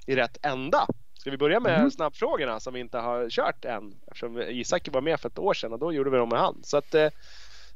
i 0.07 0.16
rätt 0.16 0.37
ända. 0.43 0.87
Ska 1.19 1.31
vi 1.31 1.37
börja 1.37 1.61
med 1.61 1.79
Mm. 1.79 1.91
snabbfrågorna 1.91 2.61
som 2.61 2.75
vi 2.75 2.81
inte 2.81 2.99
har 2.99 3.31
kört 3.31 3.65
än? 3.65 3.95
Eftersom 4.07 4.39
Isak 4.43 4.89
var 4.93 5.01
med 5.01 5.21
för 5.21 5.29
ett 5.29 5.39
år 5.39 5.55
sedan 5.55 5.73
och 5.73 5.79
då 5.79 5.93
gjorde 5.93 6.11
vi 6.11 6.16
dem 6.16 6.29
med 6.29 6.39
han. 6.39 6.61
Så 6.65 6.77
att, 6.77 6.95
eh, 6.95 7.09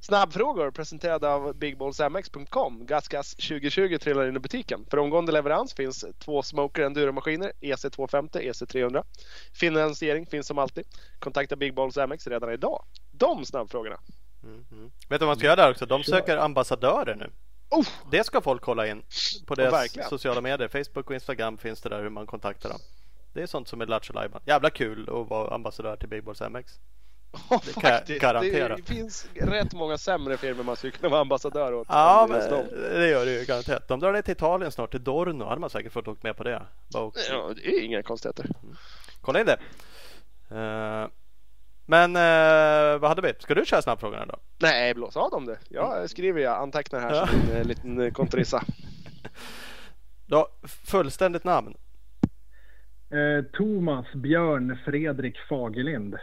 snabbfrågor 0.01 0.71
presenterade 0.71 1.29
av 1.29 1.55
bigballsmx.com. 1.55 2.87
GasGas 2.87 3.35
2020 3.35 3.99
trillar 3.99 4.29
in 4.29 4.37
i 4.37 4.39
butiken. 4.39 4.87
För 4.91 4.99
omgående 4.99 5.33
leverans 5.33 5.75
finns 5.75 6.05
två 6.19 6.43
Smoker 6.43 6.83
Enduro-maskiner, 6.83 7.53
E 7.61 7.75
EC250, 7.75 8.31
EC300. 8.31 9.05
Finansiering 9.53 10.27
finns 10.27 10.47
som 10.47 10.59
alltid. 10.59 10.85
Kontakta 11.19 11.57
Big 11.57 11.75
Balls 11.75 11.97
MX 11.97 12.27
redan 12.27 12.53
idag. 12.53 12.85
De 13.11 13.45
snabbfrågorna. 13.45 13.97
Mm, 14.43 14.65
mm. 14.73 14.91
Vet 15.09 15.21
du 15.21 15.27
vad 15.27 15.29
man 15.29 15.37
ska 15.37 15.47
göra 15.47 15.57
där 15.57 15.71
också? 15.71 15.87
De 15.87 16.05
söker 16.05 16.37
ambassadörer 16.37 17.15
nu. 17.15 17.31
Oh, 17.71 17.87
Det 18.11 18.25
ska 18.25 18.41
folk 18.41 18.63
kolla 18.63 18.87
in 18.87 19.03
på 19.47 19.55
deras 19.55 19.73
verkligen. 19.73 20.09
sociala 20.09 20.41
medier. 20.41 20.69
Facebook 20.69 21.07
och 21.07 21.15
Instagram 21.15 21.59
finns 21.59 21.81
det 21.81 21.89
där 21.89 22.03
hur 22.03 22.11
man 22.11 22.27
kontaktar 22.27 22.69
dem. 22.69 22.79
Det 23.33 23.43
är 23.43 23.47
sånt 23.47 23.69
som 23.69 23.81
är 23.81 23.87
Lattjo. 23.87 24.15
Jävla 24.47 24.71
kul 24.71 25.03
att 25.03 25.29
vara 25.29 25.55
ambassadör 25.55 25.97
till 25.97 26.09
Big 26.09 26.25
Balls 26.25 26.41
MX. 26.41 26.81
Ja, 27.51 27.61
Det 27.67 27.73
faktiskt. 27.81 28.21
garantera. 28.23 28.77
Det 28.77 28.83
finns 28.83 29.29
rätt 29.35 29.73
många 29.75 29.99
sämre 29.99 30.37
firmor 30.37 30.65
man 30.65 30.77
skulle 30.77 30.91
kunna 30.91 31.09
vara 31.09 31.21
ambassadör 31.21 31.75
åt. 31.75 31.87
Ja, 31.91 32.27
men 32.31 32.41
det 33.01 33.09
gör 33.09 33.27
det 33.27 33.33
ju 33.41 33.45
garanterat. 33.45 33.89
De 33.89 34.01
drar 34.01 34.13
ner 34.13 34.23
till 34.23 34.33
Italien 34.33 34.73
snart, 34.73 34.91
till 34.91 35.05
Dorno. 35.05 35.45
hade 35.45 35.61
man 35.61 35.71
säkert 35.71 35.93
fått 35.93 36.09
åka 36.09 36.21
med 36.23 36.37
på 36.37 36.45
det. 36.45 36.63
Åka. 36.95 37.21
Ja, 37.31 37.51
det 37.57 37.67
är 37.67 37.83
inga 37.83 38.03
konstigheter. 38.03 38.47
Kolla 39.21 39.41
in 39.41 39.47
det. 39.47 39.59
Eh, 40.57 41.09
men 41.87 42.17
eh, 42.17 42.99
vad 43.01 43.09
hade 43.09 43.23
vi? 43.23 43.33
Ska 43.39 43.55
du 43.55 43.67
köra 43.67 43.83
snabbfrågorna 43.83 44.27
då? 44.27 44.37
Nej, 44.59 44.95
blås 44.95 45.17
av 45.17 45.31
dem 45.31 45.47
det. 45.47 45.59
Jag 45.69 46.11
skriver 46.11 46.41
jag, 46.41 46.63
antecknar 46.63 47.01
här 47.01 47.15
Ja. 47.15 47.27
som 47.27 47.41
en 47.51 47.57
eh, 47.57 47.65
liten 47.65 48.11
kontorissa. 48.13 48.63
då 50.27 50.49
fullständigt 50.87 51.45
namn. 51.45 51.75
Eh, 53.11 53.45
Thomas 53.53 54.07
Björn 54.15 54.79
Fredrik 54.85 55.37
Fagerlind. 55.49 56.17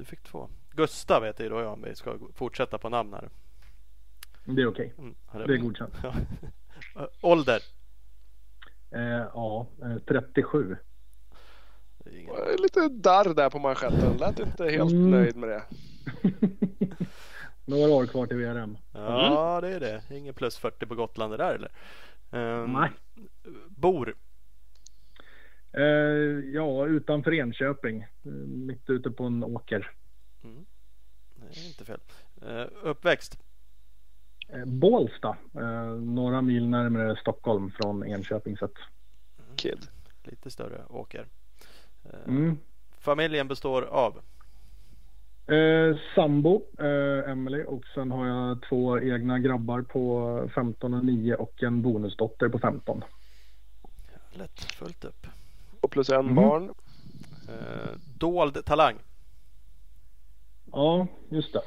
Du 0.00 0.04
fick 0.06 0.22
två. 0.22 0.48
Gustav 0.70 1.24
heter 1.24 1.44
ju 1.44 1.50
då 1.50 1.60
jag 1.60 1.72
om 1.72 1.82
vi 1.82 1.94
ska 1.94 2.18
fortsätta 2.34 2.78
på 2.78 2.88
namn 2.88 3.12
här. 3.14 3.28
Det 4.44 4.62
är 4.62 4.66
okej. 4.66 4.94
Mm, 4.98 5.14
Det 5.46 5.54
är 5.54 5.58
godkänt. 5.58 5.94
Ja. 6.02 6.14
Ålder? 7.20 7.60
Eh, 8.90 9.00
ja, 9.34 9.66
eh, 9.82 9.96
37. 9.98 10.76
Det 11.98 12.10
är 12.10 12.14
ingen- 12.18 12.34
Lite 12.62 12.88
darr 12.88 13.34
där 13.34 13.50
på 13.50 13.58
manschetten. 13.58 14.16
Lät 14.16 14.38
inte 14.40 14.64
helt 14.70 14.92
Mm. 14.92 15.10
nöjd 15.10 15.36
med 15.36 15.48
det. 15.48 15.62
Några 17.64 17.90
år 17.90 18.06
kvar 18.06 18.26
till 18.26 18.36
VRM. 18.36 18.78
Ja, 18.92 19.60
det 19.60 19.68
är 19.68 19.80
det. 19.80 20.02
Ingen 20.10 20.34
plus 20.34 20.56
40 20.58 20.86
på 20.86 20.94
Gotland 20.94 21.32
det 21.32 21.36
där 21.36 21.54
eller? 21.54 21.70
Ehm, 22.30 22.72
Nej. 22.72 22.90
Bor? 23.68 24.14
Eh, 25.72 25.82
ja, 26.54 26.86
utanför 26.86 27.34
Enköping. 27.34 28.00
Eh, 28.02 28.30
mitt 28.46 28.90
ute 28.90 29.10
på 29.10 29.24
en 29.24 29.44
åker. 29.44 29.90
Det 31.34 31.60
är 31.60 31.66
inte 31.66 31.84
fel. 31.84 32.00
Eh, 32.42 32.66
uppväxt? 32.82 33.38
Eh, 34.48 34.64
Bålsta, 34.64 35.36
eh, 35.54 35.84
några 35.94 36.42
mil 36.42 36.68
närmare 36.68 37.16
Stockholm 37.16 37.70
från 37.70 38.04
Enköping 38.06 38.56
sett. 38.56 38.74
Kid. 39.56 39.78
Lite 40.24 40.50
större 40.50 40.84
åker. 40.88 41.26
Eh, 42.04 42.10
Mm. 42.26 42.58
Familjen 42.98 43.48
består 43.48 43.82
av? 43.82 44.20
Eh, 45.46 45.96
sambo, 46.14 46.62
eh, 46.78 47.30
Emily 47.30 47.64
och 47.64 47.84
sen 47.94 48.10
har 48.10 48.26
jag 48.26 48.62
två 48.68 49.00
egna 49.00 49.38
grabbar 49.38 49.82
på 49.82 50.48
15 50.54 50.94
och 50.94 51.04
9 51.04 51.34
och 51.34 51.62
en 51.62 51.82
bonusdotter 51.82 52.48
på 52.48 52.58
15. 52.58 53.04
Lätt 54.32 54.60
fullt 54.60 55.04
upp. 55.04 55.26
Och 55.80 55.90
plus 55.90 56.10
en 56.10 56.20
Mm. 56.20 56.34
barn. 56.34 56.70
Eh, 57.48 57.90
dold 58.18 58.64
talang? 58.64 58.96
Ja, 60.72 61.06
just 61.28 61.52
det. 61.52 61.62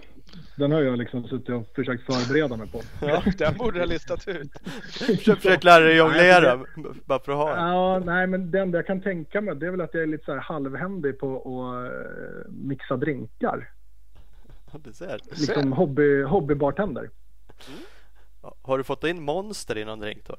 Den 0.57 0.71
har 0.71 0.81
jag 0.81 0.97
liksom 0.97 1.23
suttit 1.27 1.49
och 1.49 1.67
försökt 1.75 2.05
förbereda 2.05 2.57
mig 2.57 2.67
på. 2.71 2.81
Den 3.37 3.57
borde 3.57 3.79
jag 3.79 3.89
listat 3.89 4.27
ut. 4.27 4.51
Försök, 4.91 5.37
försök 5.37 5.63
lära 5.63 5.83
dig 5.83 5.97
jonglera 5.97 6.65
bara 7.05 7.19
för 7.19 7.31
att 7.31 7.37
ha. 7.37 7.55
Ja, 7.55 7.99
nej, 7.99 8.27
men 8.27 8.51
det 8.51 8.59
enda 8.59 8.77
jag 8.77 8.87
kan 8.87 9.01
tänka 9.01 9.41
mig 9.41 9.55
det 9.55 9.65
är 9.67 9.71
väl 9.71 9.81
att 9.81 9.93
jag 9.93 10.03
är 10.03 10.07
lite 10.07 10.25
så 10.25 10.31
här 10.33 10.39
halvhändig 10.39 11.19
på 11.19 11.37
att 11.37 11.91
eh, 11.91 12.51
mixa 12.51 12.97
drinkar. 12.97 13.71
Du 14.83 14.93
ser. 14.93 15.19
Liksom 15.29 15.73
hobby, 15.73 16.23
hobbybartender. 16.23 17.09
Har 18.61 18.77
du 18.77 18.83
fått 18.83 19.03
in 19.03 19.21
monster 19.23 19.77
i 19.77 19.85
någon 19.85 19.99
drink 19.99 20.27
då? 20.27 20.35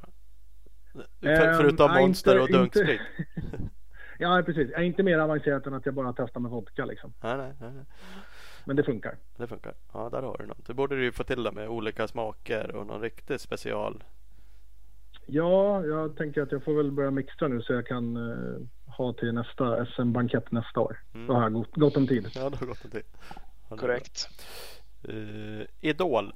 För, 1.21 1.29
Ehm, 1.29 1.57
förutom 1.57 1.91
nej, 1.91 2.03
monster 2.07 2.31
inte- 2.33 2.43
och 2.43 2.49
dunksprit? 2.61 3.01
Ja, 4.19 4.43
precis. 4.47 4.71
Jag 4.71 4.81
är 4.81 4.85
inte 4.85 5.03
mer 5.03 5.19
avancerat 5.19 5.67
än 5.67 5.75
att 5.75 5.87
jag 5.87 5.95
bara 5.95 6.13
testar 6.13 6.41
med 6.41 6.51
vodka 6.51 6.85
liksom. 6.85 7.13
Nej, 7.23 7.37
nej, 7.37 7.53
nej. 7.61 7.85
Men 8.65 8.77
det 8.77 8.83
funkar. 8.83 9.17
Det 9.37 9.47
funkar. 9.47 9.75
Ja, 9.93 10.09
där 10.13 10.23
har 10.23 10.37
du 10.39 10.47
något. 10.47 10.67
Det 10.67 10.75
borde 10.75 10.97
du 10.97 11.05
ju 11.05 11.13
få 11.13 11.25
till 11.25 11.43
det 11.43 11.53
med 11.53 11.69
olika 11.69 12.09
smaker 12.09 12.77
och 12.77 12.87
någon 12.87 13.01
riktig 13.01 13.41
special. 13.41 14.05
Ja, 15.27 15.85
jag 15.87 16.17
tänker 16.17 16.43
att 16.43 16.53
jag 16.53 16.65
får 16.65 16.75
väl 16.75 16.91
börja 16.93 17.11
mixa 17.11 17.49
nu 17.49 17.63
så 17.63 17.73
jag 17.73 17.87
kan 17.87 18.17
eh, 18.31 18.93
ha 18.97 19.13
till 19.13 19.33
nästa 19.35 19.87
SM-bankett 19.87 20.53
nästa 20.53 20.81
år. 20.81 20.99
Mm. 21.15 21.27
Då 21.27 21.35
har 21.35 21.43
jag 21.43 21.53
gott, 21.53 21.75
gott 21.75 21.97
om 21.97 22.07
tid. 22.07 22.27
Ja, 22.35 22.51
det 22.51 22.57
har 22.57 22.67
gått 22.67 22.85
en 22.85 22.91
till. 22.91 23.03
Ja, 23.15 23.37
det 23.69 23.75
är 23.75 23.79
Korrekt. 23.79 24.29
Eh, 25.09 25.67
Idol. 25.91 26.33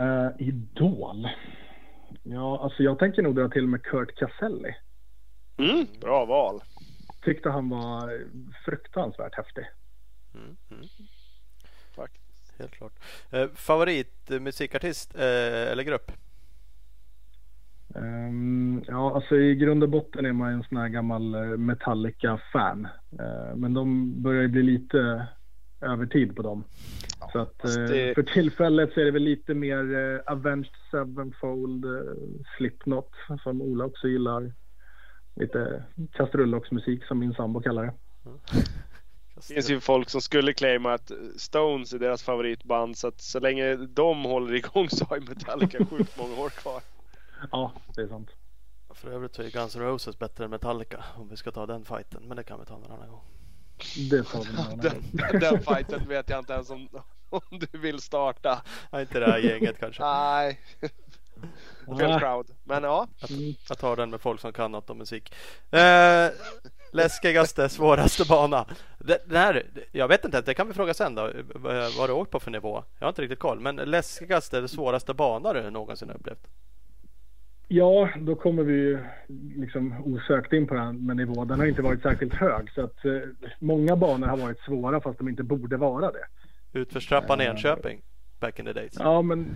Uh, 0.00 0.28
Idol. 0.38 1.28
Ja, 2.22 2.60
alltså 2.62 2.82
jag 2.82 2.98
tänker 2.98 3.22
nog 3.22 3.34
dra 3.34 3.48
till 3.48 3.66
med 3.66 3.82
Kurt 3.82 4.14
Caselli. 4.18 4.74
Mm. 5.56 5.86
Bra 6.00 6.24
val. 6.24 6.60
Tyckte 7.24 7.50
han 7.50 7.68
var 7.68 8.22
fruktansvärt 8.64 9.34
häftig. 9.34 9.64
Mm, 10.34 10.56
mm, 10.70 10.84
Faktiskt. 11.96 12.58
helt 12.58 12.72
klart. 12.72 12.92
Eh, 13.30 13.48
favorit 13.54 14.30
eh, 14.30 14.40
musikartist 14.40 15.14
eh, 15.14 15.72
eller 15.72 15.82
grupp? 15.82 16.12
Ehm, 17.94 18.84
ja, 18.86 19.14
alltså 19.14 19.36
i 19.36 19.54
grund 19.54 19.82
och 19.82 19.88
botten 19.88 20.26
är 20.26 20.32
man 20.32 20.52
en 20.52 20.64
sån 20.64 20.76
här 20.78 20.88
gammal 20.88 21.34
eh, 21.34 21.40
Metallica-fan. 21.40 22.88
Eh, 23.18 23.56
men 23.56 23.74
de 23.74 24.12
börjar 24.22 24.42
ju 24.42 24.48
bli 24.48 24.62
lite 24.62 25.26
övertid 25.80 26.36
på 26.36 26.42
dem. 26.42 26.64
Så 27.32 27.38
att 27.38 27.54
fast 27.62 27.78
eh, 27.78 27.84
det- 27.84 28.14
för 28.14 28.22
tillfället 28.22 28.92
så 28.94 29.00
är 29.00 29.04
det 29.04 29.10
väl 29.10 29.22
lite 29.22 29.54
mer 29.54 29.94
eh, 29.94 30.32
Avenged 30.32 30.72
Sevenfold, 30.90 31.84
eh, 31.84 31.90
Slipknot 32.56 33.10
som 33.42 33.62
Ola 33.62 33.84
också 33.84 34.08
gillar. 34.08 34.52
Lite 35.34 35.84
kastrullocksmusik 36.12 37.04
som 37.04 37.18
min 37.18 37.34
sambo 37.34 37.60
kallar 37.60 37.84
det. 37.84 37.92
Det 39.34 39.54
finns 39.54 39.70
ju 39.70 39.80
folk 39.80 40.08
som 40.10 40.20
skulle 40.20 40.52
claima 40.52 40.92
att 40.92 41.10
Stones 41.36 41.92
är 41.92 41.98
deras 41.98 42.22
favoritband 42.22 42.98
så 42.98 43.08
att 43.08 43.20
så 43.20 43.40
länge 43.40 43.76
de 43.76 44.24
håller 44.24 44.54
igång 44.54 44.88
så 44.90 45.04
har 45.04 45.16
ju 45.16 45.22
Metallica 45.22 45.84
sjukt 45.90 46.18
många 46.18 46.36
år 46.40 46.48
kvar. 46.50 46.82
Ja, 47.52 47.72
det 47.96 48.02
är 48.02 48.06
sant. 48.08 48.30
För 48.94 49.10
övrigt 49.10 49.34
så 49.34 49.42
är 49.42 49.50
Guns 49.50 49.76
N' 49.76 49.82
Roses 49.82 50.18
bättre 50.18 50.44
än 50.44 50.50
Metallica 50.50 51.04
om 51.16 51.28
vi 51.28 51.36
ska 51.36 51.50
ta 51.50 51.66
den 51.66 51.84
fighten. 51.84 52.22
Men 52.28 52.36
det 52.36 52.42
kan 52.42 52.60
vi 52.60 52.66
ta 52.66 52.78
någon 52.78 52.92
annan 52.92 53.08
gång. 53.08 53.20
Det 54.10 54.22
tar 54.22 54.44
vi 54.44 54.76
Den, 54.88 55.40
den 55.40 55.62
fighten 55.62 56.08
vet 56.08 56.30
jag 56.30 56.38
inte 56.38 56.52
ens 56.52 56.70
om, 56.70 56.88
om 57.30 57.40
du 57.50 57.78
vill 57.78 58.00
starta. 58.00 58.62
Nej, 58.92 59.02
inte 59.02 59.20
det 59.20 59.26
här 59.26 59.38
gänget 59.38 59.78
kanske. 59.80 60.02
Nej, 60.02 60.60
fel 61.98 62.18
crowd. 62.20 62.46
Men 62.64 62.82
ja, 62.82 63.08
Jag 63.68 63.78
tar 63.78 63.96
den 63.96 64.10
med 64.10 64.20
folk 64.20 64.40
som 64.40 64.52
kan 64.52 64.72
något 64.72 64.90
om 64.90 64.98
musik. 64.98 65.34
Eh, 65.70 66.28
läskigaste, 66.92 67.68
svåraste 67.68 68.24
bana. 68.24 68.66
Det, 68.98 69.22
det 69.26 69.38
här, 69.38 69.66
jag 69.92 70.08
vet 70.08 70.24
inte, 70.24 70.40
det 70.40 70.54
kan 70.54 70.68
vi 70.68 70.74
fråga 70.74 70.94
sen 70.94 71.14
då. 71.14 71.26
Eh, 71.28 71.44
Vad 71.54 71.92
har 71.94 72.08
du 72.08 72.14
åkt 72.14 72.30
på 72.30 72.40
för 72.40 72.50
nivå? 72.50 72.84
Jag 72.98 73.06
har 73.06 73.08
inte 73.08 73.22
riktigt 73.22 73.38
koll. 73.38 73.60
Men 73.60 73.76
läskigaste 73.76 74.68
svåraste 74.68 75.14
bana 75.14 75.52
du 75.52 75.70
någonsin 75.70 76.10
upplevt? 76.10 76.46
Ja, 77.72 78.10
då 78.20 78.34
kommer 78.34 78.62
vi 78.62 78.72
ju 78.72 78.98
liksom 79.56 79.94
osökt 80.04 80.52
in 80.52 80.66
på 80.66 80.74
den 80.74 81.06
med 81.06 81.16
nivå. 81.16 81.44
Den 81.44 81.58
har 81.58 81.66
inte 81.66 81.82
varit 81.82 82.02
särskilt 82.02 82.34
hög 82.34 82.70
så 82.70 82.84
att 82.84 83.04
eh, 83.04 83.12
många 83.58 83.96
banor 83.96 84.26
har 84.26 84.36
varit 84.36 84.60
svåra 84.60 85.00
fast 85.00 85.18
de 85.18 85.28
inte 85.28 85.42
borde 85.42 85.76
vara 85.76 86.10
det. 86.12 86.24
Utförstrappan 86.80 87.40
i 87.40 87.44
Enköping? 87.44 88.02
Back 88.40 88.58
in 88.58 88.64
the 88.64 88.72
days. 88.72 88.96
Ja, 88.98 89.22
men 89.22 89.46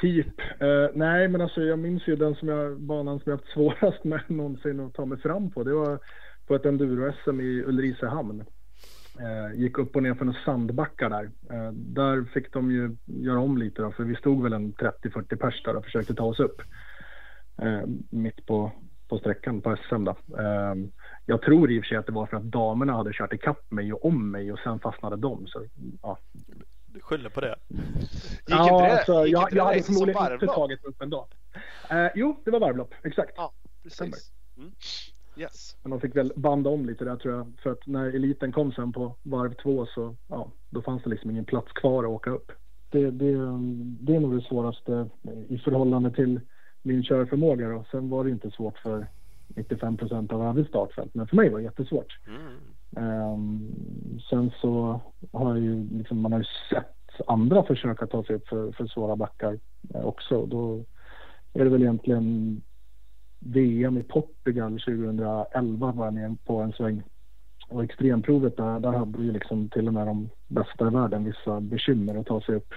typ. 0.00 0.40
Eh, 0.60 0.88
nej, 0.94 1.28
men 1.28 1.40
alltså 1.40 1.62
jag 1.62 1.78
minns 1.78 2.08
ju 2.08 2.16
den 2.16 2.34
som 2.34 2.48
jag, 2.48 2.80
banan 2.80 3.20
som 3.20 3.30
jag 3.30 3.38
haft 3.38 3.52
svårast 3.52 4.04
med 4.04 4.20
någonsin 4.30 4.80
att 4.80 4.94
ta 4.94 5.04
mig 5.04 5.18
fram 5.18 5.50
på. 5.50 5.64
Det 5.64 5.74
var 5.74 5.98
på 6.46 6.54
ett 6.54 6.66
enduro-SM 6.66 7.40
i 7.40 7.64
Ulricehamn. 7.64 8.44
Eh, 9.20 9.60
gick 9.60 9.78
upp 9.78 9.96
och 9.96 10.02
ner 10.02 10.14
för 10.14 10.24
några 10.24 10.38
sandbackar 10.44 11.10
där. 11.10 11.30
Eh, 11.50 11.72
där 11.72 12.24
fick 12.34 12.52
de 12.52 12.70
ju 12.70 12.96
göra 13.06 13.38
om 13.38 13.58
lite 13.58 13.82
då, 13.82 13.92
för 13.92 14.04
vi 14.04 14.14
stod 14.14 14.42
väl 14.42 14.52
en 14.52 14.72
30-40 14.72 15.36
pers 15.36 15.62
där 15.62 15.76
och 15.76 15.84
försökte 15.84 16.14
ta 16.14 16.24
oss 16.24 16.40
upp. 16.40 16.62
Eh, 17.56 17.82
mitt 18.10 18.46
på, 18.46 18.72
på 19.08 19.18
sträckan 19.18 19.60
på 19.60 19.76
SM 19.88 20.04
då. 20.04 20.16
Eh, 20.38 20.74
jag 21.26 21.42
tror 21.42 21.70
i 21.70 21.80
och 21.80 21.84
för 21.84 21.88
sig 21.88 21.98
att 21.98 22.06
det 22.06 22.12
var 22.12 22.26
för 22.26 22.36
att 22.36 22.42
damerna 22.42 22.92
hade 22.92 23.12
kört 23.12 23.32
ikapp 23.32 23.70
mig 23.70 23.92
och 23.92 24.04
om 24.04 24.30
mig 24.30 24.52
och 24.52 24.58
sen 24.58 24.78
fastnade 24.80 25.16
de. 25.16 25.46
Så, 25.46 25.64
ja, 26.02 26.18
Du 26.86 27.00
skyller 27.00 27.30
på 27.30 27.40
det? 27.40 27.54
gick 27.68 27.80
ja, 28.46 28.62
inte 28.62 28.84
det, 28.84 28.98
alltså, 28.98 29.26
gick 29.26 29.34
jag, 29.34 29.42
inte 29.42 29.54
det 29.54 29.58
jag 29.58 29.64
hade 29.64 29.82
förmodligen 29.82 30.32
inte 30.32 30.46
tagit 30.46 30.84
upp 30.84 31.02
ändå. 31.02 31.26
Eh, 31.90 32.08
jo, 32.14 32.36
det 32.44 32.50
var 32.50 32.60
varvlopp, 32.60 32.94
exakt. 33.02 33.32
Ja, 33.36 33.52
precis. 33.82 34.32
Mm. 34.56 34.72
Yes. 35.36 35.76
Men 35.82 35.90
de 35.90 36.00
fick 36.00 36.16
väl 36.16 36.32
banda 36.36 36.70
om 36.70 36.86
lite 36.86 37.04
där 37.04 37.16
tror 37.16 37.34
jag. 37.34 37.52
För 37.62 37.70
att 37.70 37.86
när 37.86 38.06
eliten 38.06 38.52
kom 38.52 38.72
sen 38.72 38.92
på 38.92 39.16
varv 39.22 39.54
två 39.54 39.86
så 39.86 40.16
ja, 40.28 40.50
då 40.70 40.82
fanns 40.82 41.02
det 41.02 41.10
liksom 41.10 41.30
ingen 41.30 41.44
plats 41.44 41.72
kvar 41.72 42.04
att 42.04 42.10
åka 42.10 42.30
upp. 42.30 42.52
Det, 42.90 43.10
det, 43.10 43.32
det 44.00 44.14
är 44.14 44.20
nog 44.20 44.34
det 44.34 44.40
svåraste 44.48 45.08
i 45.48 45.58
förhållande 45.58 46.10
till 46.10 46.40
min 46.84 47.02
körförmåga. 47.02 47.68
Då. 47.68 47.84
Sen 47.90 48.10
var 48.10 48.24
det 48.24 48.30
inte 48.30 48.50
svårt 48.50 48.78
för 48.78 49.06
95 49.48 49.96
procent 49.96 50.32
av 50.32 50.42
övrig 50.42 50.66
startfält. 50.66 51.14
Men 51.14 51.26
för 51.26 51.36
mig 51.36 51.48
var 51.48 51.58
det 51.58 51.64
jättesvårt. 51.64 52.18
Mm. 52.26 52.58
Ehm, 52.96 53.74
sen 54.30 54.50
så 54.60 55.00
har 55.32 55.54
jag 55.54 55.64
ju 55.64 55.88
liksom, 55.98 56.20
man 56.20 56.32
har 56.32 56.38
ju 56.38 56.44
sett 56.70 56.94
andra 57.26 57.62
försöka 57.62 58.06
ta 58.06 58.24
sig 58.24 58.36
upp 58.36 58.48
för, 58.48 58.72
för 58.72 58.86
svåra 58.86 59.16
backar 59.16 59.58
eh, 59.94 60.04
också. 60.04 60.46
Då 60.46 60.84
är 61.52 61.64
det 61.64 61.70
väl 61.70 61.82
egentligen 61.82 62.60
VM 63.38 63.98
i 63.98 64.02
Portugal 64.02 64.72
2011 64.72 65.92
var 65.92 66.04
jag 66.04 66.14
med 66.14 66.44
på 66.44 66.60
en 66.60 66.72
sväng. 66.72 67.02
Och 67.68 67.84
extremprovet 67.84 68.56
där, 68.56 68.80
där 68.80 68.92
hade 68.92 69.22
ju 69.22 69.32
liksom 69.32 69.68
till 69.68 69.86
och 69.86 69.94
med 69.94 70.06
de 70.06 70.28
bästa 70.48 70.86
i 70.86 70.90
världen 70.90 71.24
vissa 71.24 71.60
bekymmer 71.60 72.14
att 72.14 72.26
ta 72.26 72.40
sig 72.40 72.54
upp. 72.54 72.74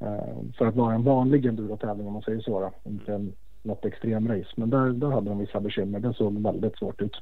Eh, 0.00 0.36
för 0.58 0.66
att 0.66 0.74
vara 0.74 0.94
en 0.94 1.02
vanlig 1.04 1.46
endurotävling 1.46 2.06
om 2.06 2.12
man 2.12 2.22
säger 2.22 2.40
så 2.40 2.60
då. 2.60 2.90
Inte 2.90 3.14
en, 3.14 3.32
något 3.62 3.84
extremrace. 3.84 4.48
Men 4.56 4.70
där, 4.70 4.86
där 4.86 5.10
hade 5.10 5.28
de 5.28 5.38
vissa 5.38 5.60
bekymmer. 5.60 6.00
Det 6.00 6.14
såg 6.14 6.42
väldigt 6.42 6.78
svårt 6.78 7.00
ut. 7.00 7.16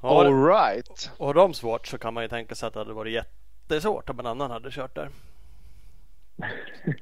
Har, 0.00 0.24
All 0.24 0.44
right. 0.46 1.10
har 1.18 1.34
de 1.34 1.54
svårt 1.54 1.86
så 1.86 1.98
kan 1.98 2.14
man 2.14 2.22
ju 2.22 2.28
tänka 2.28 2.54
sig 2.54 2.66
att 2.66 2.72
det 2.72 2.80
hade 2.80 2.92
varit 2.92 3.12
jättesvårt 3.12 4.10
om 4.10 4.20
en 4.20 4.26
annan 4.26 4.50
hade 4.50 4.70
kört 4.70 4.94
där. 4.94 5.08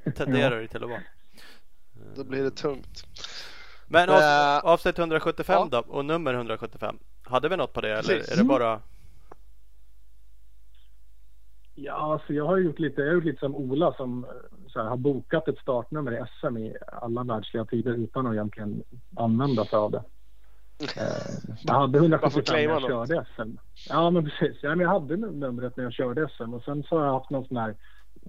Tenderar 0.15 0.61
det 0.61 0.67
till 0.67 0.83
att 0.83 0.89
vara. 0.89 1.01
Då 2.15 2.23
blir 2.23 2.43
det 2.43 2.51
tungt. 2.51 3.03
Men 3.87 4.09
av, 4.09 4.15
Eh, 4.15 4.57
avsnitt 4.57 4.99
175 4.99 5.69
ja. 5.71 5.83
då 5.83 5.93
och 5.93 6.05
nummer 6.05 6.33
175. 6.33 6.97
Hade 7.23 7.49
vi 7.49 7.57
något 7.57 7.73
på 7.73 7.81
det 7.81 7.89
eller 7.89 8.01
Precis. 8.01 8.33
är 8.33 8.37
det 8.37 8.43
bara? 8.43 8.79
Ja, 11.83 12.13
alltså 12.13 12.33
jag 12.33 12.45
har 12.45 12.57
gjort 12.57 12.79
lite, 12.79 13.01
jag 13.01 13.07
har 13.07 13.13
gjort 13.15 13.23
lite 13.23 13.39
som 13.39 13.55
Ola 13.55 13.93
som 13.93 14.23
eh, 14.23 14.29
så 14.67 14.79
här, 14.81 14.89
har 14.89 14.97
bokat 14.97 15.47
ett 15.47 15.57
startnummer 15.57 16.11
i 16.11 16.23
SM 16.39 16.57
i 16.57 16.75
alla 17.01 17.23
världsliga 17.23 17.65
tider 17.65 17.93
utan 17.93 18.27
att 18.27 18.33
egentligen 18.33 18.83
använda 19.15 19.65
sig 19.65 19.77
av 19.77 19.91
det. 19.91 20.03
Eh, 20.97 21.53
jag 21.61 21.73
hade 21.73 21.99
Varför 21.99 22.39
175 22.39 22.55
när 22.55 22.61
jag 22.61 22.81
något? 22.81 23.09
körde 23.09 23.25
SM. 23.35 23.57
Ja, 23.89 24.09
men 24.09 24.23
precis. 24.25 24.57
Ja, 24.61 24.69
men 24.69 24.79
jag 24.79 24.89
hade 24.89 25.17
numret 25.17 25.77
när 25.77 25.83
jag 25.83 25.93
körde 25.93 26.29
SM 26.37 26.53
och 26.53 26.63
sen 26.63 26.83
så 26.83 26.97
har 26.97 27.05
jag 27.05 27.13
haft 27.13 27.29
någon 27.29 27.45
sån 27.47 27.57
här 27.57 27.75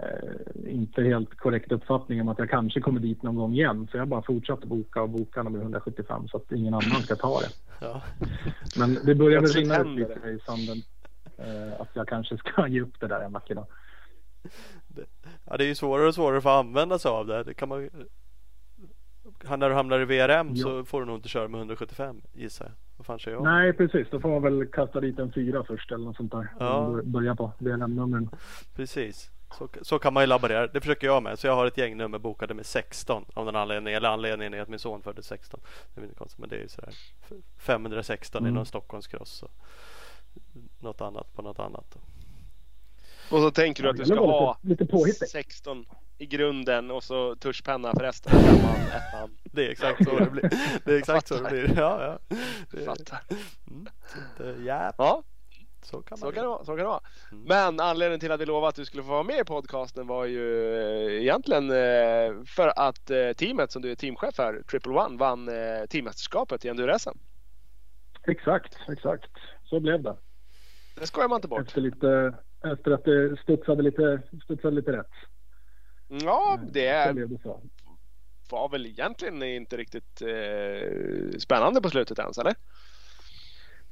eh, 0.02 0.72
inte 0.72 1.02
helt 1.02 1.36
korrekt 1.36 1.72
uppfattning 1.72 2.20
om 2.20 2.28
att 2.28 2.38
jag 2.38 2.50
kanske 2.50 2.80
kommer 2.80 3.00
dit 3.00 3.22
någon 3.22 3.34
gång 3.36 3.54
igen. 3.54 3.88
Så 3.90 3.96
jag 3.96 4.02
har 4.02 4.06
bara 4.06 4.22
fortsatt 4.22 4.64
boka 4.64 5.02
och 5.02 5.08
boka 5.08 5.42
nummer 5.42 5.58
175 5.58 6.28
så 6.28 6.36
att 6.36 6.52
ingen 6.52 6.74
annan 6.74 7.02
ska 7.02 7.16
ta 7.16 7.40
det. 7.40 7.48
Ja. 7.80 8.02
Men 8.76 8.98
det 9.04 9.14
börjar 9.14 9.40
väl 9.40 9.40
Plötsligt 9.40 9.64
rinna 9.64 9.74
händer 9.74 10.08
lite 10.14 10.28
i 10.28 10.38
sanden. 10.46 10.76
Eh, 11.42 11.80
att 11.80 11.88
jag 11.92 12.08
kanske 12.08 12.36
ska 12.38 12.66
ge 12.68 12.80
upp 12.80 13.00
det 13.00 13.06
där 13.06 13.20
en 13.20 13.32
vacker 13.32 13.54
dag. 13.54 13.66
ja, 15.44 15.56
det 15.56 15.64
är 15.64 15.68
ju 15.68 15.74
svårare 15.74 16.06
och 16.08 16.14
svårare 16.14 16.38
att 16.38 16.46
använda 16.46 16.98
sig 16.98 17.08
av 17.10 17.26
det. 17.26 17.42
Det 17.44 17.54
kan 17.54 17.68
man 17.68 17.90
När 19.58 19.68
du 19.68 19.74
hamnar 19.74 20.00
i 20.00 20.04
VRM 20.04 20.56
så 20.56 20.68
Ja. 20.68 20.84
får 20.84 21.00
du 21.00 21.06
nog 21.06 21.16
inte 21.16 21.28
köra 21.28 21.48
med 21.48 21.58
175 21.58 22.22
gissar 22.32 22.64
jag. 22.64 22.72
Vad 22.96 23.06
fan 23.06 23.32
jag? 23.32 23.44
Nej, 23.44 23.72
precis. 23.72 24.08
Då 24.10 24.20
får 24.20 24.28
man 24.28 24.42
väl 24.42 24.66
kasta 24.66 25.00
dit 25.00 25.18
en 25.18 25.32
fyra 25.32 25.64
först 25.64 25.92
eller 25.92 26.04
något 26.04 26.16
sånt 26.16 26.32
där. 26.32 26.48
Ja. 26.60 27.00
Börja 27.04 27.34
på 27.36 27.52
VLM-numren. 27.58 28.30
Precis. 28.74 29.30
Så, 29.58 29.68
så 29.82 29.98
kan 29.98 30.12
man 30.14 30.22
ju 30.22 30.26
laborera. 30.26 30.66
Det 30.66 30.80
försöker 30.80 31.06
jag 31.06 31.22
med. 31.22 31.38
Så 31.38 31.46
jag 31.46 31.54
har 31.54 31.66
ett 31.66 31.78
gäng 31.78 31.96
nummer 31.96 32.18
bokade 32.18 32.54
med 32.54 32.66
16 32.66 33.24
av 33.34 33.46
den 33.46 33.56
anledningen. 33.56 33.96
Eller 33.96 34.08
anledningen 34.08 34.54
är 34.54 34.60
att 34.60 34.68
min 34.68 34.78
son 34.78 35.02
föddes 35.02 35.26
16. 35.26 35.60
Det 35.94 36.00
är 36.00 36.04
inte 36.04 36.16
konstigt 36.16 36.38
men 36.40 36.48
det 36.48 36.56
är 36.56 36.60
ju 36.60 36.68
sådär. 36.68 36.90
f- 37.22 37.32
516 37.58 38.42
i 38.42 38.44
Mm. 38.44 38.54
någon 38.54 38.66
Stockholmscross. 38.66 39.44
Och 40.82 40.84
något 40.84 41.00
annat 41.00 41.32
på 41.34 41.42
något 41.42 41.58
annat. 41.58 41.96
Och 43.30 43.40
så 43.40 43.50
tänker 43.50 43.82
du 43.82 43.90
att 43.90 43.96
du 43.96 44.04
ska 44.04 44.14
ha 44.14 44.58
lite, 44.62 44.68
lite 44.68 44.92
påhittigt. 44.92 45.30
16 45.30 45.86
i 46.18 46.26
grunden 46.26 46.90
och 46.90 47.04
så 47.04 47.36
tuschpenna 47.36 47.92
för 47.92 48.00
resten. 48.00 48.32
Femman, 48.32 48.76
ettan. 48.76 49.38
Det 49.52 49.66
är 49.66 49.70
exakt 49.70 50.04
så 50.04 50.18
det 50.18 50.30
blir. 50.30 50.50
Det 50.84 50.92
är 50.92 50.98
exakt 50.98 51.28
så 51.28 51.34
det 51.34 51.50
blir. 51.50 51.74
Ja, 51.76 52.18
ja. 52.28 52.36
Det, 52.70 52.84
Fattar. 52.84 53.20
mm, 53.70 53.88
så 54.36 54.42
ja, 54.66 54.92
Ja, 54.98 55.22
så 55.82 56.02
kan 56.02 56.18
man 56.20 56.28
så 56.28 56.34
kan 56.34 56.42
det 56.42 56.48
vara. 56.48 56.64
Så 56.64 56.66
kan 56.66 56.76
det 56.76 56.84
vara. 56.84 57.00
Mm. 57.32 57.44
Men 57.44 57.80
anledningen 57.80 58.20
till 58.20 58.32
att 58.32 58.40
vi 58.40 58.46
lovade 58.46 58.68
att 58.68 58.74
du 58.74 58.84
skulle 58.84 59.02
få 59.02 59.08
vara 59.08 59.22
med 59.22 59.40
i 59.40 59.44
podcasten 59.44 60.06
var 60.06 60.24
ju 60.24 60.74
eh, 60.76 61.22
egentligen 61.22 61.70
eh, 61.70 62.44
för 62.46 62.72
att 62.76 63.10
eh, 63.10 63.32
teamet 63.32 63.72
som 63.72 63.82
du 63.82 63.90
är 63.90 63.94
teamchef 63.94 64.34
för, 64.34 64.62
Triple 64.62 64.92
One, 64.92 65.18
vann 65.18 65.50
teammästerskapet 65.88 66.64
i 66.64 66.68
enduro-SM. 66.68 67.18
Exakt, 68.26 68.76
exakt. 68.88 69.30
Så 69.64 69.80
blev 69.80 70.02
det. 70.02 70.16
Det 70.94 71.06
skojar 71.06 71.28
man 71.28 71.36
inte 71.36 71.48
bort. 71.48 71.66
Efter, 71.68 71.80
lite, 71.80 72.34
efter 72.64 72.90
att 72.90 73.04
det 73.04 73.36
studsade 73.42 73.82
lite, 73.82 74.22
studsade 74.44 74.74
lite 74.76 74.92
rätt. 74.92 75.10
Ja, 76.08 76.58
Så 76.60 76.70
det 76.72 77.28
så. 77.42 77.60
var 78.50 78.68
väl 78.68 78.86
egentligen 78.86 79.42
inte 79.42 79.76
riktigt 79.76 80.22
eh, 80.22 81.38
spännande 81.38 81.80
på 81.80 81.90
slutet 81.90 82.18
ens, 82.18 82.38
eller? 82.38 82.54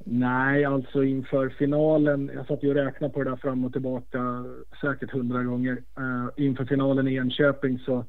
Nej, 0.05 0.64
alltså 0.64 1.05
inför 1.05 1.48
finalen. 1.48 2.31
Jag 2.35 2.47
satt 2.47 2.62
ju 2.62 2.68
och 2.68 2.74
räknade 2.74 3.12
på 3.12 3.24
det 3.24 3.31
där 3.31 3.36
fram 3.36 3.64
och 3.64 3.72
tillbaka 3.72 4.44
säkert 4.81 5.10
hundra 5.10 5.43
gånger. 5.43 5.82
Eh, 5.98 6.44
inför 6.44 6.64
finalen 6.64 7.09
i 7.09 7.14
Enköping 7.14 7.78
så 7.78 8.05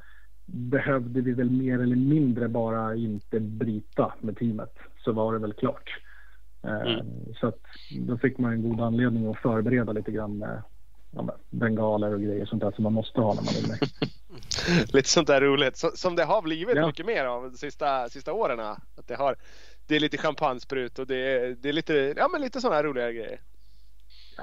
behövde 0.46 1.22
vi 1.22 1.32
väl 1.34 1.50
mer 1.52 1.80
eller 1.82 1.96
mindre 1.96 2.48
bara 2.48 2.96
inte 2.96 3.40
bryta 3.40 4.14
med 4.20 4.38
teamet. 4.38 4.74
Så 5.04 5.12
var 5.12 5.34
det 5.34 5.40
väl 5.40 5.54
klart. 5.54 5.90
Eh, 6.64 6.82
Mm. 6.94 7.06
Så 7.40 7.48
att 7.48 7.60
då 8.08 8.18
fick 8.18 8.38
man 8.38 8.52
en 8.54 8.70
god 8.70 8.82
anledning 8.82 9.28
att 9.32 9.38
förbereda 9.38 9.92
lite 9.92 10.12
grann 10.12 10.38
med 10.38 10.62
ja, 11.12 11.36
bengaler 11.50 12.14
och 12.14 12.22
grejer 12.22 12.46
sånt 12.46 12.62
där 12.62 12.72
som 12.72 12.84
man 12.84 12.94
måste 12.94 13.22
ha 13.22 13.34
när 13.34 13.42
man 13.44 13.54
är 13.64 13.68
med. 13.68 13.80
Lite 14.94 15.10
sånt 15.10 15.28
där 15.28 15.42
roligt. 15.42 15.78
Så, 15.78 15.92
som 15.96 16.16
det 16.16 16.24
har 16.24 16.42
blivit 16.42 16.76
Ja. 16.76 16.88
mycket 16.88 17.06
mer 17.06 17.26
av 17.26 17.44
de 17.44 17.58
sista, 17.58 18.10
sista 18.10 18.34
åren. 18.34 18.60
Att 18.60 19.08
det, 19.08 19.16
har, 19.16 19.36
det 19.88 19.96
är 19.96 20.00
lite 20.00 20.18
champagnesprut 20.18 21.00
och 21.00 21.08
det 21.08 21.16
är, 21.16 21.56
det 21.60 21.70
är 21.70 21.74
lite, 21.74 22.14
ja, 22.18 22.28
men 22.32 22.42
lite 22.42 22.62
sådana 22.62 22.76
här 22.76 22.84
roliga 22.84 23.12
grejer. 23.12 23.42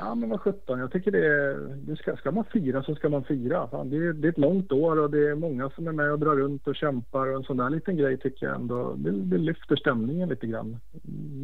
Ja 0.01 0.15
men 0.15 0.29
vad 0.29 0.41
sjutton, 0.41 0.79
jag 0.79 0.93
tycker 0.93 1.11
det 1.11 1.27
är, 1.27 1.55
det 1.77 1.97
ska, 1.97 2.17
ska 2.17 2.31
man 2.31 2.45
fira 2.45 2.83
så 2.83 2.95
ska 2.95 3.09
man 3.09 3.25
fira. 3.25 3.69
Fan, 3.69 3.91
det, 3.91 3.97
är, 3.97 4.13
det 4.13 4.29
är 4.29 4.33
ett 4.33 4.39
långt 4.39 4.73
år 4.73 4.99
och 4.99 5.11
det 5.11 5.29
är 5.29 5.35
många 5.35 5.71
som 5.71 5.87
är 5.87 5.93
med 5.93 6.13
och 6.13 6.19
drar 6.19 6.37
runt 6.37 6.67
och 6.69 6.77
kämpar 6.77 7.27
och 7.27 7.37
en 7.37 7.43
sån 7.43 7.57
där 7.57 7.71
liten 7.71 7.97
grej 7.97 8.19
tycker 8.19 8.47
jag 8.47 8.55
ändå, 8.55 8.95
det, 8.97 9.11
det 9.11 9.39
lyfter 9.39 9.77
stämningen 9.77 10.29
lite 10.29 10.47
grann. 10.47 10.81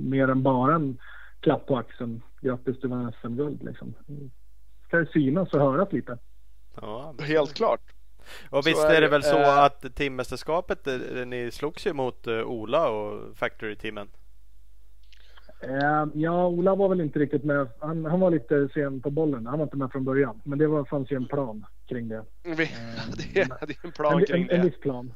Mer 0.05 0.29
än 0.29 0.43
bara 0.43 0.75
en 0.75 0.99
klapp 1.41 1.67
på 1.67 1.77
axeln. 1.77 2.23
Grattis 2.41 2.81
du 2.81 2.89
vann 2.89 3.13
SM-guld 3.23 3.63
liksom. 3.63 3.95
Ska 4.87 4.97
det 4.99 5.07
synas 5.13 5.53
och 5.55 5.61
höras 5.61 5.93
lite. 5.93 6.19
Ja, 6.81 7.15
men- 7.17 7.27
Helt 7.27 7.55
klart. 7.55 7.81
Och 8.51 8.65
Så 8.65 8.71
visst 8.71 8.85
är 8.85 8.95
är 8.95 9.01
det 9.01 9.09
väl 9.09 9.23
så 9.23 9.37
Eh. 9.39 9.65
att 9.65 9.95
teammästerskapet, 9.95 10.87
eh, 10.87 11.27
ni 11.27 11.51
slogs 11.51 11.87
ju 11.87 11.93
mot 11.93 12.27
eh, 12.27 12.41
Ola 12.43 12.91
och 12.91 13.37
Factory-teamen. 13.37 14.09
Eh, 15.69 16.07
ja, 16.15 16.47
Ola 16.47 16.75
var 16.75 16.89
väl 16.89 17.01
inte 17.01 17.19
riktigt 17.19 17.45
med. 17.45 17.69
Han, 17.79 18.05
han 18.05 18.21
var 18.21 18.31
lite 18.31 18.69
sen 18.75 19.01
på 19.01 19.11
bollen. 19.11 19.47
Han 19.47 19.59
var 19.59 19.65
inte 19.65 19.77
med 19.77 19.93
från 19.93 20.05
början. 20.05 20.41
Men 20.45 20.59
det 20.59 20.67
var, 20.67 20.85
fanns 20.85 21.11
ju 21.11 21.17
en 21.17 21.27
plan 21.27 21.67
kring 21.87 22.09
det. 22.09 22.25
Vi 22.43 22.51
hade, 23.37 23.55
hade 23.61 23.75
en 23.85 23.93
plan 23.93 24.21
en, 24.21 24.27
kring 24.27 24.43
en, 24.43 24.51
en 24.51 24.61
det. 24.61 24.67
viss 24.67 24.81
plan. 24.81 25.13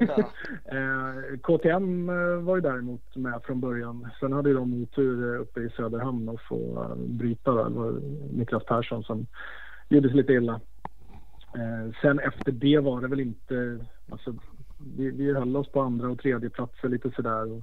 Ja. 0.00 0.18
eh, 0.64 1.38
KTM 1.42 2.08
eh, 2.08 2.36
var 2.42 2.56
ju 2.56 2.60
däremot 2.60 3.16
med 3.16 3.40
från 3.44 3.60
början. 3.60 4.08
Sen 4.20 4.32
hade 4.32 4.48
ju 4.48 4.54
de 4.54 4.82
otur 4.82 5.34
eh, 5.34 5.40
uppe 5.40 5.60
i 5.60 5.70
Söderhamn 5.70 6.28
och 6.28 6.40
få 6.48 6.82
eh, 6.82 6.96
bryta 6.96 7.52
där. 7.52 7.64
Det 7.64 7.78
var 7.78 8.00
Niklas 8.32 8.64
Persson 8.64 9.02
som 9.04 9.26
gjorde 9.88 10.08
sig 10.08 10.16
lite 10.16 10.32
illa. 10.32 10.60
Eh, 11.54 11.94
sen 12.02 12.18
efter 12.18 12.52
det 12.52 12.78
var 12.78 13.00
det 13.00 13.08
väl 13.08 13.20
inte... 13.20 13.86
Alltså, 14.10 14.34
vi, 14.96 15.10
vi 15.10 15.34
höll 15.34 15.56
oss 15.56 15.72
på 15.72 15.80
andra 15.80 16.08
och 16.08 16.18
tredje 16.18 16.50
platser 16.50 16.88
lite 16.88 17.10
sådär. 17.10 17.52
Och, 17.52 17.62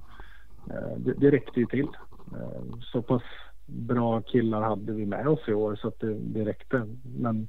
det, 0.96 1.12
det 1.12 1.30
räckte 1.30 1.60
ju 1.60 1.66
till. 1.66 1.88
Eh, 2.34 2.78
så 2.92 3.02
pass 3.02 3.22
bra 3.66 4.20
killar 4.20 4.62
hade 4.62 4.92
vi 4.92 5.06
med 5.06 5.28
oss 5.28 5.48
i 5.48 5.52
år 5.52 5.76
så 5.76 5.88
att 5.88 6.00
det, 6.00 6.14
det 6.14 6.44
räckte. 6.44 6.86
Men 7.04 7.48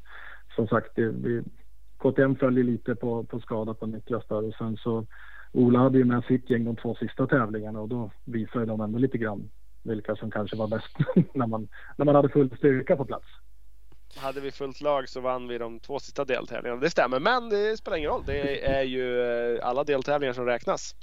som 0.55 0.67
sagt, 0.67 0.91
det, 0.95 1.07
vi, 1.07 1.43
KTM 1.97 2.35
följer 2.35 2.63
lite 2.63 2.95
på, 2.95 3.23
på 3.23 3.39
skada 3.39 3.73
på 3.73 3.85
Niklas 3.85 4.27
där 4.27 4.43
och 4.43 4.53
sen 4.53 4.77
så 4.77 5.05
Ola 5.51 5.79
hade 5.79 5.97
ju 5.97 6.05
med 6.05 6.23
sitt 6.23 6.49
gäng 6.49 6.65
de 6.65 6.75
två 6.75 6.95
sista 6.95 7.27
tävlingarna 7.27 7.81
och 7.81 7.89
då 7.89 8.11
visade 8.25 8.65
de 8.65 8.81
ändå 8.81 8.99
lite 8.99 9.17
grann 9.17 9.49
vilka 9.83 10.15
som 10.15 10.31
kanske 10.31 10.57
var 10.57 10.67
bäst 10.67 10.97
när 11.33 11.47
man, 11.47 11.67
när 11.97 12.05
man 12.05 12.15
hade 12.15 12.29
full 12.29 12.57
styrka 12.57 12.95
på 12.95 13.05
plats. 13.05 13.25
Hade 14.17 14.41
vi 14.41 14.51
fullt 14.51 14.81
lag 14.81 15.09
så 15.09 15.21
vann 15.21 15.47
vi 15.47 15.57
de 15.57 15.79
två 15.79 15.99
sista 15.99 16.25
deltävlingarna. 16.25 16.81
Det 16.81 16.89
stämmer, 16.89 17.19
men 17.19 17.49
det 17.49 17.77
spelar 17.77 17.97
ingen 17.97 18.09
roll. 18.09 18.23
Det 18.25 18.65
är 18.65 18.83
ju 18.83 19.21
eh, 19.21 19.67
alla 19.67 19.83
deltävlingar 19.83 20.33
som 20.33 20.45
räknas. 20.45 20.95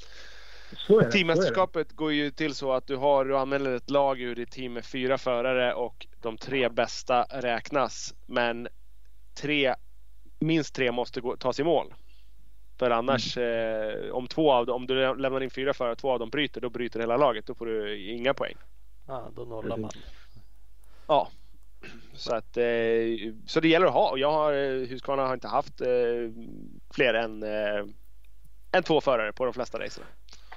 Det. 0.88 1.10
Teammästerskapet 1.10 1.92
går 1.92 2.12
ju 2.12 2.30
till 2.30 2.54
så 2.54 2.72
att 2.72 2.86
du 2.86 2.96
har, 2.96 3.24
du 3.24 3.36
anmäler 3.36 3.74
ett 3.74 3.90
lag 3.90 4.20
ur 4.20 4.34
ditt 4.34 4.50
team 4.50 4.72
med 4.72 4.84
fyra 4.84 5.18
förare 5.18 5.74
och 5.74 6.06
de 6.20 6.36
tre 6.36 6.68
bästa 6.68 7.22
räknas. 7.22 8.14
Men 8.26 8.68
tre, 9.34 9.74
minst 10.38 10.74
tre 10.74 10.92
måste 10.92 11.20
gå, 11.20 11.36
tas 11.36 11.60
i 11.60 11.64
mål. 11.64 11.94
För 12.78 12.90
annars, 12.90 13.36
eh, 13.36 14.10
om, 14.10 14.26
två 14.26 14.52
av 14.52 14.70
om 14.70 14.86
du 14.86 15.14
lämnar 15.14 15.40
in 15.40 15.50
fyra 15.50 15.74
förare 15.74 15.92
och 15.92 15.98
två 15.98 16.10
av 16.10 16.18
dem 16.18 16.30
bryter, 16.30 16.60
då 16.60 16.70
bryter 16.70 17.00
hela 17.00 17.16
laget. 17.16 17.46
Då 17.46 17.54
får 17.54 17.66
du 17.66 17.98
inga 18.06 18.34
poäng. 18.34 18.56
Ja, 19.06 19.30
då 19.36 19.44
nollar 19.44 19.76
man. 19.76 19.90
Ja. 21.06 21.28
Så, 22.14 22.34
att, 22.34 22.56
eh, 22.56 22.64
så 23.46 23.60
det 23.60 23.68
gäller 23.68 23.86
att 23.86 23.92
ha. 23.92 24.18
Jag 24.18 24.32
har, 24.32 24.52
eh, 24.52 24.88
Husqvarna 24.88 25.26
har 25.26 25.34
inte 25.34 25.48
haft 25.48 25.80
eh, 25.80 25.86
fler 26.94 27.14
än, 27.14 27.42
eh, 27.42 27.84
än 28.72 28.82
två 28.82 29.00
förare 29.00 29.32
på 29.32 29.44
de 29.44 29.54
flesta 29.54 29.78
racerna. 29.78 30.06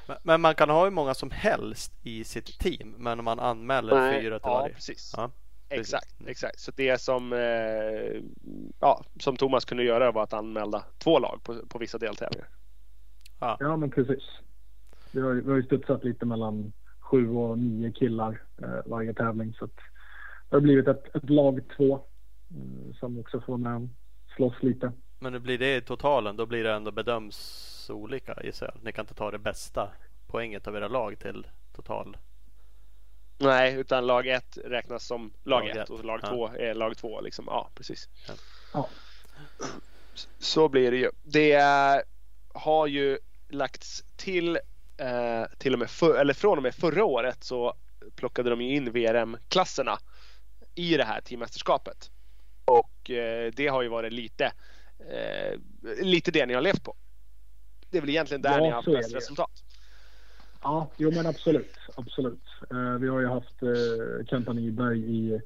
Men, 0.07 0.17
men 0.23 0.41
man 0.41 0.55
kan 0.55 0.69
ha 0.69 0.83
hur 0.83 0.91
många 0.91 1.13
som 1.13 1.31
helst 1.31 1.93
i 2.03 2.23
sitt 2.23 2.59
team. 2.59 2.95
Men 2.97 3.23
man 3.23 3.39
anmäler 3.39 4.21
fyra 4.21 4.39
till 4.39 4.49
ja, 4.49 4.59
varje. 4.59 4.73
precis. 4.73 5.13
Ja, 5.17 5.31
precis. 5.69 5.93
Exakt, 5.93 6.15
exakt. 6.27 6.59
Så 6.59 6.71
det 6.75 7.01
som, 7.01 7.33
eh, 7.33 8.21
ja, 8.79 9.03
som 9.19 9.37
Thomas 9.37 9.65
kunde 9.65 9.83
göra 9.83 10.11
var 10.11 10.23
att 10.23 10.33
anmäla 10.33 10.83
två 10.97 11.19
lag 11.19 11.39
på, 11.43 11.67
på 11.69 11.79
vissa 11.79 11.97
deltävlingar. 11.97 12.47
Ja, 13.39 13.77
men 13.77 13.91
precis. 13.91 14.23
Vi 15.11 15.21
har, 15.21 15.33
ju- 15.33 15.41
vi 15.41 15.49
har 15.49 15.57
ju 15.57 15.63
studsat 15.63 16.03
lite 16.03 16.25
mellan 16.25 16.73
sju 16.99 17.29
och 17.29 17.57
nio 17.57 17.91
killar 17.91 18.41
eh, 18.61 18.79
varje 18.85 19.13
tävling. 19.13 19.53
Så 19.53 19.65
att 19.65 19.75
det 20.49 20.55
har 20.55 20.61
blivit 20.61 20.87
ett, 20.87 21.15
ett 21.15 21.29
lag 21.29 21.61
två 21.77 21.93
eh, 21.95 22.95
som 22.99 23.19
också 23.19 23.41
får 23.41 23.57
med 23.57 23.75
och 23.75 23.89
slåss 24.35 24.63
lite. 24.63 24.91
Men 25.19 25.33
nu 25.33 25.39
blir 25.39 25.57
det 25.57 25.75
i 25.75 25.81
totalen. 25.81 26.35
Då 26.37 26.45
blir 26.45 26.63
det 26.63 26.73
ändå 26.73 26.91
bedöms 26.91 27.69
olika 27.89 28.37
gissar 28.43 28.71
jag. 28.73 28.83
Ni 28.83 28.91
kan 28.91 29.03
inte 29.03 29.13
ta 29.13 29.31
det 29.31 29.39
bästa 29.39 29.91
poänget 30.27 30.67
av 30.67 30.75
era 30.75 30.87
lag 30.87 31.19
till 31.19 31.47
total. 31.75 32.17
Nej, 33.37 33.73
utan 33.73 34.07
lag 34.07 34.27
ett 34.27 34.57
räknas 34.65 35.05
som 35.05 35.33
lag, 35.43 35.59
Lag 35.59 35.69
ett 35.69 35.77
ett, 35.77 35.89
och 35.89 36.05
lag 36.05 36.19
ja. 36.23 36.27
två 36.27 36.47
är 36.47 36.73
lag 36.73 36.97
två. 36.97 37.21
Liksom. 37.21 37.45
Ja, 37.47 37.69
precis. 37.75 38.09
Ja. 38.73 38.89
Så 40.37 40.69
blir 40.69 40.91
det 40.91 40.97
ju. 40.97 41.09
Det 41.23 41.61
har 42.53 42.87
ju 42.87 43.17
lagts 43.49 44.03
till, 44.15 44.59
eh, 44.97 45.45
till 45.57 45.73
och 45.73 45.79
med 45.79 45.89
för, 45.89 46.19
eller 46.19 46.33
från 46.33 46.57
och 46.57 46.63
med 46.63 46.75
förra 46.75 47.05
året 47.05 47.43
så 47.43 47.73
plockade 48.15 48.49
de 48.49 48.61
ju 48.61 48.75
in 48.75 48.91
VRM-klasserna 48.91 49.97
i 50.75 50.97
det 50.97 51.03
här 51.03 51.21
teammästerskapet. 51.21 52.11
Och 52.65 53.09
eh, 53.09 53.51
det 53.55 53.67
har 53.67 53.81
ju 53.81 53.87
varit 53.87 54.13
lite, 54.13 54.51
eh, 55.09 55.59
lite 56.01 56.31
det 56.31 56.45
ni 56.45 56.53
har 56.53 56.61
levt 56.61 56.83
på. 56.83 56.95
Det 57.93 57.99
är 57.99 58.01
väl 58.01 58.09
egentligen 58.09 58.41
där 58.41 58.51
Ja, 58.51 58.57
ni 58.57 58.69
har 58.69 58.75
haft 58.75 58.85
bäst 58.85 59.15
resultat. 59.15 59.51
Ja, 60.61 60.91
jo 60.97 61.11
men 61.11 61.25
absolut. 61.25 61.77
absolut. 61.95 62.43
Eh, 62.71 62.99
vi 62.99 63.07
har 63.07 63.19
ju 63.19 63.27
haft 63.27 63.63
eh, 63.63 64.25
Kenta 64.25 64.53
Nyberg 64.53 64.99
i 64.99 65.41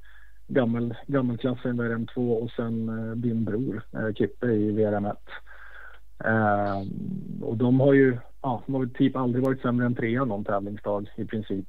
gammel, 0.46 0.94
gammelklassen 1.06 1.80
VRM2 1.80 2.42
och 2.42 2.50
sen 2.50 2.88
eh, 2.88 3.16
din 3.16 3.44
bror 3.44 3.82
eh, 3.92 4.14
Kippe 4.14 4.46
i 4.46 4.72
VRM1. 4.72 5.16
Eh, 6.24 6.82
och 7.42 7.56
de 7.56 7.80
har 7.80 7.92
ju 7.92 8.18
ja, 8.42 8.62
de 8.66 8.74
har 8.74 8.86
typ 8.86 9.16
aldrig 9.16 9.44
varit 9.44 9.60
sämre 9.60 9.86
än 9.86 9.94
trea 9.94 10.24
någon 10.24 10.44
tävlingsdag 10.44 11.10
i 11.16 11.24
princip. 11.24 11.66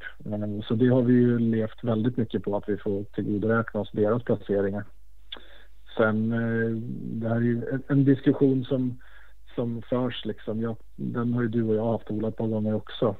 Så 0.67 0.75
det 0.75 0.87
har 0.87 1.01
vi 1.01 1.13
ju 1.13 1.39
levt 1.39 1.83
väldigt 1.83 2.17
mycket 2.17 2.43
på 2.43 2.57
att 2.57 2.69
vi 2.69 2.77
får 2.77 3.03
tillgodoräkna 3.03 3.79
oss 3.79 3.91
deras 3.93 4.23
placeringar. 4.23 4.83
Sen 5.97 6.29
det 7.19 7.29
här 7.29 7.35
är 7.35 7.41
ju 7.41 7.69
en, 7.71 7.83
en 7.87 8.05
diskussion 8.05 8.65
som 8.65 8.99
som 9.59 9.81
förs 9.81 10.25
liksom. 10.25 10.61
Jag, 10.61 10.75
den 10.95 11.33
har 11.33 11.41
ju 11.41 11.47
du 11.47 11.63
och 11.63 11.75
jag 11.75 11.91
haft 11.91 12.11
Ola 12.11 12.31
par 12.31 12.47
gånger 12.47 12.73
också. 12.73 13.15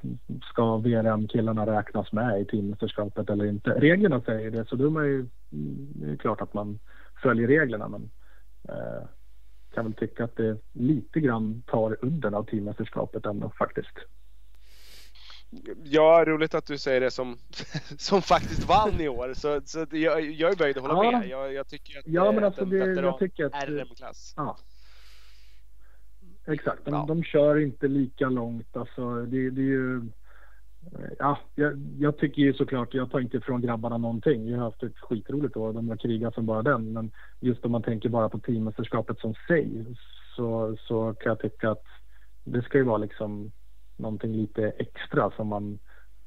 Ska 0.52 0.78
VRM-killarna 0.78 1.66
räknas 1.66 2.12
med 2.12 2.42
i 2.42 2.46
teammästerskapet 2.46 3.30
eller 3.30 3.46
inte? 3.46 3.70
Reglerna 3.70 4.22
säger 4.22 4.52
det, 4.52 4.66
så 4.70 4.76
då 4.76 4.86
är 4.86 4.90
man 4.90 5.06
ju, 5.06 5.26
det 5.50 6.12
är 6.12 6.16
klart 6.16 6.42
att 6.42 6.54
man 6.54 6.80
följer 7.24 7.48
reglerna. 7.48 7.88
Men 7.88 8.10
eh, 8.70 9.04
kan 9.74 9.86
väl 9.86 9.94
tycka 9.94 10.24
att 10.24 10.36
det 10.36 10.58
lite 10.74 11.20
grann 11.20 11.64
tar 11.68 11.98
udden 12.02 12.34
av 12.34 12.44
teammästerskapet 12.44 13.26
ändå 13.26 13.52
faktiskt. 13.58 13.98
Ja, 15.84 16.24
roligt 16.28 16.56
att 16.56 16.66
du 16.66 16.78
säger 16.78 17.02
det 17.02 17.12
som, 17.12 17.38
som 17.98 18.22
faktiskt 18.22 18.68
vann 18.70 19.02
i 19.02 19.10
år. 19.10 19.34
Så, 19.34 19.62
så 19.66 19.80
jag, 19.92 20.22
jag 20.32 20.52
är 20.52 20.56
böjd 20.58 20.78
att 20.78 20.84
hålla 20.84 21.04
Ja. 21.04 21.20
med. 21.20 21.30
Jag, 21.30 21.54
jag 21.54 21.68
tycker 21.68 22.00
att 22.00 22.08
Ja, 22.08 22.32
men 22.32 22.44
alltså 22.44 22.66
det, 22.66 22.78
jag 22.78 23.20
tycker 23.20 23.46
att... 23.46 23.70
RM-klass. 23.70 24.34
Ja. 24.38 24.58
Exakt, 26.50 26.86
de, 26.86 26.94
Ja. 26.94 27.06
de 27.08 27.24
kör 27.24 27.60
inte 27.60 27.88
lika 27.88 28.30
långt. 28.30 28.78
Alltså, 28.78 29.26
det, 29.26 29.50
det 29.50 29.62
är 29.62 29.66
ju... 29.66 30.02
Ja, 31.20 31.38
jag, 31.56 31.78
jag 32.00 32.18
tycker 32.18 32.42
ju 32.42 32.54
såklart, 32.54 32.94
jag 32.94 33.12
tar 33.12 33.20
inte 33.20 33.38
ifrån 33.38 33.62
grabbarna 33.62 33.98
någonting. 33.98 34.46
Vi 34.46 34.54
har 34.54 34.64
haft 34.64 34.84
ett 34.84 34.98
skitroligt 35.00 35.58
år, 35.58 35.74
de 35.74 35.90
har 35.90 35.98
krigat 35.98 36.34
som 36.34 36.46
bara 36.46 36.62
den. 36.62 36.94
Men 36.94 37.12
just 37.40 37.66
om 37.66 37.72
man 37.72 37.84
tänker 37.84 38.10
bara 38.10 38.30
på 38.30 38.40
teammästerskapet 38.40 39.20
som 39.20 39.34
sig 39.48 39.86
så, 40.36 40.78
så 40.80 41.14
kan 41.14 41.30
jag 41.30 41.40
tycka 41.40 41.72
att 41.72 41.84
det 42.44 42.62
ska 42.62 42.78
ju 42.78 42.84
vara 42.84 42.98
liksom 42.98 43.52
någonting 43.98 44.34
lite 44.34 44.70
extra 44.70 45.32
som 45.32 45.48
man... 45.48 45.80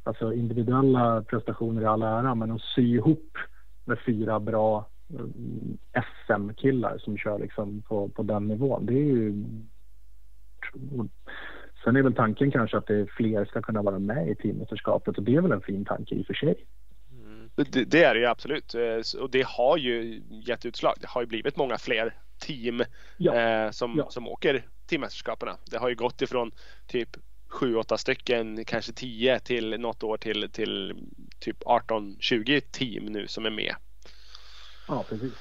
Alltså 0.04 0.32
individuella 0.32 1.22
prestationer 1.22 1.82
i 1.82 1.84
all 1.84 2.02
ära, 2.02 2.34
men 2.34 2.50
att 2.50 2.60
sy 2.60 2.94
ihop 2.94 3.38
med 3.84 3.98
fyra 4.06 4.40
bra 4.40 4.88
mm, 5.10 5.78
SM-killar 6.26 6.98
som 6.98 7.16
kör 7.16 7.38
liksom 7.38 7.82
på, 7.82 8.08
på 8.08 8.22
den 8.22 8.48
nivån. 8.48 8.86
Det 8.86 8.94
är 8.94 9.04
ju... 9.04 9.44
Sen 11.84 11.96
är 11.96 12.02
väl 12.02 12.14
tanken 12.14 12.50
kanske 12.50 12.76
att 12.76 12.86
det 12.86 13.06
fler 13.16 13.44
ska 13.44 13.62
kunna 13.62 13.82
vara 13.82 13.98
med 13.98 14.28
i 14.28 14.34
teammästerskapet 14.34 15.18
och 15.18 15.22
det 15.24 15.34
är 15.36 15.40
väl 15.40 15.52
en 15.52 15.60
fin 15.62 15.84
tanke 15.84 16.14
i 16.14 16.22
och 16.22 16.26
för 16.26 16.34
sig. 16.34 16.66
Det, 17.54 17.84
det 17.84 18.02
är 18.04 18.14
det 18.14 18.20
ju 18.20 18.26
absolut. 18.26 18.74
Eh, 18.74 19.20
Och 19.22 19.30
det 19.30 19.46
har 19.46 19.76
ju 19.76 20.22
gett 20.46 20.66
utslag. 20.66 20.94
Det 21.00 21.06
har 21.08 21.20
ju 21.20 21.26
blivit 21.26 21.56
många 21.56 21.78
fler 21.78 22.14
team 22.38 22.82
Ja. 23.16 23.34
eh, 23.34 23.70
som, 23.70 23.94
Ja. 23.96 24.10
som 24.10 24.28
åker 24.28 24.62
teammästerskapen. 24.86 25.48
Det 25.70 25.76
har 25.78 25.88
ju 25.88 25.94
gått 25.94 26.22
ifrån 26.22 26.50
typ 26.86 27.08
7-8 27.60 27.96
stycken, 27.96 28.64
kanske 28.64 28.92
10 28.92 29.38
till 29.38 29.80
något 29.80 30.02
år 30.02 30.16
till, 30.16 30.50
till 30.52 30.94
typ 31.38 31.62
18-20 31.62 32.60
team 32.70 33.04
nu 33.04 33.26
som 33.26 33.46
är 33.46 33.50
med. 33.50 33.74
Ja, 34.88 35.04
precis. 35.08 35.32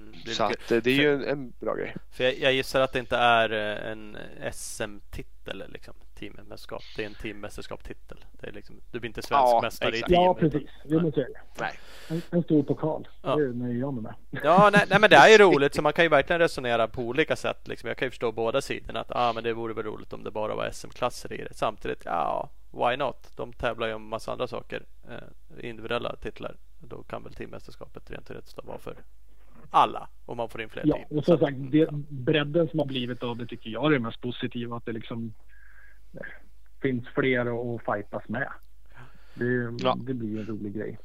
Mm, 0.00 0.14
det 0.24 0.30
Så 0.30 0.48
mycket- 0.48 0.72
att 0.72 0.84
det 0.84 0.90
är 0.90 0.94
ju 0.94 1.14
en, 1.14 1.24
en 1.24 1.52
bra 1.60 1.74
grej. 1.74 1.96
För 2.10 2.24
jag, 2.24 2.38
jag 2.38 2.52
gissar 2.52 2.80
att 2.80 2.92
det 2.92 2.98
inte 2.98 3.16
är 3.16 3.52
eh, 3.52 3.90
en 3.92 4.16
SM-titel 4.52 5.64
liksom, 5.68 5.94
teammästerskap. 6.14 6.82
Det 6.96 7.02
är 7.02 7.06
en 7.06 7.14
teammästerskap-titel. 7.14 8.24
Det 8.40 8.46
är 8.46 8.52
liksom, 8.52 8.80
du 8.90 9.00
blir 9.00 9.08
inte 9.08 9.22
svensk 9.22 9.42
Ja, 9.42 9.60
mästare 9.62 9.90
i 9.90 9.94
exakt. 9.94 10.08
team. 10.12 10.22
Ja, 10.24 10.34
precis. 10.34 10.70
Jo, 10.84 11.00
men 11.02 11.12
så 11.12 11.20
är 11.20 11.24
det. 11.24 11.40
Nej. 11.60 11.78
En, 12.08 12.22
en 12.30 12.42
stor 12.42 12.62
pokal. 12.62 13.08
Ja. 13.22 13.36
Det 13.36 13.52
nöjer 13.52 13.80
jag 13.80 13.94
mig 13.94 14.02
med. 14.02 14.14
Ja, 14.44 14.70
nej, 14.72 14.84
nej 14.88 15.00
men 15.00 15.10
det 15.10 15.16
är 15.16 15.28
ju 15.28 15.38
roligt 15.44 15.74
så 15.74 15.82
man 15.82 15.92
kan 15.92 16.04
ju 16.04 16.08
verkligen 16.08 16.40
resonera 16.40 16.88
på 16.88 17.02
olika 17.02 17.36
sätt. 17.36 17.68
Liksom. 17.68 17.88
Jag 17.88 17.96
kan 17.96 18.06
ju 18.06 18.10
förstå 18.10 18.32
båda 18.32 18.60
sidorna. 18.60 19.00
Att 19.00 19.10
ah, 19.16 19.32
men 19.32 19.44
det 19.44 19.52
vore 19.52 19.74
väl 19.74 19.84
roligt 19.84 20.12
om 20.12 20.24
det 20.24 20.30
bara 20.30 20.54
var 20.54 20.70
SM-klasser 20.70 21.32
i 21.32 21.36
det. 21.36 21.54
Samtidigt, 21.54 22.02
ja, 22.04 22.48
why 22.70 22.96
not? 22.96 23.32
De 23.36 23.52
tävlar 23.52 23.86
ju 23.86 23.94
om 23.94 24.08
massa 24.08 24.32
andra 24.32 24.46
saker. 24.46 24.82
Eh, 25.10 25.68
individuella 25.68 26.16
titlar. 26.16 26.56
Då 26.78 27.02
kan 27.02 27.22
väl 27.24 27.34
teammästerskapet 27.34 28.10
rent 28.10 28.26
teoretiskt 28.26 28.58
vara 28.64 28.78
för 28.78 28.96
alla. 29.70 30.08
Om 30.26 30.36
man 30.36 30.48
får 30.48 30.60
in 30.62 30.68
fler 30.68 30.82
Ja, 30.86 30.94
team. 30.96 31.18
och 31.18 31.24
Så 31.24 31.24
som 31.24 31.34
att- 31.34 31.40
sagt, 31.40 31.56
det, 31.72 31.88
bredden 32.08 32.68
som 32.68 32.78
har 32.78 32.86
blivit 32.86 33.22
av 33.22 33.36
det 33.36 33.46
tycker 33.46 33.70
jag 33.70 33.86
är 33.86 33.90
det 33.90 33.98
mest 33.98 34.20
positiva. 34.20 34.76
Att 34.76 34.84
det 34.86 34.92
liksom 34.92 35.34
eh, 36.14 36.20
finns 36.82 37.08
fler 37.08 37.40
att 37.76 37.80
fightas 37.84 38.28
med. 38.28 38.48
Det, 39.34 39.74
Ja. 39.84 39.96
det 40.00 40.14
blir 40.14 40.40
en 40.40 40.46
rolig 40.46 40.74
grej. 40.74 40.98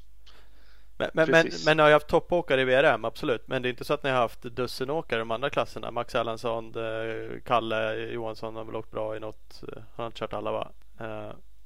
Men, 0.97 1.09
men, 1.13 1.31
men, 1.31 1.45
men 1.65 1.77
ni 1.77 1.81
har 1.83 1.89
ju 1.89 1.93
haft 1.93 2.07
toppåkare 2.07 2.61
i 2.61 2.65
VRM, 2.65 3.05
absolut. 3.05 3.47
Men 3.47 3.61
det 3.61 3.67
är 3.67 3.69
inte 3.69 3.85
så 3.85 3.93
att 3.93 4.03
ni 4.03 4.09
har 4.09 4.17
haft 4.17 4.41
dussinåkare 4.41 5.19
i 5.19 5.21
de 5.21 5.31
andra 5.31 5.49
klasserna. 5.49 5.91
Max 5.91 6.15
Erlandsson, 6.15 6.65
eh, 6.75 7.39
Kalle 7.45 7.95
Johansson 7.95 8.55
har 8.55 8.63
väl 8.65 8.75
åkt 8.75 8.91
bra 8.91 9.15
i 9.15 9.19
något. 9.19 9.63
eh, 9.67 9.73
Han 9.77 9.83
har 9.95 10.05
inte 10.05 10.19
kört 10.19 10.33
alla 10.33 10.51
va? 10.51 10.71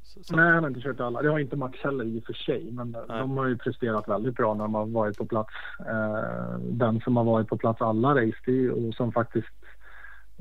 Så, 0.10 0.24
så. 0.24 0.36
Nej, 0.36 0.52
han 0.54 0.64
har 0.64 0.68
inte 0.70 0.82
kört 0.82 1.00
alla. 1.00 1.22
Det 1.22 1.30
har 1.30 1.40
inte 1.40 1.56
Max 1.56 1.80
heller 1.80 2.06
i 2.06 2.20
och 2.20 2.24
för 2.24 2.34
sig. 2.34 2.72
Men 2.72 2.92
de 3.08 3.38
har 3.38 3.48
ju 3.48 3.58
presterat 3.58 4.08
väldigt 4.10 4.36
bra 4.36 4.54
när 4.54 4.64
de 4.64 4.74
har 4.74 4.86
varit 4.86 5.18
på 5.18 5.26
plats. 5.26 5.54
Eh, 5.80 6.60
den 6.60 7.00
som 7.02 7.18
har 7.18 7.24
varit 7.24 7.48
på 7.48 7.58
plats 7.58 7.82
alla 7.82 8.10
race 8.16 8.38
det 8.46 8.52
är 8.52 8.56
ju- 8.56 8.72
och 8.72 8.94
som 8.94 9.12
faktiskt 9.12 9.48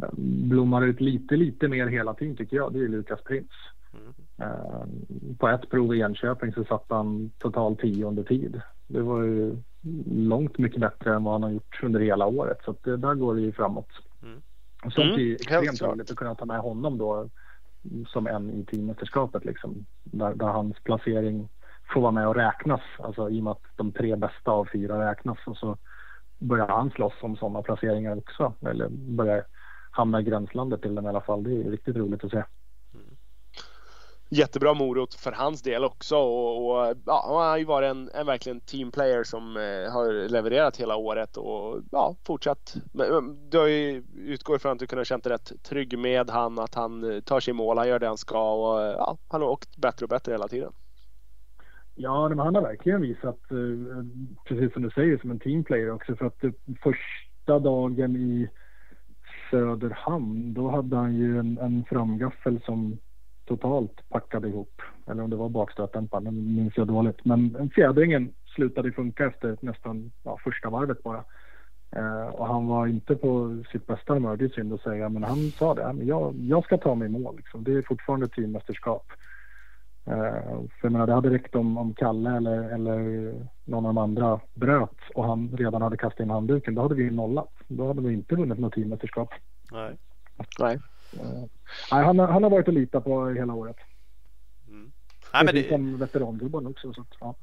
eh, 0.03 0.09
blommar 0.49 0.83
ut 0.85 1.01
lite, 1.01 1.37
lite 1.37 1.69
mer 1.69 1.87
hela 1.87 2.15
tiden 2.15 2.37
tycker 2.37 2.57
jag. 2.57 2.73
Det 2.73 2.79
är 2.79 2.89
Lukas 2.89 3.23
Prins. 3.25 3.51
Mm. 3.93 4.13
Eh, 4.51 4.85
på 5.39 5.49
ett 5.49 5.71
prov 5.71 5.95
i 5.95 6.01
Enköping 6.01 6.53
så 6.53 6.65
satt 6.65 6.85
han 6.89 7.31
totalt 7.39 7.79
tionde 7.81 8.25
tid. 8.25 8.61
Det 8.87 9.01
var 9.01 9.23
ju 9.23 9.57
långt 10.11 10.59
mycket 10.59 10.81
bättre 10.81 11.15
än 11.15 11.25
vad 11.25 11.35
han 11.35 11.43
har 11.43 11.51
gjort 11.51 11.81
under 11.83 12.01
hela 12.01 12.27
året. 12.27 12.59
Så 12.65 12.71
att 12.71 12.83
det, 12.85 12.97
där 12.97 13.15
går 13.15 13.35
det 13.35 13.41
ju 13.41 13.53
framåt. 13.53 13.89
Mm. 14.23 14.41
Och 14.85 14.93
sånt 14.93 15.05
Mm, 15.07 15.15
är 15.21 15.25
ju 15.25 15.37
helt 15.49 15.65
extremt 15.69 15.93
roligt 15.93 16.11
att 16.11 16.17
kunna 16.17 16.35
ta 16.35 16.45
med 16.45 16.59
honom 16.61 16.99
då 16.99 17.29
som 18.07 18.27
en 18.27 18.51
i 18.51 18.65
teammästerskapet 18.65 19.45
liksom. 19.45 19.87
Där, 20.05 20.35
där 20.35 20.47
hans 20.47 20.77
placering 20.85 21.49
får 21.95 22.01
vara 22.01 22.13
med 22.13 22.29
och 22.29 22.35
räknas. 22.35 22.81
Alltså 22.99 23.31
i 23.31 23.41
och 23.41 23.45
med 23.45 23.51
att 23.51 23.63
de 23.77 23.93
tre 23.93 24.17
bästa 24.17 24.51
av 24.51 24.69
fyra 24.73 25.11
räknas 25.11 25.39
och 25.47 25.57
så 25.57 25.77
börjar 26.39 26.69
han 26.69 26.91
slåss 26.91 27.15
om 27.23 27.37
sådana 27.37 27.63
placeringar 27.63 28.17
också. 28.17 28.53
Eller 28.61 28.89
börjar 28.91 29.45
hamna 29.91 30.21
i 30.21 30.25
gränslandet 30.25 30.83
till 30.83 30.95
dem 30.95 31.07
i 31.07 31.09
alla 31.09 31.21
fall. 31.21 31.43
Det 31.43 31.51
är 31.51 31.71
riktigt 31.71 31.97
roligt 31.97 32.25
att 32.25 32.31
se. 32.31 32.45
Jättebra 34.31 34.75
morot 34.75 35.15
för 35.15 35.33
hans 35.33 35.63
del 35.63 35.85
också 35.85 36.17
och, 36.17 36.71
och 36.71 36.97
ja, 37.07 37.25
han 37.27 37.51
har 37.51 37.59
ju 37.59 37.65
varit 37.65 37.91
en, 37.91 38.11
en 38.15 38.27
verkligen 38.27 38.61
teamplayer 38.61 39.25
som 39.25 39.57
eh, 39.57 39.93
har 39.93 40.29
levererat 40.29 40.77
hela 40.77 40.97
året 40.97 41.37
och 41.37 41.83
ja, 41.91 42.17
fortsatt. 42.27 42.77
Men, 42.93 43.37
Du 43.51 43.59
har 43.59 43.67
ju 43.67 44.05
utgår 44.17 44.57
ifrån 44.57 44.73
att 44.73 44.79
du 44.79 44.87
kunde 44.87 45.01
ha 45.01 45.05
känt 45.05 45.25
dig 45.25 45.33
rätt 45.33 45.63
trygg 45.63 45.99
med 45.99 46.31
han, 46.31 46.59
att 46.59 46.75
han 46.75 47.13
eh, 47.13 47.21
tar 47.21 47.41
sig 47.41 47.51
i 47.51 47.55
mål, 47.55 47.79
han 47.79 47.89
gör 47.89 47.99
det 47.99 48.07
han 48.07 48.17
ska 48.17 48.53
och 48.53 48.81
ja, 48.81 49.19
han 49.29 49.43
har 49.43 49.49
åkt 49.49 49.77
bättre 49.77 50.05
och 50.05 50.11
bättre 50.11 50.33
hela 50.33 50.49
tiden. 50.49 50.73
Ja, 51.95 52.29
men 52.29 52.39
han 52.39 52.55
har 52.55 52.63
verkligen 52.63 53.01
visat, 53.01 53.51
eh, 53.51 54.05
precis 54.45 54.73
som 54.73 54.83
du 54.83 54.91
säger, 54.91 55.19
som 55.19 55.31
en 55.31 55.39
teamplayer 55.41 55.91
också. 55.91 56.17
För 56.17 56.27
att 56.27 56.45
eh, 56.45 56.51
första 56.83 57.59
dagen 57.59 58.17
i 58.17 58.49
Söderhamn, 59.51 60.55
då 60.55 60.71
hade 60.71 60.97
han 60.97 61.17
ju 61.17 61.39
en, 61.39 61.59
en 61.59 61.85
framgaffel 61.89 62.61
som 62.65 62.99
totalt 63.49 64.09
packade 64.09 64.49
ihop. 64.49 64.83
Eller 65.07 65.23
om 65.23 65.31
det 65.31 65.37
var 65.37 65.49
bakstötdämparen, 65.49 66.25
det 66.25 66.31
minns 66.31 66.77
jag 66.77 66.87
dåligt. 66.87 67.25
Men 67.25 67.71
fjädringen 67.75 68.33
slutade 68.47 68.93
funka 68.93 69.27
efter 69.27 69.57
nästan 69.61 70.13
ja, 70.23 70.39
första 70.45 70.71
varvet 70.71 71.03
bara. 71.03 71.25
Eh, 71.97 72.27
och 72.27 72.47
han 72.47 72.67
var 72.67 72.87
inte 72.87 73.17
på 73.17 73.63
sitt 73.73 73.87
bästa 73.87 74.15
humör, 74.15 74.37
det 74.37 74.45
är 74.45 74.49
synd 74.49 74.73
att 74.73 74.81
säga. 74.83 75.09
Men 75.09 75.25
han 75.25 75.37
sa 75.37 75.75
det, 75.75 75.83
"Ja, 75.83 75.93
men 75.93 76.07
jag, 76.07 76.35
jag 76.35 76.65
ska 76.65 76.79
ta 76.79 76.95
mig 76.95 77.07
i 77.07 77.11
mål. 77.11 77.37
Liksom. 77.37 77.65
Det 77.65 77.73
är 77.73 77.83
fortfarande 77.83 78.29
teammästerskap. 78.29 79.13
Eh, 80.07 80.43
för 80.53 80.83
jag 80.83 80.93
menar, 80.93 81.07
det 81.07 81.13
hade 81.13 81.31
räckt 81.31 81.55
om, 81.55 81.79
om 81.79 81.95
Kalle 81.95 82.37
eller, 82.37 82.75
eller 82.75 82.99
någon 83.65 83.87
av 83.87 83.95
de 83.95 83.99
andra 83.99 84.41
bröt 84.55 85.01
och 85.15 85.25
han 85.25 85.57
redan 85.57 85.83
hade 85.83 85.97
kastat 85.97 86.21
in 86.21 86.31
handduken. 86.31 86.75
Då 86.75 86.83
hade 86.83 86.95
vi 86.95 87.11
nollat. 87.11 87.53
Då 87.69 87.87
hade 87.87 88.03
vi 88.03 88.15
inte 88.15 88.35
vunnit 88.35 88.59
något 88.59 88.73
teammästerskap. 88.75 89.29
Nej. 89.73 89.97
Nej. 90.59 90.79
Eh, 91.13 91.45
nej, 91.93 92.05
han, 92.05 92.19
har- 92.19 92.27
han 92.27 92.43
har 92.43 92.51
varit 92.51 92.69
att 92.69 92.75
lita 92.75 93.01
på 93.01 93.29
hela 93.29 93.55
året. 93.55 93.77
Mm. 94.69 94.93
Nej, 95.33 95.45
men 95.45 95.55
det, 95.55 95.69
som 95.69 95.99
veterangubben 95.99 96.67
också. 96.67 96.93
Så 96.93 97.01
att, 97.01 97.09
ja. 97.21 97.35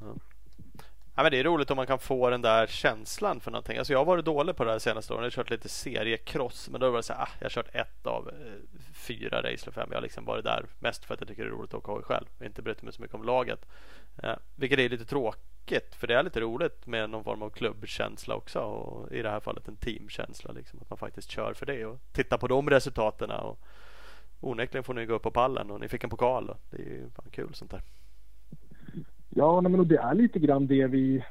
Ja, 1.17 1.23
men 1.23 1.31
det 1.31 1.39
är 1.39 1.43
roligt 1.43 1.71
om 1.71 1.77
man 1.77 1.87
kan 1.87 1.99
få 1.99 2.29
den 2.29 2.41
där 2.41 2.67
känslan 2.67 3.39
för 3.39 3.51
någonting. 3.51 3.77
Alltså 3.77 3.93
jag 3.93 3.99
har 3.99 4.05
varit 4.05 4.25
dålig 4.25 4.55
på 4.55 4.63
det 4.63 4.71
här 4.71 4.79
senaste 4.79 5.13
åren. 5.13 5.23
Jag 5.23 5.31
har 5.31 5.31
kört 5.31 5.49
lite 5.49 5.69
seriekross, 5.69 6.69
Men 6.69 6.81
då 6.81 6.89
var 6.89 6.97
det 6.97 7.03
så 7.03 7.13
här, 7.13 7.21
ah, 7.21 7.29
jag 7.39 7.45
har 7.45 7.49
kört 7.49 7.75
ett 7.75 8.07
av 8.07 8.29
eh, 8.29 8.79
fyra 8.93 9.41
race 9.41 9.71
fem. 9.71 9.87
Jag 9.91 9.97
har 9.97 10.01
liksom 10.01 10.25
varit 10.25 10.45
där 10.45 10.65
mest 10.79 11.05
för 11.05 11.13
att 11.13 11.19
jag 11.21 11.27
tycker 11.27 11.43
det 11.43 11.49
är 11.49 11.51
roligt 11.51 11.73
att 11.73 11.79
åka 11.79 11.91
hoj 11.91 12.03
själv. 12.03 12.25
Och 12.39 12.45
inte 12.45 12.61
brytt 12.61 12.81
mig 12.81 12.93
så 12.93 13.01
mycket 13.01 13.15
om 13.15 13.23
laget. 13.23 13.65
Eh, 14.23 14.35
vilket 14.55 14.79
är 14.79 14.89
lite 14.89 15.05
tråkigt. 15.05 15.95
För 15.95 16.07
det 16.07 16.15
är 16.15 16.23
lite 16.23 16.39
roligt 16.39 16.87
med 16.87 17.09
någon 17.09 17.23
form 17.23 17.41
av 17.41 17.49
klubbkänsla 17.49 18.35
också. 18.35 18.59
Och 18.59 19.11
i 19.11 19.21
det 19.21 19.29
här 19.29 19.39
fallet 19.39 19.67
en 19.67 19.77
teamkänsla. 19.77 20.51
Liksom, 20.51 20.79
att 20.81 20.89
man 20.89 20.97
faktiskt 20.97 21.31
kör 21.31 21.53
för 21.53 21.65
det. 21.65 21.85
Och 21.85 21.99
tittar 22.11 22.37
på 22.37 22.47
de 22.47 22.69
resultaten. 22.69 23.31
Och 23.31 23.59
onekligen 24.39 24.83
får 24.83 24.93
ni 24.93 25.05
gå 25.05 25.13
upp 25.13 25.23
på 25.23 25.31
pallen. 25.31 25.71
Och 25.71 25.79
ni 25.79 25.87
fick 25.87 26.03
en 26.03 26.09
pokal. 26.09 26.49
Och 26.49 26.57
det 26.69 26.77
är 26.77 26.85
ju 26.85 27.09
fan 27.09 27.29
kul 27.31 27.53
sånt 27.53 27.71
där. 27.71 27.81
Ja, 29.37 29.61
men 29.61 29.87
det 29.87 29.97
är 29.97 30.13
lite 30.13 30.39
grann 30.39 30.67
det 30.67 30.87
vi 30.87 31.23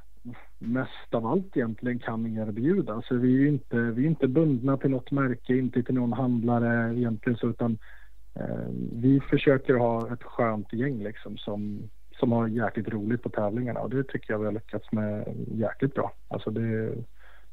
mest 0.58 1.14
av 1.14 1.26
allt 1.26 1.56
egentligen 1.56 1.98
kan 1.98 2.38
erbjuda. 2.38 2.92
Så 2.92 2.96
alltså, 2.96 3.14
vi 3.14 3.42
är 3.42 3.48
inte, 3.48 3.76
vi 3.76 4.04
är 4.04 4.08
inte 4.08 4.28
bundna 4.28 4.76
till 4.76 4.90
något 4.90 5.10
märke, 5.10 5.56
inte 5.56 5.82
till 5.82 5.94
någon 5.94 6.12
handlare 6.12 6.98
egentligen 6.98 7.38
så 7.38 7.48
utan 7.48 7.78
eh, 8.34 8.68
vi 8.92 9.20
försöker 9.20 9.74
ha 9.74 10.12
ett 10.12 10.22
skönt 10.22 10.72
gäng 10.72 11.02
liksom 11.02 11.36
som, 11.36 11.88
som 12.18 12.32
har 12.32 12.48
jäkligt 12.48 12.88
roligt 12.88 13.22
på 13.22 13.28
tävlingarna 13.28 13.80
och 13.80 13.90
det 13.90 14.04
tycker 14.04 14.32
jag 14.32 14.38
vi 14.38 14.44
har 14.44 14.52
lyckats 14.52 14.92
med 14.92 15.34
jäkligt 15.52 15.94
bra. 15.94 16.12
Alltså 16.28 16.50
det 16.50 16.62
är 16.62 16.94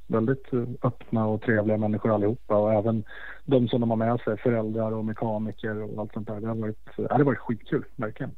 väldigt 0.07 0.47
öppna 0.81 1.27
och 1.27 1.41
trevliga 1.41 1.77
människor 1.77 2.13
allihopa 2.13 2.57
och 2.57 2.73
även 2.73 3.03
de 3.45 3.67
som 3.67 3.81
de 3.81 3.89
har 3.89 3.97
med 3.97 4.19
sig, 4.19 4.37
föräldrar 4.37 4.91
och 4.91 5.05
mekaniker 5.05 5.81
och 5.81 6.01
allt 6.01 6.13
sånt 6.13 6.27
där. 6.27 6.41
Det 6.41 6.47
har 6.47 6.55
varit, 6.55 6.85
det 6.97 7.13
har 7.13 7.23
varit 7.23 7.39
skitkul, 7.39 7.85
verkligen. 7.95 8.31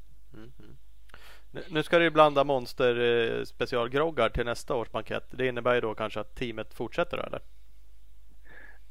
Nu 1.70 1.84
ska 1.84 2.00
du 2.00 2.10
blanda 2.10 2.44
Monster 2.44 3.00
eh, 3.00 3.44
specialgroggar 3.44 4.30
till 4.30 4.46
nästa 4.46 4.76
års 4.76 4.92
bankett. 4.92 5.28
Det 5.32 5.48
innebär 5.48 5.76
ju 5.76 5.82
då 5.82 5.94
kanske 5.94 6.20
att 6.20 6.36
teamet 6.36 6.74
fortsätter 6.74 7.18
eller? 7.18 7.42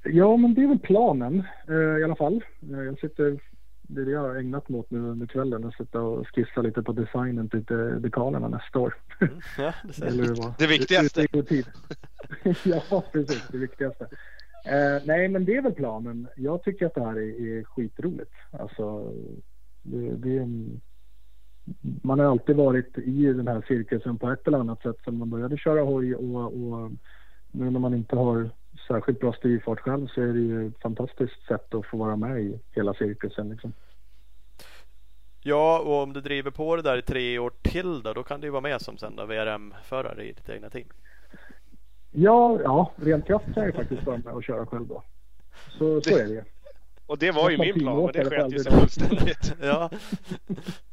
Ja, 0.05 0.37
men 0.37 0.55
det 0.55 0.63
är 0.63 0.69
väl 0.69 0.79
planen 0.79 1.45
eh, 1.69 2.01
i 2.01 2.05
alla 2.05 2.17
fall. 2.17 2.45
Eh, 2.73 2.81
jag 2.81 2.99
sitter, 2.99 3.41
det 3.83 4.01
är 4.01 4.05
det 4.05 4.11
jag 4.11 4.21
har 4.21 4.37
ägnat 4.37 4.69
mig 4.69 4.79
åt 4.79 4.91
nu 4.91 4.99
under 4.99 5.27
kvällen. 5.27 5.65
Att 5.65 5.77
sitta 5.77 6.01
och 6.01 6.29
skissa 6.29 6.63
lite 6.63 6.83
på 6.83 6.93
designen 6.93 7.49
till 7.49 7.65
dekalerna 7.99 8.49
nästa 8.49 8.79
år. 8.79 8.95
Mm, 9.21 9.35
ja, 9.59 9.75
det, 9.97 10.07
Eller 10.07 10.59
det 10.59 10.67
viktigaste. 10.67 11.27
Tid. 11.27 11.67
ja, 12.65 13.05
precis. 13.13 13.49
Det 13.49 13.59
viktigaste. 13.59 14.09
Eh, 14.65 15.03
nej, 15.05 15.29
men 15.29 15.45
det 15.45 15.57
är 15.57 15.63
väl 15.63 15.73
planen. 15.73 16.29
Jag 16.37 16.63
tycker 16.63 16.87
att 16.87 16.95
det 16.95 17.05
här 17.05 17.17
är, 17.17 17.59
är 17.59 17.65
skitroligt. 17.65 18.33
Alltså, 18.51 19.13
det, 19.83 20.17
det 20.17 20.37
är 20.37 20.41
en 20.41 20.81
man 21.81 22.19
har 22.19 22.27
alltid 22.27 22.57
varit 22.57 22.99
i 22.99 23.25
den 23.25 23.49
här 23.49 23.65
cirkusen 23.69 24.19
på 24.19 24.31
ett 24.31 24.47
eller 24.47 24.59
annat 24.59 24.83
sätt 24.83 24.97
sen 25.05 25.19
man 25.19 25.31
började 25.31 25.57
köra 25.57 25.83
hoj 25.83 26.15
och, 26.15 26.45
och 26.45 26.91
nu 27.51 27.71
när 27.71 27.81
man 27.81 27.95
inte 27.95 28.17
har 28.17 28.51
särskilt 28.89 29.21
bra 29.21 29.33
styrfart 29.33 29.81
själv 29.81 30.07
så 30.07 30.21
är 30.21 30.27
det 30.27 30.41
ju 30.41 30.67
ett 30.67 30.81
fantastiskt 30.83 31.47
sätt 31.49 31.75
att 31.75 31.87
få 31.87 31.97
vara 31.97 32.17
med 32.17 32.43
i 32.43 32.61
hela 32.71 32.95
cirkusen. 32.95 33.49
Liksom. 33.49 33.73
Ja, 35.41 35.81
och 35.81 36.03
om 36.03 36.13
du 36.13 36.21
driver 36.21 36.51
på 36.51 36.77
det 36.77 36.83
där 36.83 36.99
i 36.99 37.03
tre 37.03 37.39
år 37.39 37.53
till 37.63 38.03
då, 38.03 38.13
då 38.13 38.23
kan 38.23 38.41
du 38.41 38.47
ju 38.47 38.51
vara 38.51 38.61
med 38.61 38.81
som 38.81 38.99
sen 38.99 39.17
VRM-förare 39.17 40.25
i 40.25 40.33
ditt 40.33 40.49
egna 40.49 40.71
team. 40.71 40.89
Ja, 42.11 42.61
ja, 42.63 42.93
rent 42.97 43.27
krasst 43.27 43.45
kan 43.45 43.63
jag 43.63 43.67
ju 43.67 43.73
faktiskt 43.73 44.07
vara 44.07 44.17
med 44.17 44.35
och 44.35 44.45
köra 44.45 44.67
själv 44.67 44.87
då. 44.87 45.03
Så, 45.79 46.01
så 46.01 46.19
är 46.19 46.29
det 46.29 46.45
och 47.13 47.19
det 47.19 47.31
var 47.31 47.51
ju 47.51 47.59
min 47.59 47.79
plan, 47.79 48.05
men 48.05 48.13
det 48.13 48.31
sket 48.31 48.53
ju 48.53 48.59
sig 48.59 48.73
fullständigt. 48.73 49.53
ja, 49.61 49.91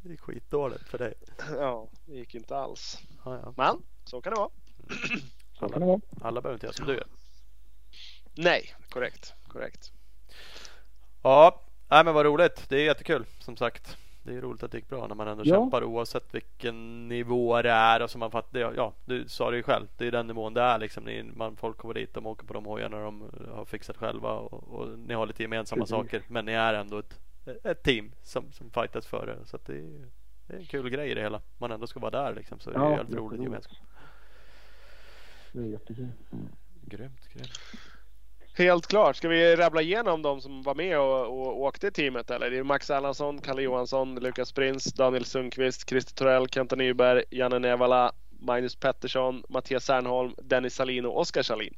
det 0.00 0.12
är 0.12 0.16
skitdåligt 0.16 0.88
för 0.88 0.98
dig. 0.98 1.14
Ja, 1.56 1.88
det 2.06 2.14
gick 2.14 2.34
inte 2.34 2.56
alls. 2.56 2.98
Ja, 3.24 3.40
ja. 3.44 3.54
Men 3.56 3.82
så 4.04 4.20
kan 4.20 4.32
det 4.32 4.38
vara. 4.38 4.50
Så 5.58 5.68
kan 5.68 5.80
det 5.80 5.86
vara. 5.86 6.00
Alla 6.20 6.40
behöver 6.40 6.56
inte 6.56 6.66
göra 6.66 6.74
som 6.74 6.86
du 6.86 6.92
gör. 6.92 7.06
Nej, 8.34 8.74
korrekt, 8.88 9.34
korrekt. 9.48 9.92
Ja, 11.22 11.62
nej, 11.90 12.04
men 12.04 12.14
vad 12.14 12.26
roligt. 12.26 12.68
Det 12.68 12.76
är 12.76 12.84
jättekul 12.84 13.26
som 13.38 13.56
sagt 13.56 13.96
det 14.22 14.34
är 14.34 14.40
roligt 14.40 14.62
att 14.62 14.72
det 14.72 14.78
gick 14.78 14.88
bra 14.88 15.06
när 15.06 15.14
man 15.14 15.28
ändå 15.28 15.42
ja. 15.46 15.54
kämpar 15.54 15.84
oavsett 15.84 16.34
vilken 16.34 17.08
nivå 17.08 17.62
det 17.62 17.70
är. 17.70 18.02
Och 18.02 18.10
så 18.10 18.18
man 18.18 18.30
fattar, 18.30 18.60
ja, 18.60 18.92
du 19.04 19.28
sa 19.28 19.50
det 19.50 19.56
ju 19.56 19.62
själv. 19.62 19.86
Det 19.96 20.06
är 20.06 20.10
den 20.10 20.26
nivån 20.26 20.54
det 20.54 20.60
är. 20.60 20.78
Liksom. 20.78 21.32
Man, 21.34 21.56
folk 21.56 21.76
kommer 21.76 21.94
dit 21.94 22.16
och 22.16 22.26
åker 22.26 22.46
på 22.46 22.54
de 22.54 22.64
hojarna 22.64 23.00
de 23.04 23.30
har 23.54 23.64
fixat 23.64 23.96
själva. 23.96 24.32
Och, 24.32 24.80
och 24.80 24.98
ni 24.98 25.14
har 25.14 25.26
lite 25.26 25.42
gemensamma 25.42 25.82
Precis. 25.82 25.96
saker. 25.96 26.22
Men 26.28 26.44
ni 26.44 26.52
är 26.52 26.74
ändå 26.74 26.98
ett, 26.98 27.20
ett 27.64 27.82
team 27.82 28.12
som, 28.22 28.52
som 28.52 28.70
fightas 28.70 29.06
för 29.06 29.26
det. 29.26 29.46
Så 29.46 29.58
det 29.66 29.72
är, 29.72 30.08
det 30.46 30.54
är 30.54 30.58
en 30.58 30.66
kul 30.66 30.88
grej 30.90 31.10
i 31.10 31.14
det 31.14 31.20
hela. 31.20 31.40
Man 31.58 31.72
ändå 31.72 31.86
ska 31.86 32.00
vara 32.00 32.22
där 32.22 32.34
liksom. 32.34 32.58
Så 32.58 32.70
ja, 32.74 32.78
det 32.78 32.86
är 32.86 32.96
helt 32.96 33.14
roligt 33.14 33.42
gemenskap. 33.42 33.78
Det 35.52 35.58
är 35.58 35.64
jättekul. 35.64 36.08
Mm. 36.32 36.48
Grymt, 36.84 37.28
grymt. 37.32 37.60
Helt 38.60 38.86
klart. 38.86 39.16
Ska 39.16 39.28
vi 39.28 39.56
rabbla 39.56 39.82
igenom 39.82 40.22
de 40.22 40.40
som 40.40 40.62
var 40.62 40.74
med 40.74 40.98
och, 40.98 41.26
och 41.26 41.60
åkte 41.60 41.86
i 41.86 41.90
teamet 41.90 42.30
eller? 42.30 42.50
Det 42.50 42.58
är 42.58 42.62
Max 42.62 42.90
Erlandsson, 42.90 43.38
Kalle 43.38 43.62
Johansson, 43.62 44.14
Lukas 44.14 44.52
Prins, 44.52 44.84
Daniel 44.84 45.24
Sundqvist, 45.24 45.88
Christer 45.88 46.14
Torell, 46.14 46.48
Kenta 46.48 46.76
Nyberg, 46.76 47.24
Janne 47.30 47.58
Nevala, 47.58 48.12
Magnus 48.30 48.76
Pettersson, 48.76 49.42
Mattias 49.48 49.84
Sernholm, 49.84 50.34
Dennis 50.42 50.74
Salin 50.74 51.06
och 51.06 51.20
Oskar 51.20 51.42
Salin. 51.42 51.74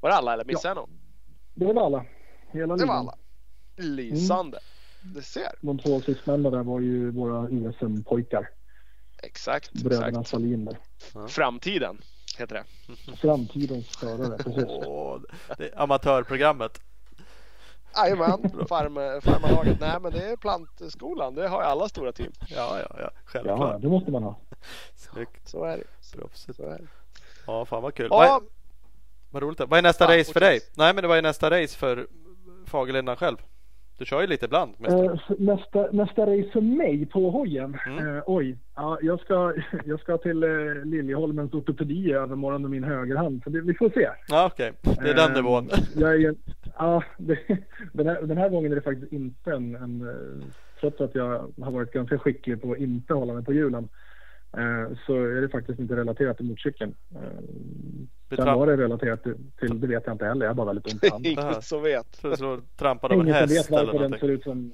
Var 0.00 0.10
det 0.10 0.16
alla 0.16 0.32
eller 0.32 0.44
missade 0.44 0.68
jag 0.68 0.76
någon? 0.76 0.90
Det 1.54 1.72
var 1.72 1.86
alla. 1.86 2.04
Hela 2.52 2.76
det 2.76 2.86
var 2.86 2.94
alla. 2.94 3.14
Lysande. 3.76 4.58
Mm. 5.02 5.14
Det 5.14 5.22
ser. 5.22 5.52
De 5.60 5.78
två 5.78 6.00
sistnämnda 6.00 6.50
där 6.50 6.62
var 6.62 6.80
ju 6.80 7.10
våra 7.10 7.48
USM-pojkar. 7.48 8.48
Exakt. 9.22 9.72
Bröderna 9.72 10.08
exakt. 10.08 10.28
Salin 10.28 10.64
där. 10.64 10.76
Framtiden 11.28 11.98
heter 12.40 12.54
det. 12.54 13.16
Framtidens 13.16 13.96
förare, 13.96 14.38
precis. 14.38 14.64
Det 15.58 15.64
är 15.64 15.82
amatörprogrammet. 15.82 16.80
Jajamän, 17.96 18.66
farm, 18.68 19.20
farmarlaget. 19.20 19.80
Nej 19.80 20.00
men 20.00 20.12
det 20.12 20.22
är 20.22 20.36
plantskolan. 20.36 21.34
Det 21.34 21.48
har 21.48 21.62
ju 21.62 21.66
alla 21.66 21.88
stora 21.88 22.12
team. 22.12 22.32
Ja, 22.48 22.78
ja, 22.80 22.96
ja. 22.98 23.10
Självklart. 23.24 23.60
Ja, 23.60 23.78
det 23.78 23.88
måste 23.88 24.10
man 24.10 24.22
ha. 24.22 24.36
Snyggt. 24.94 25.48
Så 25.48 25.64
är 25.64 25.76
det. 25.76 26.18
Proffsigt. 26.18 26.56
Så 26.56 26.62
är 26.62 26.78
det. 26.78 26.86
Ja, 27.46 27.64
fan 27.64 27.82
vad 27.82 27.94
kul. 27.94 28.08
Ja. 28.10 28.16
Vad, 28.16 28.42
vad 29.30 29.42
roligt. 29.42 29.60
Vad 29.60 29.78
är 29.78 29.82
nästa 29.82 30.14
ja, 30.14 30.20
race 30.20 30.32
för 30.32 30.40
dig? 30.40 30.60
Nej, 30.74 30.94
men 30.94 31.02
det 31.02 31.08
var 31.08 31.16
ju 31.16 31.22
nästa 31.22 31.50
race 31.50 31.78
för 31.78 32.06
Fagerlindan 32.66 33.16
själv. 33.16 33.36
Du 33.98 34.04
kör 34.04 34.20
ju 34.20 34.26
lite 34.26 34.44
ibland. 34.44 34.74
Uh, 34.88 35.14
nästa, 35.38 35.88
nästa 35.92 36.22
race 36.22 36.50
för 36.52 36.60
mig 36.60 37.06
på 37.06 37.30
hojen? 37.30 37.78
Mm. 37.86 38.06
Uh, 38.06 38.22
oj, 38.26 38.58
ja, 38.74 38.98
jag, 39.02 39.20
ska, 39.20 39.54
jag 39.84 40.00
ska 40.00 40.18
till 40.18 40.44
uh, 40.44 40.84
Liljeholmens 40.84 41.54
ortopedi 41.54 42.08
i 42.08 42.12
övermorgon 42.12 42.62
med 42.62 42.70
min 42.70 42.84
högerhand. 42.84 43.40
Så 43.44 43.50
det, 43.50 43.60
vi 43.60 43.74
får 43.74 43.90
se. 43.90 44.08
Ja, 44.28 44.50
Okej, 44.52 44.72
okay. 44.82 45.04
det 45.04 45.10
är 45.10 45.28
den 45.28 45.32
nivån. 45.32 45.68
jag 45.94 46.36
ja, 46.78 47.02
det, 47.16 47.38
den, 47.92 48.06
här, 48.06 48.22
den 48.22 48.38
här 48.38 48.48
gången 48.48 48.72
är 48.72 48.76
det 48.76 48.82
faktiskt 48.82 49.12
inte 49.12 49.52
en, 49.52 49.74
en 49.74 50.14
trots 50.80 51.00
att 51.00 51.14
jag 51.14 51.52
har 51.60 51.70
varit 51.70 51.92
ganska 51.92 52.18
skicklig 52.18 52.62
på 52.62 52.72
att 52.72 52.78
inte 52.78 53.14
hålla 53.14 53.32
mig 53.32 53.44
på 53.44 53.52
hjulen 53.52 53.88
Eh, 54.56 54.96
så 55.06 55.24
är 55.24 55.40
det 55.40 55.48
faktiskt 55.48 55.80
inte 55.80 55.96
relaterat 55.96 56.36
till 56.36 56.46
motorcykeln. 56.46 56.94
Sen 58.28 58.44
var 58.46 58.66
det 58.66 58.76
relaterat 58.76 59.22
till, 59.22 59.80
det 59.80 59.86
vet 59.86 60.02
jag 60.06 60.14
inte 60.14 60.24
heller. 60.24 60.46
Jag 60.46 60.50
har 60.50 60.54
bara 60.54 60.66
väldigt 60.66 60.92
ont 60.92 61.04
i 61.04 61.08
handen. 61.10 61.32
Ingen 61.32 61.62
som 61.62 61.82
vet. 61.82 62.16
Så 62.38 62.60
trampad 62.76 63.12
av 63.12 63.20
en 63.20 63.26
häst 63.26 63.52
vet 63.52 63.70
varför 63.70 63.94
eller 63.94 64.08
den 64.08 64.18
ser 64.18 64.28
ut 64.28 64.42
som... 64.42 64.72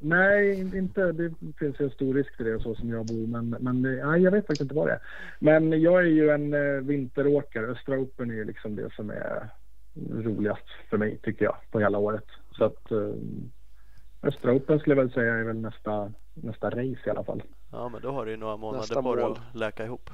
Nej, 0.00 0.60
inte. 0.60 1.12
Det 1.12 1.34
finns 1.58 1.80
en 1.80 1.90
stor 1.90 2.14
risk 2.14 2.36
för 2.36 2.44
det 2.44 2.60
så 2.60 2.74
som 2.74 2.90
jag 2.90 3.06
bor. 3.06 3.26
Men, 3.26 3.56
men 3.60 3.82
nej, 3.82 4.22
jag 4.22 4.30
vet 4.30 4.46
faktiskt 4.46 4.60
inte 4.60 4.74
vad 4.74 4.86
det 4.86 4.92
är. 4.92 5.00
Men 5.38 5.80
jag 5.80 6.00
är 6.00 6.06
ju 6.06 6.30
en 6.30 6.54
eh, 6.54 6.82
vinteråkare. 6.82 7.66
Östra 7.66 7.98
Open 7.98 8.30
är 8.30 8.34
ju 8.34 8.44
liksom 8.44 8.76
det 8.76 8.94
som 8.94 9.10
är 9.10 9.48
roligast 10.10 10.66
för 10.90 10.98
mig 10.98 11.18
tycker 11.22 11.44
jag 11.44 11.56
på 11.70 11.80
hela 11.80 11.98
året. 11.98 12.26
Så 12.50 12.64
att 12.64 12.92
Östra 14.22 14.52
Open 14.52 14.78
skulle 14.78 14.96
jag 14.96 15.02
väl 15.02 15.12
säga 15.12 15.34
är 15.34 15.42
väl 15.42 15.56
nästa, 15.56 16.12
nästa 16.34 16.70
race 16.70 17.00
i 17.06 17.10
alla 17.10 17.24
fall. 17.24 17.42
Ja 17.72 17.88
men 17.88 18.02
då 18.02 18.10
har 18.10 18.24
du 18.24 18.30
ju 18.30 18.36
några 18.36 18.56
månader 18.56 18.78
nästa 18.82 19.02
på 19.02 19.14
dig 19.14 19.24
att 19.24 19.38
läka 19.54 19.84
ihop. 19.84 20.10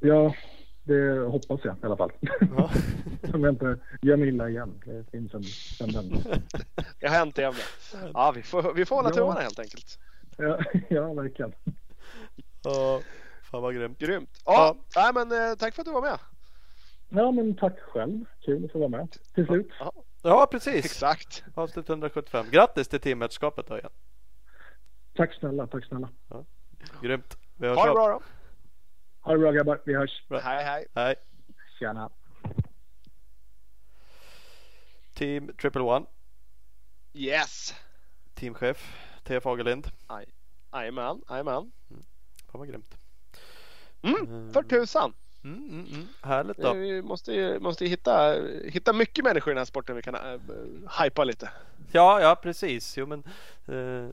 Ja, 0.00 0.34
det 0.90 1.20
hoppas 1.20 1.60
jag 1.64 1.76
i 1.76 1.86
alla 1.86 1.96
fall. 1.96 2.12
Ja. 2.56 2.70
Om 3.34 3.44
jag 3.44 3.52
inte 3.52 3.78
gör 4.02 4.16
mig 4.16 4.28
illa 4.28 4.48
igen. 4.48 4.82
Det 4.84 5.10
finns 5.10 5.34
en 5.34 5.42
tendens. 5.78 6.24
det 7.00 7.06
har 7.06 7.14
hänt 7.14 7.38
igen. 7.38 7.54
Ja, 8.14 8.32
vi 8.36 8.42
får, 8.42 8.74
vi 8.74 8.84
får 8.84 8.96
hålla 8.96 9.08
ja. 9.08 9.14
tummarna 9.14 9.40
helt 9.40 9.58
enkelt. 9.58 9.98
Ja, 10.36 10.58
ja 10.88 11.12
verkligen. 11.12 11.52
Ja, 12.64 13.00
fan 13.42 13.62
vad 13.62 13.74
grymt. 13.74 13.98
Grymt. 13.98 14.42
Ja, 14.44 14.76
ja. 14.94 15.02
Nej, 15.02 15.26
men 15.26 15.50
eh, 15.50 15.56
tack 15.56 15.74
för 15.74 15.82
att 15.82 15.86
du 15.86 15.92
var 15.92 16.02
med. 16.02 16.18
Ja, 17.08 17.30
men 17.30 17.56
tack 17.56 17.80
själv. 17.80 18.24
Kul 18.40 18.64
att 18.64 18.72
få 18.72 18.78
vara 18.78 18.88
med 18.88 19.16
till 19.34 19.46
slut. 19.46 19.68
Ja, 19.78 19.92
Ja, 20.22 20.48
precis. 20.50 20.84
Exakt. 20.84 21.44
Avsnitt 21.54 21.88
175. 21.88 22.46
Grattis 22.50 22.88
till 22.88 23.00
teammästerskapet 23.00 23.66
då 23.66 23.78
igen. 23.78 23.90
Tack 25.14 25.34
snälla, 25.34 25.66
tack 25.66 25.84
snälla. 25.84 26.08
Ja. 26.28 26.44
Grymt. 27.02 27.36
Vi 27.56 27.66
hörs 27.68 27.76
ha 27.76 27.86
det 27.86 27.92
bra 27.92 28.08
då. 28.08 28.22
Ha 29.20 29.32
det 29.32 29.38
bra 29.38 29.52
grabbar, 29.52 29.80
vi 29.84 29.94
hörs. 29.94 30.22
Bra. 30.28 30.38
Hej 30.38 30.64
hej. 30.64 30.86
Hej. 30.94 31.14
Tjena. 31.78 32.10
Team 35.14 35.52
Triple 35.60 35.82
One. 35.82 36.06
Yes. 37.12 37.74
Teamchef 38.34 38.96
T. 39.24 39.40
Fagerlind. 39.40 39.90
Jajamän, 40.72 41.22
jajamän. 41.30 41.72
Mm. 41.90 42.04
Fan 42.52 42.58
vad 42.58 42.68
grymt. 42.68 42.98
Mm, 44.02 44.52
för 44.52 44.62
tusan. 44.62 45.14
Mm, 45.44 45.58
mm, 45.58 45.86
mm. 45.94 46.08
Härligt 46.22 46.56
då. 46.56 46.72
Vi 46.72 47.02
måste 47.02 47.32
ju, 47.32 47.60
måste 47.60 47.84
ju 47.84 47.90
hitta, 47.90 48.34
hitta 48.64 48.92
mycket 48.92 49.24
människor 49.24 49.50
i 49.50 49.54
den 49.54 49.58
här 49.58 49.64
sporten 49.64 49.96
vi 49.96 50.02
kan 50.02 50.14
äh, 50.14 50.40
hypa 51.02 51.24
lite. 51.24 51.50
Ja, 51.92 52.20
ja 52.20 52.36
precis. 52.42 52.96
Jo, 52.96 53.06
men, 53.06 53.22
eh, 53.66 54.08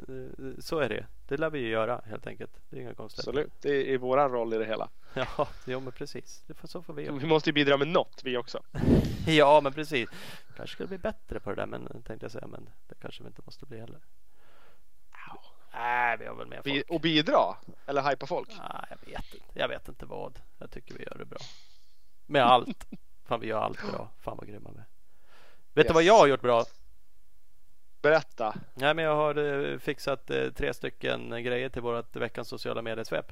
så 0.59 0.79
är 0.79 0.89
det. 0.89 1.05
Det 1.28 1.38
lär 1.38 1.49
vi 1.49 1.60
ju 1.60 1.70
göra 1.70 2.02
helt 2.06 2.28
enkelt. 2.28 2.52
Det 2.70 2.78
är 2.78 2.82
inga 2.82 2.94
konstigheter. 2.94 3.30
Absolut, 3.32 3.54
det 3.62 3.94
är 3.94 3.98
våran 3.98 4.32
roll 4.32 4.54
i 4.54 4.58
det 4.58 4.66
hela. 4.66 4.90
Ja, 5.14 5.48
jo, 5.66 5.80
men 5.80 5.91
precis. 5.94 6.44
Det 6.48 6.54
får, 6.54 6.68
så 6.68 6.82
får 6.82 6.94
vi 6.94 7.04
göra. 7.04 7.16
Vi 7.16 7.26
måste 7.28 7.49
ju 7.49 7.54
bidra 7.54 7.78
med 7.78 7.88
något 7.88 8.22
vi 8.24 8.38
också. 8.38 8.64
Ja, 9.28 9.62
men 9.64 9.74
precis. 9.74 10.10
Kanske 10.56 10.74
skulle 10.74 10.88
bli 10.88 10.98
bättre 10.98 11.40
på 11.40 11.49
det 11.49 11.56
där, 11.56 11.66
men 11.66 11.88
tänkte 11.88 12.24
jag 12.26 12.32
säga. 12.32 12.48
Men 12.48 12.70
det 12.88 12.95
kanske 13.02 13.24
vi 13.24 13.28
inte 13.28 13.41
måste 13.45 13.66
bli 13.66 13.80
heller. 13.80 13.99
Nej, 15.74 16.18
vi 16.18 16.26
har 16.26 16.36
väl 16.36 16.48
med 16.48 16.64
Bi- 16.64 16.72
folk. 16.72 16.90
och 16.90 17.02
bidra? 17.02 17.56
Eller 17.86 18.10
hypa 18.10 18.26
folk? 18.26 18.49
Nej, 18.49 18.86
jag 18.90 18.98
vet 19.12 19.34
inte. 19.34 19.45
Jag 19.60 19.68
vet 19.68 19.88
inte 19.88 20.06
vad. 20.06 20.40
Jag 20.58 20.72
tycker 20.72 20.94
vi 20.94 21.04
gör 21.04 21.16
det 21.20 21.26
bra. 21.26 21.40
Med 22.26 22.44
allt. 22.44 22.88
Fan, 23.26 23.40
vi 23.40 23.48
gör 23.48 23.60
allt 23.60 23.91
bra. 23.91 24.10
Fan 24.20 24.38
vad 24.38 24.48
grymma 24.48 24.70
vi. 24.76 24.78
Vet 24.78 24.88
du 25.74 25.82
Yes. 25.82 25.94
vad 25.94 26.04
jag 26.04 26.18
har 26.18 26.28
gjort 26.28 26.41
bra? 26.41 26.66
Berätta. 28.02 28.56
Nej, 28.74 28.94
men 28.94 29.06
jag 29.06 29.15
har 29.15 29.38
eh, 29.38 29.78
fixat 29.78 30.30
eh, 30.30 30.49
tre 30.49 30.74
stycken 30.74 31.34
eh, 31.34 31.40
grejer 31.40 31.69
till 31.69 31.82
vårt 31.82 32.15
veckans 32.15 32.48
sociala 32.48 32.82
medier-svep. 32.82 33.32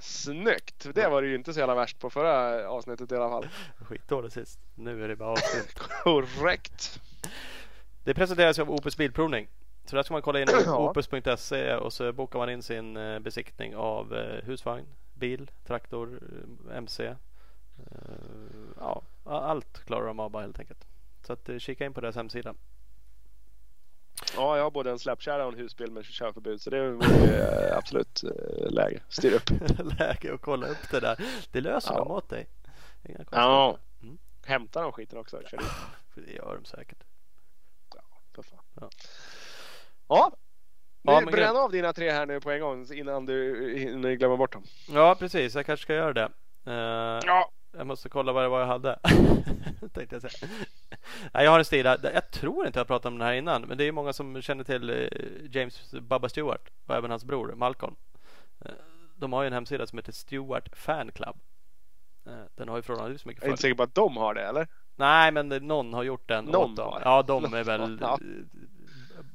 Snyggt! 0.00 0.86
Det 0.94 1.08
var 1.08 1.22
det 1.22 1.28
ju 1.28 1.34
inte 1.34 1.52
så 1.52 1.60
jävla 1.60 1.74
värst 1.74 1.98
på 1.98 2.10
förra 2.10 2.68
avsnittet 2.68 3.12
i 3.12 3.16
alla 3.16 3.28
fall. 3.28 3.48
Skitdåligt 3.86 4.34
sist. 4.34 4.60
Nu 4.74 5.04
är 5.04 5.08
det 5.08 5.16
bara 5.16 5.30
avslut. 5.30 5.78
Korrekt. 6.02 7.00
Det 8.04 8.14
presenteras 8.14 8.58
av 8.58 8.70
Opus 8.70 8.96
Bilprovning. 8.96 9.48
Så 9.84 9.96
där 9.96 10.02
ska 10.02 10.14
man 10.14 10.22
kolla 10.22 10.40
in 10.40 10.48
opus.se 10.68 11.74
och 11.74 11.92
så 11.92 12.12
bokar 12.12 12.38
man 12.38 12.50
in 12.50 12.62
sin 12.62 12.94
besiktning 13.22 13.76
av 13.76 14.14
husvagn, 14.42 14.86
bil, 15.14 15.50
traktor, 15.66 16.20
MC. 16.72 17.14
Ja, 18.80 19.02
allt 19.24 19.84
klarar 19.84 20.06
de 20.06 20.20
av 20.20 20.30
bara 20.30 20.42
helt 20.42 20.58
enkelt. 20.58 20.86
Så 21.26 21.32
att 21.32 21.50
kika 21.58 21.84
in 21.84 21.94
på 21.94 22.00
deras 22.00 22.16
hemsida. 22.16 22.54
Ja, 24.36 24.56
jag 24.56 24.62
har 24.64 24.70
både 24.70 24.90
en 24.90 24.98
släpkärra 24.98 25.46
och 25.46 25.52
en 25.52 25.58
husbil 25.58 25.90
med 25.92 26.04
körförbud 26.04 26.60
så 26.62 26.70
det 26.70 26.90
vore 26.90 27.68
eh, 27.68 27.76
absolut 27.76 28.22
eh, 28.22 28.70
läge. 28.70 29.02
Styr 29.08 29.32
upp. 29.32 29.50
Läge 29.98 30.34
att 30.34 30.40
kolla 30.40 30.66
upp 30.66 30.90
det 30.90 31.00
där. 31.00 31.18
Det 31.52 31.60
löser 31.60 31.92
Ja. 31.94 31.98
de 31.98 32.10
åt 32.10 32.28
dig. 32.28 32.48
Inga 33.08 33.24
Ja. 33.30 33.78
Mm. 34.02 34.18
Hämtar 34.46 34.82
de 34.82 34.92
skiten 34.92 35.18
också? 35.18 35.40
Kör 35.50 35.58
dit. 35.58 35.66
Det 36.26 36.32
gör 36.32 36.54
de 36.54 36.64
säkert. 36.64 36.98
För 38.34 38.42
fan. 38.42 38.58
Ja. 38.80 38.88
Ja. 40.08 40.32
Ja, 41.02 41.20
Nu 41.20 41.26
bränn 41.32 41.56
av 41.56 41.70
dina 41.72 41.92
tre 41.92 42.10
här 42.10 42.26
nu 42.26 42.40
på 42.40 42.50
en 42.50 42.60
gång 42.60 42.86
innan 42.92 43.26
du 43.26 43.72
hinner 43.78 44.12
glömma 44.12 44.36
bort 44.36 44.52
dem. 44.52 44.62
Ja, 44.88 45.14
precis. 45.18 45.54
Jag 45.54 45.66
kanske 45.66 45.82
ska 45.84 45.94
göra 45.94 46.12
det. 46.12 46.28
Eh, 46.66 47.20
Ja. 47.26 47.50
Jag 47.76 47.86
måste 47.86 48.08
kolla 48.08 48.32
vad 48.32 48.42
det 48.44 48.48
var 48.48 48.60
jag 48.60 48.66
hade. 48.66 48.98
Tänkte 49.92 50.14
jag 50.20 50.22
säga. 50.32 50.48
Nej, 51.34 51.44
jag 51.44 51.50
har 51.50 51.58
en 51.58 51.64
stil. 51.64 51.84
Jag 52.02 52.30
tror 52.30 52.66
inte 52.66 52.78
jag 52.80 52.86
pratat 52.86 53.06
om 53.06 53.18
den 53.18 53.26
här 53.26 53.34
innan. 53.34 53.62
Men 53.62 53.78
det 53.78 53.84
är 53.84 53.92
många 53.92 54.12
som 54.12 54.42
känner 54.42 54.64
till 54.64 54.90
eh, 54.90 55.06
James 55.50 55.90
Bubba 55.90 56.28
Stewart 56.28 56.68
och 56.86 56.94
även 56.96 57.10
hans 57.10 57.24
bror 57.24 57.54
Malcolm. 57.56 57.94
Eh, 58.64 58.70
De 59.16 59.32
har 59.32 59.42
ju 59.42 59.46
en 59.46 59.52
hemsida 59.52 59.86
som 59.86 59.98
heter 59.98 60.12
Stewart 60.12 60.68
Fan 60.72 61.12
Club. 61.12 61.36
Eh, 62.26 62.32
Den 62.54 62.68
har 62.68 62.76
ju 62.76 62.82
förhållandevis 62.82 63.24
mycket 63.24 63.42
Jag 63.42 63.48
är 63.48 63.52
inte 63.52 63.60
följare. 63.62 63.72
säker 63.72 63.76
på 63.76 63.82
att 63.82 63.94
de 63.94 64.16
har 64.16 64.34
det 64.34 64.42
eller? 64.42 64.66
Nej, 64.96 65.32
men 65.32 65.48
någon 65.48 65.94
har 65.94 66.02
gjort 66.02 66.28
den 66.28 66.44
Någon 66.44 66.70
åt 66.70 66.76
dem. 66.76 66.92
har. 66.92 67.00
Ja, 67.04 67.22
de 67.22 67.54
är 67.54 67.64
väl... 67.78 67.98
Ja. 68.00 68.18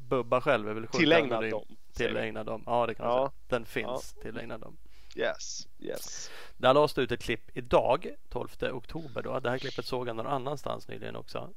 Bubba 0.10 0.42
själv 0.42 0.70
är 0.70 0.74
väl 0.74 0.88
Tillägnad 0.88 1.50
dem. 1.50 1.66
Tillägnad 1.94 2.46
dem. 2.46 2.64
Ja, 2.66 2.86
det 2.88 2.94
kan 2.96 3.08
man 3.08 3.16
Ja. 3.16 3.22
säga. 3.30 3.32
Den 3.48 3.66
finns 3.66 4.14
tillägnad 4.22 4.62
dem. 4.62 4.78
Yes, 5.18 5.68
yes. 5.80 6.30
Där 6.58 6.74
lades 6.74 6.94
det 6.94 7.02
ut 7.02 7.12
ett 7.12 7.22
klipp 7.22 7.58
idag, 7.58 8.08
12 8.30 8.48
oktober. 8.74 9.22
Då. 9.24 9.40
Det 9.40 9.50
här 9.50 9.58
klippet 9.58 9.86
såg 9.86 10.08
jag 10.08 10.16
någon 10.16 10.28
annanstans 10.28 10.88
nyligen 10.88 11.16
också. 11.16 11.50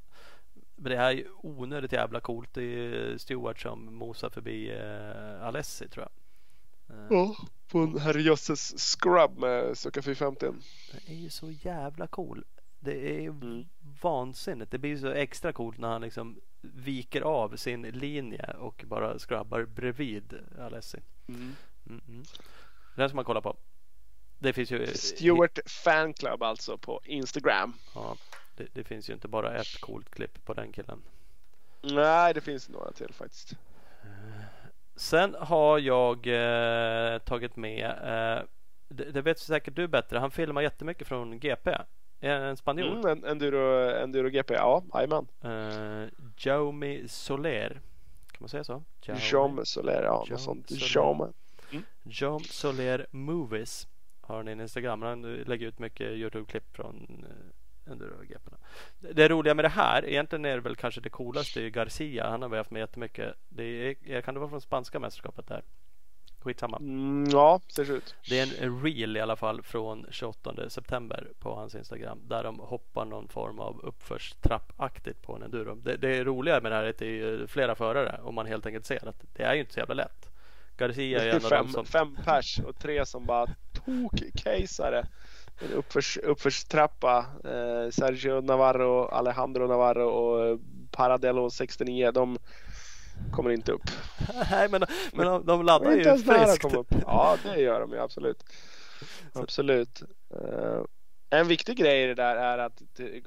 Men 0.75 0.91
det 0.91 0.97
här 0.97 1.05
är 1.07 1.11
ju 1.15 1.27
onödigt 1.37 1.91
jävla 1.91 2.19
coolt. 2.19 2.49
Det 2.53 2.63
är 2.63 3.17
Stewart 3.17 3.59
som 3.59 3.95
mosar 3.95 4.29
förbi 4.29 4.71
eh, 4.71 5.47
Alessi 5.47 5.87
tror 5.87 6.05
jag. 6.07 6.11
Eh, 6.97 7.05
Ja, 7.09 7.35
på 7.67 7.79
en 7.79 7.97
herrejösses 7.99 8.73
scrub 8.77 9.37
med 9.37 9.77
Succa 9.77 10.01
450. 10.01 10.45
Den 10.91 11.01
är 11.05 11.15
ju 11.21 11.29
så 11.29 11.51
jävla 11.51 12.07
cool. 12.07 12.43
Det 12.79 13.15
är 13.25 13.29
Mm. 13.29 13.65
vansinnigt. 14.01 14.71
Det 14.71 14.77
blir 14.77 14.97
så 14.97 15.07
extra 15.07 15.53
coolt 15.53 15.77
när 15.77 15.87
han 15.89 16.01
liksom 16.01 16.39
viker 16.61 17.21
av 17.21 17.55
sin 17.55 17.81
linje 17.81 18.53
och 18.59 18.83
bara 18.87 19.19
scrubbar 19.19 19.65
bredvid 19.65 20.33
Alessi. 20.59 20.99
Mm. 21.27 21.55
Mm 21.89 22.01
-mm. 22.07 22.39
Den 23.01 23.09
ska 23.09 23.15
man 23.15 23.25
kolla 23.25 23.41
på. 23.41 23.55
Det 24.39 24.53
finns 24.53 24.71
ju 24.71 24.87
Stewart 24.87 25.59
Fan 25.65 26.13
Club 26.13 26.43
alltså 26.43 26.77
på 26.77 27.01
Instagram. 27.03 27.73
Ja, 27.95 28.17
det, 28.55 28.67
det 28.73 28.83
finns 28.83 29.09
ju 29.09 29.13
inte 29.13 29.27
bara 29.27 29.55
ett 29.55 29.81
coolt 29.81 30.09
klipp 30.09 30.45
på 30.45 30.53
den 30.53 30.71
killen. 30.71 31.01
Nej, 31.81 32.33
det 32.33 32.41
finns 32.41 32.69
några 32.69 32.91
till 32.91 33.13
faktiskt. 33.13 33.53
Sen 34.95 35.35
har 35.39 35.79
jag 35.79 36.27
eh, 36.27 37.19
tagit 37.19 37.55
med, 37.55 37.89
eh, 37.89 38.43
det, 38.87 39.11
det 39.11 39.21
vet 39.21 39.39
säkert 39.39 39.75
du 39.75 39.87
bättre, 39.87 40.17
han 40.17 40.31
filmar 40.31 40.61
jättemycket 40.61 41.07
från 41.07 41.39
GP. 41.39 41.77
En, 42.19 42.57
spanjor. 42.57 42.87
Mm, 42.87 43.05
en, 43.05 43.25
enduro, 43.25 43.89
enduro 43.89 44.29
GP, 44.29 44.53
ja, 44.53 44.83
jajamän. 44.93 45.27
Eh, 45.41 46.09
Jaume 46.37 47.07
Soler. 47.07 47.69
Kan 48.31 48.37
man 48.39 48.49
säga 48.49 48.63
så? 48.63 48.83
Jaume 49.31 49.65
Soler, 49.65 50.03
ja, 50.03 50.25
Jaume 50.27 50.31
något 50.31 50.41
sånt. 50.41 50.69
Soler. 50.69 50.91
Jaume. 50.95 51.33
Jaume 52.03 52.45
Soler 52.45 53.05
Movies 53.11 53.87
har 54.21 54.37
han 54.37 54.47
en 54.47 54.61
Instagram. 54.61 55.01
Han 55.01 55.21
lägger 55.21 55.67
ut 55.67 55.79
mycket 55.79 56.07
Youtube-klipp 56.11 56.75
från 56.75 57.25
eh, 57.29 57.91
enduro-GP'na. 57.91 58.57
Det, 58.99 59.27
roliga 59.29 59.53
med 59.53 59.65
det 59.65 59.69
här, 59.69 60.05
egentligen 60.05 60.45
är 60.45 60.55
det 60.55 60.61
väl 60.61 60.75
kanske 60.75 61.01
det 61.01 61.09
coolaste, 61.09 61.69
Garcia. 61.69 62.29
Han 62.29 62.41
har 62.41 62.49
vi 62.49 62.57
haft 62.57 62.71
med 62.71 62.79
jättemycket. 62.79 63.33
Det 63.49 63.63
är, 64.05 64.21
kan 64.21 64.33
det 64.33 64.39
vara 64.39 64.49
från 64.49 64.61
spanska 64.61 64.99
mästerskapet 64.99 65.47
där? 65.47 65.63
Skitsamma. 66.39 66.77
Mm, 66.77 67.29
ja, 67.31 67.61
ser 67.67 67.91
ut. 67.91 68.15
Det 68.29 68.39
är 68.39 68.63
en- 68.63 68.83
reel 68.83 69.17
i 69.17 69.19
alla 69.19 69.35
fall 69.35 69.61
från 69.61 70.05
28 70.09 70.69
september 70.69 71.27
på 71.39 71.55
hans 71.55 71.75
Instagram 71.75 72.19
där 72.27 72.43
de 72.43 72.59
hoppar 72.59 73.05
någon 73.05 73.27
form 73.27 73.59
av 73.59 73.79
uppförstrappaktigt 73.83 75.21
på 75.21 75.35
en 75.35 75.43
enduro. 75.43 75.75
Det, 75.75 75.97
det 75.97 76.23
roliga 76.23 76.61
med 76.61 76.71
det 76.71 76.75
här 76.75 76.83
är 76.83 76.89
att 76.89 76.97
det 76.97 77.21
är 77.21 77.47
flera 77.47 77.75
förare 77.75 78.19
och 78.23 78.33
man 78.33 78.45
helt 78.45 78.65
enkelt 78.65 78.85
ser 78.85 79.07
att 79.09 79.25
det 79.33 79.43
är 79.43 79.53
ju 79.53 79.59
inte 79.59 79.73
så 79.73 79.79
jävla 79.79 79.93
lätt. 79.95 80.30
Garcia 80.81 81.23
är 81.23 81.29
en 81.29 81.35
av 81.35 81.49
fem, 81.49 81.65
dem 81.65 81.73
som... 81.73 81.85
fem 81.85 82.17
pers 82.25 82.59
och 82.59 82.79
tre 82.79 83.05
som 83.05 83.25
bara 83.25 83.47
tok-caseare. 83.73 85.05
En 85.59 85.71
uppförs, 85.73 86.17
uppförstrappa. 86.17 87.25
Eh, 87.43 87.89
Sergio 87.91 88.41
Navarro, 88.41 89.05
Alejandro 89.05 89.67
Navarro 89.67 90.07
och 90.07 90.47
eh, 90.47 90.57
Paradello 90.91 91.49
69. 91.49 92.11
De 92.11 92.37
kommer 93.31 93.49
inte 93.49 93.71
upp. 93.71 93.81
Nej 94.51 94.69
men, 94.69 94.83
men 95.13 95.25
de, 95.25 95.45
de 95.45 95.45
De 95.45 95.65
laddar 95.65 95.91
ju 95.91 96.03
friskt. 96.03 96.75
Ja, 97.05 97.37
det 97.43 97.61
gör 97.61 97.79
de 97.81 97.91
ju 97.91 97.99
absolut. 97.99 98.43
Absolut. 99.33 100.01
Eh, 100.33 100.81
en 101.29 101.47
viktig 101.47 101.77
grej 101.77 102.03
i 102.03 102.07
det 102.07 102.15
där 102.15 102.35
är 102.35 102.57
att 102.57 102.81
det- 102.95 103.23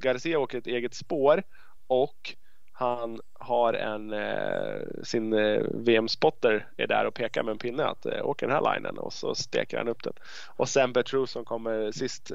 Garcia 0.00 0.38
åker 0.38 0.58
ett 0.58 0.66
eget 0.66 0.94
spår 0.94 1.42
och 1.86 2.36
han 2.78 3.20
har 3.32 3.72
en 3.74 4.12
eh, 4.12 5.02
sin 5.02 5.32
eh, 5.32 5.62
VM-spotter 5.74 6.68
är 6.76 6.86
där 6.86 7.06
och 7.06 7.14
pekar 7.14 7.42
med 7.42 7.52
en 7.52 7.58
pinne 7.58 7.84
att 7.84 8.06
eh, 8.06 8.26
åker 8.26 8.46
den 8.46 8.56
här 8.56 8.74
linen 8.74 8.98
och 8.98 9.12
så 9.12 9.34
steker 9.34 9.78
han 9.78 9.88
upp 9.88 10.02
den. 10.02 10.12
Och 10.56 10.68
sen 10.68 10.92
Bertrou 10.92 11.26
som 11.26 11.44
kommer 11.44 11.92
sist, 11.92 12.30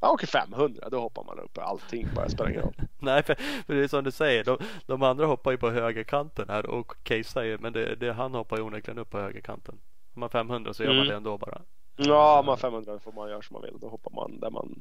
han 0.00 0.10
åker 0.10 0.26
500 0.26 0.88
då 0.90 1.00
hoppar 1.00 1.24
man 1.24 1.38
upp 1.38 1.58
allting 1.58 2.08
bara 2.14 2.28
spelar 2.28 2.50
ingen 2.50 2.62
roll. 2.62 2.74
Nej 2.98 3.22
för, 3.22 3.34
för 3.66 3.74
det 3.74 3.84
är 3.84 3.88
som 3.88 4.04
du 4.04 4.10
säger, 4.10 4.44
de, 4.44 4.58
de 4.86 5.02
andra 5.02 5.26
hoppar 5.26 5.50
ju 5.50 5.56
på 5.58 5.70
högerkanten 5.70 6.48
här 6.48 6.66
och 6.66 6.92
casear 7.02 7.44
ju 7.44 7.58
men 7.58 7.72
det, 7.72 7.94
det, 7.94 8.12
han 8.12 8.34
hoppar 8.34 8.56
ju 8.56 8.62
onekligen 8.62 8.98
upp 8.98 9.10
på 9.10 9.18
högerkanten. 9.18 9.74
Om 10.14 10.20
man 10.20 10.22
har 10.22 10.28
500 10.28 10.74
så 10.74 10.82
gör 10.82 10.90
man 10.90 10.96
Mm. 10.96 11.08
det 11.08 11.14
ändå 11.16 11.38
bara. 11.38 11.62
Ja, 11.96 12.38
om 12.40 12.46
man 12.46 12.52
har 12.52 12.56
500 12.56 12.98
får 12.98 13.12
man 13.12 13.30
göra 13.30 13.42
som 13.42 13.54
man 13.54 13.62
vill. 13.62 13.78
Då 13.80 13.88
hoppar 13.88 14.10
man 14.10 14.40
där 14.40 14.50
man 14.50 14.80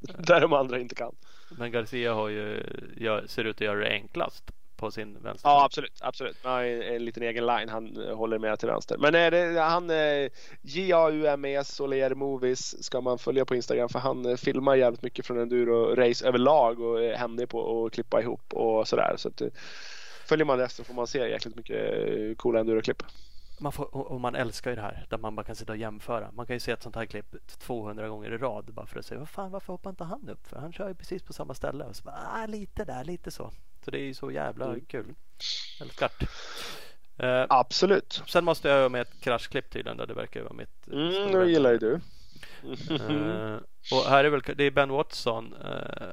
där 0.18 0.40
de 0.40 0.52
andra 0.52 0.78
inte 0.78 0.94
kan. 0.94 1.14
Men 1.50 1.72
Garcia 1.72 2.14
har 2.14 2.28
ju, 2.28 2.62
gör, 2.96 3.26
ser 3.26 3.44
ut 3.44 3.56
att 3.56 3.60
göra 3.60 3.78
det 3.78 3.90
enklast 3.90 4.52
på 4.78 4.90
sin 4.90 5.22
vänster. 5.22 5.48
Ja 5.48 5.64
absolut, 5.64 5.98
absolut. 6.00 6.36
Han 6.42 6.52
har 6.52 6.62
en, 6.62 6.82
en 6.82 7.04
liten 7.04 7.22
egen 7.22 7.46
line. 7.46 7.68
Han 7.68 8.08
eh, 8.08 8.16
håller 8.16 8.38
med 8.38 8.58
till 8.58 8.68
vänster. 8.68 8.98
Men 8.98 9.14
är 9.14 9.30
det, 9.30 9.60
han 9.60 9.90
eh, 9.90 10.30
J-A-U-M-E 10.62 11.64
Soler 11.64 12.14
Movies 12.14 12.84
ska 12.84 13.00
man 13.00 13.18
följa 13.18 13.44
på 13.44 13.54
Instagram 13.54 13.88
för 13.88 13.98
han 13.98 14.26
eh, 14.26 14.36
filmar 14.36 14.74
jävligt 14.74 15.02
mycket 15.02 15.26
från 15.26 15.38
enduro 15.38 15.94
race 15.94 16.28
överlag 16.28 16.80
och 16.80 17.04
är 17.04 17.16
händig 17.16 17.48
på 17.48 17.86
att 17.86 17.92
klippa 17.92 18.22
ihop 18.22 18.54
och 18.54 18.88
sådär. 18.88 19.14
Så 19.16 19.28
att, 19.28 19.40
eh, 19.40 19.48
följer 20.26 20.44
man 20.44 20.58
det 20.58 20.68
så 20.68 20.84
får 20.84 20.94
man 20.94 21.06
se 21.06 21.18
jäkligt 21.18 21.56
mycket 21.56 22.08
eh, 22.08 22.34
coola 22.36 22.60
enduroklipp. 22.60 23.02
Man 23.60 23.72
får, 23.72 23.96
och 24.12 24.20
man 24.20 24.34
älskar 24.34 24.70
ju 24.70 24.76
det 24.76 24.82
här 24.82 25.06
där 25.08 25.18
man 25.18 25.34
bara 25.36 25.44
kan 25.44 25.56
sitta 25.56 25.72
och 25.72 25.78
jämföra. 25.78 26.30
Man 26.32 26.46
kan 26.46 26.56
ju 26.56 26.60
se 26.60 26.72
ett 26.72 26.82
sånt 26.82 26.96
här 26.96 27.06
klipp 27.06 27.36
200 27.58 28.08
gånger 28.08 28.30
i 28.32 28.38
rad 28.38 28.64
bara 28.74 28.86
för 28.86 28.98
att 28.98 29.06
säga 29.06 29.18
vad 29.18 29.28
fan 29.28 29.50
varför 29.50 29.72
hoppar 29.72 29.90
inte 29.90 30.04
han 30.04 30.28
upp? 30.28 30.46
För 30.46 30.56
han 30.56 30.72
kör 30.72 30.88
ju 30.88 30.94
precis 30.94 31.22
på 31.22 31.32
samma 31.32 31.54
ställe. 31.54 31.84
Och 31.84 31.96
så 31.96 32.04
bara, 32.04 32.18
ah, 32.34 32.46
lite 32.46 32.84
där, 32.84 33.04
lite 33.04 33.30
så. 33.30 33.50
Så 33.84 33.90
det 33.90 33.98
är 33.98 34.04
ju 34.04 34.14
så 34.14 34.30
jävla 34.30 34.64
Mm. 34.66 34.80
kul. 34.80 35.14
Älskar 35.80 36.10
det. 36.18 36.26
Eh, 37.26 37.46
Absolut. 37.48 38.22
sen 38.26 38.44
måste 38.44 38.68
jag 38.68 38.92
med 38.92 39.00
ett 39.00 39.20
kraschklipp 39.20 39.70
tydligen. 39.70 39.96
Där 39.96 40.06
det 40.06 40.14
verkar 40.14 40.42
vara 40.42 40.52
mitt 40.52 40.86
Mm, 40.86 41.32
det 41.32 41.50
gillar 41.50 41.72
ju 41.72 41.78
du. 41.78 42.00
Eh, 42.90 43.56
och 43.92 44.10
här 44.10 44.24
är 44.24 44.28
väl, 44.30 44.42
det 44.56 44.64
är 44.64 44.70
Ben 44.70 44.88
Watson. 44.90 45.54
eh, 45.64 46.08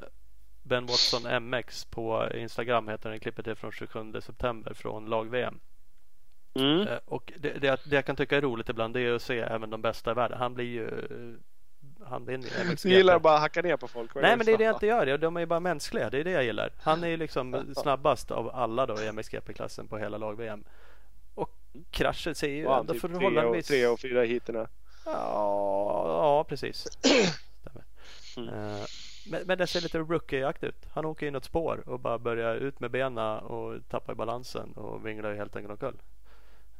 ben 0.62 0.86
Watson 0.86 1.42
MX 1.42 1.84
på 1.84 2.28
Instagram 2.34 2.88
heter 2.88 3.10
den. 3.10 3.20
Klippet 3.20 3.46
är 3.46 3.54
från 3.54 3.72
27 3.72 4.20
september 4.20 4.74
från 4.74 5.06
lag-VM. 5.06 5.60
Mm. 6.58 6.88
Eh, 6.88 6.98
och 7.04 7.32
det, 7.36 7.52
det, 7.52 7.80
det 7.84 7.96
jag 7.96 8.04
kan 8.04 8.16
tycka 8.16 8.36
är 8.36 8.40
roligt 8.40 8.68
ibland 8.68 8.94
det 8.94 9.00
är 9.00 9.12
att 9.12 9.22
se 9.22 9.38
även 9.38 9.70
de 9.70 9.82
bästa 9.82 10.10
i 10.10 10.14
världen. 10.14 10.38
Han 10.38 10.54
blir 10.54 10.64
ju 10.64 10.90
han 12.04 12.24
vinner. 12.24 12.48
Du 12.82 12.88
gillar 12.96 13.18
bara 13.18 13.34
att 13.34 13.40
hacka 13.40 13.62
ner 13.62 13.76
på 13.76 13.88
folk? 13.88 14.14
Nej 14.14 14.36
men 14.36 14.46
det 14.46 14.52
är 14.52 14.58
det 14.58 14.64
jag 14.64 14.74
inte 14.74 14.86
gör. 14.86 15.18
De 15.18 15.36
är 15.36 15.40
ju 15.40 15.46
bara 15.46 15.60
mänskliga. 15.60 16.10
Det 16.10 16.20
är 16.20 16.24
det 16.24 16.30
jag 16.30 16.44
gillar. 16.44 16.70
Han 16.78 17.04
är 17.04 17.08
ju 17.08 17.16
liksom 17.16 17.74
snabbast 17.76 18.30
av 18.30 18.50
alla 18.54 18.86
då 18.86 19.02
i 19.02 19.12
MXGP-klassen 19.12 19.88
på 19.88 19.98
hela 19.98 20.18
lag-VM. 20.18 20.64
Och 21.34 21.50
kraschen 21.90 22.34
ser 22.34 22.48
ju 22.48 22.68
han 22.68 22.80
ändå 22.80 22.92
typ 22.92 23.00
förhållandevis... 23.02 23.66
tre 23.66 23.86
och 23.86 24.00
fyra 24.00 24.24
heaterna? 24.24 24.68
Ja, 25.04 26.04
ja 26.06 26.44
precis. 26.44 26.86
Mm. 28.36 28.48
Eh, 28.48 28.84
Men, 29.30 29.42
men 29.46 29.58
det 29.58 29.66
ser 29.66 29.80
lite 29.80 29.98
rookie-akt 29.98 30.64
ut. 30.64 30.86
Han 30.94 31.04
åker 31.04 31.26
in 31.26 31.36
åt 31.36 31.44
spår 31.44 31.88
och 31.88 32.00
bara 32.00 32.18
börjar 32.18 32.54
ut 32.54 32.80
med 32.80 32.90
benen 32.90 33.38
och 33.38 33.88
tappar 33.88 34.14
balansen 34.14 34.72
och 34.72 35.06
vinglar 35.06 35.30
ju 35.30 35.36
helt 35.36 35.56
enkelt 35.56 35.72
omkull. 35.72 36.02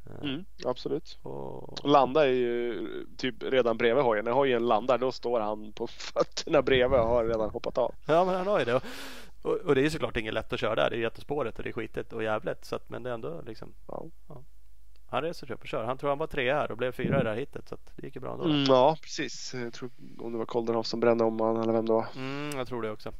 Eh, 0.09 0.29
Mm, 0.29 0.45
absolut. 0.65 1.19
Och, 1.21 1.89
Landar 1.89 2.21
är 2.21 2.31
ju 2.33 2.87
typ 3.17 3.43
redan 3.43 3.77
bredvid 3.77 4.03
hojen. 4.03 4.25
När 4.25 4.31
hojen 4.31 4.67
landar 4.67 4.97
då 4.97 5.11
står 5.11 5.39
han 5.39 5.73
på 5.73 5.87
fötterna 6.13 6.61
bredvid 6.61 6.99
och 6.99 7.07
har 7.07 7.25
redan 7.25 7.49
hoppat 7.49 7.77
av. 7.77 7.95
ja 8.05 8.25
men 8.25 8.35
han 8.35 8.47
har 8.47 8.59
ju 8.59 8.65
det. 8.65 8.75
Och, 9.41 9.53
och, 9.53 9.75
det 9.75 9.81
är 9.81 9.83
ju 9.83 9.89
såklart 9.89 10.17
inget 10.17 10.33
lätt 10.33 10.53
att 10.53 10.59
köra 10.59 10.75
där. 10.75 10.89
Det 10.89 10.95
är 10.95 10.99
jättespåret 10.99 11.57
och 11.57 11.63
det 11.63 11.69
är 11.69 11.73
skitigt 11.73 12.13
och 12.13 12.23
jävligt. 12.23 12.65
Så 12.65 12.75
att, 12.75 12.89
men 12.89 13.03
det 13.03 13.09
är 13.09 13.13
ändå 13.13 13.41
liksom. 13.45 13.73
Ja. 13.87 14.05
Han 15.09 15.21
reser 15.21 15.47
sig 15.47 15.53
upp 15.53 15.61
och 15.61 15.67
kör. 15.67 15.83
Han 15.83 15.97
tror 15.97 16.09
han 16.09 16.17
var 16.17 16.27
tre 16.27 16.53
här 16.53 16.71
och 16.71 16.77
blev 16.77 16.91
fyra 16.91 17.21
i 17.21 17.23
det 17.23 17.29
här 17.29 17.37
hitet. 17.37 17.69
Så 17.69 17.75
att 17.75 17.91
det 17.95 18.05
gick 18.05 18.15
ju 18.15 18.21
bra 18.21 18.31
ändå. 18.33 18.45
Mm, 18.45 18.63
ja, 18.63 18.97
precis. 19.01 19.53
Jag 19.53 19.73
tror 19.73 19.89
om 20.19 20.31
det 20.31 20.37
var 20.37 20.45
Koldenhoff 20.45 20.85
som 20.87 20.99
brände 20.99 21.23
om 21.23 21.39
han 21.39 21.57
eller 21.57 21.73
vem 21.73 21.85
det 21.85 21.93
var. 21.93 22.05
Mm, 22.15 22.57
jag 22.57 22.67
tror 22.67 22.81
det 22.81 22.91
också. 22.91 23.13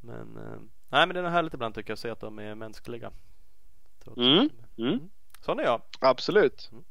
Men, 0.00 0.36
eh, 0.36 0.58
nej, 0.88 1.06
men 1.06 1.08
det 1.14 1.20
är 1.20 1.24
härligt 1.24 1.54
ibland 1.54 1.74
tycker 1.74 1.90
jag 1.90 1.94
att 1.94 2.00
se 2.00 2.10
att 2.10 2.20
de 2.20 2.38
är 2.38 2.54
mänskliga. 2.54 3.10
Trots 4.04 4.18
Mm, 4.18 4.48
mm. 5.36 5.42
Sån 5.44 5.58
är 5.58 5.64
jag. 5.64 5.80
Absolut. 6.00 6.68
Mm. 6.72 6.84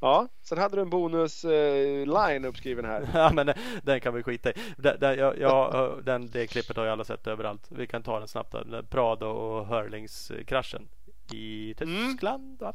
Ja, 0.00 0.28
sen 0.42 0.58
hade 0.58 0.76
du 0.76 0.82
en 0.82 0.90
bonus 0.90 1.44
eh, 1.44 2.44
uppskriven 2.48 2.84
här. 2.84 3.08
Ja 3.14 3.30
men 3.34 3.52
den 3.82 4.00
kan 4.00 4.14
vi 4.14 4.22
skita 4.22 4.50
i. 4.50 4.52
Den, 4.76 5.00
den, 5.00 5.18
jag, 5.18 5.38
jag, 5.38 6.02
den, 6.04 6.30
det 6.30 6.46
klippet 6.46 6.76
har 6.76 6.84
ju 6.84 6.90
alla 6.90 7.04
sett 7.04 7.26
överallt. 7.26 7.66
Vi 7.68 7.86
kan 7.86 8.02
ta 8.02 8.18
den 8.18 8.28
snabbt. 8.28 8.52
Den 8.52 8.86
Prado 8.86 9.26
och 9.26 9.66
Hurlings-kraschen 9.66 10.88
i 11.32 11.74
Mm. 11.80 12.08
Tyskland 12.08 12.58
va? 12.60 12.72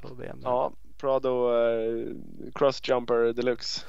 På 0.00 0.14
VM. 0.14 0.40
Ja, 0.42 0.72
Prado 0.98 1.54
eh, 1.54 2.06
Crossjumper 2.54 3.32
Deluxe. 3.32 3.84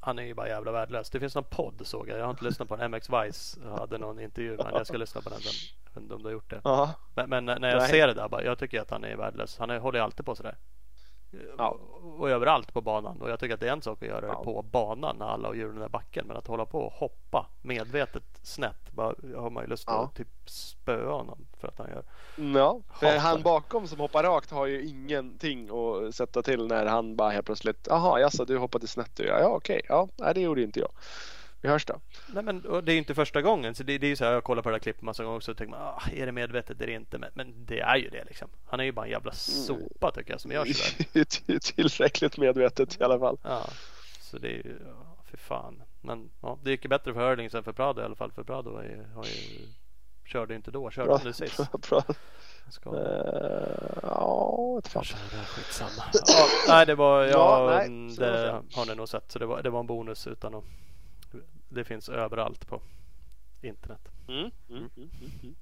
Han 0.00 0.18
är 0.18 0.22
ju 0.22 0.34
bara 0.34 0.48
jävla 0.48 0.72
värdelös. 0.72 1.10
Det 1.10 1.20
finns 1.20 1.34
någon 1.34 1.44
podd 1.44 1.80
såg 1.86 2.08
jag. 2.08 2.18
Jag 2.18 2.24
har 2.24 2.30
inte 2.30 2.44
lyssnat 2.44 2.68
på 2.68 2.76
den. 2.76 2.90
MX 2.90 3.08
Vice 3.10 3.60
hade 3.78 3.98
någon 3.98 4.20
intervju 4.20 4.56
men 4.56 4.74
jag 4.74 4.86
ska 4.86 4.96
lyssna 4.96 5.20
på 5.20 5.30
den 5.30 5.40
sen. 5.40 5.52
Jag 5.84 5.90
vet 5.94 6.02
inte 6.02 6.14
om 6.14 6.22
du 6.22 6.28
har 6.28 6.32
gjort 6.32 6.50
det. 6.50 6.60
Men, 7.14 7.28
men 7.30 7.44
när 7.60 7.68
jag 7.68 7.78
Nej. 7.78 7.88
ser 7.90 8.06
det 8.06 8.14
där 8.14 8.28
bara. 8.28 8.44
Jag 8.44 8.58
tycker 8.58 8.80
att 8.80 8.90
han 8.90 9.04
är 9.04 9.16
värdelös. 9.16 9.58
Han 9.58 9.70
är, 9.70 9.78
håller 9.78 10.00
alltid 10.00 10.26
på 10.26 10.34
sådär. 10.34 10.56
Ja. 11.58 11.76
Och, 12.18 12.30
överallt 12.30 12.72
på 12.72 12.80
banan. 12.80 13.22
Och 13.22 13.30
jag 13.30 13.40
tycker 13.40 13.54
att 13.54 13.60
det 13.60 13.68
är 13.68 13.72
en 13.72 13.82
sak 13.82 14.02
att 14.02 14.08
göra 14.08 14.20
det 14.20 14.26
Ja. 14.26 14.44
på 14.44 14.62
banan 14.62 15.16
när 15.18 15.26
alla 15.26 15.48
har 15.48 15.54
hjulen 15.54 15.86
i 15.86 15.88
backen. 15.88 16.26
Men 16.26 16.36
att 16.36 16.46
hålla 16.46 16.64
på 16.66 16.80
och 16.80 16.92
hoppa 16.92 17.46
medvetet 17.62 18.22
snett. 18.42 18.92
Bara, 18.92 19.14
har 19.36 19.50
man 19.50 19.64
ju 19.64 19.68
lust 19.70 19.84
Ja. 19.86 20.04
att 20.04 20.14
typ 20.14 20.28
spöa 20.46 21.12
honom 21.12 21.46
för 21.60 21.68
att 21.68 21.78
han 21.78 21.88
gör. 21.88 22.04
ja. 22.58 22.80
För 23.00 23.06
Hatar 23.06 23.18
han 23.18 23.42
bakom 23.42 23.86
som 23.86 24.00
hoppar 24.00 24.22
rakt 24.22 24.50
har 24.50 24.66
ju 24.66 24.84
ingenting 24.88 25.68
att 25.70 26.14
sätta 26.14 26.42
till 26.42 26.66
när 26.66 26.86
han 26.86 27.16
bara 27.16 27.30
helt 27.30 27.46
plötsligt. 27.46 27.86
Jaha, 27.90 28.20
jaså 28.20 28.44
du 28.44 28.58
hoppade 28.58 28.86
snett 28.86 29.16
du. 29.16 29.24
Ja, 29.26 29.40
ja 29.40 29.48
okej. 29.48 29.80
Ja, 29.88 30.08
nej, 30.16 30.34
det 30.34 30.40
gjorde 30.40 30.62
inte 30.62 30.80
jag. 30.80 30.90
Vi 31.60 31.68
hörs 31.68 31.84
då. 31.84 32.00
Nej 32.34 32.42
men 32.44 32.60
det 32.62 32.90
är 32.90 32.92
ju 32.92 32.98
inte 32.98 33.14
första 33.14 33.42
gången. 33.42 33.74
Så 33.74 33.82
det, 33.82 33.98
det 33.98 34.06
är 34.06 34.08
ju 34.08 34.16
så 34.16 34.24
här, 34.24 34.32
jag 34.32 34.44
kollar 34.44 34.62
på 34.62 34.68
det 34.68 34.74
här 34.74 34.80
klippet 34.80 35.02
massa 35.02 35.24
gånger 35.24 35.36
och 35.36 35.44
tänker 35.44 35.66
man, 35.66 35.80
ah, 35.80 36.02
är 36.12 36.26
det 36.26 36.32
medvetet? 36.32 36.78
Det 36.78 36.92
inte? 36.92 37.18
Men, 37.18 37.30
men 37.34 37.64
det 37.66 37.80
är 37.80 37.96
ju 37.96 38.08
det 38.08 38.24
liksom. 38.24 38.48
Han 38.66 38.80
är 38.80 38.84
ju 38.84 38.92
bara 38.92 39.06
en 39.06 39.12
jävla 39.12 39.32
sopa 39.32 40.10
tycker 40.10 40.30
jag 40.32 40.40
som 40.40 40.50
gör 40.50 40.64
sådär. 40.64 41.24
Till- 41.46 41.60
Tillräckligt 41.60 42.36
medvetet 42.38 43.00
i 43.00 43.04
alla 43.04 43.18
fall. 43.18 43.38
Ja, 43.42 43.66
så 44.20 44.38
det 44.38 44.48
är 44.48 44.52
ju, 44.52 44.76
ja, 44.86 45.16
fy 45.30 45.36
fan. 45.36 45.82
Men 46.00 46.30
ja, 46.42 46.58
det 46.62 46.70
gick 46.70 46.84
ju 46.84 46.88
bättre 46.88 47.14
för 47.14 47.28
Hurlings 47.30 47.54
än 47.54 47.64
för 47.64 47.72
Prado 47.72 48.00
i 48.00 48.04
alla 48.04 48.14
fall. 48.16 48.32
För 48.32 48.42
Prado 48.44 48.76
har 48.76 48.82
ju, 48.82 49.04
har 49.14 49.24
ju, 49.24 49.66
körde 50.24 50.54
inte 50.54 50.70
då, 50.70 50.90
körde 50.90 51.12
han 51.12 51.20
det 51.24 51.32
sist? 51.32 51.60
Bra. 51.90 52.02
Ska, 52.70 52.90
Eh, 52.90 53.98
Ja, 54.02 54.80
fan. 54.84 55.02
är 55.32 55.44
skitsamma. 55.44 56.02
Ja, 56.26 56.46
nej, 56.68 56.86
det 56.86 56.94
var, 56.94 57.24
ja, 57.24 57.30
Ja, 57.30 57.76
nej, 57.76 57.86
mm, 57.86 58.10
så 58.10 58.20
det 58.20 58.30
det. 58.30 58.62
har 58.74 58.86
ni 58.86 58.94
nog 58.94 59.08
sett. 59.08 59.32
Så 59.32 59.38
det 59.38 59.46
var, 59.46 59.62
det 59.62 59.70
var 59.70 59.80
en 59.80 59.86
bonus 59.86 60.26
utan 60.26 60.54
att, 60.54 60.64
det 61.68 61.84
finns 61.84 62.08
överallt 62.08 62.66
på 62.66 62.80
internet. 63.62 64.00
Mm, 64.28 64.38
mm, 64.40 64.50
mm, 64.70 64.88
mm, 64.96 65.10
mm. 65.42 65.54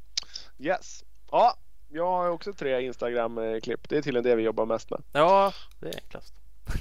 Yes. 0.58 1.04
Ja, 1.30 1.56
jag 1.88 2.06
har 2.06 2.28
också 2.30 2.52
tre 2.52 2.80
Instagram-klipp. 2.82 3.88
Det 3.88 3.96
är 3.96 4.02
tydligen 4.02 4.24
det 4.24 4.36
vi 4.36 4.42
jobbar 4.42 4.66
mest 4.66 4.90
med. 4.90 5.02
Ja, 5.12 5.52
det 5.80 5.88
är 5.88 5.94
enklast. 5.94 6.34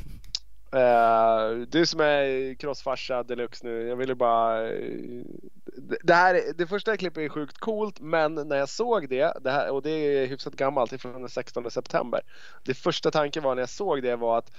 Eh, 0.71 1.51
du 1.67 1.85
som 1.85 1.99
är 1.99 2.53
crossfarsa 2.55 3.23
deluxe 3.23 3.67
nu, 3.67 3.87
jag 3.87 3.95
ville 3.95 4.15
bara... 4.15 4.67
eh, 4.71 5.23
det- 5.65 5.97
det, 6.03 6.13
här, 6.13 6.41
det 6.55 6.67
första 6.67 6.97
klippet 6.97 7.17
är 7.23 7.29
sjukt 7.29 7.57
coolt 7.57 7.99
men 7.99 8.35
när 8.35 8.55
jag 8.55 8.69
såg 8.69 9.09
det, 9.09 9.33
det 9.41 9.51
här, 9.51 9.71
och 9.71 9.81
det 9.81 9.89
är 9.89 10.27
hyfsat 10.27 10.53
gammalt, 10.55 10.89
det 10.89 10.95
är 10.95 10.97
från 10.97 11.21
den 11.21 11.29
16 11.29 11.71
september. 11.71 12.21
Det 12.63 12.73
första 12.73 13.11
tanken 13.11 13.43
var 13.43 13.55
när 13.55 13.61
jag 13.61 13.69
såg 13.69 14.01
det 14.03 14.15
var 14.15 14.37
att 14.37 14.51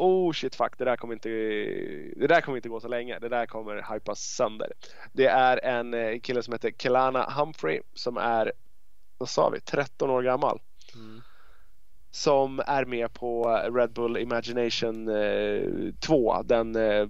Oh 0.00 0.32
shit 0.32 0.54
fuck, 0.54 0.78
det 0.78 0.84
där 0.84 0.96
kommer 0.96 1.14
inte, 1.14 1.28
det 2.16 2.26
där 2.26 2.40
kommer 2.40 2.56
inte 2.58 2.68
gå 2.68 2.80
så 2.80 2.88
länge. 2.88 3.18
Det 3.18 3.28
där 3.28 3.46
kommer 3.46 3.94
hypas 3.94 4.20
sönder. 4.20 4.72
Det 5.12 5.26
är 5.26 5.64
en 5.64 5.94
eh, 5.94 6.18
kille 6.20 6.42
som 6.42 6.52
heter 6.52 6.70
Kelana 6.78 7.30
Humphrey 7.30 7.80
som 7.94 8.16
är, 8.16 8.52
vad 9.18 9.28
sa 9.28 9.48
vi, 9.50 9.60
13 9.60 10.10
år 10.10 10.22
gammal 10.22 10.60
Mm. 10.94 11.20
som 12.10 12.60
är 12.66 12.84
med 12.84 13.12
på 13.12 13.44
Red 13.74 13.92
Bull 13.92 14.16
Imagination 14.16 15.08
eh, 15.08 15.62
2. 16.00 16.42
Den 16.42 16.76
eh, 16.76 17.06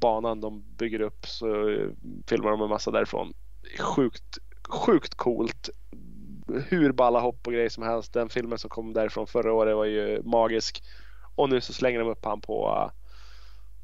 banan 0.00 0.40
de 0.40 0.64
bygger 0.76 1.00
upp 1.00 1.26
så 1.26 1.68
eh, 1.68 1.88
filmar 2.26 2.50
de 2.50 2.62
en 2.62 2.68
massa 2.68 2.90
därifrån. 2.90 3.32
Sjukt, 3.78 4.38
sjukt 4.68 5.14
coolt. 5.14 5.70
Hur 6.68 6.92
balla 6.92 7.20
hopp 7.20 7.46
och 7.46 7.52
grejer 7.52 7.68
som 7.68 7.82
helst. 7.82 8.12
Den 8.12 8.28
filmen 8.28 8.58
som 8.58 8.70
kom 8.70 8.92
därifrån 8.92 9.26
förra 9.26 9.52
året 9.52 9.76
var 9.76 9.84
ju 9.84 10.22
magisk. 10.22 10.82
Och 11.38 11.48
nu 11.48 11.60
så 11.60 11.72
slänger 11.72 11.98
de 11.98 12.08
upp 12.08 12.24
han 12.24 12.40
på, 12.40 12.68
eh, 12.68 12.90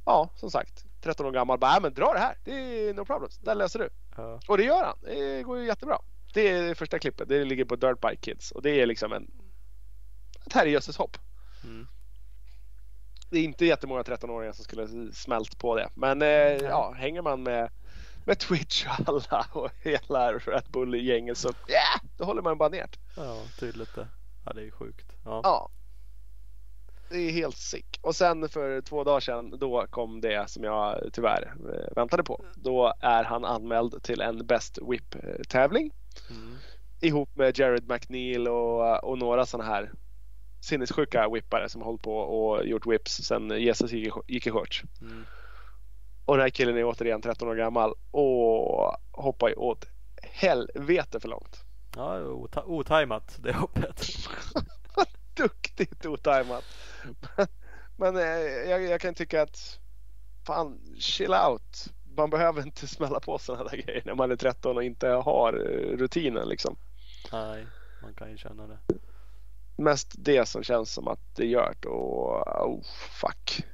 ja 0.05 0.29
som 0.37 0.51
sagt, 0.51 0.85
13 1.01 1.27
år 1.27 1.31
gammal. 1.31 1.59
Bara, 1.59 1.75
"Ja, 1.75 1.81
men 1.81 1.95
dra 1.95 2.13
det 2.13 2.19
här, 2.19 2.39
det 2.45 2.51
är 2.89 2.95
no 2.95 3.05
problem. 3.05 3.31
Det 3.41 3.55
löser 3.55 3.79
du. 3.79 3.89
Ja. 4.17 4.41
Och 4.49 4.57
det 4.59 4.65
gör 4.65 4.85
han. 4.85 4.97
Det 5.03 5.43
går 5.43 5.59
ju 5.59 5.67
jättebra. 5.67 5.99
Det 6.35 6.49
är 6.49 6.63
det 6.63 6.75
första 6.75 6.99
klippet. 6.99 7.29
Det 7.29 7.45
ligger 7.45 7.65
på 7.65 7.77
Dirt 7.77 8.01
Bike 8.01 8.17
Kids. 8.21 8.51
Och 8.51 8.63
det 8.63 8.71
är 8.71 8.87
liksom 8.87 9.13
en 9.13 9.31
ett 10.47 10.53
herrejösses 10.53 10.97
hopp. 10.97 11.17
Mm. 11.65 11.87
Det 13.31 13.39
är 13.39 13.45
inte 13.45 13.67
jättemånga 13.67 14.03
13-åringar 14.03 14.53
som 14.53 14.65
skulle 14.65 15.13
smält 15.13 15.59
på 15.59 15.77
det. 15.77 15.89
Men 15.95 16.23
eh, 16.23 16.29
ja, 16.29 16.95
hänger 16.97 17.23
man 17.23 17.43
med, 17.43 17.71
med 18.25 18.39
Twitch 18.39 18.87
och 18.87 19.09
alla 19.09 19.47
och 19.53 19.71
hela 19.83 20.33
Red 20.33 20.65
Bull-gänget 20.69 21.39
så 21.39 21.49
ja, 21.67 22.01
då 22.17 22.25
håller 22.25 22.43
man 22.43 22.59
bara 22.59 22.69
ner. 22.69 22.87
ja, 23.17 23.37
tydligt 23.61 23.95
det. 23.95 24.09
Ja, 24.47 24.53
det 24.53 24.67
är 24.67 24.71
sjukt. 24.71 25.07
Ja. 25.25 25.41
Ja. 25.45 25.71
Det 27.15 27.29
är 27.29 27.31
helt 27.33 27.57
sick. 27.57 27.99
Och 28.03 28.17
sen 28.17 28.49
för 28.49 28.81
två 28.81 29.05
dagar 29.05 29.21
sedan 29.21 29.59
då 29.59 29.87
kom 29.91 30.21
det 30.21 30.51
som 30.51 30.65
jag 30.65 31.09
tyvärr 31.13 31.55
eh, 31.73 31.95
väntade 31.97 32.23
på. 32.23 32.45
Då 32.55 32.93
är 33.01 33.25
han 33.25 33.45
anmäld 33.45 34.03
till 34.03 34.21
en 34.21 34.47
Best 34.47 34.79
Whip-tävling 34.83 35.91
Mm. 36.31 36.55
ihop 37.01 37.37
med 37.37 37.59
Jared 37.59 37.89
McNeil 37.89 38.49
och, 38.49 39.05
och 39.05 39.19
några 39.19 39.47
sådana 39.47 39.71
här 39.71 39.91
sinnessjuka 40.61 41.29
whippare 41.29 41.69
som 41.69 41.83
hållit 41.83 42.03
på 42.03 42.17
och 42.19 42.67
gjort 42.67 42.87
whips 42.87 43.13
sen 43.25 43.51
Jesus 43.51 43.93
gick, 43.93 44.07
i- 44.17 44.33
gick 44.33 44.47
i 44.47 44.51
shorts. 44.51 44.83
Mm. 45.01 45.25
Och 46.25 46.37
den 46.37 46.43
här 46.43 46.51
killen 46.51 46.77
är 46.77 46.85
återigen 46.85 47.23
13 47.23 47.49
år 47.49 47.55
gammal 47.55 47.95
och 48.11 48.97
hoppar 49.13 49.49
ju 49.49 49.55
åt 49.55 49.85
helvete 50.23 51.21
för 51.21 51.29
långt. 51.29 51.65
Ja, 51.97 52.19
ota- 52.21 52.65
otajmat 52.67 53.37
det 53.39 53.53
hoppet. 53.53 54.07
Duktigt 55.37 56.07
otajmat. 56.07 56.65
Men 57.97 58.17
eh, 58.17 58.71
jag, 58.71 58.83
jag 58.83 59.01
kan 59.01 59.15
tycka 59.15 59.43
att 59.43 59.79
fan, 60.47 60.81
chill 60.99 61.35
out. 61.35 61.85
Man 62.17 62.31
behöver 62.31 62.63
inte 62.63 62.87
smälla 62.87 63.21
på 63.21 63.39
sådana 63.39 63.65
där 63.65 63.77
grejer 63.77 64.03
när 64.05 64.15
man 64.15 64.31
är 64.31 64.37
13 64.37 64.77
och 64.77 64.85
inte 64.85 65.09
har 65.09 65.53
eh, 65.53 65.97
rutinen 65.97 66.49
liksom. 66.49 66.77
Nej, 67.33 67.67
man 68.03 68.15
kan 68.15 68.31
ju 68.31 68.37
känna 68.37 68.67
det. 68.67 68.79
mest 69.77 70.15
det 70.19 70.47
som 70.47 70.63
känns 70.63 70.93
som 70.93 71.09
att 71.09 71.37
det 71.37 71.47
gör 71.47 71.87
och 71.87 72.69
oh, 72.69 72.83
fuck. 73.21 73.65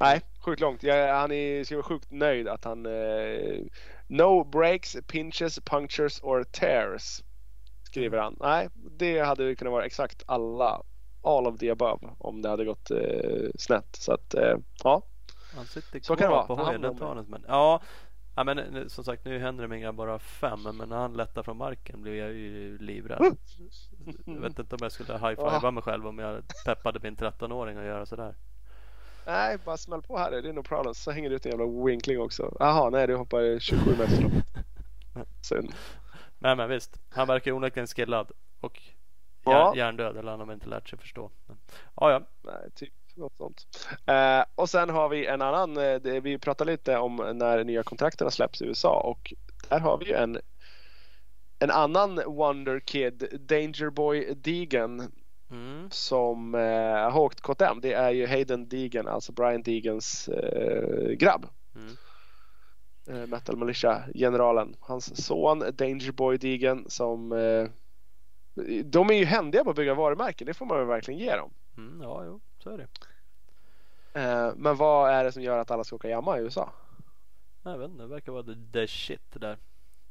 Nej, 0.00 0.20
sjukt 0.44 0.60
långt. 0.60 0.82
Jag, 0.82 1.14
han 1.14 1.32
är, 1.32 1.64
ska 1.64 1.76
vara 1.76 1.86
sjukt 1.86 2.10
nöjd 2.10 2.48
att 2.48 2.64
han 2.64 2.86
eh, 2.86 3.60
No 4.06 4.44
breaks, 4.44 4.96
pinches, 5.06 5.60
punctures 5.60 6.20
or 6.22 6.44
tears. 6.44 7.22
Skriver 7.82 8.18
han. 8.18 8.36
Nej, 8.40 8.68
det 8.74 9.20
hade 9.20 9.54
kunnat 9.54 9.72
vara 9.72 9.86
exakt 9.86 10.22
alla. 10.26 10.82
All 11.22 11.46
of 11.46 11.58
the 11.58 11.70
above 11.70 12.08
om 12.18 12.42
det 12.42 12.48
hade 12.48 12.64
gått 12.64 12.90
eh, 12.90 13.50
snett. 13.58 13.96
Så 13.96 14.12
att 14.12 14.34
eh, 14.34 14.56
ja. 14.84 15.02
Han 15.56 15.64
sitter 15.66 16.00
Så 16.00 16.16
kan 16.16 16.28
det 16.30 16.34
vara, 16.36 16.46
på 16.46 16.56
för 16.56 16.64
hojen. 16.64 16.82
han 16.82 16.90
Den 16.90 16.98
tar 16.98 17.06
var 17.06 17.14
han 17.14 17.24
men 17.28 17.44
Ja, 17.48 17.80
ja 18.36 18.44
men 18.44 18.90
som 18.90 19.04
sagt 19.04 19.24
nu 19.24 19.38
händer 19.38 19.62
det 19.62 19.68
med 19.68 19.78
inga 19.78 19.92
bara 19.92 20.18
fem. 20.18 20.62
Men 20.62 20.88
när 20.88 20.96
han 20.96 21.12
lättar 21.12 21.42
från 21.42 21.56
marken 21.56 22.02
blir 22.02 22.14
jag 22.14 22.32
ju 22.32 22.78
livrädd. 22.78 23.36
Jag 24.24 24.40
vet 24.40 24.58
inte 24.58 24.74
om 24.74 24.78
jag 24.82 24.92
skulle 24.92 25.12
high-fiva 25.12 25.60
Ja. 25.62 25.70
mig 25.70 25.82
själv 25.82 26.06
om 26.06 26.18
jag 26.18 26.42
peppade 26.64 27.00
min 27.02 27.16
13-åring 27.16 27.76
att 27.78 27.84
göra 27.84 28.06
sådär. 28.06 28.34
Nej, 29.26 29.58
bara 29.64 29.76
smäll 29.76 30.02
på 30.02 30.18
här. 30.18 30.30
Det 30.30 30.48
är 30.48 30.52
no 30.52 30.62
problem. 30.62 30.94
Så 30.94 31.10
hänger 31.10 31.30
det 31.30 31.36
ut 31.36 31.46
en 31.46 31.50
jävla 31.50 31.84
winkling 31.86 32.20
också. 32.20 32.56
Jaha, 32.58 32.90
nej 32.90 33.06
du 33.06 33.16
hoppar 33.16 33.58
27 33.58 33.90
meter. 33.90 34.30
Synd. 35.42 35.72
Nej 36.38 36.56
men 36.56 36.68
visst, 36.68 37.00
han 37.10 37.26
verkar 37.26 37.52
onekligen 37.52 37.86
skillad. 37.86 38.30
Och 38.60 38.82
Ja. 39.44 39.72
hjär, 39.74 39.84
hjärndöd 39.84 40.16
eller 40.16 40.30
han 40.30 40.40
har 40.40 40.52
inte 40.52 40.68
lärt 40.68 40.88
sig 40.88 40.98
förstå. 40.98 41.30
Men, 41.46 41.56
ja, 41.96 42.10
ja. 42.10 42.22
Nej, 42.42 42.70
typ 42.74 42.92
något 43.14 43.36
sånt. 43.36 43.66
Eh, 44.06 44.44
och 44.54 44.70
sen 44.70 44.90
har 44.90 45.08
vi 45.08 45.26
en 45.26 45.42
annan. 45.42 45.76
Eh, 45.76 45.94
det, 46.00 46.20
vi 46.20 46.38
pratade 46.38 46.70
lite 46.70 46.96
om 46.96 47.16
när 47.34 47.64
nya 47.64 47.82
kontrakterna 47.82 48.30
släpps 48.30 48.62
i 48.62 48.64
USA 48.66 49.00
och 49.00 49.32
där 49.68 49.80
har 49.80 49.98
vi 49.98 50.06
ju 50.06 50.14
en 50.14 50.38
en 51.58 51.70
annan 51.70 52.20
Wonder 52.26 52.80
Kid, 52.80 53.28
Danger 53.40 53.90
Boy 53.90 54.34
Deegan 54.34 55.12
Mm. 55.50 55.88
som 55.90 56.54
eh, 56.54 57.10
har 57.12 57.20
åkt 57.20 57.40
KTM. 57.40 57.80
Det 57.80 57.92
är 57.92 58.10
ju 58.10 58.26
Hayden 58.26 58.68
Deegan, 58.68 59.08
alltså 59.08 59.32
Brian 59.32 59.62
Deegans 59.62 60.28
eh, 60.28 61.08
grabb. 61.10 61.46
Mm. 61.74 61.96
Eh, 63.08 63.26
Metal 63.28 63.56
Militia 63.56 64.04
generalen. 64.14 64.76
Hans 64.80 65.26
son 65.26 65.58
Danger 65.58 66.12
Boy 66.12 66.38
Deegan 66.38 66.84
som 66.88 67.32
eh, 67.32 67.66
de 68.84 69.10
är 69.10 69.14
ju 69.14 69.24
händiga 69.24 69.64
på 69.64 69.70
att 69.70 69.76
bygga 69.76 69.94
varumärken. 69.94 70.46
Det 70.46 70.54
får 70.54 70.66
man 70.66 70.78
väl 70.78 70.86
verkligen 70.86 71.20
ge 71.20 71.36
dem. 71.36 71.50
Mm, 71.76 72.00
ja, 72.02 72.24
jo, 72.24 72.40
så 72.58 72.70
är 72.70 72.78
det. 72.78 72.88
Eh, 74.20 74.52
men 74.56 74.76
vad 74.76 75.10
är 75.10 75.24
det 75.24 75.32
som 75.32 75.42
gör 75.42 75.58
att 75.58 75.70
alla 75.70 75.84
ska 75.84 75.96
åka 75.96 76.08
Yamaha 76.08 76.38
i 76.38 76.42
USA? 76.42 76.72
Jag 77.62 77.78
vet 77.78 77.90
inte, 77.90 78.02
det 78.02 78.08
verkar 78.08 78.32
vara 78.32 78.42
the, 78.42 78.54
the 78.72 78.88
shit 78.88 79.22
där. 79.32 79.58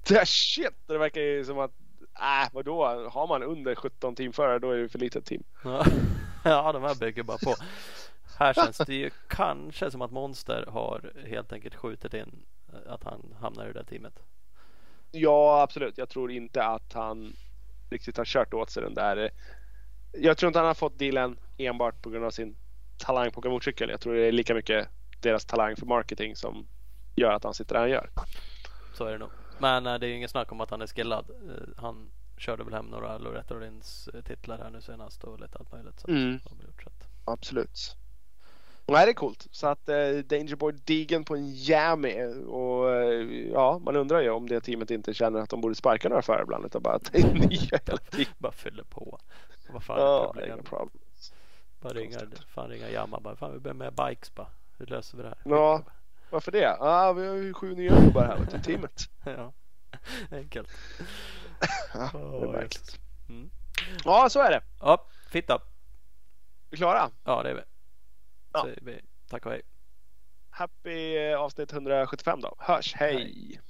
Är 0.09 0.25
shit! 0.25 0.73
Det 0.85 0.97
verkar 0.97 1.21
ju 1.21 1.45
som 1.45 1.59
att 1.59 1.71
Äh, 2.19 2.49
vadå? 2.53 3.09
Har 3.09 3.27
man 3.27 3.43
under 3.43 3.75
17 3.75 4.15
teamförare 4.15 4.59
då 4.59 4.71
är 4.71 4.77
det 4.77 4.89
för 4.89 4.99
litet 4.99 5.25
team. 5.25 5.43
Ja, 5.63 5.85
ja 6.43 6.71
de 6.71 6.83
här 6.83 6.95
bygger 6.95 7.23
bara 7.23 7.37
på. 7.37 7.55
Här 8.37 8.53
känns 8.53 8.77
det 8.77 8.93
ju 8.93 9.09
kanske 9.27 9.91
som 9.91 10.01
att 10.01 10.11
Monster 10.11 10.65
har 10.67 11.13
helt 11.25 11.53
enkelt 11.53 11.75
skjutit 11.75 12.13
in 12.13 12.45
eh, 12.73 12.93
att 12.93 13.03
han 13.03 13.35
hamnar 13.41 13.65
i 13.65 13.67
det 13.67 13.73
där 13.73 13.83
teamet. 13.83 14.19
Ja, 15.11 15.61
absolut. 15.61 15.97
Jag 15.97 16.09
tror 16.09 16.31
inte 16.31 16.63
att 16.63 16.93
han 16.93 17.33
riktigt 17.89 18.17
har 18.17 18.25
kört 18.25 18.53
åt 18.53 18.69
sig 18.69 18.83
den 18.83 18.93
där. 18.93 19.29
Jag 20.11 20.37
tror 20.37 20.47
inte 20.47 20.59
han 20.59 20.67
har 20.67 20.73
fått 20.73 20.99
dealen 20.99 21.39
enbart 21.57 22.01
på 22.01 22.09
grund 22.09 22.25
av 22.25 22.31
sin 22.31 22.55
talang 22.97 23.31
på 23.31 23.49
motorcykel. 23.49 23.89
Jag 23.89 24.01
tror 24.01 24.13
det 24.13 24.21
är 24.27 24.31
lika 24.31 24.53
mycket 24.53 24.87
deras 25.21 25.45
talang 25.45 25.75
för 25.75 25.85
marketing 25.85 26.35
som 26.35 26.67
gör 27.15 27.31
att 27.31 27.43
han 27.43 27.53
sitter 27.53 27.73
där 27.73 27.81
han 27.81 27.89
gör. 27.89 28.09
Så 28.93 29.05
är 29.05 29.11
det 29.11 29.17
nog. 29.17 29.29
Men 29.59 29.87
eh, 29.87 29.99
det 29.99 30.05
är 30.05 30.09
ju 30.09 30.15
ingen 30.15 30.29
snack 30.29 30.51
om 30.51 30.61
att 30.61 30.69
han 30.69 30.81
är 30.81 30.87
skillad. 30.87 31.29
Eh, 31.29 31.81
Han 31.81 32.11
körde 32.37 32.63
väl 32.63 32.73
hem 32.73 32.85
några 32.85 33.17
Loretta 33.17 33.55
eh, 34.13 34.21
titlar 34.23 34.57
här 34.57 34.69
nu 34.69 34.81
senast 34.81 35.23
och 35.23 35.39
lite 35.39 35.57
allt 35.57 35.71
möjligt. 35.71 35.99
Så 35.99 36.07
Mm. 36.07 36.33
gjort 36.33 36.83
så 36.83 36.89
att, 36.89 37.07
Absolut. 37.25 37.95
Nej, 38.91 39.05
det 39.05 39.11
är 39.11 39.13
coolt. 39.13 39.47
Så 39.51 39.67
att 39.67 39.89
eh, 39.89 39.95
Dangerboy 40.25 40.73
Deegan 40.73 41.23
på 41.23 41.35
en 41.35 41.47
Yami 41.47 42.43
och 42.47 42.95
eh, 42.95 43.49
ja, 43.51 43.79
man 43.79 43.95
undrar 43.95 44.21
ju 44.21 44.29
om 44.29 44.49
det 44.49 44.61
teamet 44.61 44.91
inte 44.91 45.13
känner 45.13 45.39
att 45.39 45.49
de 45.49 45.61
borde 45.61 45.75
sparka 45.75 46.09
några 46.09 46.21
förare 46.21 46.43
ibland 46.43 46.65
utan 46.65 46.81
bara 46.81 46.95
att 46.95 47.11
det 47.11 47.19
är 47.19 47.33
nya 47.33 47.79
hela 47.87 47.97
tiden. 47.97 48.33
bara 48.37 48.51
fyller 48.51 48.83
på. 48.83 49.19
Vad 49.69 49.83
fan 49.83 49.97
är 49.97 50.01
Ja, 50.01 50.33
inga 50.45 50.57
problem. 50.57 50.89
Bara 51.81 51.93
ringa, 51.93 52.19
fan 52.47 52.69
ringa 52.69 52.89
Jamma 52.89 53.19
bara. 53.19 53.35
Fan 53.35 53.53
vi 53.53 53.59
behöver 53.59 53.77
med 53.77 53.93
bikes 53.93 54.35
bara. 54.35 54.47
Hur 54.77 54.85
löser 54.85 55.17
vi 55.17 55.23
det 55.23 55.29
här? 55.29 55.37
Ja. 55.43 55.81
Varför 56.29 56.51
det? 56.51 56.59
Ja, 56.59 56.77
ah, 56.79 57.13
vi 57.13 57.27
har 57.27 57.35
ju 57.35 57.53
sju 57.53 57.75
nya 57.75 57.99
gubbar 58.01 58.25
här 58.25 58.45
till 58.45 58.61
teamet. 58.61 59.01
ja. 59.23 59.53
Enkelt. 60.31 60.69
Ja, 61.93 62.09
det 62.13 62.47
är 62.47 62.51
märkligt. 62.51 62.99
Mm. 63.29 63.49
Ja, 64.05 64.29
så 64.29 64.39
är 64.39 64.51
det. 64.51 64.61
Ja, 64.79 65.05
fitta. 65.29 65.61
Vi 66.69 66.77
klara. 66.77 67.09
Ja, 67.23 67.43
det 67.43 67.49
är 67.49 67.53
vi. 67.53 67.61
Ja. 68.53 68.63
Säger 68.63 68.79
vi 68.81 69.01
tack 69.27 69.45
och 69.45 69.51
hej. 69.51 69.61
Happy 70.49 71.17
eh, 71.17 71.39
avsnitt 71.39 71.73
175 71.73 72.41
då. 72.41 72.55
Hörs, 72.57 72.93
hej. 72.95 73.13
Hej. 73.15 73.61